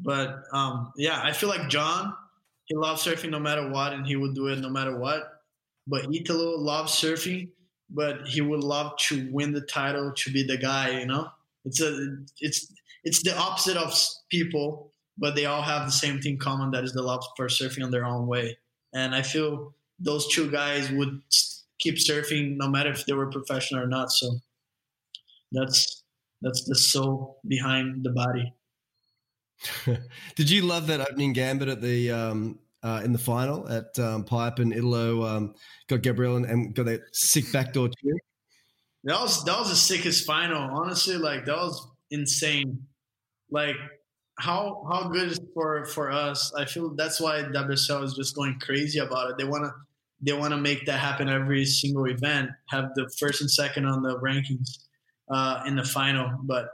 But 0.00 0.42
um, 0.52 0.92
yeah, 0.96 1.20
I 1.22 1.32
feel 1.32 1.48
like 1.48 1.68
John, 1.68 2.14
he 2.68 2.76
loves 2.76 3.02
surfing 3.02 3.30
no 3.30 3.40
matter 3.40 3.68
what, 3.68 3.92
and 3.94 4.06
he 4.06 4.16
would 4.16 4.34
do 4.34 4.48
it 4.48 4.58
no 4.58 4.68
matter 4.68 4.96
what. 4.96 5.42
But 5.86 6.14
Italo 6.14 6.58
loves 6.58 6.92
surfing, 6.92 7.48
but 7.88 8.28
he 8.28 8.42
would 8.42 8.62
love 8.62 8.96
to 9.08 9.28
win 9.32 9.52
the 9.52 9.62
title 9.62 10.12
to 10.14 10.30
be 10.30 10.42
the 10.46 10.58
guy. 10.58 11.00
You 11.00 11.06
know, 11.06 11.28
it's 11.64 11.80
a 11.80 12.16
it's 12.40 12.70
it's 13.04 13.22
the 13.22 13.36
opposite 13.36 13.78
of 13.78 13.98
people, 14.30 14.92
but 15.16 15.34
they 15.34 15.46
all 15.46 15.62
have 15.62 15.86
the 15.86 15.92
same 15.92 16.20
thing 16.20 16.36
common 16.36 16.70
that 16.72 16.84
is 16.84 16.92
the 16.92 17.02
love 17.02 17.24
for 17.36 17.46
surfing 17.46 17.82
on 17.82 17.90
their 17.90 18.04
own 18.04 18.26
way. 18.26 18.58
And 18.92 19.14
I 19.14 19.22
feel 19.22 19.74
those 19.98 20.28
two 20.28 20.50
guys 20.50 20.90
would 20.90 21.22
keep 21.78 21.96
surfing 21.96 22.56
no 22.58 22.68
matter 22.68 22.90
if 22.90 23.06
they 23.06 23.14
were 23.14 23.30
professional 23.30 23.82
or 23.82 23.86
not. 23.86 24.12
So 24.12 24.38
that's 25.52 26.02
that's 26.42 26.64
the 26.64 26.74
soul 26.74 27.40
behind 27.48 28.04
the 28.04 28.10
body. 28.10 28.52
Did 30.36 30.50
you 30.50 30.62
love 30.62 30.86
that 30.86 31.00
opening 31.00 31.32
gambit 31.32 31.68
at 31.68 31.80
the 31.80 32.10
um, 32.10 32.58
uh, 32.82 33.02
in 33.04 33.12
the 33.12 33.18
final 33.18 33.68
at 33.68 33.98
um, 33.98 34.24
Pipe 34.24 34.58
and 34.58 34.72
Italo 34.72 35.24
um, 35.24 35.54
got 35.88 36.02
Gabriel 36.02 36.36
and, 36.36 36.46
and, 36.46 36.74
got 36.74 36.86
that 36.86 37.00
sick 37.12 37.50
backdoor 37.52 37.88
cheer? 37.88 38.16
That 39.04 39.20
was 39.20 39.44
that 39.44 39.58
was 39.58 39.70
the 39.70 39.76
sickest 39.76 40.26
final. 40.26 40.58
Honestly, 40.58 41.16
like 41.16 41.44
that 41.46 41.56
was 41.56 41.88
insane. 42.10 42.86
Like 43.50 43.76
how 44.38 44.86
how 44.90 45.08
good 45.08 45.32
is 45.32 45.40
for 45.54 45.84
for 45.86 46.10
us? 46.10 46.52
I 46.54 46.64
feel 46.64 46.94
that's 46.94 47.20
why 47.20 47.42
WSL 47.42 48.04
is 48.04 48.14
just 48.14 48.34
going 48.36 48.58
crazy 48.60 49.00
about 49.00 49.30
it. 49.30 49.38
They 49.38 49.44
want 49.44 49.64
to 49.64 49.72
they 50.20 50.32
want 50.32 50.52
to 50.52 50.58
make 50.58 50.86
that 50.86 50.98
happen 50.98 51.28
every 51.28 51.64
single 51.64 52.06
event. 52.06 52.50
Have 52.68 52.90
the 52.94 53.10
first 53.18 53.40
and 53.40 53.50
second 53.50 53.86
on 53.86 54.02
the 54.02 54.18
rankings 54.18 54.78
uh, 55.30 55.62
in 55.66 55.76
the 55.76 55.84
final, 55.84 56.30
but 56.42 56.68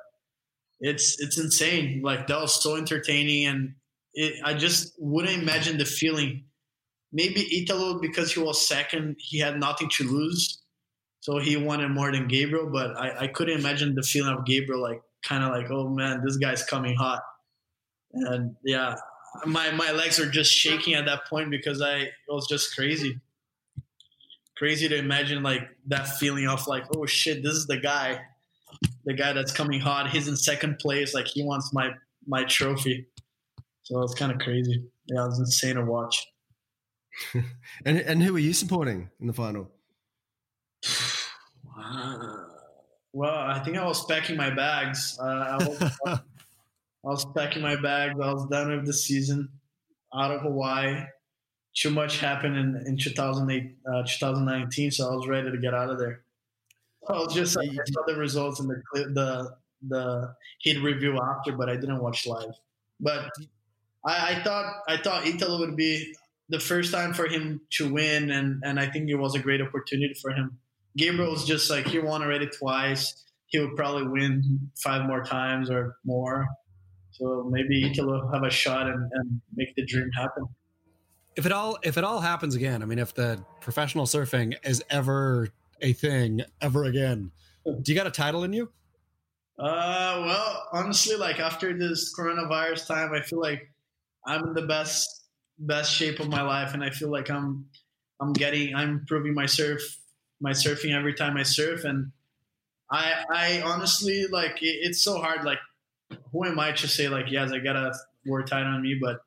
it's 0.85 1.19
it's 1.21 1.39
insane. 1.39 2.03
Like 2.03 2.27
that 2.27 2.41
was 2.41 2.63
so 2.63 2.77
entertaining, 2.77 3.47
and 3.47 3.75
it, 4.13 4.35
I 4.45 4.55
just 4.55 4.93
wouldn't 4.99 5.43
imagine 5.43 5.79
the 5.79 5.85
feeling. 5.85 6.45
Maybe 7.13 7.41
Italo 7.41 8.01
because 8.01 8.35
he 8.35 8.41
was 8.41 8.67
second, 8.67 9.17
he 9.19 9.39
had 9.39 9.59
nothing 9.59 9.89
to 9.97 10.05
lose, 10.05 10.61
so 11.21 11.39
he 11.39 11.57
wanted 11.57 11.89
more 11.89 12.13
than 12.13 12.29
Gabriel. 12.29 12.69
But 12.71 12.97
I, 12.99 13.25
I 13.25 13.27
couldn't 13.29 13.59
imagine 13.59 13.95
the 13.95 14.03
feeling 14.03 14.37
of 14.37 14.45
Gabriel, 14.45 14.83
like 14.83 15.01
kind 15.25 15.43
of 15.43 15.53
like, 15.53 15.71
oh 15.71 15.89
man, 15.89 16.23
this 16.25 16.37
guy's 16.37 16.65
coming 16.65 16.97
hot, 16.97 17.23
and 18.13 18.55
yeah, 18.63 18.97
my 19.47 19.71
my 19.71 19.91
legs 19.91 20.21
are 20.21 20.31
just 20.31 20.53
shaking 20.53 20.95
at 20.95 21.07
that 21.07 21.27
point 21.31 21.51
because 21.51 21.81
I 21.81 21.97
it 21.97 22.13
was 22.29 22.47
just 22.47 22.75
crazy 22.75 23.21
crazy 24.57 24.89
to 24.89 24.97
imagine 24.97 25.43
like 25.43 25.63
that 25.87 26.07
feeling 26.07 26.47
of 26.47 26.67
like, 26.67 26.85
oh 26.97 27.07
shit, 27.07 27.43
this 27.43 27.55
is 27.55 27.67
the 27.67 27.77
guy, 27.77 28.21
the 29.05 29.15
guy 29.15 29.33
that's 29.33 29.53
coming 29.53 29.81
hot. 29.81 30.11
He's 30.11 30.29
in 30.29 30.37
second 30.37 30.79
place. 30.79 31.15
Like 31.15 31.27
he 31.27 31.45
wants 31.45 31.73
my 31.73 31.91
my 32.27 32.45
trophy. 32.45 33.07
So 33.83 34.03
it's 34.03 34.15
kind 34.15 34.33
of 34.33 34.39
crazy. 34.39 34.83
Yeah, 35.07 35.25
it 35.25 35.29
was 35.29 35.39
insane 35.39 35.77
to 35.77 35.85
watch. 35.85 36.27
and 37.85 37.99
and 37.99 38.23
who 38.23 38.35
are 38.37 38.41
you 38.41 38.53
supporting 38.53 39.11
in 39.21 39.27
the 39.27 39.33
final? 39.33 39.71
Wow. 41.77 42.41
Well, 43.17 43.33
I 43.33 43.63
think 43.63 43.77
I 43.77 43.87
was 43.87 44.05
packing 44.07 44.37
my 44.37 44.51
bags. 44.51 45.17
Uh, 45.23 45.25
I, 45.25 45.57
was, 45.59 45.83
I 46.09 46.19
was 47.05 47.25
packing 47.27 47.63
my 47.63 47.81
bags. 47.81 48.19
I 48.21 48.33
was 48.33 48.45
done 48.49 48.77
with 48.77 48.87
the 48.87 48.93
season 48.93 49.51
out 50.13 50.33
of 50.33 50.41
Hawaii 50.41 51.05
too 51.75 51.91
much 51.91 52.19
happened 52.19 52.57
in, 52.57 52.83
in 52.87 52.97
2008, 52.97 53.77
uh, 53.87 54.03
2019, 54.03 54.91
so 54.93 55.11
I 55.11 55.15
was 55.15 55.27
ready 55.27 55.51
to 55.51 55.59
get 55.59 55.75
out 55.75 55.91
of 55.91 55.99
there. 55.99 56.24
I 57.09 57.13
was 57.13 57.35
just 57.35 57.57
like, 57.57 57.71
I 57.71 57.85
saw 57.87 58.03
the 58.07 58.17
results 58.17 58.61
and 58.61 58.71
the 58.71 58.83
the 58.95 59.57
the 59.87 60.35
hit 60.63 60.83
review 60.83 61.19
after, 61.21 61.53
but 61.53 61.69
I 61.69 61.77
didn't 61.77 62.01
watch 62.01 62.27
live. 62.27 62.55
But 63.01 63.31
I, 64.05 64.35
I 64.35 64.43
thought 64.43 64.83
I 64.89 64.97
thought 64.97 65.27
Italo 65.27 65.59
would 65.61 65.77
be 65.77 66.15
the 66.49 66.61
first 66.61 66.93
time 66.93 67.13
for 67.13 67.27
him 67.27 67.61
to 67.73 67.93
win, 67.93 68.31
and 68.31 68.63
and 68.65 68.81
I 68.81 68.87
think 68.87 69.11
it 69.11 69.17
was 69.17 69.35
a 69.35 69.39
great 69.39 69.61
opportunity 69.61 70.15
for 70.21 70.31
him. 70.31 70.59
Gabriel 70.97 71.33
was 71.33 71.45
just 71.45 71.71
like 71.71 71.87
he 71.87 71.99
won 71.99 72.23
already 72.23 72.47
twice. 72.47 73.25
He 73.47 73.59
would 73.59 73.77
probably 73.77 74.07
win 74.07 74.71
five 74.83 75.07
more 75.07 75.23
times 75.25 75.71
or 75.71 75.97
more. 76.05 76.47
So 77.13 77.49
maybe 77.51 77.91
Italo 77.91 78.29
have 78.33 78.43
a 78.43 78.51
shot 78.51 78.89
and, 78.89 79.11
and 79.13 79.41
make 79.55 79.75
the 79.77 79.85
dream 79.87 80.11
happen 80.17 80.49
if 81.37 81.47
it 81.47 81.53
all 81.53 81.79
if 81.83 81.99
it 81.99 82.05
all 82.05 82.21
happens 82.21 82.55
again, 82.55 82.83
I 82.83 82.87
mean, 82.87 82.99
if 82.99 83.15
the 83.15 83.43
professional 83.61 84.07
surfing 84.07 84.55
is 84.65 84.83
ever 84.91 85.49
a 85.81 85.93
thing 85.93 86.43
ever 86.61 86.85
again, 86.85 87.31
do 87.65 87.93
you 87.93 87.95
got 87.95 88.07
a 88.07 88.11
title 88.11 88.45
in 88.45 88.53
you? 88.53 88.71
Uh, 89.59 90.23
well, 90.27 90.69
honestly, 90.73 91.17
like 91.17 91.39
after 91.39 91.77
this 91.77 92.15
coronavirus 92.19 92.87
time, 92.87 93.13
I 93.13 93.21
feel 93.21 93.41
like 93.41 93.71
I'm 94.27 94.43
in 94.49 94.55
the 94.55 94.67
best 94.67 95.09
best 95.59 95.93
shape 95.93 96.19
of 96.19 96.29
my 96.29 96.43
life, 96.43 96.75
and 96.75 96.83
I 96.83 96.91
feel 96.91 97.11
like 97.11 97.31
I'm 97.31 97.67
I'm 98.21 98.33
getting 98.33 98.75
I'm 98.75 98.91
improving 98.91 99.35
my 99.35 99.47
surf 99.47 99.81
my 100.41 100.51
surfing 100.51 100.95
every 100.95 101.15
time 101.15 101.37
I 101.37 101.43
surf, 101.43 101.85
and 101.85 102.11
I 102.91 103.25
I 103.31 103.63
honestly 103.63 104.27
like 104.27 104.63
it, 104.63 104.77
it's 104.83 105.03
so 105.03 105.19
hard. 105.19 105.45
Like, 105.45 105.61
who 106.33 106.45
am 106.45 106.59
I 106.59 106.73
to 106.73 106.89
say 106.89 107.09
like 107.09 107.31
yes, 107.31 107.53
I 107.53 107.59
got 107.59 107.77
a 107.77 107.95
word 108.27 108.47
tied 108.47 108.67
on 108.67 108.83
me, 108.83 108.99
but 109.01 109.21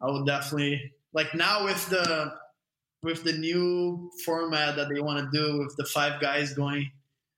I 0.00 0.06
will 0.06 0.24
definitely 0.24 0.92
like 1.12 1.34
now 1.34 1.64
with 1.64 1.88
the 1.90 2.32
with 3.04 3.22
the 3.22 3.32
new 3.32 4.10
format 4.24 4.76
that 4.76 4.88
they 4.88 5.00
want 5.00 5.18
to 5.18 5.38
do 5.38 5.58
with 5.58 5.76
the 5.76 5.84
five 5.84 6.20
guys 6.20 6.54
going 6.54 6.90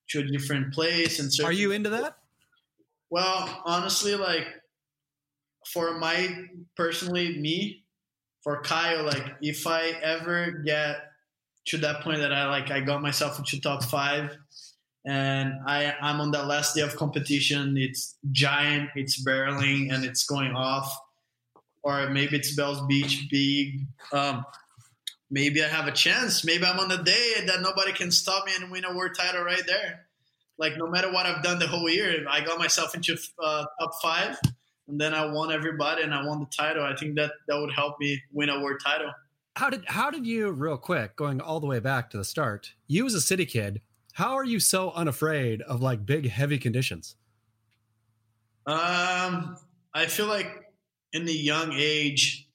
to 0.09 0.21
a 0.21 0.23
different 0.23 0.73
place 0.73 1.19
and 1.19 1.33
so 1.33 1.45
are 1.45 1.53
you 1.53 1.73
into 1.73 1.91
that 1.91 2.17
well 3.11 3.63
honestly 3.65 4.15
like 4.15 4.47
for 5.67 5.99
my 5.99 6.45
personally 6.77 7.39
me 7.39 7.85
for 8.43 8.61
kyle 8.63 9.05
like 9.05 9.35
if 9.43 9.67
i 9.67 9.89
ever 10.03 10.63
get 10.65 11.11
to 11.65 11.77
that 11.77 12.01
point 12.03 12.21
that 12.21 12.33
i 12.33 12.47
like 12.47 12.71
i 12.71 12.81
got 12.81 13.03
myself 13.03 13.39
into 13.39 13.61
top 13.61 13.83
five 13.83 14.37
and 15.07 15.53
i 15.67 15.93
i'm 16.01 16.21
on 16.21 16.31
that 16.31 16.47
last 16.47 16.77
day 16.77 16.83
of 16.83 16.95
competition 16.97 17.77
it's 17.77 18.17
giant 18.31 18.89
it's 18.95 19.25
barreling 19.25 19.93
and 19.93 20.05
it's 20.05 20.25
going 20.25 20.53
off 20.53 20.97
or 21.87 22.11
maybe 22.11 22.37
it's 22.37 22.57
Bells 22.57 22.85
Beach 22.89 23.29
big. 23.31 23.87
Um, 24.13 24.45
maybe 25.31 25.63
I 25.63 25.69
have 25.69 25.87
a 25.87 25.93
chance. 25.93 26.45
Maybe 26.45 26.65
I'm 26.65 26.79
on 26.79 26.89
the 26.89 26.99
day 26.99 27.35
that 27.47 27.61
nobody 27.61 27.93
can 27.93 28.11
stop 28.11 28.47
me 28.47 28.53
and 28.61 28.71
win 28.71 28.85
a 28.85 28.95
world 28.95 29.13
title 29.19 29.43
right 29.43 29.63
there. 29.67 30.07
Like 30.59 30.79
no 30.79 30.87
matter 30.87 31.13
what 31.13 31.27
I've 31.27 31.43
done 31.43 31.59
the 31.59 31.67
whole 31.67 31.89
year, 31.91 32.25
I 32.29 32.41
got 32.41 32.59
myself 32.59 32.95
into 32.95 33.17
uh, 33.43 33.67
top 33.81 33.91
five, 34.03 34.39
and 34.89 34.99
then 34.99 35.13
I 35.13 35.27
won 35.27 35.53
everybody 35.53 36.03
and 36.03 36.15
I 36.15 36.25
won 36.25 36.41
the 36.41 36.47
title. 36.47 36.83
I 36.83 36.97
think 36.97 37.17
that 37.17 37.33
that 37.49 37.61
would 37.61 37.73
help 37.75 37.97
me 38.01 38.23
win 38.33 38.49
a 38.49 38.61
world 38.61 38.81
title. 38.85 39.13
How 39.57 39.71
did 39.71 39.85
how 39.87 40.11
did 40.11 40.27
you 40.27 40.51
real 40.51 40.79
quick 40.79 41.17
going 41.17 41.41
all 41.41 41.61
the 41.61 41.67
way 41.67 41.79
back 41.79 42.11
to 42.11 42.17
the 42.17 42.25
start? 42.25 42.73
You 42.87 43.07
as 43.07 43.15
a 43.15 43.21
city 43.21 43.45
kid, 43.47 43.83
how 44.13 44.35
are 44.35 44.45
you 44.45 44.61
so 44.61 44.93
unafraid 44.93 45.61
of 45.63 45.83
like 45.83 46.07
big 46.07 46.31
heavy 46.31 46.59
conditions? 46.59 47.17
Um, 48.67 49.57
I 49.95 50.07
feel 50.07 50.27
like 50.27 50.51
in 51.13 51.25
the 51.25 51.35
young 51.35 51.73
age. 51.75 52.46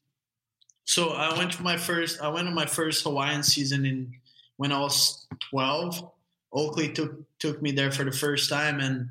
So 0.85 1.09
I 1.09 1.37
went 1.37 1.53
to 1.53 1.63
my 1.63 1.77
first. 1.77 2.21
I 2.21 2.29
went 2.29 2.47
to 2.47 2.53
my 2.53 2.65
first 2.65 3.03
Hawaiian 3.03 3.43
season 3.43 3.85
in 3.85 4.13
when 4.57 4.71
I 4.71 4.79
was 4.79 5.27
twelve. 5.49 6.11
Oakley 6.53 6.91
took 6.91 7.13
took 7.39 7.61
me 7.61 7.71
there 7.71 7.91
for 7.91 8.03
the 8.03 8.11
first 8.11 8.49
time, 8.49 8.79
and 8.79 9.09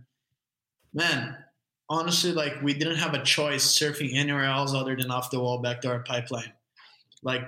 man, 0.92 1.36
honestly, 1.88 2.32
like 2.32 2.60
we 2.62 2.74
didn't 2.74 2.97
have 2.97 3.14
a 3.14 3.22
choice 3.22 3.66
surfing 3.66 4.14
anywhere 4.14 4.44
else 4.44 4.74
other 4.74 4.97
than 4.97 5.10
off 5.10 5.30
the 5.30 5.40
wall 5.40 5.59
back 5.59 5.80
to 5.82 5.88
our 5.88 6.01
pipeline. 6.01 6.52
Like 7.22 7.42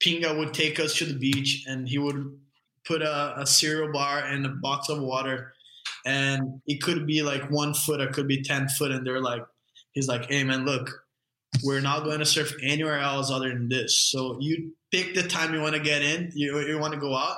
Pinga 0.00 0.36
would 0.36 0.52
take 0.52 0.80
us 0.80 0.94
to 0.96 1.04
the 1.04 1.18
beach, 1.18 1.64
and 1.68 1.88
he 1.88 1.98
would 1.98 2.38
put 2.84 3.02
a, 3.02 3.40
a 3.40 3.46
cereal 3.46 3.92
bar 3.92 4.18
and 4.18 4.46
a 4.46 4.50
box 4.50 4.88
of 4.88 5.00
water, 5.00 5.52
and 6.04 6.60
it 6.66 6.82
could 6.82 7.06
be 7.06 7.22
like 7.22 7.50
one 7.50 7.74
foot, 7.74 8.00
it 8.00 8.12
could 8.12 8.28
be 8.28 8.42
ten 8.42 8.68
foot, 8.68 8.90
and 8.90 9.06
they're 9.06 9.22
like, 9.22 9.44
he's 9.92 10.08
like, 10.08 10.26
"Hey 10.26 10.44
man, 10.44 10.64
look, 10.64 11.05
we're 11.62 11.80
not 11.80 12.04
going 12.04 12.18
to 12.18 12.26
surf 12.26 12.54
anywhere 12.62 12.98
else 12.98 13.30
other 13.30 13.48
than 13.48 13.68
this. 13.68 13.98
So 14.10 14.38
you 14.40 14.72
pick 14.90 15.14
the 15.14 15.22
time 15.22 15.54
you 15.54 15.60
want 15.60 15.74
to 15.74 15.80
get 15.80 16.02
in, 16.02 16.30
you, 16.34 16.58
you 16.60 16.78
want 16.78 16.94
to 16.94 17.00
go 17.00 17.14
out, 17.14 17.36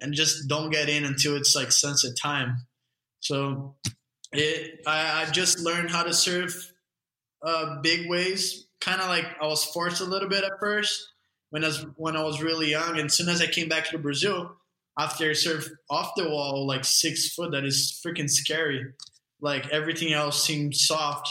and 0.00 0.12
just 0.12 0.48
don't 0.48 0.70
get 0.70 0.88
in 0.88 1.04
until 1.04 1.36
it's 1.36 1.54
like 1.56 1.72
sunset 1.72 2.12
time. 2.20 2.58
So 3.20 3.76
it, 4.32 4.80
I, 4.86 5.22
I 5.22 5.30
just 5.30 5.60
learned 5.60 5.90
how 5.90 6.02
to 6.02 6.12
surf 6.12 6.72
uh, 7.42 7.80
big 7.80 8.08
waves. 8.08 8.66
Kind 8.80 9.00
of 9.00 9.08
like 9.08 9.24
I 9.40 9.46
was 9.46 9.64
forced 9.64 10.00
a 10.00 10.04
little 10.04 10.28
bit 10.28 10.44
at 10.44 10.52
first 10.60 11.12
when 11.50 11.64
I 11.64 11.68
was 11.68 11.86
when 11.96 12.16
I 12.16 12.22
was 12.22 12.42
really 12.42 12.70
young. 12.70 12.98
And 12.98 13.06
as 13.06 13.14
soon 13.14 13.28
as 13.28 13.40
I 13.40 13.46
came 13.46 13.68
back 13.68 13.88
to 13.90 13.98
Brazil, 13.98 14.52
after 14.98 15.24
I 15.24 15.32
surfed 15.32 15.70
off 15.90 16.12
the 16.16 16.28
wall 16.28 16.66
like 16.66 16.84
six 16.84 17.34
foot, 17.34 17.52
that 17.52 17.64
is 17.64 18.00
freaking 18.04 18.30
scary. 18.30 18.84
Like 19.40 19.68
everything 19.70 20.12
else 20.12 20.42
seemed 20.42 20.74
soft 20.74 21.28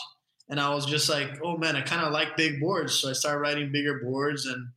and 0.49 0.59
I 0.59 0.73
was 0.73 0.85
just 0.85 1.09
like, 1.09 1.39
oh 1.43 1.57
man, 1.57 1.75
I 1.75 1.81
kind 1.81 2.05
of 2.05 2.13
like 2.13 2.37
big 2.37 2.59
boards, 2.59 2.93
so 2.93 3.09
I 3.09 3.13
started 3.13 3.39
riding 3.39 3.71
bigger 3.71 3.99
boards, 4.03 4.45
and 4.45 4.67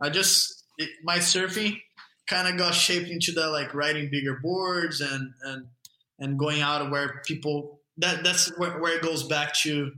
I 0.00 0.10
just 0.10 0.64
it, 0.78 0.90
my 1.02 1.18
surfing 1.18 1.80
kind 2.26 2.48
of 2.48 2.56
got 2.56 2.74
shaped 2.74 3.08
into 3.08 3.32
that 3.32 3.50
like 3.50 3.74
riding 3.74 4.10
bigger 4.10 4.38
boards 4.42 5.00
and 5.00 5.32
and 5.44 5.66
and 6.18 6.38
going 6.38 6.60
out 6.60 6.90
where 6.90 7.22
people 7.26 7.80
that 7.98 8.24
that's 8.24 8.56
where, 8.58 8.78
where 8.80 8.96
it 8.96 9.02
goes 9.02 9.22
back 9.22 9.54
to 9.54 9.92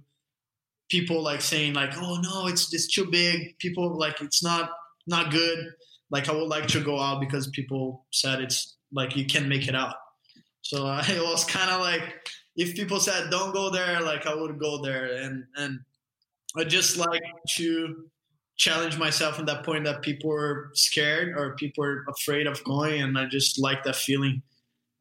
people 0.88 1.22
like 1.22 1.40
saying 1.40 1.74
like 1.74 1.90
oh 1.96 2.20
no 2.22 2.46
it's 2.46 2.72
it's 2.72 2.86
too 2.86 3.06
big. 3.06 3.58
People 3.58 3.98
like 3.98 4.20
it's 4.20 4.42
not 4.42 4.70
not 5.06 5.30
good. 5.30 5.72
Like 6.10 6.28
i 6.28 6.32
would 6.32 6.48
like 6.48 6.68
to 6.68 6.80
go 6.80 7.00
out 7.00 7.20
because 7.20 7.48
people 7.48 8.06
said 8.12 8.40
it's 8.40 8.76
like 8.92 9.16
you 9.16 9.26
can 9.26 9.48
make 9.48 9.66
it 9.68 9.74
out. 9.74 9.94
So 10.62 10.86
it 11.08 11.22
was 11.22 11.44
kind 11.44 11.70
of 11.70 11.80
like 11.80 12.02
if 12.56 12.74
people 12.74 13.00
said 13.00 13.30
don't 13.30 13.52
go 13.52 13.70
there, 13.70 14.00
like 14.00 14.26
I 14.26 14.34
would 14.34 14.58
go 14.58 14.82
there, 14.82 15.16
and 15.16 15.44
and 15.56 15.80
I 16.56 16.64
just 16.64 16.96
like 16.96 17.22
to 17.56 18.04
challenge 18.56 18.98
myself 18.98 19.38
in 19.38 19.44
that 19.44 19.62
point 19.64 19.84
that 19.84 20.00
people 20.00 20.32
are 20.32 20.70
scared 20.72 21.36
or 21.36 21.54
people 21.56 21.84
are 21.84 22.04
afraid 22.08 22.46
of 22.46 22.62
going, 22.64 23.02
and 23.02 23.18
I 23.18 23.26
just 23.26 23.58
like 23.58 23.84
that 23.84 23.96
feeling 23.96 24.42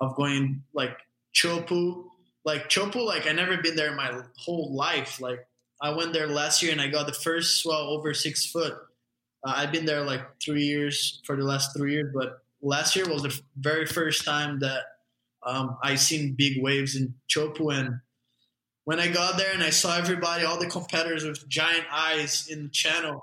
of 0.01 0.15
going 0.15 0.61
like 0.73 0.97
Chopu, 1.33 2.05
like 2.43 2.69
Chopu, 2.69 3.05
like 3.05 3.27
I 3.27 3.31
never 3.31 3.57
been 3.57 3.75
there 3.75 3.91
in 3.91 3.97
my 3.97 4.21
whole 4.37 4.75
life, 4.75 5.21
like 5.21 5.39
I 5.81 5.89
went 5.89 6.13
there 6.13 6.27
last 6.27 6.61
year 6.61 6.71
and 6.71 6.81
I 6.81 6.87
got 6.87 7.07
the 7.07 7.13
first 7.13 7.61
swell 7.61 7.89
over 7.89 8.13
six 8.13 8.45
foot. 8.51 8.73
Uh, 9.45 9.53
I've 9.55 9.71
been 9.71 9.85
there 9.85 10.01
like 10.01 10.21
three 10.43 10.63
years 10.63 11.21
for 11.25 11.35
the 11.35 11.43
last 11.43 11.75
three 11.75 11.93
years, 11.93 12.11
but 12.13 12.39
last 12.61 12.95
year 12.95 13.07
was 13.07 13.23
the 13.23 13.39
very 13.57 13.85
first 13.85 14.25
time 14.25 14.59
that 14.59 14.83
um, 15.45 15.77
I 15.83 15.95
seen 15.95 16.35
big 16.37 16.61
waves 16.61 16.95
in 16.95 17.15
Chopu. 17.29 17.73
And 17.73 17.99
when 18.83 18.99
I 18.99 19.07
got 19.07 19.37
there 19.37 19.53
and 19.53 19.63
I 19.63 19.69
saw 19.69 19.97
everybody, 19.97 20.43
all 20.43 20.59
the 20.59 20.67
competitors 20.67 21.23
with 21.23 21.47
giant 21.47 21.85
eyes 21.91 22.47
in 22.49 22.63
the 22.63 22.69
channel, 22.69 23.21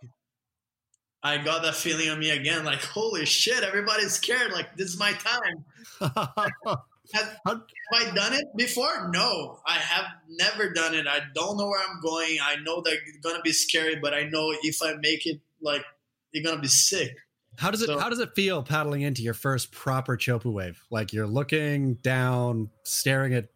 I 1.23 1.39
got 1.39 1.63
that 1.63 1.77
feeling 1.77 2.11
on 2.11 2.19
me 2.19 2.31
again, 2.31 2.65
like 2.65 2.83
holy 2.83 3.25
shit, 3.27 3.63
everybody's 3.63 4.13
scared. 4.13 4.53
Like 4.53 4.77
this 4.77 4.89
is 4.89 4.99
my 4.99 5.13
time. 5.13 5.65
have, 7.15 7.39
have, 7.47 7.63
I 7.95 8.11
done 8.15 8.33
it 8.33 8.47
before? 8.57 9.09
No, 9.13 9.61
I 9.67 9.75
have 9.75 10.07
never 10.29 10.73
done 10.73 10.95
it. 10.95 11.07
I 11.07 11.21
don't 11.35 11.57
know 11.59 11.69
where 11.69 11.81
I'm 11.81 12.01
going. 12.01 12.39
I 12.43 12.57
know 12.63 12.81
that 12.81 12.93
it's 12.93 13.19
gonna 13.23 13.43
be 13.43 13.53
scary, 13.53 13.97
but 13.97 14.15
I 14.15 14.25
know 14.25 14.53
if 14.63 14.83
I 14.83 14.95
make 15.01 15.27
it, 15.27 15.41
like 15.61 15.85
you're 16.33 16.43
gonna 16.45 16.61
be 16.61 16.69
sick. 16.69 17.17
How 17.57 17.71
does 17.71 17.83
it 17.83 17.87
so, 17.87 17.99
How 17.99 18.09
does 18.09 18.19
it 18.19 18.35
feel 18.35 18.63
paddling 18.63 19.03
into 19.03 19.23
your 19.23 19.35
first 19.35 19.73
proper 19.73 20.17
chopu 20.17 20.53
wave? 20.53 20.83
Like 20.91 21.13
you're 21.13 21.27
looking 21.27 21.95
down, 21.95 22.71
staring 22.85 23.35
at 23.35 23.49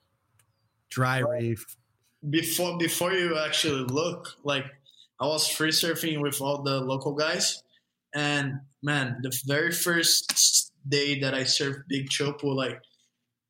dry 0.90 1.20
reef. 1.20 1.76
Before 2.28 2.78
before 2.78 3.12
you 3.12 3.38
actually 3.38 3.84
look, 3.84 4.34
like 4.44 4.64
I 5.20 5.26
was 5.26 5.48
free 5.48 5.70
surfing 5.70 6.20
with 6.20 6.40
all 6.40 6.62
the 6.62 6.80
local 6.80 7.14
guys, 7.14 7.62
and 8.14 8.60
man, 8.82 9.18
the 9.22 9.36
very 9.46 9.72
first 9.72 10.72
day 10.88 11.20
that 11.20 11.34
I 11.34 11.42
surfed 11.42 11.84
big 11.88 12.08
chopu, 12.08 12.54
like 12.54 12.80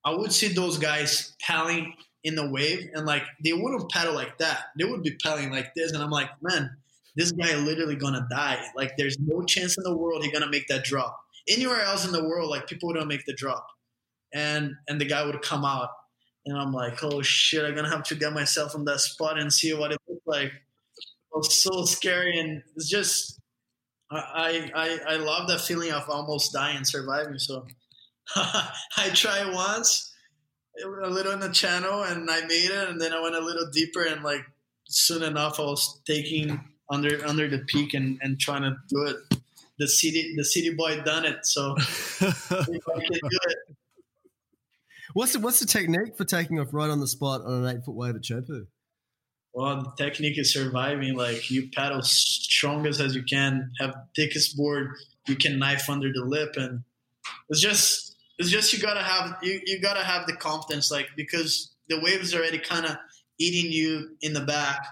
I 0.04 0.14
would 0.14 0.32
see 0.32 0.48
those 0.48 0.78
guys 0.78 1.34
paddling 1.40 1.94
in 2.24 2.34
the 2.34 2.50
wave, 2.50 2.90
and 2.94 3.06
like 3.06 3.24
they 3.42 3.52
wouldn't 3.52 3.90
paddle 3.90 4.14
like 4.14 4.38
that. 4.38 4.66
They 4.78 4.84
would 4.84 5.02
be 5.02 5.16
paddling 5.22 5.50
like 5.50 5.74
this, 5.74 5.92
and 5.92 6.02
I'm 6.02 6.10
like, 6.10 6.30
man, 6.42 6.76
this 7.16 7.32
guy 7.32 7.56
literally 7.56 7.96
gonna 7.96 8.26
die. 8.30 8.64
Like, 8.76 8.96
there's 8.96 9.18
no 9.18 9.42
chance 9.44 9.76
in 9.76 9.84
the 9.84 9.96
world 9.96 10.24
he 10.24 10.30
gonna 10.30 10.50
make 10.50 10.68
that 10.68 10.84
drop. 10.84 11.18
Anywhere 11.48 11.80
else 11.82 12.04
in 12.04 12.12
the 12.12 12.24
world, 12.24 12.50
like 12.50 12.66
people 12.66 12.92
don't 12.92 13.08
make 13.08 13.24
the 13.26 13.34
drop, 13.34 13.66
and 14.34 14.72
and 14.88 15.00
the 15.00 15.04
guy 15.04 15.24
would 15.24 15.40
come 15.42 15.64
out, 15.64 15.90
and 16.44 16.58
I'm 16.58 16.72
like, 16.72 17.02
oh 17.02 17.22
shit, 17.22 17.64
I'm 17.64 17.74
gonna 17.74 17.90
have 17.90 18.04
to 18.04 18.14
get 18.14 18.32
myself 18.32 18.74
on 18.74 18.84
that 18.86 19.00
spot 19.00 19.38
and 19.38 19.52
see 19.52 19.72
what 19.74 19.92
it 19.92 19.98
looks 20.08 20.26
like 20.26 20.46
It 20.48 20.52
was 21.32 21.54
so 21.60 21.84
scary, 21.84 22.38
and 22.38 22.62
it's 22.76 22.88
just 22.88 23.40
I 24.10 24.70
I 24.74 25.14
I 25.14 25.16
love 25.16 25.48
that 25.48 25.60
feeling 25.60 25.92
of 25.92 26.08
almost 26.10 26.52
dying, 26.52 26.84
surviving. 26.84 27.38
So 27.38 27.66
I 28.36 29.10
tried 29.14 29.52
once, 29.54 30.12
a 30.84 31.08
little 31.10 31.32
in 31.32 31.40
the 31.40 31.50
channel, 31.50 32.02
and 32.02 32.30
I 32.30 32.40
made 32.42 32.70
it, 32.70 32.88
and 32.88 33.00
then 33.00 33.12
I 33.12 33.20
went 33.20 33.34
a 33.36 33.40
little 33.40 33.70
deeper, 33.72 34.02
and 34.02 34.22
like 34.22 34.44
soon 34.88 35.22
enough, 35.22 35.58
I 35.58 35.64
was 35.64 36.00
taking 36.06 36.60
under 36.90 37.24
under 37.26 37.48
the 37.48 37.58
peak 37.58 37.94
and 37.94 38.18
and 38.22 38.38
trying 38.38 38.62
to 38.62 38.76
do 38.88 39.02
it. 39.06 39.16
The 39.78 39.88
city 39.88 40.34
the 40.36 40.44
city 40.44 40.74
boy 40.74 41.02
done 41.02 41.24
it, 41.26 41.44
so 41.44 41.74
do 42.20 42.32
it. 42.70 43.76
What's 45.12 45.32
the, 45.32 45.40
what's 45.40 45.60
the 45.60 45.66
technique 45.66 46.16
for 46.16 46.24
taking 46.24 46.60
off 46.60 46.68
right 46.72 46.90
on 46.90 47.00
the 47.00 47.06
spot 47.06 47.42
on 47.42 47.64
an 47.64 47.76
eight 47.76 47.84
foot 47.84 47.94
wave 47.94 48.16
at 48.16 48.22
Chopu? 48.22 48.66
well, 49.56 49.80
the 49.96 50.04
technique 50.04 50.38
is 50.38 50.52
surviving. 50.52 51.16
Like 51.16 51.50
you 51.50 51.70
paddle 51.74 52.02
strongest 52.02 53.00
as 53.00 53.16
you 53.16 53.22
can, 53.22 53.70
have 53.80 53.94
thickest 54.14 54.54
board, 54.54 54.90
you 55.26 55.34
can 55.34 55.58
knife 55.58 55.88
under 55.88 56.12
the 56.12 56.22
lip, 56.22 56.56
and 56.56 56.82
it's 57.48 57.62
just 57.62 58.16
it's 58.38 58.50
just 58.50 58.74
you 58.74 58.78
gotta 58.78 59.02
have 59.02 59.38
you 59.42 59.58
you 59.64 59.80
gotta 59.80 60.04
have 60.04 60.26
the 60.26 60.34
confidence, 60.34 60.90
like 60.90 61.08
because 61.16 61.74
the 61.88 61.98
waves 62.00 62.28
is 62.28 62.34
already 62.34 62.58
kind 62.58 62.84
of 62.84 62.98
eating 63.40 63.72
you 63.72 64.10
in 64.20 64.34
the 64.34 64.42
back. 64.42 64.86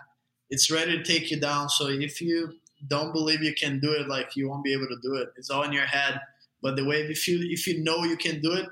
It's 0.54 0.70
ready 0.70 0.96
to 0.96 1.02
take 1.02 1.32
you 1.32 1.40
down. 1.40 1.68
So 1.68 1.88
if 1.88 2.20
you 2.20 2.54
don't 2.86 3.12
believe 3.12 3.42
you 3.42 3.54
can 3.54 3.80
do 3.80 3.90
it, 3.90 4.06
like 4.06 4.36
you 4.36 4.48
won't 4.48 4.62
be 4.62 4.72
able 4.72 4.86
to 4.86 4.98
do 5.02 5.16
it. 5.16 5.30
It's 5.36 5.50
all 5.50 5.64
in 5.64 5.72
your 5.72 5.86
head. 5.86 6.20
But 6.62 6.76
the 6.76 6.84
way 6.84 7.00
if 7.00 7.26
you 7.26 7.40
if 7.42 7.66
you 7.66 7.82
know 7.82 8.04
you 8.04 8.16
can 8.16 8.40
do 8.40 8.52
it, 8.52 8.68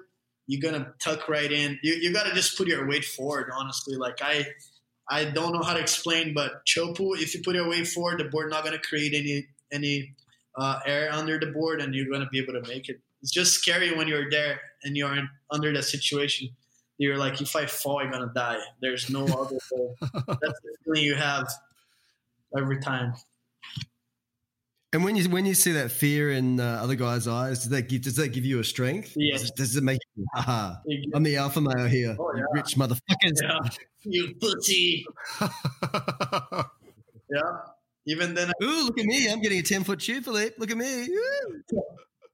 you're 0.47 0.63
gonna 0.63 0.95
tuck 1.01 1.29
right 1.29 1.51
in. 1.51 1.81
You 1.83 1.95
you 1.95 2.13
gotta 2.13 2.33
just 2.35 2.57
put 2.57 2.69
your 2.69 2.87
weight 2.87 3.05
forward. 3.05 3.51
Honestly, 3.53 3.97
like 3.97 4.19
I 4.23 4.47
I 5.11 5.25
don't 5.25 5.53
know 5.53 5.63
how 5.63 5.75
to 5.75 5.81
explain, 5.81 6.35
but 6.35 6.65
chopu, 6.67 7.21
if 7.21 7.35
you 7.35 7.43
put 7.43 7.57
your 7.57 7.69
weight 7.69 7.89
forward, 7.89 8.21
the 8.21 8.25
board 8.25 8.51
not 8.51 8.63
going 8.63 8.79
to 8.81 8.89
create 8.89 9.13
any 9.13 9.49
any 9.73 10.15
uh, 10.57 10.79
air 10.87 11.13
under 11.13 11.41
the 11.41 11.47
board, 11.47 11.81
and 11.83 11.93
you're 11.97 12.07
going 12.07 12.21
to 12.21 12.29
be 12.29 12.39
able 12.39 12.53
to 12.53 12.63
make 12.69 12.89
it. 12.89 13.01
It's 13.23 13.33
just 13.33 13.55
scary 13.55 13.93
when 13.93 14.07
you're 14.07 14.31
there 14.31 14.61
and 14.85 14.97
you're 14.97 15.15
in, 15.17 15.29
under 15.51 15.73
that 15.73 15.83
situation. 15.83 16.49
You're 16.99 17.19
like, 17.19 17.41
if 17.41 17.57
I 17.57 17.67
fall, 17.67 17.99
I'm 17.99 18.13
gonna 18.13 18.33
die. 18.33 18.59
There's 18.81 19.11
no 19.11 19.25
other 19.25 19.59
way. 19.73 19.95
That's 20.01 20.61
the 20.63 20.77
feeling 20.85 21.03
you 21.03 21.17
have 21.17 21.49
every 22.57 22.81
time. 22.81 23.15
And 24.95 25.05
when 25.05 25.17
you 25.17 25.27
when 25.31 25.47
you 25.47 25.55
see 25.55 25.73
that 25.73 25.91
fear 25.91 26.33
in 26.33 26.61
uh, 26.61 26.81
other 26.83 26.97
guys' 26.97 27.27
eyes, 27.27 27.61
does 27.61 27.71
that 27.71 27.89
give 27.89 28.03
does 28.03 28.17
that 28.17 28.29
give 28.29 28.45
you 28.45 28.61
a 28.61 28.65
strength? 28.65 29.15
Yes. 29.17 29.41
Does, 29.41 29.51
does 29.53 29.77
it 29.77 29.85
make 29.85 29.99
you, 30.17 30.27
haha, 30.35 30.75
I'm 31.15 31.23
the 31.23 31.37
alpha 31.37 31.63
male 31.63 31.87
here, 31.87 32.15
oh, 32.21 32.31
yeah. 32.37 32.43
rich 32.53 32.77
motherfuckers. 32.77 33.41
Yeah. 33.41 33.59
You 34.03 34.35
pussy. 34.39 35.07
yeah. 35.41 37.53
Even 38.07 38.35
then. 38.35 38.51
I- 38.51 38.65
Ooh, 38.65 38.85
look 38.85 38.99
at 38.99 39.07
me! 39.07 39.31
I'm 39.31 39.41
getting 39.41 39.61
a 39.61 39.63
ten 39.63 39.83
foot 39.83 40.01
tube, 40.01 40.25
Filipe. 40.25 40.57
Look 40.59 40.71
at 40.71 40.77
me. 40.77 41.09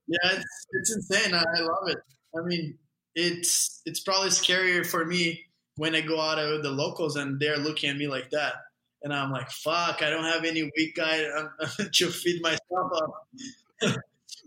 yeah, 0.08 0.18
it's 0.32 0.66
it's 0.72 0.96
insane. 0.96 1.34
I, 1.34 1.44
I 1.56 1.60
love 1.60 1.86
it. 1.86 1.98
I 2.36 2.42
mean, 2.42 2.76
it's 3.14 3.82
it's 3.84 4.00
probably 4.00 4.30
scarier 4.30 4.84
for 4.84 5.04
me 5.04 5.44
when 5.76 5.94
I 5.94 6.00
go 6.00 6.20
out 6.20 6.38
with 6.38 6.64
the 6.64 6.72
locals 6.72 7.14
and 7.14 7.38
they're 7.38 7.56
looking 7.56 7.90
at 7.90 7.96
me 7.96 8.08
like 8.08 8.30
that 8.30 8.54
and 9.02 9.12
I'm 9.12 9.30
like, 9.30 9.50
fuck, 9.50 10.02
I 10.02 10.10
don't 10.10 10.24
have 10.24 10.44
any 10.44 10.70
weak 10.76 10.96
guy 10.96 11.24
to 11.92 12.06
feed 12.08 12.42
myself 12.42 12.92
up. 12.94 13.28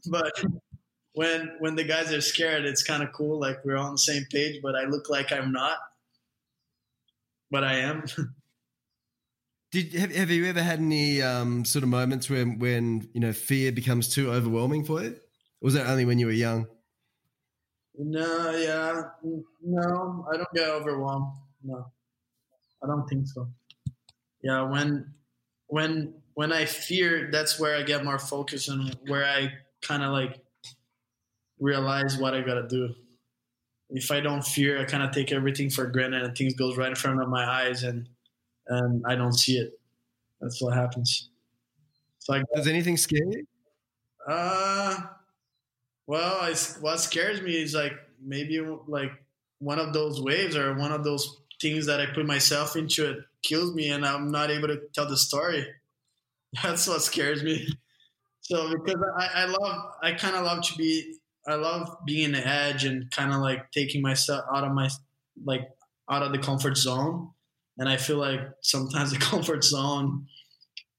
but 0.07 0.43
when 1.13 1.55
when 1.59 1.75
the 1.75 1.83
guys 1.83 2.11
are 2.11 2.21
scared, 2.21 2.65
it's 2.65 2.83
kind 2.83 3.03
of 3.03 3.11
cool. 3.13 3.39
Like 3.39 3.63
we're 3.63 3.77
on 3.77 3.93
the 3.93 3.97
same 3.97 4.23
page, 4.31 4.61
but 4.61 4.75
I 4.75 4.85
look 4.85 5.09
like 5.09 5.31
I'm 5.31 5.51
not, 5.51 5.77
but 7.49 7.63
I 7.63 7.75
am. 7.79 8.03
Did 9.71 9.93
have, 9.93 10.13
have 10.13 10.29
you 10.29 10.47
ever 10.47 10.61
had 10.61 10.79
any 10.79 11.21
um, 11.21 11.63
sort 11.63 11.83
of 11.83 11.89
moments 11.89 12.29
when 12.29 12.59
when 12.59 13.09
you 13.13 13.21
know 13.21 13.31
fear 13.31 13.71
becomes 13.71 14.09
too 14.09 14.29
overwhelming 14.29 14.83
for 14.83 15.01
you? 15.01 15.11
Or 15.11 15.65
was 15.65 15.75
that 15.75 15.87
only 15.87 16.03
when 16.03 16.19
you 16.19 16.25
were 16.25 16.33
young? 16.33 16.67
No, 17.97 18.51
yeah, 18.51 19.01
no, 19.63 20.25
I 20.31 20.37
don't 20.37 20.53
get 20.53 20.67
overwhelmed. 20.69 21.33
No, 21.63 21.85
I 22.83 22.87
don't 22.87 23.07
think 23.07 23.27
so 23.27 23.47
yeah 24.43 24.61
when 24.61 25.13
when 25.67 26.13
when 26.33 26.51
i 26.51 26.65
fear 26.65 27.29
that's 27.31 27.59
where 27.59 27.75
i 27.75 27.83
get 27.83 28.03
more 28.03 28.19
focus 28.19 28.67
and 28.67 28.97
where 29.07 29.25
i 29.25 29.51
kind 29.81 30.03
of 30.03 30.11
like 30.11 30.39
realize 31.59 32.17
what 32.17 32.33
i 32.33 32.41
gotta 32.41 32.67
do. 32.67 32.93
If 33.89 34.11
i 34.11 34.19
don't 34.19 34.43
fear 34.43 34.79
i 34.79 34.85
kind 34.85 35.03
of 35.03 35.11
take 35.11 35.31
everything 35.31 35.69
for 35.69 35.85
granted 35.85 36.23
and 36.23 36.35
things 36.37 36.53
goes 36.53 36.77
right 36.77 36.89
in 36.89 36.95
front 36.95 37.21
of 37.21 37.29
my 37.29 37.45
eyes 37.45 37.83
and 37.83 38.07
and 38.67 39.03
i 39.05 39.15
don't 39.15 39.33
see 39.33 39.57
it. 39.57 39.79
That's 40.39 40.61
what 40.61 40.73
happens. 40.73 41.29
So 42.17 42.33
I, 42.33 42.43
does 42.55 42.67
anything 42.67 42.97
scare 42.97 43.25
you? 43.25 43.45
Uh 44.27 45.01
well 46.07 46.37
I, 46.41 46.53
what 46.79 46.97
scares 46.99 47.41
me 47.41 47.61
is 47.61 47.73
like 47.73 47.93
maybe 48.21 48.59
like 48.87 49.11
one 49.59 49.79
of 49.79 49.93
those 49.93 50.21
waves 50.21 50.55
or 50.55 50.73
one 50.75 50.91
of 50.91 51.03
those 51.03 51.40
things 51.61 51.85
that 51.85 52.01
i 52.01 52.05
put 52.07 52.25
myself 52.25 52.75
into 52.75 53.09
it 53.09 53.17
kills 53.43 53.73
me 53.73 53.89
and 53.89 54.05
I'm 54.05 54.31
not 54.31 54.51
able 54.51 54.67
to 54.67 54.81
tell 54.93 55.07
the 55.07 55.17
story. 55.17 55.67
That's 56.63 56.87
what 56.87 57.01
scares 57.01 57.43
me. 57.43 57.67
So 58.41 58.71
because 58.71 59.01
I, 59.17 59.29
I 59.35 59.45
love, 59.45 59.85
I 60.01 60.11
kind 60.13 60.35
of 60.35 60.43
love 60.43 60.63
to 60.63 60.75
be, 60.75 61.15
I 61.47 61.55
love 61.55 61.97
being 62.05 62.25
in 62.25 62.31
the 62.33 62.45
edge 62.45 62.85
and 62.85 63.09
kind 63.11 63.33
of 63.33 63.39
like 63.39 63.71
taking 63.71 64.01
myself 64.01 64.43
out 64.53 64.63
of 64.63 64.73
my, 64.73 64.89
like 65.43 65.69
out 66.09 66.23
of 66.23 66.31
the 66.31 66.37
comfort 66.37 66.77
zone. 66.77 67.29
And 67.77 67.87
I 67.87 67.97
feel 67.97 68.17
like 68.17 68.41
sometimes 68.61 69.11
the 69.11 69.17
comfort 69.19 69.63
zone, 69.63 70.27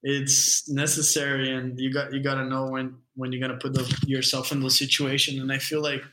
it's 0.05 0.67
necessary, 0.69 1.49
and 1.49 1.79
you 1.79 1.93
got 1.93 2.11
you 2.11 2.21
got 2.21 2.35
to 2.35 2.43
know 2.43 2.65
when 2.65 2.97
when 3.15 3.31
you're 3.31 3.39
gonna 3.39 3.57
put 3.57 3.73
the, 3.73 4.03
yourself 4.05 4.51
in 4.51 4.59
the 4.59 4.69
situation. 4.69 5.39
And 5.39 5.49
I 5.49 5.59
feel 5.59 5.81
like 5.81 6.03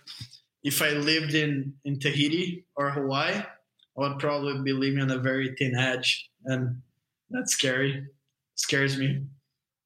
if 0.63 0.81
I 0.81 0.91
lived 0.91 1.35
in 1.35 1.75
in 1.85 1.99
Tahiti 1.99 2.67
or 2.77 2.91
Hawaii, 2.91 3.43
I 3.97 4.01
would 4.01 4.19
probably 4.19 4.63
be 4.63 4.73
living 4.73 5.01
on 5.01 5.11
a 5.11 5.19
very 5.19 5.55
thin 5.59 5.77
edge, 5.77 6.31
and 6.45 6.81
that's 7.31 7.53
scary. 7.53 8.07
Scares 8.55 8.99
me. 8.99 9.23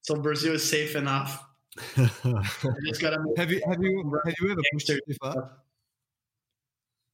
So 0.02 0.16
Brazil 0.16 0.54
is 0.54 0.68
safe 0.68 0.96
enough. 0.96 1.44
just 1.96 3.00
gotta 3.00 3.18
have 3.36 3.50
you 3.50 3.60
have 3.66 3.82
you 3.82 4.20
have 4.24 4.34
you 4.40 4.50
ever 4.52 4.60
pushed 4.72 4.90
it 4.90 5.02
too 5.08 5.14
far? 5.20 5.52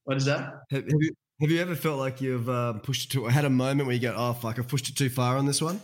What 0.03 0.17
is 0.17 0.25
that? 0.25 0.63
Have, 0.69 0.83
have 0.83 1.01
you 1.01 1.13
have 1.41 1.49
you 1.49 1.59
ever 1.59 1.75
felt 1.75 1.97
like 1.97 2.21
you've 2.21 2.49
um, 2.49 2.81
pushed 2.81 3.05
it 3.05 3.09
too? 3.09 3.25
I 3.25 3.31
had 3.31 3.45
a 3.45 3.49
moment 3.49 3.87
where 3.87 3.95
you 3.95 4.01
go, 4.01 4.13
"Oh 4.15 4.33
fuck, 4.33 4.59
I've 4.59 4.67
pushed 4.67 4.89
it 4.89 4.95
too 4.95 5.09
far 5.09 5.37
on 5.37 5.47
this 5.47 5.61
one." 5.61 5.81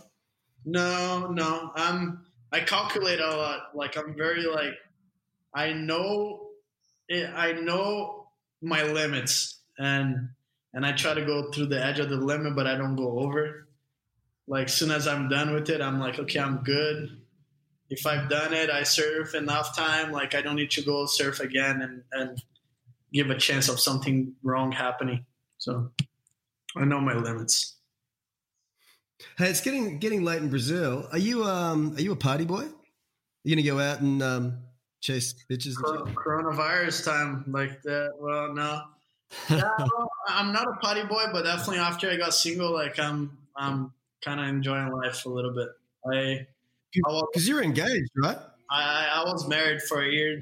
No, 0.64 1.30
no. 1.32 1.72
I'm. 1.74 2.24
I 2.52 2.60
calculate 2.60 3.20
a 3.20 3.26
lot. 3.26 3.74
Like 3.74 3.96
I'm 3.96 4.14
very 4.14 4.46
like. 4.46 4.74
I 5.54 5.72
know. 5.72 6.50
It, 7.08 7.28
I 7.34 7.52
know 7.52 8.28
my 8.62 8.84
limits, 8.84 9.62
and 9.78 10.28
and 10.74 10.84
I 10.84 10.92
try 10.92 11.14
to 11.14 11.24
go 11.24 11.50
through 11.50 11.66
the 11.66 11.84
edge 11.84 11.98
of 11.98 12.08
the 12.10 12.16
limit, 12.16 12.54
but 12.54 12.66
I 12.66 12.76
don't 12.76 12.96
go 12.96 13.20
over. 13.20 13.68
like 14.46 14.68
soon 14.68 14.90
as 14.90 15.06
I'm 15.06 15.28
done 15.28 15.52
with 15.52 15.68
it, 15.68 15.80
I'm 15.80 16.00
like, 16.00 16.18
okay, 16.18 16.40
I'm 16.40 16.58
good. 16.64 17.20
If 17.90 18.06
I've 18.06 18.28
done 18.28 18.52
it, 18.52 18.70
I 18.70 18.82
surf 18.82 19.34
enough 19.34 19.76
time. 19.76 20.12
Like 20.12 20.34
I 20.34 20.42
don't 20.42 20.56
need 20.56 20.70
to 20.72 20.82
go 20.82 21.06
surf 21.06 21.40
again 21.40 21.82
and 21.82 22.02
and 22.12 22.42
give 23.12 23.30
a 23.30 23.36
chance 23.38 23.68
of 23.68 23.80
something 23.80 24.34
wrong 24.42 24.72
happening. 24.72 25.24
So 25.58 25.90
I 26.76 26.84
know 26.84 27.00
my 27.00 27.14
limits. 27.14 27.76
Hey, 29.36 29.48
it's 29.50 29.60
getting 29.60 29.98
getting 29.98 30.22
late 30.22 30.42
in 30.42 30.48
Brazil. 30.50 31.08
Are 31.12 31.18
you 31.18 31.44
um 31.44 31.94
are 31.96 32.00
you 32.00 32.12
a 32.12 32.16
party 32.16 32.44
boy? 32.44 32.64
Are 32.64 33.44
you 33.44 33.56
gonna 33.56 33.66
go 33.66 33.80
out 33.80 34.00
and 34.00 34.22
um 34.22 34.58
chase 35.00 35.34
bitches? 35.50 35.74
Coronavirus 35.74 37.04
time 37.04 37.44
like 37.48 37.82
that. 37.82 38.12
Well, 38.18 38.54
no. 38.54 38.82
Yeah, 39.50 39.70
well, 39.78 40.10
I'm 40.28 40.52
not 40.52 40.66
a 40.68 40.72
party 40.80 41.04
boy, 41.04 41.24
but 41.32 41.42
definitely 41.42 41.78
after 41.78 42.10
I 42.10 42.16
got 42.16 42.34
single, 42.34 42.72
like 42.72 42.98
I'm 42.98 43.36
I'm 43.56 43.92
kind 44.22 44.40
of 44.40 44.46
enjoying 44.46 44.90
life 44.92 45.24
a 45.26 45.28
little 45.28 45.54
bit. 45.54 45.68
I 46.10 46.46
because 46.92 47.46
you're 47.46 47.62
engaged, 47.62 48.10
right? 48.22 48.38
I 48.70 49.08
I 49.14 49.22
was 49.24 49.46
married 49.48 49.82
for 49.82 50.02
a 50.02 50.08
year, 50.08 50.40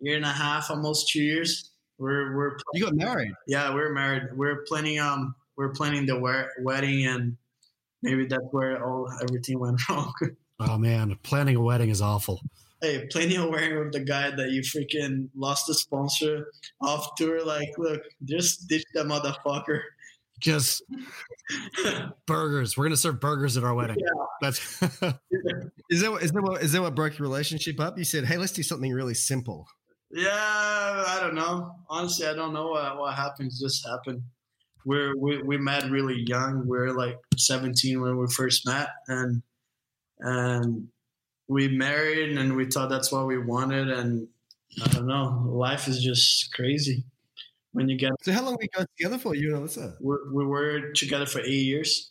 year 0.00 0.16
and 0.16 0.24
a 0.24 0.28
half, 0.28 0.70
almost 0.70 1.08
two 1.08 1.22
years. 1.22 1.70
We're 1.98 2.36
we're 2.36 2.56
you 2.74 2.84
got 2.84 2.94
married. 2.94 3.32
Yeah, 3.46 3.74
we're 3.74 3.92
married. 3.92 4.36
We're 4.36 4.64
planning 4.68 4.98
um 4.98 5.34
we're 5.56 5.70
planning 5.70 6.06
the 6.06 6.18
wedding 6.60 7.06
and 7.06 7.36
maybe 8.02 8.26
that's 8.26 8.44
where 8.50 8.84
all 8.84 9.10
everything 9.22 9.58
went 9.58 9.80
wrong. 9.88 10.12
oh 10.60 10.78
man, 10.78 11.16
planning 11.22 11.56
a 11.56 11.60
wedding 11.60 11.90
is 11.90 12.02
awful. 12.02 12.40
Hey, 12.82 13.06
plenty 13.10 13.36
a 13.36 13.48
wedding 13.48 13.78
with 13.78 13.92
the 13.92 14.00
guy 14.00 14.30
that 14.30 14.50
you 14.50 14.60
freaking 14.60 15.28
lost 15.34 15.66
the 15.66 15.74
sponsor 15.74 16.48
off 16.80 17.14
tour. 17.16 17.44
Like, 17.44 17.70
look, 17.78 18.02
just 18.24 18.68
ditch 18.68 18.84
that 18.94 19.06
motherfucker. 19.06 19.80
Just 20.40 20.82
burgers. 22.26 22.76
We're 22.76 22.84
gonna 22.84 22.96
serve 22.96 23.20
burgers 23.20 23.56
at 23.56 23.64
our 23.64 23.74
wedding. 23.74 23.96
Yeah. 23.98 24.24
That's 24.40 24.82
is 25.90 26.00
that 26.02 26.18
is 26.20 26.32
that 26.32 26.42
what 26.42 26.62
is 26.62 26.72
that 26.72 26.82
what 26.82 26.94
broke 26.94 27.18
your 27.18 27.28
relationship 27.28 27.78
up? 27.78 27.96
You 27.96 28.04
said, 28.04 28.24
"Hey, 28.24 28.36
let's 28.36 28.52
do 28.52 28.62
something 28.62 28.92
really 28.92 29.14
simple." 29.14 29.66
Yeah, 30.10 30.28
I 30.32 31.18
don't 31.20 31.34
know. 31.34 31.76
Honestly, 31.88 32.26
I 32.26 32.34
don't 32.34 32.52
know 32.52 32.68
what 32.68 32.98
what 32.98 33.14
happened. 33.14 33.52
Just 33.58 33.86
happened 33.86 34.22
we're 34.84 35.16
we, 35.16 35.42
we 35.42 35.58
met 35.58 35.90
really 35.90 36.24
young. 36.26 36.66
We 36.66 36.78
are 36.78 36.92
like 36.92 37.18
17 37.36 38.00
when 38.00 38.18
we 38.18 38.26
first 38.28 38.66
met, 38.66 38.88
and 39.08 39.42
and 40.20 40.88
we 41.48 41.68
married, 41.68 42.36
and 42.36 42.56
we 42.56 42.66
thought 42.66 42.90
that's 42.90 43.12
what 43.12 43.26
we 43.26 43.38
wanted. 43.38 43.90
And 43.90 44.28
I 44.82 44.88
don't 44.88 45.06
know, 45.06 45.44
life 45.46 45.88
is 45.88 46.02
just 46.02 46.52
crazy 46.54 47.04
when 47.72 47.88
you 47.88 47.96
get. 47.96 48.12
So 48.22 48.32
how 48.32 48.44
long 48.44 48.56
we 48.60 48.68
got 48.68 48.88
together 48.96 49.18
for? 49.18 49.34
You 49.34 49.56
and 49.56 49.64
Alyssa? 49.64 49.96
we 50.00 50.16
we 50.32 50.44
were 50.44 50.92
together 50.92 51.26
for 51.26 51.40
eight 51.40 51.64
years. 51.64 52.10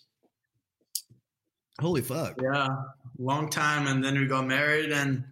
Holy 1.79 2.01
fuck! 2.01 2.39
Yeah, 2.41 2.67
long 3.17 3.49
time, 3.49 3.87
and 3.87 4.03
then 4.03 4.19
we 4.19 4.27
got 4.27 4.45
married, 4.45 4.91
and 4.91 5.23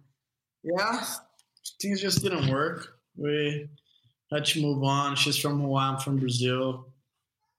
yeah, 0.62 1.04
things 1.80 2.00
just 2.00 2.22
didn't 2.22 2.50
work. 2.50 2.96
We 3.16 3.68
had 4.32 4.44
to 4.46 4.62
move 4.62 4.82
on. 4.82 5.16
She's 5.16 5.36
from 5.36 5.60
Hawaii. 5.60 5.92
I'm 5.92 5.98
from 5.98 6.18
Brazil 6.18 6.90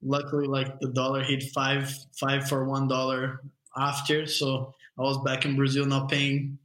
luckily 0.02 0.46
like 0.46 0.80
the 0.80 0.88
dollar 0.88 1.22
hit 1.22 1.44
five 1.54 1.94
five 2.18 2.48
for 2.48 2.64
one 2.64 2.88
dollar 2.88 3.40
after 3.76 4.26
so 4.26 4.74
i 4.98 5.02
was 5.02 5.18
back 5.24 5.44
in 5.44 5.56
brazil 5.56 5.84
not 5.86 6.10
paying 6.10 6.58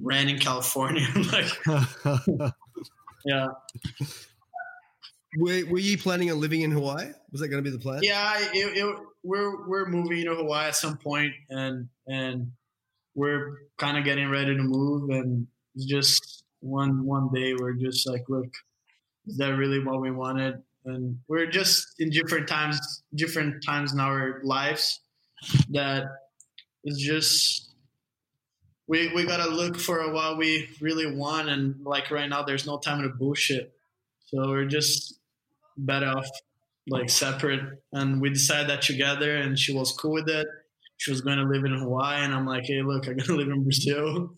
rent 0.00 0.30
in 0.30 0.38
california. 0.38 1.06
Like 1.32 1.50
yeah. 3.24 3.48
Were, 5.38 5.64
were 5.66 5.78
you 5.78 5.98
planning 5.98 6.30
on 6.30 6.40
living 6.40 6.62
in 6.62 6.70
hawaii? 6.70 7.10
Was 7.30 7.40
that 7.40 7.48
going 7.48 7.62
to 7.62 7.68
be 7.68 7.76
the 7.76 7.82
plan? 7.82 8.00
Yeah 8.02 8.38
it, 8.52 8.76
it, 8.76 8.96
we're 9.22 9.68
we're 9.68 9.86
moving 9.86 10.24
to 10.24 10.34
hawaii 10.34 10.68
at 10.68 10.76
some 10.76 10.96
point 10.96 11.32
and 11.50 11.88
and 12.06 12.52
we're 13.14 13.58
kind 13.76 13.98
of 13.98 14.04
getting 14.04 14.30
ready 14.30 14.56
to 14.56 14.62
move 14.62 15.10
and 15.10 15.46
just 15.78 16.44
one 16.60 17.04
one 17.04 17.28
day 17.34 17.54
we're 17.54 17.74
just 17.74 18.08
like 18.08 18.24
look 18.28 18.48
is 19.26 19.36
that 19.36 19.56
really 19.56 19.82
what 19.82 20.00
we 20.00 20.10
wanted? 20.10 20.62
And 20.84 21.18
we're 21.28 21.46
just 21.46 21.94
in 21.98 22.10
different 22.10 22.48
times 22.48 23.02
different 23.14 23.62
times 23.64 23.92
in 23.92 24.00
our 24.00 24.40
lives 24.42 25.00
that 25.70 26.06
is 26.84 26.98
just 26.98 27.70
we 28.86 29.12
we 29.14 29.24
gotta 29.24 29.48
look 29.48 29.78
for 29.78 30.12
what 30.12 30.38
we 30.38 30.68
really 30.80 31.14
want 31.14 31.48
and 31.48 31.74
like 31.84 32.10
right 32.10 32.28
now 32.28 32.42
there's 32.42 32.66
no 32.66 32.78
time 32.78 33.02
to 33.02 33.08
bullshit 33.08 33.72
so 34.26 34.48
we're 34.48 34.64
just 34.64 35.18
better 35.76 36.06
off 36.06 36.28
like 36.88 37.10
separate 37.10 37.60
and 37.92 38.20
we 38.20 38.30
decided 38.30 38.68
that 38.68 38.82
together 38.82 39.36
and 39.36 39.58
she 39.58 39.72
was 39.72 39.92
cool 39.92 40.12
with 40.12 40.28
it 40.28 40.46
she 40.96 41.10
was 41.10 41.20
going 41.20 41.38
to 41.38 41.44
live 41.44 41.64
in 41.64 41.72
hawaii 41.72 42.24
and 42.24 42.34
i'm 42.34 42.46
like 42.46 42.64
hey 42.64 42.82
look 42.82 43.06
i'm 43.06 43.18
to 43.18 43.34
live 43.36 43.48
in 43.48 43.62
brazil 43.62 44.30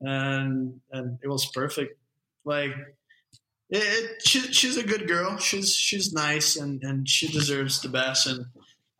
and 0.00 0.80
and 0.92 1.18
it 1.22 1.28
was 1.28 1.46
perfect 1.46 1.98
like 2.44 2.72
it, 3.70 3.82
it, 3.82 4.22
she, 4.26 4.40
she's 4.52 4.76
a 4.76 4.84
good 4.84 5.08
girl. 5.08 5.36
She's 5.38 5.74
she's 5.74 6.12
nice 6.12 6.56
and, 6.56 6.82
and 6.82 7.08
she 7.08 7.28
deserves 7.28 7.80
the 7.80 7.88
best. 7.88 8.26
And 8.26 8.46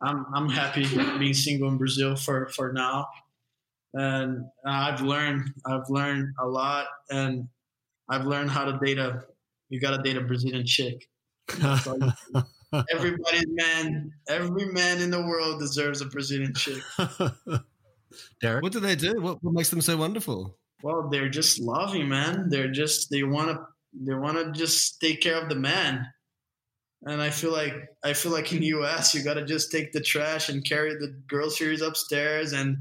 I'm 0.01 0.25
I'm 0.33 0.49
happy 0.49 0.85
being 1.17 1.33
single 1.33 1.69
in 1.69 1.77
Brazil 1.77 2.15
for 2.15 2.47
for 2.49 2.73
now. 2.73 3.07
And 3.93 4.45
I've 4.65 5.01
learned 5.01 5.53
I've 5.65 5.89
learned 5.89 6.33
a 6.39 6.45
lot, 6.45 6.87
and 7.09 7.47
I've 8.09 8.25
learned 8.25 8.49
how 8.49 8.65
to 8.65 8.77
date 8.83 8.97
a. 8.97 9.23
You 9.69 9.79
got 9.79 9.97
to 9.97 10.03
date 10.03 10.17
a 10.17 10.21
Brazilian 10.21 10.65
chick. 10.65 11.09
Everybody, 12.91 13.45
man, 13.47 14.11
every 14.27 14.65
man 14.65 15.01
in 15.01 15.09
the 15.09 15.21
world 15.21 15.59
deserves 15.59 16.01
a 16.01 16.05
Brazilian 16.05 16.53
chick. 16.53 16.83
Derek, 18.41 18.63
what 18.63 18.71
do 18.71 18.79
they 18.79 18.95
do? 18.95 19.21
What, 19.21 19.43
what 19.43 19.53
makes 19.53 19.69
them 19.69 19.81
so 19.81 19.97
wonderful? 19.97 20.57
Well, 20.83 21.09
they're 21.09 21.29
just 21.29 21.59
loving, 21.59 22.09
man. 22.09 22.49
They're 22.49 22.71
just 22.71 23.09
they 23.09 23.23
want 23.23 23.49
to 23.49 23.65
they 23.93 24.13
want 24.13 24.37
to 24.37 24.51
just 24.51 24.99
take 24.99 25.21
care 25.21 25.41
of 25.41 25.49
the 25.49 25.55
man 25.55 26.05
and 27.03 27.21
i 27.21 27.29
feel 27.29 27.51
like 27.51 27.73
i 28.03 28.13
feel 28.13 28.31
like 28.31 28.51
in 28.51 28.61
the 28.61 28.67
us 28.67 29.13
you 29.13 29.23
got 29.23 29.35
to 29.35 29.45
just 29.45 29.71
take 29.71 29.91
the 29.91 30.01
trash 30.01 30.49
and 30.49 30.65
carry 30.65 30.91
the 30.93 31.15
groceries 31.27 31.81
upstairs 31.81 32.53
and 32.53 32.77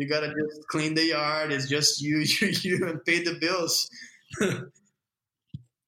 you 0.00 0.08
got 0.08 0.20
to 0.20 0.28
just 0.28 0.66
clean 0.68 0.94
the 0.94 1.04
yard. 1.04 1.52
It's 1.52 1.68
just 1.68 2.00
you 2.00 2.18
you 2.40 2.48
you 2.62 2.88
and 2.88 3.04
pay 3.04 3.22
the 3.22 3.34
bills. 3.40 3.88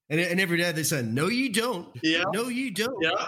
And, 0.09 0.19
and 0.19 0.39
every 0.39 0.57
day 0.59 0.71
they 0.73 0.83
said, 0.83 1.11
no 1.11 1.27
you 1.27 1.51
don't. 1.51 1.87
Yeah. 2.03 2.23
No 2.33 2.47
you 2.47 2.71
don't. 2.71 3.01
Yeah. 3.01 3.25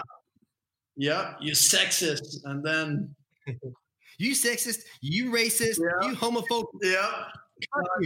Yeah. 0.94 1.34
You 1.40 1.52
sexist. 1.52 2.36
And 2.44 2.64
then 2.64 3.16
you 4.18 4.32
sexist. 4.32 4.82
You 5.00 5.32
racist. 5.32 5.80
Yeah. 5.80 6.08
you 6.08 6.14
homophobic. 6.14 6.66
Yeah. 6.82 7.24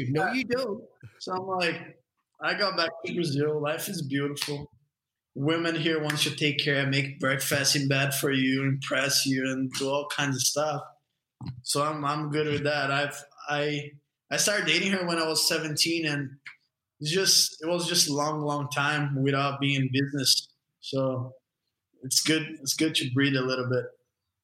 No 0.08 0.32
you 0.32 0.44
don't. 0.44 0.82
So 1.18 1.32
i'm 1.32 1.46
like 1.46 1.98
I 2.40 2.54
got 2.54 2.76
back 2.78 2.90
to 3.04 3.12
Brazil. 3.12 3.60
Life 3.60 3.88
is 3.88 4.00
beautiful. 4.00 4.70
Women 5.34 5.76
here 5.76 6.02
want 6.02 6.18
to 6.18 6.34
take 6.34 6.58
care, 6.58 6.80
and 6.80 6.90
make 6.90 7.20
breakfast 7.20 7.76
in 7.76 7.88
bed 7.88 8.14
for 8.14 8.32
you, 8.32 8.64
impress 8.64 9.26
you, 9.26 9.50
and 9.50 9.70
do 9.78 9.88
all 9.88 10.08
kinds 10.08 10.36
of 10.36 10.42
stuff. 10.42 10.82
So 11.62 11.82
I'm 11.82 12.04
I'm 12.04 12.30
good 12.30 12.46
with 12.46 12.64
that. 12.64 12.90
I've 12.90 13.22
I 13.48 13.90
I 14.30 14.36
started 14.36 14.66
dating 14.66 14.92
her 14.92 15.06
when 15.06 15.18
I 15.18 15.26
was 15.26 15.46
17, 15.48 16.06
and 16.06 16.30
it's 17.00 17.10
just 17.10 17.62
it 17.62 17.68
was 17.68 17.88
just 17.88 18.08
a 18.08 18.12
long, 18.12 18.40
long 18.40 18.68
time 18.68 19.22
without 19.22 19.60
being 19.60 19.80
in 19.80 19.90
business. 19.92 20.48
So 20.80 21.34
it's 22.02 22.22
good. 22.22 22.46
It's 22.60 22.74
good 22.74 22.94
to 22.96 23.10
breathe 23.12 23.36
a 23.36 23.42
little 23.42 23.68
bit 23.68 23.84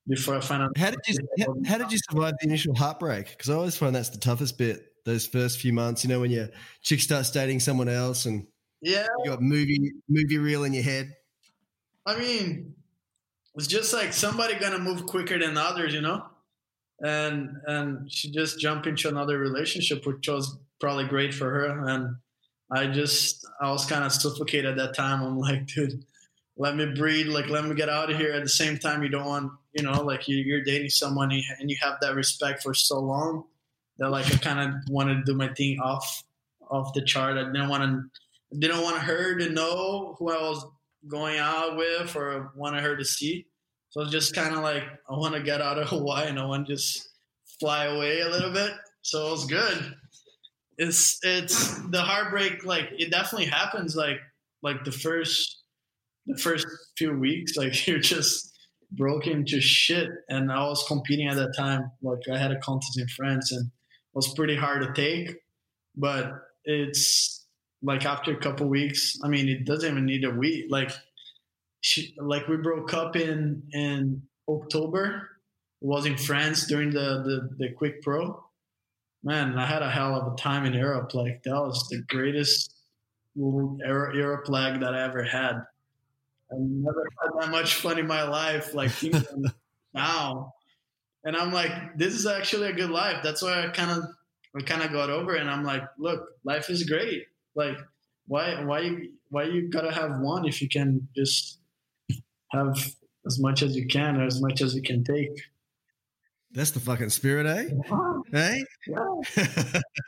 before 0.09 0.37
I 0.37 0.41
find 0.41 0.63
out. 0.63 0.77
How 0.77 0.91
did 0.91 1.01
you 1.07 1.17
how, 1.41 1.55
how 1.67 1.79
did 1.79 1.93
you 1.93 1.99
survive 2.11 2.35
the 2.41 2.49
initial 2.49 2.75
heartbreak? 2.75 3.31
Because 3.31 3.51
I 3.51 3.55
always 3.55 3.77
find 3.77 3.95
that's 3.95 4.11
the 4.11 4.19
toughest 4.19 4.59
bit 4.59 4.93
those 5.05 5.27
first 5.27 5.61
few 5.61 5.73
months. 5.73 6.05
You 6.05 6.11
know, 6.11 6.21
when 6.21 6.31
your 6.31 6.49
chick 6.83 7.01
starts 7.01 7.31
dating 7.31 7.61
someone 7.61 7.89
else 7.89 8.27
and 8.27 8.47
yeah, 8.81 9.07
you 9.25 9.31
got 9.31 9.43
movie 9.43 9.93
movie 10.09 10.39
reel 10.39 10.65
in 10.65 10.73
your 10.75 10.83
head. 10.83 11.15
I 12.05 12.19
mean, 12.19 12.75
it's 13.55 13.67
just 13.67 13.93
like 13.93 14.13
somebody 14.13 14.55
gonna 14.59 14.79
move 14.79 15.07
quicker 15.07 15.39
than 15.39 15.57
others, 15.57 15.95
you 15.95 16.01
know, 16.01 16.25
and 17.01 17.57
and 17.67 18.11
she 18.11 18.31
just 18.31 18.61
jumped 18.61 18.87
into 18.87 19.09
another 19.09 19.39
relationship, 19.39 20.07
which 20.07 20.29
was 20.29 20.59
probably 20.81 21.05
great 21.05 21.35
for 21.35 21.51
her. 21.51 21.89
And 21.89 22.17
I 22.71 22.87
just 22.87 23.47
I 23.61 23.71
was 23.71 23.87
kind 23.87 24.05
of 24.05 24.13
suffocated 24.13 24.73
at 24.73 24.77
that 24.77 24.95
time. 24.95 25.23
I'm 25.23 25.39
like, 25.39 25.67
dude, 25.67 26.05
let 26.57 26.77
me 26.77 26.87
breathe. 26.95 27.29
Like, 27.29 27.49
let 27.49 27.65
me 27.65 27.75
get 27.75 27.89
out 27.89 28.11
of 28.11 28.17
here. 28.17 28.33
At 28.33 28.43
the 28.43 28.49
same 28.49 28.79
time, 28.79 29.03
you 29.03 29.09
don't 29.09 29.27
want, 29.27 29.53
you 29.73 29.83
know, 29.83 30.03
like 30.03 30.27
you, 30.29 30.37
you're 30.39 30.65
dating 30.65 30.91
someone 30.91 31.31
and 31.31 31.71
you 31.71 31.77
have 31.83 31.99
that 32.01 32.15
respect 32.15 32.63
for 32.63 32.75
so 32.75 32.99
long 32.99 33.45
that 33.99 34.11
like 34.11 34.27
I 34.33 34.37
kind 34.39 34.61
of 34.61 34.75
wanted 34.89 35.15
to 35.17 35.25
do 35.25 35.35
my 35.35 35.49
thing 35.49 35.79
off 35.81 36.25
off 36.71 36.93
the 36.95 37.03
chart. 37.03 37.37
I 37.37 37.45
didn't 37.45 37.69
want 37.69 37.83
to 37.83 38.21
didn't 38.59 38.83
want 38.83 38.99
her 38.99 39.37
to 39.37 39.49
know 39.51 40.17
who 40.19 40.31
I 40.31 40.41
was 40.41 40.65
going 41.09 41.39
out 41.39 41.77
with 41.77 42.15
or 42.17 42.53
wanted 42.57 42.83
her 42.83 42.97
to 42.97 43.05
see. 43.05 43.47
So 43.91 44.03
it's 44.03 44.11
just 44.11 44.35
kind 44.35 44.55
of 44.55 44.63
like 44.63 44.83
I 45.09 45.17
want 45.17 45.35
to 45.35 45.43
get 45.43 45.61
out 45.61 45.79
of 45.79 45.89
Hawaii 45.91 46.29
and 46.29 46.39
I 46.39 46.45
want 46.45 46.67
to 46.67 46.75
just 46.75 47.09
fly 47.61 47.87
away 47.87 48.21
a 48.21 48.29
little 48.29 48.53
bit. 48.53 48.73
So 49.03 49.29
it 49.29 49.31
was 49.31 49.47
good. 49.47 49.95
It's 50.79 51.19
it's 51.23 51.79
the 51.91 52.03
heartbreak. 52.03 52.65
Like 52.65 52.91
it 52.99 53.11
definitely 53.11 53.47
happens. 53.47 53.97
Like 53.97 54.19
like 54.63 54.85
the 54.85 54.93
first 54.93 55.63
the 56.27 56.37
first 56.37 56.67
few 56.99 57.19
weeks. 57.19 57.57
Like 57.57 57.87
you're 57.87 57.99
just 57.99 58.53
broken 58.93 59.45
to 59.47 59.61
shit. 59.61 60.09
And 60.29 60.53
I 60.53 60.67
was 60.67 60.85
competing 60.87 61.29
at 61.29 61.37
that 61.37 61.55
time. 61.57 61.91
Like 62.03 62.21
I 62.33 62.39
had 62.39 62.53
a 62.53 62.61
contest 62.61 62.99
in 62.99 63.09
France 63.09 63.53
and 63.53 63.67
it 63.67 63.73
was 64.15 64.35
pretty 64.35 64.57
hard 64.57 64.83
to 64.83 64.93
take. 64.93 65.37
But 65.97 66.33
it's 66.65 67.46
like 67.83 68.05
after 68.05 68.33
a 68.33 68.37
couple 68.37 68.69
weeks, 68.69 69.19
I 69.23 69.29
mean, 69.29 69.49
it 69.49 69.65
doesn't 69.65 69.91
even 69.91 70.07
need 70.07 70.25
a 70.25 70.31
week. 70.31 70.67
Like, 70.69 70.93
she, 71.81 72.15
like 72.19 72.49
we 72.49 72.57
broke 72.57 72.95
up 72.95 73.17
in 73.17 73.63
in 73.73 74.23
October. 74.49 75.29
It 75.83 75.87
was 75.87 76.07
in 76.07 76.17
France 76.17 76.67
during 76.67 76.91
the 76.91 77.23
the, 77.23 77.51
the 77.59 77.75
Quik 77.75 78.03
Pro. 78.03 78.43
Man, 79.23 79.59
I 79.59 79.67
had 79.67 79.83
a 79.83 79.91
hell 79.91 80.15
of 80.15 80.33
a 80.33 80.37
time 80.37 80.65
in 80.65 80.73
Europe. 80.73 81.15
Like 81.15 81.43
that 81.45 81.55
was 81.55 81.89
the 81.89 82.03
greatest 82.09 82.75
Europe 83.35 84.49
leg 84.49 84.81
that 84.81 84.95
I 84.95 85.05
ever 85.05 85.23
had. 85.23 85.63
I 86.51 86.55
never 86.59 87.07
had 87.21 87.41
that 87.41 87.51
much 87.51 87.75
fun 87.75 87.99
in 87.99 88.07
my 88.07 88.23
life, 88.23 88.75
like 88.75 88.93
now. 89.95 90.53
And 91.25 91.37
I'm 91.37 91.53
like, 91.53 91.99
this 91.99 92.15
is 92.15 92.25
actually 92.25 92.69
a 92.69 92.73
good 92.73 92.91
life. 92.91 93.21
That's 93.23 93.43
why 93.43 93.65
I 93.65 93.69
kind 93.69 93.91
of 93.91 94.05
I 94.57 94.63
kind 94.63 94.83
of 94.83 94.93
got 94.93 95.11
over 95.11 95.35
it. 95.35 95.41
And 95.41 95.51
I'm 95.51 95.65
like, 95.65 95.83
look, 95.99 96.29
life 96.45 96.71
is 96.71 96.85
great. 96.85 97.27
Like, 97.57 97.79
why 98.29 98.63
why 98.63 99.09
why 99.31 99.45
you 99.45 99.69
gotta 99.69 99.91
have 99.91 100.21
one 100.21 100.47
if 100.47 100.63
you 100.63 100.69
can 100.69 101.09
just 101.17 101.59
have 102.53 102.77
as 103.27 103.41
much 103.41 103.63
as 103.63 103.77
you 103.77 103.87
can 103.87 104.21
or 104.21 104.25
as 104.25 104.41
much 104.41 104.61
as 104.61 104.75
you 104.75 104.83
can 104.83 105.03
take. 105.03 105.31
That's 106.53 106.71
the 106.71 106.79
fucking 106.81 107.11
spirit, 107.11 107.47
eh? 107.47 107.69
Yeah. 107.89 108.13
Eh? 108.35 108.59
Yeah. 108.89 109.23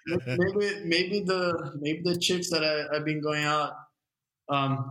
maybe 0.26 0.80
maybe 0.84 1.20
the 1.20 1.72
maybe 1.80 2.00
the 2.02 2.18
chicks 2.18 2.50
that 2.50 2.64
I, 2.64 2.92
have 2.92 3.04
been 3.04 3.20
going 3.20 3.44
out, 3.44 3.74
um, 4.48 4.90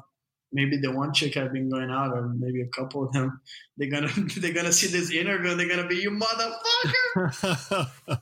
maybe 0.53 0.77
the 0.77 0.93
one 0.93 1.11
chick 1.13 1.35
I've 1.35 1.51
been 1.51 1.69
going 1.69 1.89
out, 1.89 2.13
or 2.13 2.34
maybe 2.38 2.61
a 2.61 2.67
couple 2.67 3.03
of 3.03 3.11
them, 3.11 3.41
they're 3.75 3.89
gonna 3.89 4.07
they're 4.38 4.53
gonna 4.53 4.71
see 4.71 4.88
this 4.88 5.11
interview 5.11 5.51
and 5.51 5.59
they're 5.59 5.67
gonna 5.67 5.88
be 5.88 5.97
you 5.97 6.11
motherfucker. 6.11 8.21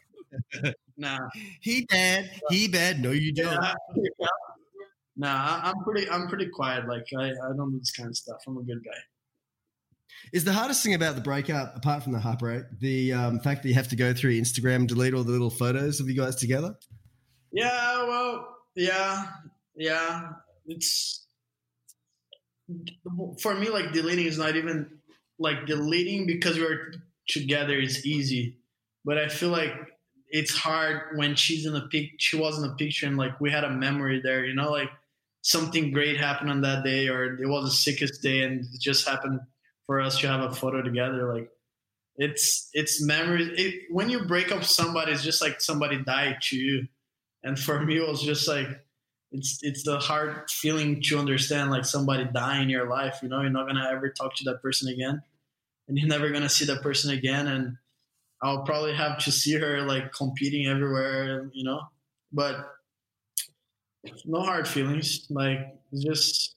nah. 0.97 1.19
He 1.61 1.85
bad. 1.85 2.31
He 2.49 2.67
bad. 2.67 3.01
No, 3.01 3.11
you 3.11 3.33
don't. 3.33 3.63
Yeah. 4.19 4.27
Nah, 5.17 5.61
I'm 5.63 5.83
pretty 5.83 6.09
I'm 6.09 6.27
pretty 6.27 6.49
quiet. 6.49 6.87
Like 6.87 7.05
I, 7.17 7.29
I 7.29 7.53
don't 7.55 7.71
do 7.71 7.79
this 7.79 7.91
kind 7.91 8.09
of 8.09 8.17
stuff. 8.17 8.37
I'm 8.47 8.57
a 8.57 8.63
good 8.63 8.83
guy. 8.83 8.97
Is 10.33 10.43
the 10.43 10.53
hardest 10.53 10.83
thing 10.83 10.93
about 10.93 11.15
the 11.15 11.21
breakup, 11.21 11.75
apart 11.75 12.03
from 12.03 12.11
the 12.11 12.19
heartbreak, 12.19 12.63
the 12.79 13.13
um, 13.13 13.39
fact 13.39 13.63
that 13.63 13.69
you 13.69 13.75
have 13.75 13.87
to 13.89 13.95
go 13.95 14.13
through 14.13 14.33
Instagram 14.33 14.87
delete 14.87 15.13
all 15.13 15.23
the 15.23 15.31
little 15.31 15.49
photos 15.49 15.99
of 15.99 16.09
you 16.09 16.15
guys 16.15 16.35
together? 16.35 16.75
Yeah, 17.51 18.03
well, 18.03 18.57
yeah, 18.75 19.27
yeah. 19.75 20.31
It's 20.65 21.25
for 23.39 23.55
me 23.55 23.69
like 23.69 23.93
deleting 23.93 24.25
is 24.25 24.37
not 24.37 24.55
even 24.55 24.89
like 25.37 25.65
deleting 25.65 26.25
because 26.25 26.59
we're 26.59 26.93
together 27.27 27.77
is 27.77 28.05
easy, 28.05 28.57
but 29.03 29.17
I 29.17 29.29
feel 29.29 29.49
like 29.49 29.73
it's 30.29 30.55
hard 30.55 31.17
when 31.17 31.35
she's 31.35 31.65
in 31.65 31.73
the 31.73 31.81
pic. 31.81 32.11
She 32.17 32.37
was 32.37 32.57
in 32.57 32.63
the 32.63 32.75
picture 32.75 33.07
and 33.07 33.17
like 33.17 33.39
we 33.39 33.51
had 33.51 33.63
a 33.63 33.69
memory 33.69 34.21
there, 34.23 34.45
you 34.45 34.53
know, 34.53 34.71
like 34.71 34.89
something 35.41 35.91
great 35.91 36.17
happened 36.17 36.49
on 36.49 36.61
that 36.61 36.83
day, 36.83 37.07
or 37.07 37.35
it 37.35 37.47
was 37.47 37.65
the 37.65 37.71
sickest 37.71 38.21
day, 38.23 38.41
and 38.41 38.61
it 38.61 38.81
just 38.81 39.07
happened 39.07 39.39
for 39.85 40.01
us 40.01 40.19
to 40.19 40.27
have 40.27 40.41
a 40.41 40.53
photo 40.53 40.81
together. 40.81 41.31
Like 41.31 41.49
it's 42.17 42.69
it's 42.73 43.01
memories. 43.01 43.49
It, 43.55 43.83
when 43.91 44.09
you 44.09 44.25
break 44.25 44.51
up 44.51 44.63
somebody, 44.63 45.11
it's 45.11 45.23
just 45.23 45.41
like 45.41 45.61
somebody 45.61 46.03
died 46.03 46.37
to 46.43 46.57
you. 46.57 46.87
And 47.43 47.59
for 47.59 47.79
me, 47.79 47.97
it 47.97 48.07
was 48.07 48.23
just 48.23 48.47
like 48.47 48.67
it's 49.31 49.59
it's 49.61 49.83
the 49.83 49.99
hard 49.99 50.49
feeling 50.49 51.01
to 51.03 51.19
understand 51.19 51.69
like 51.69 51.85
somebody 51.85 52.25
dying 52.25 52.63
in 52.63 52.69
your 52.69 52.89
life. 52.89 53.19
You 53.21 53.29
know, 53.29 53.41
you're 53.41 53.51
not 53.51 53.67
gonna 53.67 53.87
ever 53.91 54.09
talk 54.09 54.35
to 54.35 54.43
that 54.45 54.63
person 54.63 54.89
again, 54.89 55.21
and 55.87 55.97
you're 55.97 56.07
never 56.07 56.31
gonna 56.31 56.49
see 56.49 56.65
that 56.65 56.81
person 56.81 57.11
again. 57.11 57.47
And 57.47 57.77
I'll 58.41 58.63
probably 58.63 58.93
have 58.93 59.17
to 59.19 59.31
see 59.31 59.53
her 59.53 59.81
like 59.81 60.11
competing 60.13 60.67
everywhere. 60.67 61.49
You 61.53 61.63
know, 61.63 61.81
but 62.31 62.75
no 64.25 64.41
hard 64.41 64.67
feelings. 64.67 65.27
Like 65.29 65.75
just 65.93 66.55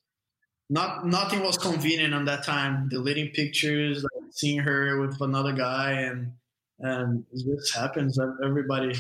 not 0.71 1.07
nothing 1.07 1.43
was 1.43 1.57
convenient 1.57 2.15
on 2.15 2.25
that 2.27 2.45
time. 2.45 2.89
Deleting 2.89 3.29
pictures, 3.29 4.03
like 4.03 4.33
seeing 4.33 4.59
her 4.59 5.01
with 5.01 5.21
another 5.21 5.53
guy, 5.53 5.93
and 5.93 6.33
and 6.81 7.25
this 7.33 7.75
happens. 7.75 8.19
Everybody 8.45 8.95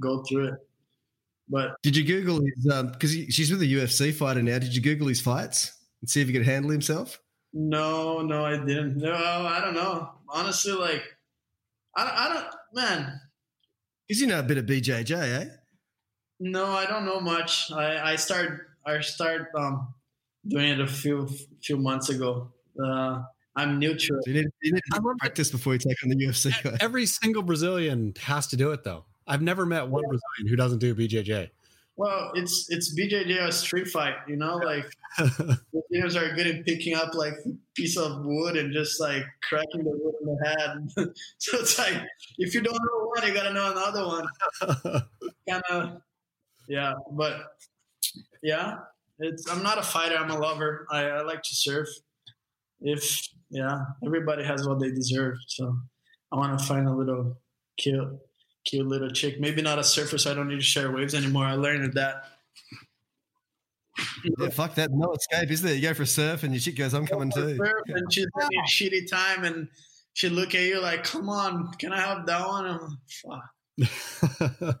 go 0.00 0.22
through 0.24 0.48
it. 0.48 0.54
But 1.48 1.76
did 1.82 1.96
you 1.96 2.04
Google 2.04 2.40
his? 2.40 2.64
Because 2.92 3.14
um, 3.14 3.30
she's 3.30 3.50
with 3.50 3.62
a 3.62 3.66
UFC 3.66 4.12
fighter 4.12 4.42
now. 4.42 4.58
Did 4.58 4.74
you 4.74 4.82
Google 4.82 5.08
his 5.08 5.20
fights 5.20 5.78
and 6.00 6.08
see 6.08 6.20
if 6.20 6.26
he 6.26 6.32
could 6.32 6.44
handle 6.44 6.70
himself? 6.70 7.18
No, 7.52 8.20
no, 8.22 8.44
I 8.44 8.56
didn't. 8.56 8.96
No, 8.96 9.12
I 9.14 9.60
don't 9.60 9.74
know. 9.74 10.10
Honestly, 10.28 10.72
like 10.72 11.02
I, 11.96 12.26
I 12.26 12.34
don't, 12.34 12.46
man. 12.74 13.20
Because 14.06 14.20
you 14.20 14.26
know 14.26 14.40
a 14.40 14.42
bit 14.42 14.58
of 14.58 14.66
BJJ, 14.66 15.12
eh? 15.12 15.46
No, 16.40 16.66
I 16.66 16.86
don't 16.86 17.04
know 17.04 17.20
much. 17.20 17.70
I 17.72 18.12
I 18.12 18.16
start 18.16 18.68
I 18.84 19.00
start 19.00 19.48
um 19.56 19.94
doing 20.46 20.70
it 20.70 20.80
a 20.80 20.86
few 20.86 21.28
few 21.62 21.76
months 21.76 22.08
ago. 22.08 22.52
Uh, 22.82 23.22
I'm 23.56 23.78
new 23.78 23.94
to 23.94 24.18
it. 24.18 24.26
you 24.26 24.32
didn't, 24.32 24.54
you 24.62 24.72
didn't 24.72 25.18
practice 25.18 25.50
before 25.50 25.74
you 25.74 25.78
take 25.78 25.96
on 26.02 26.10
the 26.10 26.16
UFC. 26.16 26.52
Guy. 26.62 26.76
Every 26.80 27.06
single 27.06 27.42
Brazilian 27.42 28.12
has 28.20 28.48
to 28.48 28.56
do 28.56 28.72
it, 28.72 28.82
though. 28.82 29.04
I've 29.26 29.42
never 29.42 29.64
met 29.64 29.88
one 29.88 30.02
yeah. 30.02 30.08
Brazilian 30.08 30.50
who 30.50 30.56
doesn't 30.56 30.80
do 30.80 30.94
BJJ. 30.94 31.50
Well, 31.96 32.32
it's 32.34 32.66
it's 32.70 32.98
BJJ 32.98 33.46
a 33.46 33.52
street 33.52 33.86
fight, 33.88 34.16
you 34.26 34.36
know. 34.36 34.56
Like 34.56 34.84
Brazilians 35.16 36.16
are 36.16 36.34
good 36.34 36.46
at 36.46 36.64
picking 36.66 36.94
up 36.94 37.14
like 37.14 37.34
piece 37.74 37.96
of 37.96 38.24
wood 38.24 38.56
and 38.56 38.72
just 38.72 39.00
like 39.00 39.22
cracking 39.48 39.84
the 39.84 39.90
wood 39.90 40.14
in 40.20 40.26
the 40.26 40.48
head. 40.48 41.14
so 41.38 41.58
it's 41.58 41.78
like 41.78 42.02
if 42.38 42.54
you 42.54 42.62
don't 42.62 42.74
know 42.74 43.06
one, 43.06 43.26
you 43.26 43.34
gotta 43.34 43.52
know 43.52 43.70
another 43.70 44.06
one. 44.06 44.26
kind 45.48 45.62
of, 45.70 46.02
yeah. 46.68 46.94
But 47.12 47.42
yeah, 48.42 48.78
it's 49.20 49.48
I'm 49.48 49.62
not 49.62 49.78
a 49.78 49.82
fighter. 49.82 50.16
I'm 50.16 50.30
a 50.30 50.38
lover. 50.38 50.86
I, 50.90 51.04
I 51.04 51.22
like 51.22 51.42
to 51.42 51.54
surf. 51.54 51.88
If 52.80 53.28
yeah, 53.50 53.78
everybody 54.04 54.42
has 54.42 54.66
what 54.66 54.80
they 54.80 54.90
deserve. 54.90 55.36
So 55.46 55.76
I 56.32 56.36
want 56.36 56.58
to 56.58 56.64
find 56.64 56.88
a 56.88 56.92
little 56.92 57.36
cute, 57.78 58.18
cute 58.64 58.86
little 58.86 59.10
chick. 59.10 59.40
Maybe 59.40 59.62
not 59.62 59.78
a 59.78 59.84
surfer, 59.84 60.18
so 60.18 60.30
I 60.30 60.34
don't 60.34 60.48
need 60.48 60.56
to 60.56 60.62
share 60.62 60.90
waves 60.90 61.14
anymore. 61.14 61.44
I 61.44 61.54
learned 61.54 61.94
that. 61.94 62.24
Yeah, 64.38 64.48
fuck 64.48 64.74
that. 64.74 64.90
No 64.90 65.12
escape, 65.12 65.50
is 65.50 65.62
there? 65.62 65.74
You 65.74 65.82
go 65.82 65.94
for 65.94 66.02
a 66.02 66.06
surf 66.06 66.42
and 66.42 66.52
your 66.52 66.60
chick 66.60 66.76
goes, 66.76 66.94
I'm 66.94 67.06
coming 67.06 67.30
too. 67.30 67.58
and 67.86 68.12
she's 68.12 68.26
having 68.38 68.58
a 68.58 68.68
shitty 68.68 69.08
time 69.08 69.44
and 69.44 69.68
she 70.14 70.28
look 70.28 70.54
at 70.54 70.62
you 70.62 70.80
like, 70.80 71.04
come 71.04 71.28
on, 71.28 71.72
can 71.74 71.92
I 71.92 72.00
have 72.00 72.26
that 72.26 72.46
one? 72.46 72.66
I'm 72.66 72.80
like, 72.80 73.40
fuck. 74.58 74.80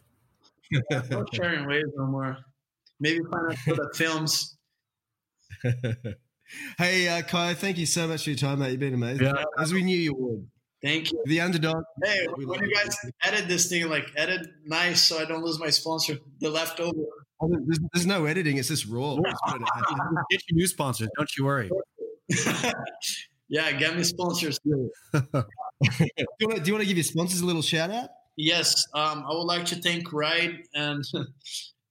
yeah, 0.90 1.02
no 1.10 1.24
sharing 1.32 1.66
waves 1.66 1.90
no 1.96 2.06
more. 2.06 2.38
Maybe 3.00 3.20
find 3.30 3.52
out 3.52 3.58
for 3.58 3.74
the 3.74 3.90
films. 3.94 4.56
hey, 6.78 7.08
uh, 7.08 7.22
Kai, 7.22 7.54
thank 7.54 7.78
you 7.78 7.86
so 7.86 8.08
much 8.08 8.24
for 8.24 8.30
your 8.30 8.38
time, 8.38 8.60
mate. 8.60 8.72
You've 8.72 8.80
been 8.80 8.94
amazing. 8.94 9.26
Yeah. 9.26 9.44
As 9.58 9.72
we 9.72 9.82
knew 9.82 9.96
you 9.96 10.14
would. 10.14 10.48
Thank 10.84 11.12
you. 11.12 11.22
The 11.24 11.40
underdog. 11.40 11.82
Hey, 12.02 12.26
when 12.36 12.62
you 12.62 12.74
guys 12.74 12.94
edit 13.22 13.48
this 13.48 13.70
thing, 13.70 13.88
like 13.88 14.10
edit 14.16 14.46
nice 14.66 15.02
so 15.02 15.18
I 15.18 15.24
don't 15.24 15.42
lose 15.42 15.58
my 15.58 15.70
sponsor, 15.70 16.18
the 16.40 16.50
leftover. 16.50 17.00
Oh, 17.40 17.48
there's, 17.48 17.78
there's, 17.94 18.06
no 18.06 18.26
editing. 18.26 18.58
It's 18.58 18.68
just 18.68 18.86
raw. 18.86 19.16
get 20.30 20.42
your 20.48 20.56
new 20.56 20.66
sponsors. 20.66 21.08
Don't 21.16 21.30
you 21.38 21.46
worry. 21.46 21.70
yeah, 23.48 23.72
get 23.72 23.96
me 23.96 24.04
sponsors. 24.04 24.58
do, 24.64 24.90
you 25.12 26.48
want 26.48 26.56
to, 26.56 26.60
do 26.60 26.68
you 26.68 26.74
want 26.74 26.82
to 26.82 26.86
give 26.86 26.98
your 26.98 27.04
sponsors 27.04 27.40
a 27.40 27.46
little 27.46 27.62
shout 27.62 27.90
out? 27.90 28.10
Yes. 28.36 28.86
Um, 28.94 29.24
I 29.26 29.30
would 29.30 29.44
like 29.44 29.64
to 29.66 29.76
thank 29.76 30.12
Ride 30.12 30.58
and 30.74 31.02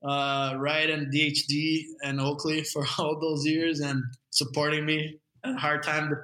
uh, 0.08 0.56
Ride 0.58 0.92
and 0.92 1.12
DHD 1.12 1.82
and 2.04 2.22
Oakley 2.22 2.64
for 2.64 2.86
all 3.00 3.20
those 3.20 3.44
years 3.46 3.80
and 3.80 4.04
supporting 4.30 4.86
me. 4.86 5.20
A 5.44 5.56
hard 5.56 5.82
time. 5.84 6.16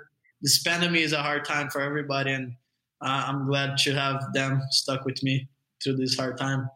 This 0.41 0.61
pandemic 0.63 1.01
is 1.01 1.13
a 1.13 1.21
hard 1.21 1.45
time 1.45 1.69
for 1.69 1.81
everybody, 1.81 2.31
and 2.31 2.53
uh, 3.01 3.25
I'm 3.27 3.47
glad 3.47 3.77
to 3.79 3.93
have 3.93 4.33
them 4.33 4.61
stuck 4.69 5.05
with 5.05 5.21
me 5.23 5.47
through 5.83 5.97
this 5.97 6.17
hard 6.17 6.37
time. 6.37 6.69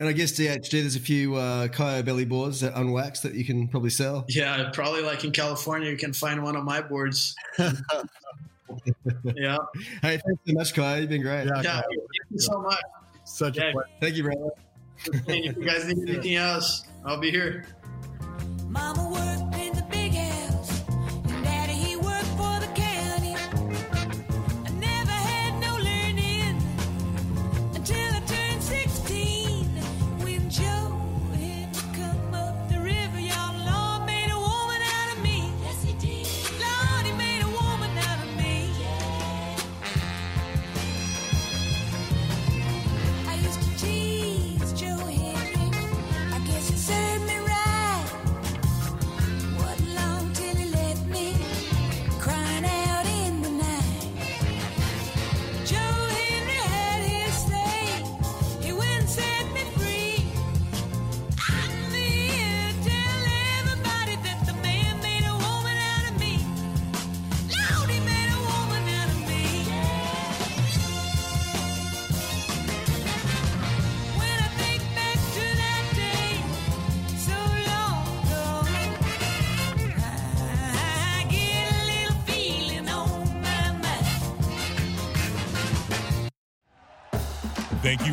And 0.00 0.08
I 0.08 0.12
guess 0.12 0.32
DHD, 0.32 0.70
there's 0.70 0.96
a 0.96 1.00
few 1.00 1.36
uh, 1.36 1.68
Caio 1.68 2.02
Ibelli 2.02 2.28
boards 2.28 2.60
that 2.60 2.74
unwaxed 2.74 3.22
that 3.22 3.34
you 3.34 3.44
can 3.44 3.68
probably 3.68 3.90
sell. 3.90 4.24
Yeah, 4.28 4.70
probably 4.72 5.02
like 5.02 5.24
in 5.24 5.30
California, 5.30 5.90
you 5.90 5.96
can 5.96 6.12
find 6.12 6.42
one 6.42 6.56
of 6.56 6.64
my 6.64 6.80
boards. 6.80 7.34
yeah. 7.58 7.72
Hey, 10.00 10.18
thanks 10.18 10.42
so 10.46 10.52
much, 10.52 10.74
Kai. 10.74 10.98
You've 10.98 11.10
been 11.10 11.22
great. 11.22 11.46
Yeah, 11.46 11.62
yeah 11.62 11.80
thank 11.82 12.02
you 12.30 12.38
so 12.38 12.60
much. 12.60 12.80
Such 13.24 13.56
yeah. 13.56 13.68
a 13.68 13.72
pleasure. 13.72 13.88
Thank 14.00 14.16
you, 14.16 14.24
brother 14.24 14.50
if 15.06 15.56
you 15.56 15.64
guys 15.64 15.86
need 15.86 16.08
anything 16.08 16.36
else, 16.36 16.84
I'll 17.04 17.20
be 17.20 17.30
here. 17.30 17.64
Thank 18.72 19.31